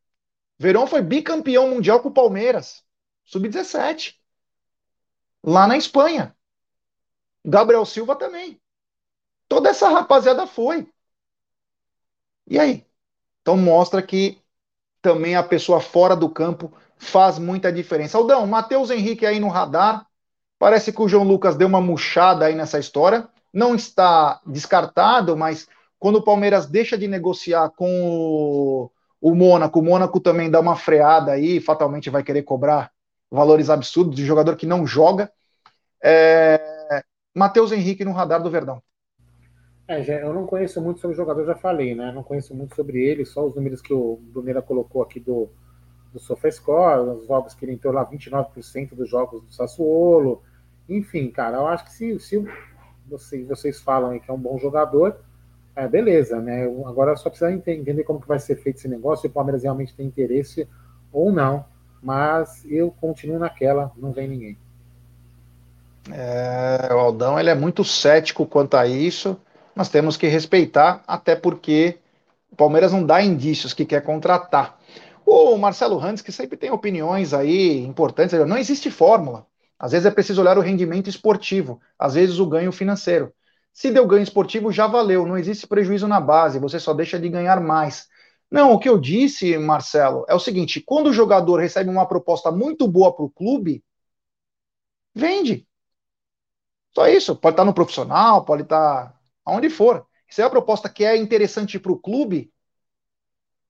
Verón 0.59 0.85
foi 0.85 1.01
bicampeão 1.01 1.67
mundial 1.67 1.99
com 1.99 2.09
o 2.09 2.13
Palmeiras, 2.13 2.83
sub-17, 3.25 4.19
lá 5.43 5.65
na 5.65 5.75
Espanha. 5.77 6.35
Gabriel 7.43 7.85
Silva 7.85 8.15
também. 8.15 8.61
Toda 9.47 9.69
essa 9.69 9.89
rapaziada 9.89 10.45
foi. 10.45 10.93
E 12.45 12.59
aí? 12.59 12.85
Então 13.41 13.57
mostra 13.57 14.03
que 14.03 14.39
também 15.01 15.35
a 15.35 15.41
pessoa 15.41 15.81
fora 15.81 16.15
do 16.15 16.29
campo 16.29 16.71
faz 16.97 17.39
muita 17.39 17.73
diferença. 17.73 18.15
Aldão, 18.15 18.45
Matheus 18.45 18.91
Henrique 18.91 19.25
aí 19.25 19.39
no 19.39 19.47
radar, 19.47 20.08
Parece 20.59 20.91
que 20.91 21.01
o 21.01 21.07
João 21.07 21.23
Lucas 21.23 21.55
deu 21.55 21.69
uma 21.69 21.79
murchada 21.79 22.45
aí 22.45 22.53
nessa 22.53 22.77
história. 22.77 23.27
Não 23.51 23.73
está 23.73 24.41
descartado, 24.45 25.35
mas 25.37 25.67
quando 25.97 26.17
o 26.17 26.23
Palmeiras 26.23 26.65
deixa 26.65 26.97
de 26.97 27.07
negociar 27.07 27.69
com 27.69 27.89
o, 27.89 28.91
o 29.21 29.33
Mônaco, 29.33 29.79
o 29.79 29.83
Mônaco 29.83 30.19
também 30.19 30.51
dá 30.51 30.59
uma 30.59 30.75
freada 30.75 31.31
aí, 31.31 31.61
fatalmente 31.61 32.09
vai 32.09 32.23
querer 32.23 32.43
cobrar 32.43 32.91
valores 33.31 33.69
absurdos 33.69 34.15
de 34.15 34.25
jogador 34.25 34.57
que 34.57 34.65
não 34.65 34.85
joga. 34.85 35.31
É... 36.03 37.03
Matheus 37.33 37.71
Henrique 37.71 38.03
no 38.03 38.11
radar 38.11 38.43
do 38.43 38.51
Verdão. 38.51 38.81
É, 39.87 40.23
eu 40.23 40.33
não 40.33 40.45
conheço 40.45 40.81
muito 40.81 40.99
sobre 40.99 41.15
o 41.15 41.17
jogador, 41.17 41.45
já 41.45 41.55
falei, 41.55 41.95
né? 41.95 42.11
Não 42.11 42.21
conheço 42.21 42.53
muito 42.53 42.75
sobre 42.75 43.01
ele, 43.01 43.25
só 43.25 43.45
os 43.45 43.55
números 43.55 43.81
que 43.81 43.93
o 43.93 44.17
Brunera 44.17 44.61
colocou 44.61 45.01
aqui 45.01 45.19
do, 45.19 45.49
do 46.13 46.19
SofaScore, 46.19 47.17
os 47.17 47.25
jogos 47.25 47.55
que 47.55 47.65
ele 47.65 47.73
entrou 47.73 47.93
lá, 47.93 48.05
29% 48.05 48.93
dos 48.93 49.09
jogos 49.09 49.41
do 49.41 49.51
Sassuolo, 49.51 50.43
enfim, 50.89 51.29
cara, 51.29 51.57
eu 51.57 51.67
acho 51.67 51.85
que 51.85 51.93
se, 51.93 52.19
se 52.19 52.43
vocês, 53.07 53.47
vocês 53.47 53.79
falam 53.79 54.11
aí 54.11 54.19
que 54.19 54.29
é 54.29 54.33
um 54.33 54.39
bom 54.39 54.57
jogador, 54.57 55.17
é, 55.75 55.87
beleza, 55.87 56.39
né? 56.41 56.63
Agora 56.85 57.15
só 57.15 57.29
precisa 57.29 57.51
entender 57.51 58.03
como 58.03 58.19
que 58.19 58.27
vai 58.27 58.39
ser 58.39 58.55
feito 58.57 58.77
esse 58.77 58.87
negócio, 58.87 59.21
se 59.21 59.27
o 59.27 59.31
Palmeiras 59.31 59.63
realmente 59.63 59.95
tem 59.95 60.05
interesse 60.05 60.67
ou 61.11 61.31
não. 61.31 61.65
Mas 62.01 62.65
eu 62.69 62.91
continuo 62.99 63.39
naquela, 63.39 63.91
não 63.97 64.11
vem 64.11 64.27
ninguém. 64.27 64.57
É, 66.11 66.93
o 66.93 66.97
Aldão 66.97 67.39
ele 67.39 67.49
é 67.49 67.55
muito 67.55 67.83
cético 67.83 68.45
quanto 68.45 68.75
a 68.75 68.87
isso, 68.87 69.39
mas 69.75 69.89
temos 69.89 70.17
que 70.17 70.27
respeitar, 70.27 71.03
até 71.07 71.35
porque 71.35 71.97
o 72.51 72.55
Palmeiras 72.55 72.91
não 72.91 73.05
dá 73.05 73.21
indícios 73.21 73.73
que 73.73 73.85
quer 73.85 74.01
contratar. 74.01 74.77
O 75.25 75.57
Marcelo 75.57 75.97
Randes, 75.97 76.23
que 76.23 76.31
sempre 76.31 76.57
tem 76.57 76.71
opiniões 76.71 77.33
aí 77.33 77.85
importantes, 77.85 78.37
não 78.47 78.57
existe 78.57 78.89
fórmula. 78.89 79.45
Às 79.79 79.93
vezes 79.93 80.05
é 80.05 80.11
preciso 80.11 80.41
olhar 80.41 80.57
o 80.57 80.61
rendimento 80.61 81.09
esportivo, 81.09 81.81
às 81.97 82.13
vezes 82.15 82.39
o 82.39 82.45
ganho 82.45 82.71
financeiro. 82.71 83.33
Se 83.73 83.91
deu 83.91 84.05
ganho 84.05 84.23
esportivo, 84.23 84.71
já 84.71 84.87
valeu, 84.87 85.25
não 85.25 85.37
existe 85.37 85.65
prejuízo 85.67 86.07
na 86.07 86.19
base, 86.19 86.59
você 86.59 86.79
só 86.79 86.93
deixa 86.93 87.17
de 87.19 87.29
ganhar 87.29 87.61
mais. 87.61 88.07
Não, 88.51 88.73
o 88.73 88.79
que 88.79 88.89
eu 88.89 88.99
disse, 88.99 89.57
Marcelo, 89.57 90.25
é 90.27 90.35
o 90.35 90.39
seguinte: 90.39 90.81
quando 90.81 91.07
o 91.07 91.13
jogador 91.13 91.57
recebe 91.59 91.89
uma 91.89 92.07
proposta 92.07 92.51
muito 92.51 92.87
boa 92.87 93.15
para 93.15 93.23
o 93.25 93.29
clube, 93.29 93.83
vende. 95.13 95.67
Só 96.93 97.07
isso. 97.07 97.35
Pode 97.35 97.53
estar 97.53 97.65
no 97.65 97.73
profissional, 97.73 98.43
pode 98.45 98.63
estar 98.63 99.17
aonde 99.45 99.69
for. 99.69 100.05
Se 100.29 100.41
é 100.41 100.45
a 100.45 100.49
proposta 100.49 100.89
que 100.89 101.03
é 101.03 101.15
interessante 101.17 101.79
para 101.79 101.91
o 101.91 101.97
clube, 101.99 102.51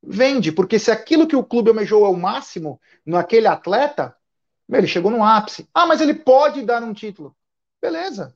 vende. 0.02 0.52
Porque 0.52 0.80
se 0.80 0.92
aquilo 0.92 1.28
que 1.28 1.36
o 1.36 1.44
clube 1.44 1.70
almejou 1.70 2.06
é 2.06 2.10
o 2.10 2.18
máximo 2.18 2.80
naquele 3.06 3.48
atleta, 3.48 4.16
ele 4.78 4.88
chegou 4.88 5.12
no 5.12 5.24
ápice. 5.24 5.68
Ah, 5.74 5.86
mas 5.86 6.02
ele 6.02 6.14
pode 6.14 6.62
dar 6.64 6.84
um 6.84 6.94
título. 6.94 7.36
Beleza. 7.82 8.36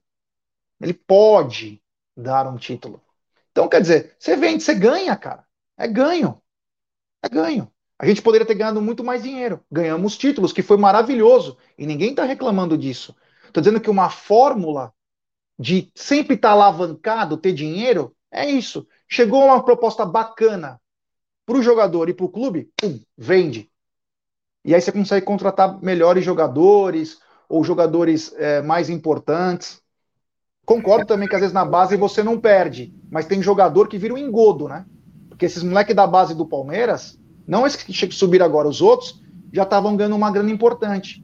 Ele 0.82 0.94
pode 0.94 1.82
dar 2.16 2.48
um 2.48 2.58
título. 2.58 3.02
Então, 3.52 3.68
quer 3.70 3.82
dizer, 3.82 4.16
você 4.18 4.36
vende, 4.36 4.64
você 4.64 4.74
ganha, 4.74 5.16
cara. 5.16 5.46
É 5.78 5.88
ganho. 5.88 6.42
É 7.22 7.30
ganho. 7.30 7.72
A 8.00 8.06
gente 8.06 8.22
poderia 8.22 8.46
ter 8.46 8.56
ganhado 8.56 8.82
muito 8.82 9.04
mais 9.04 9.24
dinheiro. 9.24 9.64
Ganhamos 9.72 10.18
títulos, 10.18 10.52
que 10.52 10.62
foi 10.62 10.78
maravilhoso. 10.78 11.58
E 11.78 11.86
ninguém 11.86 12.10
está 12.10 12.24
reclamando 12.26 12.78
disso. 12.78 13.16
Estou 13.46 13.62
dizendo 13.62 13.80
que 13.80 13.90
uma 13.90 14.10
fórmula 14.10 14.94
de 15.58 15.92
sempre 15.96 16.36
estar 16.36 16.50
tá 16.50 16.54
alavancado, 16.54 17.38
ter 17.38 17.54
dinheiro, 17.54 18.16
é 18.32 18.50
isso. 18.50 18.88
Chegou 19.08 19.46
uma 19.46 19.64
proposta 19.64 20.06
bacana 20.06 20.82
para 21.46 21.58
o 21.58 21.62
jogador 21.62 22.10
e 22.10 22.14
para 22.14 22.26
o 22.26 22.30
clube, 22.30 22.72
pum, 22.76 23.00
vende. 23.18 23.72
E 24.64 24.74
aí 24.74 24.82
você 24.82 24.92
consegue 24.92 25.26
contratar 25.26 25.82
melhores 25.82 26.24
jogadores 26.24 27.20
ou 27.50 27.64
jogadores 27.64 28.34
é, 28.38 28.62
mais 28.62 28.90
importantes. 28.90 29.82
Concordo 30.66 31.06
também 31.06 31.28
que 31.28 31.36
às 31.36 31.42
vezes 31.42 31.54
na 31.54 31.66
base 31.66 31.98
você 31.98 32.24
não 32.24 32.40
perde, 32.40 32.94
mas 33.12 33.26
tem 33.26 33.42
jogador 33.42 33.88
que 33.88 33.98
vira 33.98 34.14
um 34.14 34.18
engodo, 34.18 34.70
né? 34.70 34.86
Porque 35.28 35.46
esses 35.46 35.62
moleques 35.62 35.96
da 35.96 36.08
base 36.08 36.34
do 36.34 36.46
Palmeiras, 36.46 37.20
não 37.46 37.68
esses 37.68 37.84
que 37.84 38.12
subiram 38.14 38.46
agora, 38.46 38.68
os 38.68 38.82
outros, 38.82 39.22
já 39.52 39.64
estavam 39.64 39.96
ganhando 39.98 40.16
uma 40.16 40.32
grana 40.32 40.50
importante. 40.50 41.24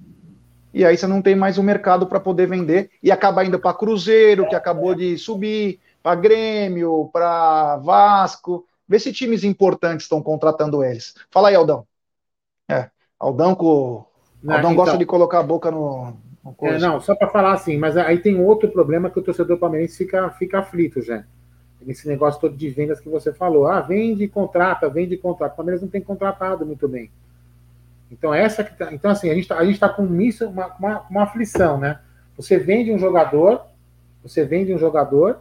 E 0.74 0.86
aí 0.86 0.98
você 0.98 1.07
não 1.07 1.22
tem 1.22 1.36
mais 1.36 1.57
o 1.57 1.61
um 1.61 1.64
mercado 1.64 2.06
para 2.06 2.20
poder 2.20 2.48
vender 2.48 2.91
e 3.02 3.11
acaba 3.11 3.44
indo 3.44 3.57
para 3.57 3.74
Cruzeiro, 3.74 4.48
que 4.48 4.56
acabou 4.56 4.94
de 4.94 5.18
subir, 5.18 5.80
para 6.03 6.16
Grêmio, 6.16 7.10
para 7.11 7.78
Vasco. 7.78 8.66
Vê 8.88 8.99
se 8.99 9.14
times 9.14 9.44
importantes 9.44 10.06
estão 10.06 10.22
contratando 10.22 10.84
eles. 10.84 11.16
Fala 11.32 11.49
aí, 11.49 11.56
Aldão. 11.56 11.88
Aldão, 13.20 13.54
co... 13.54 14.08
Aldão 14.48 14.74
gosta 14.74 14.91
então... 14.91 15.00
de 15.00 15.06
colocar 15.06 15.40
a 15.40 15.44
boca 15.44 15.70
no, 15.70 16.14
É, 16.62 16.80
não, 16.80 17.02
só 17.02 17.14
para 17.16 17.28
falar 17.30 17.54
assim, 17.54 17.78
mas 17.78 17.98
aí 17.98 18.18
tem 18.18 18.40
outro 18.40 18.70
problema 18.70 19.10
que 19.10 19.20
o 19.20 19.22
torcedor 19.22 19.58
palmeirense 19.58 19.98
fica, 19.98 20.30
fica 20.32 20.60
aflito, 20.60 21.02
já. 21.02 21.24
Nesse 21.82 22.08
negócio 22.08 22.40
todo 22.40 22.56
de 22.56 22.70
vendas 22.70 23.00
que 23.00 23.10
você 23.10 23.34
falou. 23.34 23.68
Ah, 23.68 23.82
vende 23.82 24.24
e 24.24 24.28
contrata, 24.28 24.90
vende 24.90 25.16
e 25.16 25.18
contrata. 25.18 25.54
O 25.54 25.58
Palmeiras 25.58 25.82
não 25.82 25.90
tem 25.90 26.02
contratado 26.02 26.66
muito 26.66 26.88
bem. 26.88 27.10
Então, 28.12 28.34
essa 28.34 28.64
que 28.64 28.76
tá, 28.76 28.91
então 28.94 29.12
assim, 29.12 29.30
a 29.30 29.34
gente 29.34 29.44
está 29.44 29.88
tá 29.88 29.94
com 29.94 30.20
isso, 30.20 30.48
uma, 30.48 30.68
uma, 30.78 31.06
uma 31.10 31.24
aflição, 31.24 31.78
né? 31.78 32.00
Você 32.36 32.58
vende 32.58 32.91
um 32.91 32.98
jogador, 32.98 33.66
você 34.24 34.44
vende 34.44 34.74
um 34.74 34.78
jogador, 34.78 35.40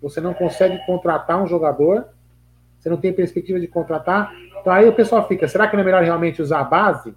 você 0.00 0.20
não 0.20 0.34
consegue 0.34 0.84
contratar 0.84 1.42
um 1.42 1.46
jogador, 1.46 2.06
você 2.78 2.90
não 2.90 2.96
tem 2.96 3.12
perspectiva 3.12 3.60
de 3.60 3.68
contratar. 3.68 4.34
Então 4.62 4.72
aí 4.72 4.88
o 4.88 4.92
pessoal 4.92 5.26
fica, 5.26 5.48
será 5.48 5.66
que 5.66 5.74
não 5.74 5.82
é 5.82 5.84
melhor 5.84 6.02
realmente 6.02 6.40
usar 6.40 6.60
a 6.60 6.64
base? 6.64 7.14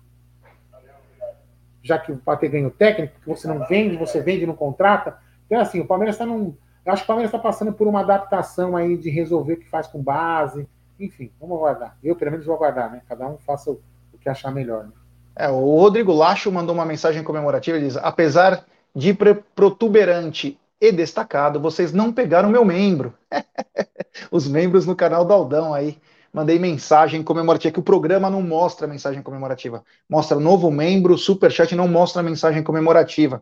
Já 1.83 1.99
que 1.99 2.11
para 2.13 2.37
ter 2.37 2.49
ganho 2.49 2.71
técnico, 2.71 3.13
que 3.21 3.27
você 3.27 3.47
não 3.47 3.65
vende, 3.67 3.95
você 3.95 4.19
vende 4.19 4.43
e 4.43 4.47
não 4.47 4.55
contrata. 4.55 5.17
Então, 5.45 5.59
assim, 5.59 5.79
o 5.79 5.85
Palmeiras 5.85 6.15
está 6.15 6.25
num. 6.25 6.57
Eu 6.83 6.91
acho 6.91 7.03
que 7.03 7.05
o 7.05 7.07
Palmeiras 7.07 7.31
está 7.31 7.37
passando 7.37 7.71
por 7.71 7.87
uma 7.87 7.99
adaptação 7.99 8.75
aí 8.75 8.97
de 8.97 9.11
resolver 9.11 9.53
o 9.53 9.57
que 9.57 9.69
faz 9.69 9.85
com 9.85 10.01
base. 10.01 10.67
Enfim, 10.99 11.31
vamos 11.39 11.57
aguardar. 11.57 11.95
Eu, 12.03 12.15
pelo 12.15 12.31
menos, 12.31 12.47
vou 12.47 12.55
aguardar, 12.55 12.91
né? 12.91 13.01
Cada 13.07 13.27
um 13.27 13.37
faça 13.37 13.69
o, 13.69 13.79
o 14.11 14.17
que 14.17 14.27
achar 14.27 14.51
melhor. 14.51 14.85
Né? 14.85 14.91
É, 15.35 15.47
o 15.47 15.77
Rodrigo 15.77 16.11
Lacho 16.11 16.51
mandou 16.51 16.73
uma 16.73 16.85
mensagem 16.85 17.23
comemorativa. 17.23 17.77
Ele 17.77 17.85
diz: 17.85 17.97
apesar 17.97 18.65
de 18.95 19.15
protuberante 19.53 20.59
e 20.81 20.91
destacado, 20.91 21.59
vocês 21.59 21.93
não 21.93 22.11
pegaram 22.11 22.49
meu 22.49 22.65
membro. 22.65 23.13
Os 24.31 24.47
membros 24.47 24.87
no 24.87 24.95
canal 24.95 25.23
do 25.23 25.33
Aldão 25.33 25.71
aí. 25.71 25.99
Mandei 26.35 26.59
mensagem 26.59 27.23
comemorativa, 27.23 27.71
que 27.71 27.79
o 27.79 27.83
programa 27.83 28.29
não 28.29 28.41
mostra 28.41 28.85
mensagem 28.85 29.21
comemorativa. 29.21 29.81
Mostra 30.09 30.37
novo 30.37 30.69
membro, 30.69 31.17
superchat 31.17 31.73
não 31.73 31.87
mostra 31.87 32.21
mensagem 32.21 32.61
comemorativa. 32.61 33.41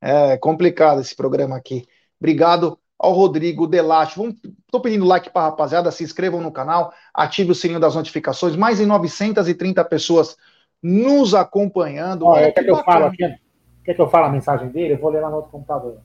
É 0.00 0.38
complicado 0.38 1.02
esse 1.02 1.14
programa 1.14 1.56
aqui. 1.56 1.86
Obrigado 2.18 2.78
ao 2.98 3.12
Rodrigo 3.12 3.66
Delate. 3.66 4.18
Estou 4.64 4.80
pedindo 4.80 5.04
like 5.04 5.28
para 5.28 5.42
a 5.42 5.50
rapaziada, 5.50 5.90
se 5.90 6.04
inscrevam 6.04 6.40
no 6.40 6.50
canal, 6.50 6.94
ative 7.12 7.52
o 7.52 7.54
sininho 7.54 7.78
das 7.78 7.94
notificações. 7.94 8.56
Mais 8.56 8.78
de 8.78 8.86
930 8.86 9.84
pessoas 9.84 10.34
nos 10.82 11.34
acompanhando. 11.34 12.24
Olha, 12.24 12.50
quer 12.50 12.60
que, 12.60 12.64
que 12.64 12.70
eu 12.70 12.82
falo 12.82 13.04
aqui? 13.04 13.36
Quer 13.84 13.92
que 13.92 14.00
eu 14.00 14.08
fale 14.08 14.28
a 14.28 14.30
mensagem 14.30 14.70
dele? 14.70 14.94
Eu 14.94 14.98
vou 14.98 15.10
ler 15.10 15.20
lá 15.20 15.28
no 15.28 15.36
outro 15.36 15.50
computador. 15.50 15.98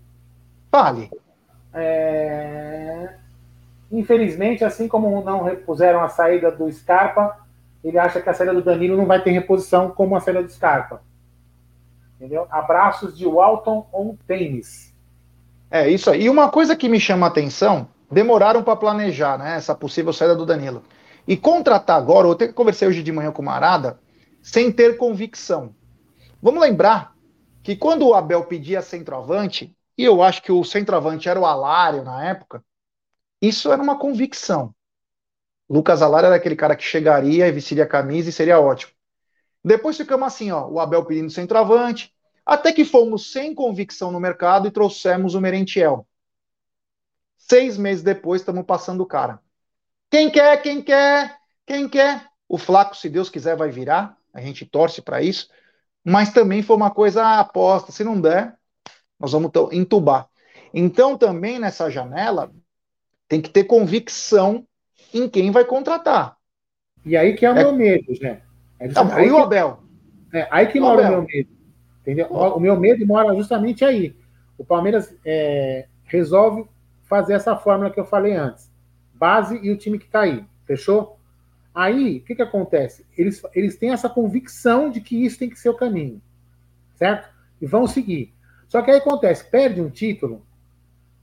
Fale. 0.70 1.10
É... 1.74 3.27
Infelizmente, 3.92 4.64
assim 4.64 4.88
como 4.88 5.24
não 5.24 5.44
repuseram 5.44 6.02
a 6.02 6.10
saída 6.10 6.52
do 6.52 6.72
Scarpa, 6.72 7.38
ele 7.84 7.98
acha 7.98 8.22
que 8.22 8.30
a 8.30 8.34
saída 8.34 8.54
do 8.54 8.62
Danilo 8.62 8.98
não 8.98 9.06
vai 9.06 9.22
ter 9.22 9.32
reposição 9.32 9.92
como 9.92 10.16
a 10.16 10.20
saída 10.20 10.44
do 10.44 10.50
Scarpa. 10.50 11.02
Entendeu? 12.16 12.48
Abraços 12.50 13.18
de 13.18 13.26
Walton 13.26 13.88
on 13.94 14.16
Tênis. 14.28 14.94
É 15.70 15.88
isso 15.90 16.10
aí. 16.10 16.24
E 16.24 16.30
uma 16.30 16.50
coisa 16.50 16.76
que 16.76 16.90
me 16.90 17.00
chama 17.00 17.28
a 17.28 17.30
atenção, 17.30 17.88
demoraram 18.12 18.64
para 18.64 18.76
planejar 18.76 19.38
né, 19.38 19.56
essa 19.56 19.76
possível 19.76 20.12
saída 20.12 20.36
do 20.36 20.46
Danilo. 20.46 20.84
E 21.28 21.36
contratar 21.36 21.98
agora, 21.98 22.28
eu 22.28 22.32
até 22.32 22.48
conversei 22.48 22.88
hoje 22.88 23.04
de 23.04 23.12
manhã 23.12 23.32
com 23.32 23.42
o 23.42 23.46
Marada, 23.46 24.00
sem 24.42 24.72
ter 24.72 24.98
convicção. 24.98 25.76
Vamos 26.42 26.62
lembrar 26.62 27.14
que 27.62 27.76
quando 27.76 28.08
o 28.08 28.14
Abel 28.14 28.46
pedia 28.46 28.82
centroavante, 28.82 29.76
e 29.98 30.04
eu 30.04 30.24
acho 30.24 30.42
que 30.42 30.52
o 30.52 30.64
centroavante 30.64 31.28
era 31.28 31.40
o 31.40 31.46
Alário 31.46 32.04
na 32.04 32.24
época, 32.24 32.64
isso 33.42 33.72
era 33.72 33.82
uma 33.82 33.98
convicção. 33.98 34.74
Lucas 35.70 36.02
Alário 36.02 36.28
era 36.28 36.36
aquele 36.36 36.56
cara 36.56 36.76
que 36.76 36.84
chegaria 36.84 37.48
e 37.48 37.52
vestiria 37.52 37.84
a 37.84 37.88
camisa 37.88 38.30
e 38.30 38.34
seria 38.34 38.60
ótimo. 38.60 38.94
Depois 39.64 39.98
ficamos 39.98 40.28
assim, 40.28 40.52
ó, 40.52 40.68
o 40.68 40.80
Abel 40.80 41.04
pedindo 41.04 41.30
centroavante, 41.30 42.14
até 42.46 42.72
que 42.72 42.86
fomos 42.86 43.32
sem 43.32 43.54
convicção 43.54 44.12
no 44.12 44.20
mercado 44.20 44.68
e 44.68 44.72
trouxemos 44.72 45.36
o 45.36 45.42
Merentiel. 45.42 46.08
Seis 47.38 47.78
meses 47.78 48.04
depois, 48.04 48.42
estamos 48.42 48.66
passando 48.66 49.02
o 49.02 49.06
cara. 49.06 49.42
Quem 50.10 50.32
quer, 50.32 50.62
quem 50.62 50.82
quer, 50.82 51.38
quem 51.66 51.90
quer? 51.90 52.28
O 52.48 52.58
Flaco, 52.58 52.96
se 52.96 53.10
Deus 53.10 53.30
quiser, 53.30 53.58
vai 53.58 53.70
virar. 53.70 54.18
A 54.34 54.40
gente 54.40 54.66
torce 54.66 55.02
para 55.02 55.22
isso. 55.22 55.50
Mas 56.04 56.32
também 56.32 56.62
foi 56.62 56.78
uma 56.78 56.90
coisa 56.90 57.40
aposta. 57.40 57.92
Se 57.92 58.04
não 58.04 58.20
der, 58.20 58.58
nós 59.20 59.34
vamos 59.34 59.52
entubar. 59.74 60.30
Então, 60.74 61.18
também 61.18 61.60
nessa 61.60 61.90
janela, 61.90 62.54
tem 63.28 63.41
que 63.41 63.49
ter 63.49 63.66
convicção 63.66 64.66
em 65.14 65.28
quem 65.30 65.52
vai 65.52 65.66
contratar. 65.66 66.38
E 67.06 67.16
aí 67.16 67.36
que 67.36 67.45
é 67.45 67.52
o 67.52 67.58
é... 67.58 67.64
meu 67.64 67.74
medo, 67.74 68.14
né? 68.22 68.41
É 68.80 68.88
tá, 68.88 69.16
aí, 69.16 69.32
o 69.32 69.38
Abel. 69.38 69.80
É, 70.34 70.48
aí 70.52 70.68
que 70.68 70.80
o 70.80 70.82
mora 70.82 71.08
Abel. 71.08 71.20
o 71.20 71.22
meu 71.22 71.28
medo. 71.28 71.49
Entendeu? 72.02 72.28
O 72.28 72.60
meu 72.60 72.80
medo 72.80 73.06
mora 73.06 73.36
justamente 73.36 73.84
aí. 73.84 74.16
O 74.58 74.64
Palmeiras 74.64 75.14
é, 75.26 75.88
resolve 76.06 76.66
fazer 77.04 77.34
essa 77.34 77.56
fórmula 77.56 77.90
que 77.90 77.99
eu 77.99 78.06
falei 78.06 78.34
antes. 78.34 78.72
Base 79.14 79.60
e 79.62 79.72
o 79.72 79.78
time 79.78 79.98
que 79.98 80.06
está 80.06 80.22
aí. 80.22 80.44
Fechou? 80.66 81.18
Aí, 81.74 82.18
o 82.18 82.22
que, 82.22 82.36
que 82.36 82.41
acontece? 82.41 83.06
Eles, 83.18 83.41
eles 83.54 83.78
têm 83.78 83.91
essa 83.91 84.10
convicção 84.10 84.90
de 84.90 85.02
que 85.02 85.24
isso 85.24 85.38
tem 85.38 85.49
que 85.49 85.60
ser 85.60 85.70
o 85.70 85.76
caminho. 85.76 86.22
Certo? 86.95 87.30
E 87.62 87.66
vão 87.66 87.88
seguir. 87.88 88.34
Só 88.68 88.82
que 88.82 88.91
aí 88.91 88.98
acontece, 88.98 89.49
perde 89.49 89.80
um 89.80 89.90
título, 89.90 90.45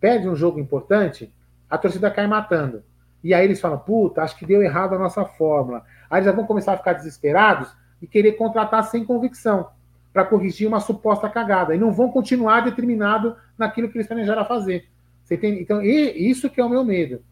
perde 0.00 0.28
um 0.28 0.36
jogo 0.36 0.58
importante, 0.58 1.32
a 1.74 1.78
torcida 1.78 2.10
cai 2.10 2.26
matando. 2.26 2.82
E 3.22 3.32
aí 3.34 3.44
eles 3.44 3.60
falam, 3.60 3.78
puta, 3.78 4.22
acho 4.22 4.36
que 4.36 4.46
deu 4.46 4.62
errado 4.62 4.94
a 4.94 4.98
nossa 4.98 5.24
fórmula. 5.24 5.82
Aí 6.08 6.18
eles 6.18 6.26
já 6.26 6.32
vão 6.32 6.46
começar 6.46 6.74
a 6.74 6.76
ficar 6.76 6.92
desesperados 6.92 7.74
e 8.00 8.06
querer 8.06 8.32
contratar 8.32 8.84
sem 8.84 9.04
convicção 9.04 9.68
para 10.12 10.24
corrigir 10.24 10.68
uma 10.68 10.78
suposta 10.78 11.28
cagada. 11.28 11.74
E 11.74 11.78
não 11.78 11.92
vão 11.92 12.10
continuar 12.10 12.60
determinado 12.60 13.34
naquilo 13.58 13.88
que 13.88 13.96
eles 13.96 14.06
planejaram 14.06 14.44
fazer. 14.44 14.88
Você 15.24 15.36
tem, 15.36 15.60
então, 15.60 15.82
isso 15.82 16.48
que 16.48 16.60
é 16.60 16.64
o 16.64 16.68
meu 16.68 16.84
medo. 16.84 17.22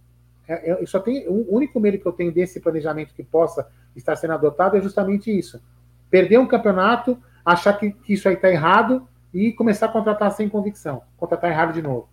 É, 0.49 0.71
é, 0.71 0.83
eu 0.83 0.87
só 0.87 0.99
tenho, 0.99 1.31
o 1.31 1.55
único 1.55 1.79
medo 1.79 1.99
que 1.99 2.07
eu 2.07 2.13
tenho 2.13 2.33
desse 2.33 2.59
planejamento 2.59 3.15
que 3.15 3.23
possa 3.23 3.69
estar 3.95 4.17
sendo 4.17 4.33
adotado 4.33 4.77
é 4.77 4.81
justamente 4.81 5.31
isso. 5.31 5.63
Perder 6.11 6.39
um 6.39 6.47
campeonato, 6.47 7.17
achar 7.45 7.75
que, 7.75 7.93
que 7.93 8.15
isso 8.15 8.29
aí 8.29 8.35
está 8.35 8.51
errado 8.51 9.07
e 9.33 9.53
começar 9.53 9.87
a 9.87 9.91
contratar 9.91 10.33
sem 10.33 10.49
convicção. 10.49 11.03
Contratar 11.17 11.51
errado 11.51 11.73
de 11.73 11.83
novo. 11.83 12.09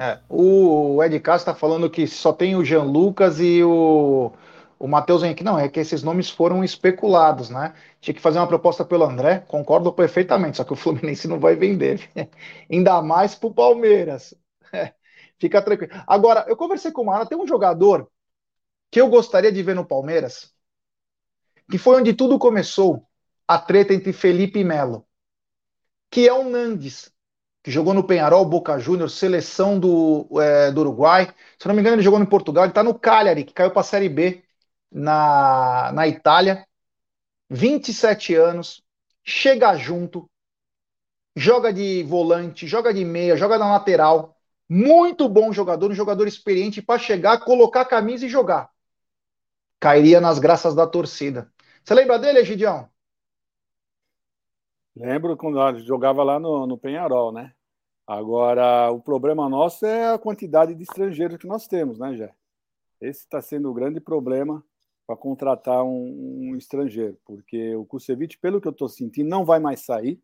É, 0.00 0.18
o 0.30 1.02
Ed 1.04 1.20
Castro 1.20 1.50
está 1.52 1.54
falando 1.54 1.90
que 1.90 2.06
só 2.06 2.32
tem 2.32 2.56
o 2.56 2.64
Jean 2.64 2.84
Lucas 2.84 3.38
e 3.38 3.62
o, 3.62 4.32
o 4.78 4.88
Matheus 4.88 5.22
Henrique. 5.22 5.44
Não, 5.44 5.58
é 5.58 5.68
que 5.68 5.78
esses 5.78 6.02
nomes 6.02 6.30
foram 6.30 6.64
especulados, 6.64 7.50
né? 7.50 7.74
Tinha 8.00 8.14
que 8.14 8.20
fazer 8.20 8.38
uma 8.38 8.46
proposta 8.46 8.82
pelo 8.82 9.04
André, 9.04 9.40
concordo 9.46 9.92
perfeitamente, 9.92 10.56
só 10.56 10.64
que 10.64 10.72
o 10.72 10.76
Fluminense 10.76 11.28
não 11.28 11.38
vai 11.38 11.54
vender. 11.54 12.08
Ainda 12.70 13.02
mais 13.02 13.34
para 13.34 13.48
o 13.48 13.54
Palmeiras. 13.54 14.34
Fica 15.38 15.60
tranquilo. 15.60 15.92
Agora, 16.06 16.46
eu 16.48 16.56
conversei 16.56 16.90
com 16.92 17.02
o 17.02 17.06
Mara, 17.06 17.26
tem 17.26 17.38
um 17.38 17.46
jogador 17.46 18.10
que 18.90 19.00
eu 19.00 19.08
gostaria 19.08 19.52
de 19.52 19.62
ver 19.62 19.74
no 19.74 19.84
Palmeiras, 19.84 20.52
que 21.70 21.78
foi 21.78 22.00
onde 22.00 22.14
tudo 22.14 22.38
começou, 22.38 23.06
a 23.46 23.58
treta 23.58 23.92
entre 23.92 24.12
Felipe 24.12 24.60
e 24.60 24.64
Melo 24.64 25.06
que 26.10 26.26
é 26.28 26.32
o 26.32 26.48
Nandes, 26.48 27.12
que 27.62 27.70
jogou 27.70 27.92
no 27.94 28.04
Penharol, 28.04 28.44
Boca 28.44 28.78
Juniors, 28.78 29.14
seleção 29.14 29.78
do, 29.78 30.28
é, 30.40 30.70
do 30.72 30.80
Uruguai. 30.80 31.32
Se 31.58 31.68
não 31.68 31.74
me 31.74 31.80
engano, 31.80 31.96
ele 31.96 32.02
jogou 32.02 32.18
no 32.18 32.26
Portugal, 32.26 32.64
ele 32.64 32.70
está 32.70 32.82
no 32.82 32.98
Cagliari, 32.98 33.44
que 33.44 33.52
caiu 33.52 33.70
para 33.70 33.80
a 33.80 33.84
Série 33.84 34.08
B 34.08 34.42
na, 34.90 35.92
na 35.92 36.08
Itália. 36.08 36.66
27 37.50 38.34
anos, 38.34 38.82
chega 39.24 39.76
junto, 39.76 40.30
joga 41.36 41.72
de 41.72 42.02
volante, 42.04 42.66
joga 42.66 42.92
de 42.94 43.04
meia, 43.04 43.36
joga 43.36 43.58
na 43.58 43.70
lateral. 43.72 44.36
Muito 44.68 45.28
bom 45.28 45.52
jogador, 45.52 45.90
um 45.90 45.94
jogador 45.94 46.28
experiente 46.28 46.80
para 46.82 46.98
chegar, 47.00 47.38
colocar 47.40 47.82
a 47.82 47.86
camisa 47.86 48.26
e 48.26 48.28
jogar. 48.28 48.70
Cairia 49.80 50.20
nas 50.20 50.38
graças 50.38 50.74
da 50.74 50.86
torcida. 50.86 51.52
Você 51.84 51.94
lembra 51.94 52.18
dele, 52.18 52.40
Egidião? 52.40 52.89
Lembro 55.00 55.34
quando 55.34 55.78
jogava 55.78 56.22
lá 56.22 56.38
no, 56.38 56.66
no 56.66 56.76
Penharol, 56.76 57.32
né? 57.32 57.54
Agora, 58.06 58.90
o 58.90 59.00
problema 59.00 59.48
nosso 59.48 59.86
é 59.86 60.12
a 60.12 60.18
quantidade 60.18 60.74
de 60.74 60.82
estrangeiros 60.82 61.38
que 61.38 61.46
nós 61.46 61.66
temos, 61.66 61.98
né, 61.98 62.14
Jé? 62.14 62.34
Esse 63.00 63.20
está 63.20 63.40
sendo 63.40 63.70
o 63.70 63.72
grande 63.72 63.98
problema 63.98 64.62
para 65.06 65.16
contratar 65.16 65.82
um, 65.82 66.50
um, 66.50 66.56
estrangeiro, 66.56 67.18
porque 67.24 67.74
o 67.74 67.86
Kusevich, 67.86 68.36
pelo 68.38 68.60
que 68.60 68.68
eu 68.68 68.72
estou 68.72 68.90
sentindo, 68.90 69.30
não 69.30 69.42
vai 69.42 69.58
mais 69.58 69.80
sair. 69.80 70.20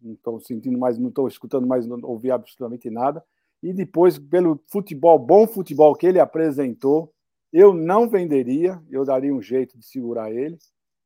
Não 0.00 0.14
estou 0.14 0.40
sentindo 0.40 0.78
mais, 0.78 0.96
não 0.98 1.10
estou 1.10 1.28
escutando 1.28 1.66
mais, 1.66 1.86
não 1.86 2.00
ouvi 2.02 2.30
absolutamente 2.30 2.88
nada. 2.88 3.22
E 3.62 3.74
depois, 3.74 4.18
pelo 4.18 4.58
futebol, 4.68 5.18
bom 5.18 5.46
futebol 5.46 5.94
que 5.94 6.06
ele 6.06 6.18
apresentou, 6.18 7.12
eu 7.52 7.74
não 7.74 8.08
venderia, 8.08 8.82
eu 8.90 9.04
daria 9.04 9.34
um 9.34 9.42
jeito 9.42 9.78
de 9.78 9.84
segurar 9.84 10.32
ele, 10.32 10.56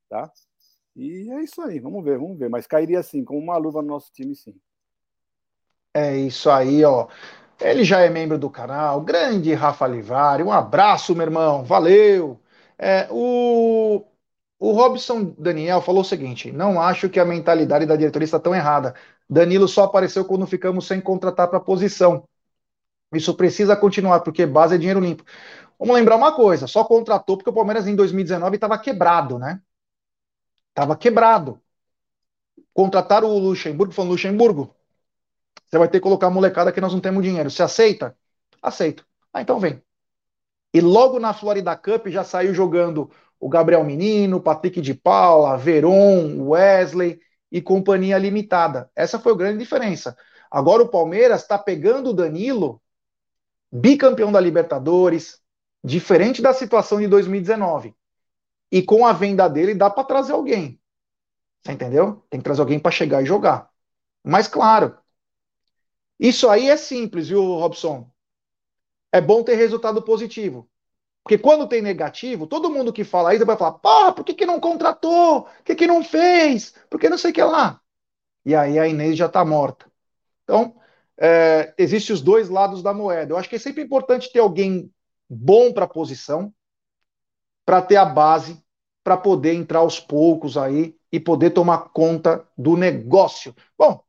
tá? 0.08 0.30
E 0.94 1.28
é 1.32 1.42
isso 1.42 1.60
aí, 1.62 1.80
vamos 1.80 2.04
ver, 2.04 2.18
vamos 2.18 2.38
ver. 2.38 2.48
Mas 2.48 2.66
cairia 2.66 3.00
assim, 3.00 3.24
com 3.24 3.36
uma 3.38 3.56
luva 3.56 3.82
no 3.82 3.88
nosso 3.88 4.12
time, 4.12 4.34
sim. 4.36 4.54
É 5.94 6.16
isso 6.16 6.50
aí, 6.50 6.84
ó. 6.84 7.08
Ele 7.60 7.84
já 7.84 8.00
é 8.00 8.10
membro 8.10 8.38
do 8.38 8.50
canal, 8.50 9.00
grande 9.02 9.52
Rafa 9.54 9.86
Livari. 9.86 10.42
Um 10.42 10.52
abraço, 10.52 11.14
meu 11.14 11.26
irmão, 11.26 11.64
valeu. 11.64 12.40
É, 12.78 13.08
o, 13.10 14.04
o 14.58 14.72
Robson 14.72 15.34
Daniel 15.38 15.82
falou 15.82 16.02
o 16.02 16.04
seguinte: 16.04 16.52
não 16.52 16.80
acho 16.80 17.08
que 17.10 17.20
a 17.20 17.24
mentalidade 17.24 17.86
da 17.86 17.96
diretoria 17.96 18.24
está 18.26 18.40
tão 18.40 18.54
errada. 18.54 18.94
Danilo 19.28 19.68
só 19.68 19.84
apareceu 19.84 20.24
quando 20.24 20.46
ficamos 20.46 20.86
sem 20.86 21.00
contratar 21.00 21.48
para 21.48 21.60
posição. 21.60 22.24
Isso 23.14 23.34
precisa 23.36 23.76
continuar, 23.76 24.20
porque 24.20 24.46
base 24.46 24.74
é 24.76 24.78
dinheiro 24.78 25.00
limpo. 25.00 25.24
Vamos 25.78 25.94
lembrar 25.96 26.16
uma 26.16 26.32
coisa: 26.34 26.66
só 26.66 26.84
contratou 26.84 27.36
porque 27.38 27.50
o 27.50 27.54
Palmeiras 27.54 27.86
em 27.88 27.96
2019 27.96 28.56
estava 28.56 28.78
quebrado, 28.78 29.38
né? 29.38 29.60
Estava 30.70 30.96
quebrado. 30.96 31.60
Contrataram 32.72 33.28
o 33.28 33.38
Luxemburgo, 33.38 33.92
falando 33.92 34.12
Luxemburgo, 34.12 34.74
você 35.70 35.78
vai 35.78 35.88
ter 35.88 35.98
que 35.98 36.02
colocar 36.02 36.26
a 36.26 36.30
molecada 36.30 36.72
que 36.72 36.80
nós 36.80 36.92
não 36.92 37.00
temos 37.00 37.22
dinheiro. 37.22 37.50
Você 37.50 37.62
aceita? 37.62 38.16
Aceito. 38.62 39.06
Ah, 39.32 39.40
então 39.40 39.60
vem. 39.60 39.82
E 40.72 40.80
logo 40.80 41.18
na 41.18 41.32
Florida 41.32 41.76
Cup 41.76 42.08
já 42.08 42.24
saiu 42.24 42.54
jogando 42.54 43.10
o 43.38 43.48
Gabriel 43.48 43.84
Menino, 43.84 44.40
Patrick 44.40 44.80
de 44.80 44.94
Paula, 44.94 45.56
Veron, 45.56 46.48
Wesley 46.48 47.20
e 47.50 47.62
companhia 47.62 48.18
limitada. 48.18 48.90
Essa 48.94 49.18
foi 49.18 49.32
a 49.32 49.36
grande 49.36 49.58
diferença. 49.58 50.16
Agora 50.50 50.82
o 50.82 50.88
Palmeiras 50.88 51.42
está 51.42 51.58
pegando 51.58 52.10
o 52.10 52.12
Danilo, 52.12 52.82
bicampeão 53.72 54.30
da 54.32 54.40
Libertadores, 54.40 55.40
diferente 55.82 56.42
da 56.42 56.52
situação 56.52 57.00
de 57.00 57.06
2019. 57.06 57.94
E 58.70 58.82
com 58.82 59.06
a 59.06 59.12
venda 59.12 59.48
dele 59.48 59.74
dá 59.74 59.90
para 59.90 60.04
trazer 60.04 60.32
alguém. 60.32 60.80
Você 61.62 61.72
entendeu? 61.72 62.24
Tem 62.30 62.40
que 62.40 62.44
trazer 62.44 62.60
alguém 62.60 62.78
para 62.78 62.90
chegar 62.90 63.22
e 63.22 63.26
jogar. 63.26 63.70
Mas 64.24 64.48
claro, 64.48 64.96
isso 66.18 66.48
aí 66.48 66.68
é 66.68 66.76
simples, 66.76 67.28
viu, 67.28 67.42
Robson? 67.42 68.10
É 69.12 69.20
bom 69.20 69.42
ter 69.42 69.54
resultado 69.56 70.02
positivo. 70.02 70.68
Porque 71.22 71.38
quando 71.38 71.68
tem 71.68 71.82
negativo, 71.82 72.46
todo 72.46 72.70
mundo 72.70 72.92
que 72.92 73.04
fala 73.04 73.34
isso 73.34 73.44
vai 73.46 73.56
falar: 73.56 73.72
pá, 73.78 74.12
por 74.12 74.24
que, 74.24 74.34
que 74.34 74.46
não 74.46 74.60
contratou? 74.60 75.42
Por 75.42 75.64
que, 75.64 75.74
que 75.74 75.86
não 75.86 76.02
fez? 76.02 76.74
Por 76.88 76.98
que 76.98 77.08
não 77.08 77.18
sei 77.18 77.30
o 77.30 77.34
que 77.34 77.42
lá? 77.42 77.80
E 78.44 78.54
aí 78.54 78.78
a 78.78 78.88
Inês 78.88 79.16
já 79.16 79.26
está 79.26 79.44
morta. 79.44 79.90
Então, 80.44 80.74
é, 81.16 81.74
existem 81.78 82.14
os 82.14 82.22
dois 82.22 82.48
lados 82.48 82.82
da 82.82 82.94
moeda. 82.94 83.32
Eu 83.32 83.38
acho 83.38 83.48
que 83.48 83.56
é 83.56 83.58
sempre 83.58 83.82
importante 83.82 84.32
ter 84.32 84.40
alguém 84.40 84.92
bom 85.28 85.72
para 85.72 85.84
a 85.84 85.88
posição, 85.88 86.52
para 87.70 87.80
ter 87.80 87.94
a 87.94 88.04
base, 88.04 88.60
para 89.04 89.16
poder 89.16 89.54
entrar 89.54 89.78
aos 89.78 90.00
poucos 90.00 90.56
aí 90.58 90.96
e 91.12 91.20
poder 91.20 91.50
tomar 91.50 91.90
conta 91.92 92.44
do 92.58 92.76
negócio. 92.76 93.54
Bom, 93.78 94.02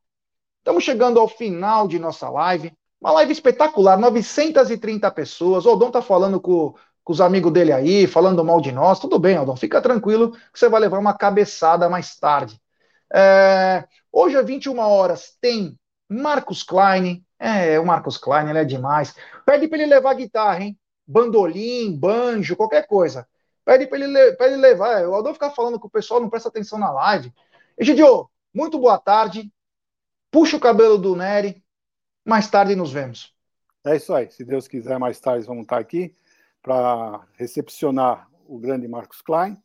estamos 0.58 0.84
chegando 0.84 1.20
ao 1.20 1.28
final 1.28 1.88
de 1.88 2.00
nossa 2.00 2.28
live. 2.28 2.74
Uma 3.00 3.12
live 3.12 3.32
espetacular, 3.32 4.00
930 4.00 5.12
pessoas. 5.12 5.64
O 5.64 5.70
Aldon 5.70 5.92
tá 5.92 6.02
falando 6.02 6.42
com, 6.42 6.74
com, 7.04 7.14
os 7.14 7.22
amigos 7.22 7.54
dele 7.54 7.72
aí, 7.72 8.08
falando 8.08 8.44
mal 8.44 8.60
de 8.60 8.72
nós. 8.72 9.00
Tudo 9.00 9.20
bem, 9.20 9.38
Aldon, 9.38 9.56
fica 9.56 9.80
tranquilo 9.80 10.32
que 10.32 10.58
você 10.58 10.68
vai 10.68 10.82
levar 10.82 10.98
uma 10.98 11.14
cabeçada 11.14 11.88
mais 11.88 12.18
tarde. 12.18 12.60
É, 13.14 13.88
hoje, 14.12 14.38
às 14.38 14.46
21 14.48 14.80
horas, 14.80 15.38
tem 15.40 15.78
Marcos 16.10 16.64
Klein. 16.64 17.24
É, 17.38 17.80
o 17.80 17.86
Marcos 17.86 18.18
Klein, 18.18 18.50
ele 18.50 18.58
é 18.58 18.66
demais. 18.66 19.14
Pede 19.46 19.68
para 19.68 19.78
ele 19.78 19.94
levar 19.94 20.16
guitarra, 20.16 20.64
hein? 20.64 20.76
Bandolim, 21.06 21.96
banjo, 21.96 22.56
qualquer 22.56 22.88
coisa. 22.88 23.28
Pede 23.64 23.88
para 23.88 24.00
ele, 24.00 24.18
ele 24.18 24.58
levar. 24.58 25.08
O 25.08 25.14
Aldon 25.14 25.34
ficar 25.34 25.52
falando 25.52 25.80
que 25.80 25.86
o 25.86 25.90
pessoal 25.90 26.20
não 26.20 26.30
presta 26.30 26.50
atenção 26.50 26.80
na 26.80 26.92
live. 26.92 27.34
Egidio, 27.78 28.30
muito 28.54 28.80
boa 28.80 28.98
tarde. 28.98 29.52
Puxa 30.30 30.58
o 30.58 30.60
cabelo 30.60 30.98
do 30.98 31.16
Nery 31.16 31.64
mais 32.26 32.50
tarde 32.50 32.76
nos 32.76 32.92
vemos. 32.92 33.36
É 33.86 33.96
isso 33.96 34.14
aí. 34.14 34.30
Se 34.30 34.46
Deus 34.46 34.68
quiser, 34.68 34.98
mais 35.00 35.20
tarde 35.20 35.46
vamos 35.46 35.64
estar 35.64 35.80
aqui 35.80 36.16
para 36.62 37.26
recepcionar 37.34 38.30
o 38.46 38.60
grande 38.60 38.88
Marcos 38.88 39.22
Klein. 39.22 39.58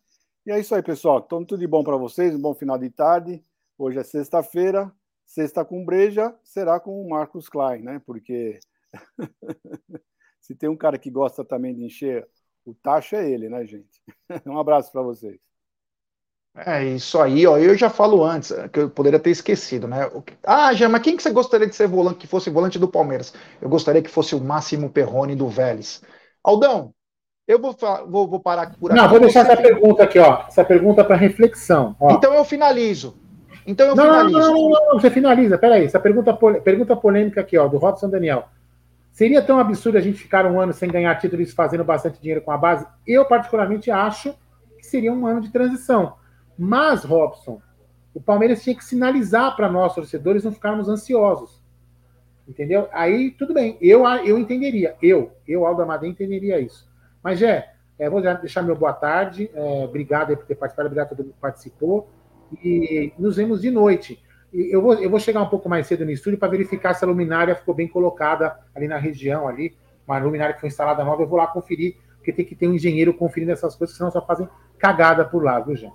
E 0.45 0.51
é 0.51 0.59
isso 0.59 0.75
aí, 0.75 0.83
pessoal. 0.83 1.23
Então, 1.25 1.45
tudo 1.45 1.61
de 1.61 1.67
bom 1.67 1.85
para 1.85 1.97
vocês. 1.97 2.35
Um 2.35 2.41
bom 2.41 2.55
final 2.55 2.79
de 2.79 2.89
tarde. 2.89 3.45
Hoje 3.77 3.99
é 3.99 4.05
sexta-feira. 4.05 4.91
Sexta 5.27 5.65
com 5.65 5.85
breja 5.85 6.35
será 6.45 6.79
com 6.79 7.03
o 7.03 7.09
Marcos 7.09 7.49
Klein, 7.49 7.83
né? 7.83 8.01
Porque 8.07 8.61
se 10.41 10.55
tem 10.55 10.69
um 10.69 10.77
cara 10.77 10.97
que 10.97 11.11
gosta 11.11 11.45
também 11.45 11.75
de 11.75 11.85
encher 11.85 12.27
o 12.67 12.75
tacho, 12.75 13.17
é 13.17 13.31
ele, 13.31 13.49
né, 13.49 13.65
gente? 13.65 14.03
um 14.47 14.59
abraço 14.59 14.91
para 14.93 15.03
vocês. 15.03 15.39
É 16.55 16.83
isso 16.85 17.21
aí, 17.21 17.47
ó. 17.47 17.59
Eu 17.59 17.77
já 17.77 17.91
falo 17.91 18.25
antes, 18.25 18.51
é, 18.51 18.67
que 18.69 18.81
eu 18.81 18.91
poderia 18.91 19.19
ter 19.21 19.31
esquecido, 19.31 19.87
né? 19.87 20.11
Ah, 20.43 20.73
já, 20.73 20.89
mas 20.89 21.03
quem 21.03 21.17
que 21.17 21.23
você 21.23 21.31
gostaria 21.31 21.67
de 21.67 21.77
ser 21.77 21.87
volante, 21.87 22.19
que 22.19 22.27
fosse 22.27 22.49
volante 22.49 22.79
do 22.79 22.89
Palmeiras? 22.89 23.35
Eu 23.61 23.69
gostaria 23.69 24.01
que 24.01 24.11
fosse 24.11 24.35
o 24.35 24.41
Máximo 24.41 24.89
Perrone 24.89 25.37
do 25.37 25.49
Vélez. 25.49 26.03
Aldão, 26.43 26.95
eu 27.47 27.61
vou, 27.61 27.77
vou, 28.09 28.27
vou 28.27 28.41
parar 28.41 28.75
por 28.79 28.91
aqui. 28.91 29.01
Não, 29.01 29.09
vou 29.09 29.21
deixar 29.21 29.41
essa 29.41 29.57
pergunta 29.57 30.03
aqui, 30.03 30.19
ó. 30.19 30.45
Essa 30.49 30.65
pergunta 30.65 31.05
para 31.05 31.15
reflexão. 31.15 31.95
Ó. 32.01 32.13
Então 32.13 32.33
eu 32.33 32.45
finalizo. 32.45 33.19
Então 33.67 33.87
eu 33.87 33.95
não, 33.95 34.05
finalizo. 34.05 34.39
Não, 34.39 34.55
não, 34.55 34.71
não, 34.71 34.87
não, 34.87 35.01
você 35.01 35.11
finaliza. 35.11 35.59
Peraí, 35.59 35.85
essa 35.85 36.01
pergunta, 36.01 36.33
pergunta 36.65 36.97
polêmica 36.97 37.43
aqui, 37.43 37.59
ó, 37.59 37.69
do 37.69 37.77
Robson 37.77 38.09
Daniel. 38.09 38.49
Seria 39.17 39.41
tão 39.41 39.59
absurdo 39.59 39.97
a 39.97 40.01
gente 40.03 40.19
ficar 40.19 40.45
um 40.45 40.61
ano 40.61 40.75
sem 40.75 40.91
ganhar 40.91 41.15
títulos 41.15 41.51
fazendo 41.55 41.83
bastante 41.83 42.21
dinheiro 42.21 42.43
com 42.43 42.51
a 42.51 42.59
base? 42.59 42.87
Eu, 43.07 43.25
particularmente, 43.25 43.91
acho 43.91 44.35
que 44.77 44.87
seria 44.87 45.11
um 45.11 45.27
ano 45.27 45.41
de 45.41 45.51
transição. 45.51 46.17
Mas, 46.59 47.03
Robson, 47.03 47.63
o 48.13 48.21
Palmeiras 48.21 48.63
tinha 48.63 48.77
que 48.77 48.85
sinalizar 48.85 49.57
para 49.57 49.71
nós, 49.73 49.95
torcedores, 49.95 50.45
não 50.45 50.53
ficarmos 50.53 50.87
ansiosos. 50.87 51.63
Entendeu? 52.47 52.91
Aí, 52.93 53.31
tudo 53.31 53.55
bem. 53.55 53.79
Eu, 53.81 54.07
eu 54.07 54.39
entenderia. 54.39 54.97
Eu, 55.01 55.33
eu, 55.49 55.65
Aldo 55.65 55.81
Amadei, 55.81 56.11
entenderia 56.11 56.61
isso. 56.61 56.87
Mas, 57.23 57.39
Jé, 57.39 57.73
é, 57.99 58.11
vou 58.11 58.21
deixar 58.21 58.61
meu 58.61 58.77
boa 58.77 58.93
tarde. 58.93 59.51
É, 59.55 59.85
obrigado 59.87 60.37
por 60.37 60.45
ter 60.45 60.57
participado. 60.57 60.89
Obrigado 60.89 61.07
a 61.07 61.09
todo 61.09 61.25
mundo 61.25 61.33
que 61.33 61.41
participou. 61.41 62.11
E 62.63 63.15
nos 63.19 63.37
vemos 63.37 63.63
de 63.63 63.71
noite. 63.71 64.23
Eu, 64.57 64.81
vou, 64.81 64.95
eu 64.95 65.11
vou 65.11 65.21
chegar 65.21 65.43
um 65.43 65.49
pouco 65.49 65.69
mais 65.69 65.87
cedo 65.87 66.05
no 66.05 66.11
estúdio 66.11 66.39
para 66.39 66.49
verificar 66.49 66.95
se 66.95 67.05
a 67.05 67.09
luminária 67.09 67.55
ficou 67.55 67.75
bem 67.75 67.87
colocada 67.87 68.59
ali 68.75 68.89
na 68.89 68.97
região, 68.97 69.47
ali. 69.47 69.77
Uma 70.07 70.19
luminária 70.19 70.55
que 70.55 70.61
foi 70.61 70.69
instalada 70.69 71.05
nova. 71.05 71.23
Eu 71.23 71.29
vou 71.29 71.39
lá 71.39 71.47
conferir, 71.47 71.97
porque 72.17 72.33
tem 72.33 72.45
que 72.45 72.55
ter 72.55 72.69
um 72.69 72.75
engenheiro 72.75 73.13
conferindo 73.13 73.53
essas 73.53 73.75
coisas, 73.77 73.97
senão 73.97 74.11
só 74.11 74.25
fazem 74.25 74.49
cagada 74.79 75.25
por 75.25 75.43
lá, 75.43 75.61
viu, 75.61 75.77
Jean? 75.77 75.93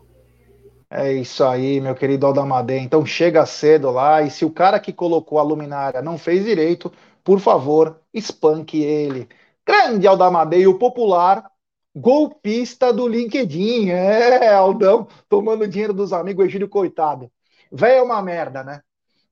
É 0.89 1.13
isso 1.13 1.43
aí, 1.43 1.79
meu 1.79 1.95
querido 1.95 2.25
Aldamadei. 2.25 2.79
Então 2.79 3.05
chega 3.05 3.45
cedo 3.45 3.89
lá 3.89 4.21
e 4.21 4.29
se 4.29 4.43
o 4.43 4.51
cara 4.51 4.79
que 4.79 4.91
colocou 4.91 5.39
a 5.39 5.43
luminária 5.43 6.01
não 6.01 6.17
fez 6.17 6.43
direito, 6.43 6.91
por 7.23 7.39
favor, 7.39 8.01
espanque 8.13 8.83
ele. 8.83 9.27
Grande 9.65 10.05
Aldamadei, 10.05 10.67
o 10.67 10.77
popular 10.77 11.49
golpista 11.95 12.91
do 12.91 13.07
LinkedIn. 13.07 13.89
É, 13.89 14.53
Aldão, 14.53 15.07
tomando 15.29 15.67
dinheiro 15.67 15.93
dos 15.93 16.13
amigos, 16.13 16.43
o 16.43 16.47
Egídio, 16.47 16.69
coitado. 16.69 17.31
Véio 17.71 17.99
é 17.99 18.01
uma 18.03 18.21
merda, 18.21 18.63
né? 18.63 18.81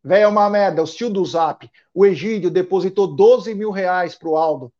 Véio 0.03 0.23
é 0.23 0.27
uma 0.27 0.49
merda, 0.49 0.81
o 0.81 0.85
tio 0.85 1.09
do 1.09 1.25
Zap. 1.25 1.69
O 1.93 2.05
Egídio 2.05 2.49
depositou 2.49 3.07
12 3.07 3.53
mil 3.53 3.69
reais 3.69 4.15
pro 4.15 4.35
Aldo, 4.35 4.71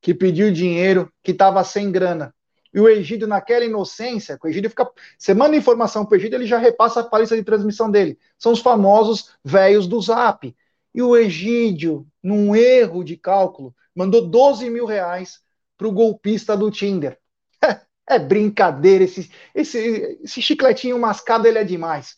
que 0.00 0.14
pediu 0.14 0.50
dinheiro, 0.52 1.12
que 1.22 1.34
tava 1.34 1.62
sem 1.62 1.92
grana. 1.92 2.34
E 2.72 2.80
o 2.80 2.88
Egídio, 2.88 3.28
naquela 3.28 3.66
inocência, 3.66 4.38
o 4.42 4.48
Egídio 4.48 4.70
fica. 4.70 4.90
Você 5.18 5.34
manda 5.34 5.54
informação 5.54 6.06
para 6.06 6.14
o 6.14 6.18
Egídio, 6.18 6.36
ele 6.36 6.46
já 6.46 6.56
repassa 6.56 7.06
a 7.10 7.18
lista 7.18 7.36
de 7.36 7.44
transmissão 7.44 7.90
dele. 7.90 8.18
São 8.38 8.52
os 8.52 8.60
famosos 8.60 9.30
velhos 9.44 9.86
do 9.86 10.00
Zap. 10.00 10.56
E 10.94 11.02
o 11.02 11.16
Egídio, 11.16 12.06
num 12.22 12.56
erro 12.56 13.04
de 13.04 13.16
cálculo, 13.16 13.74
mandou 13.94 14.26
12 14.26 14.70
mil 14.70 14.86
reais 14.86 15.40
para 15.76 15.86
o 15.86 15.92
golpista 15.92 16.56
do 16.56 16.70
Tinder. 16.70 17.18
É, 18.04 18.18
brincadeira, 18.18 19.04
esse, 19.04 19.30
esse, 19.54 20.18
esse 20.24 20.42
chicletinho 20.42 20.98
mascado 20.98 21.46
ele 21.46 21.56
é 21.56 21.62
demais. 21.62 22.16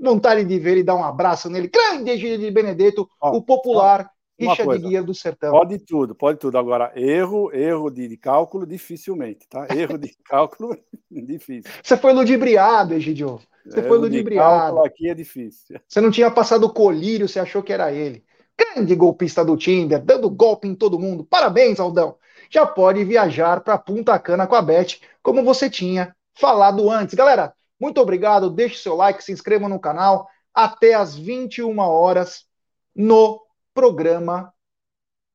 Vontade 0.00 0.44
de 0.44 0.58
ver 0.58 0.72
ele 0.72 0.82
dar 0.82 0.96
um 0.96 1.04
abraço 1.04 1.48
nele. 1.48 1.68
Grande 1.68 2.10
Egídio 2.10 2.38
de 2.38 2.50
Benedetto, 2.50 3.08
o 3.20 3.42
popular 3.42 4.10
Richa 4.38 4.66
de 4.66 4.78
Guia 4.78 5.02
do 5.02 5.14
Sertão. 5.14 5.52
Pode 5.52 5.78
tudo, 5.78 6.14
pode 6.14 6.38
tudo. 6.38 6.58
Agora, 6.58 6.92
erro, 6.96 7.50
erro 7.54 7.90
de, 7.90 8.08
de 8.08 8.16
cálculo, 8.16 8.66
dificilmente, 8.66 9.46
tá? 9.48 9.66
Erro 9.74 9.98
de 9.98 10.14
cálculo, 10.24 10.76
difícil. 11.10 11.70
Você 11.82 11.96
foi 11.96 12.12
ludibriado, 12.12 12.94
Egidio. 12.94 13.40
Você 13.64 13.78
erro 13.78 13.88
foi 13.88 13.98
ludibriado. 13.98 14.84
aqui 14.84 15.08
é 15.08 15.14
difícil. 15.14 15.78
Você 15.86 16.00
não 16.00 16.10
tinha 16.10 16.30
passado 16.30 16.64
o 16.64 16.72
colírio, 16.72 17.28
você 17.28 17.38
achou 17.38 17.62
que 17.62 17.72
era 17.72 17.92
ele. 17.92 18.24
Grande 18.58 18.94
golpista 18.94 19.44
do 19.44 19.56
Tinder, 19.56 20.02
dando 20.02 20.28
golpe 20.28 20.68
em 20.68 20.74
todo 20.74 20.98
mundo. 20.98 21.24
Parabéns, 21.24 21.78
Aldão. 21.78 22.16
Já 22.50 22.66
pode 22.66 23.04
viajar 23.04 23.60
para 23.62 23.78
Punta 23.78 24.18
Cana 24.18 24.46
com 24.46 24.54
a 24.54 24.62
Beth, 24.62 24.98
como 25.22 25.42
você 25.42 25.70
tinha 25.70 26.14
falado 26.34 26.90
antes. 26.90 27.14
Galera, 27.14 27.54
muito 27.82 28.00
obrigado. 28.00 28.48
Deixe 28.48 28.76
seu 28.76 28.94
like, 28.94 29.24
se 29.24 29.32
inscreva 29.32 29.68
no 29.68 29.80
canal. 29.80 30.28
Até 30.54 30.94
às 30.94 31.16
21 31.16 31.76
horas 31.80 32.46
no 32.94 33.42
programa 33.74 34.54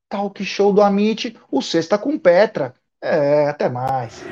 Talk 0.08 0.42
Show 0.42 0.72
do 0.72 0.80
Amit, 0.80 1.38
o 1.50 1.60
Sexta 1.60 1.98
com 1.98 2.18
Petra. 2.18 2.72
É, 3.02 3.48
até 3.48 3.68
mais. 3.68 4.24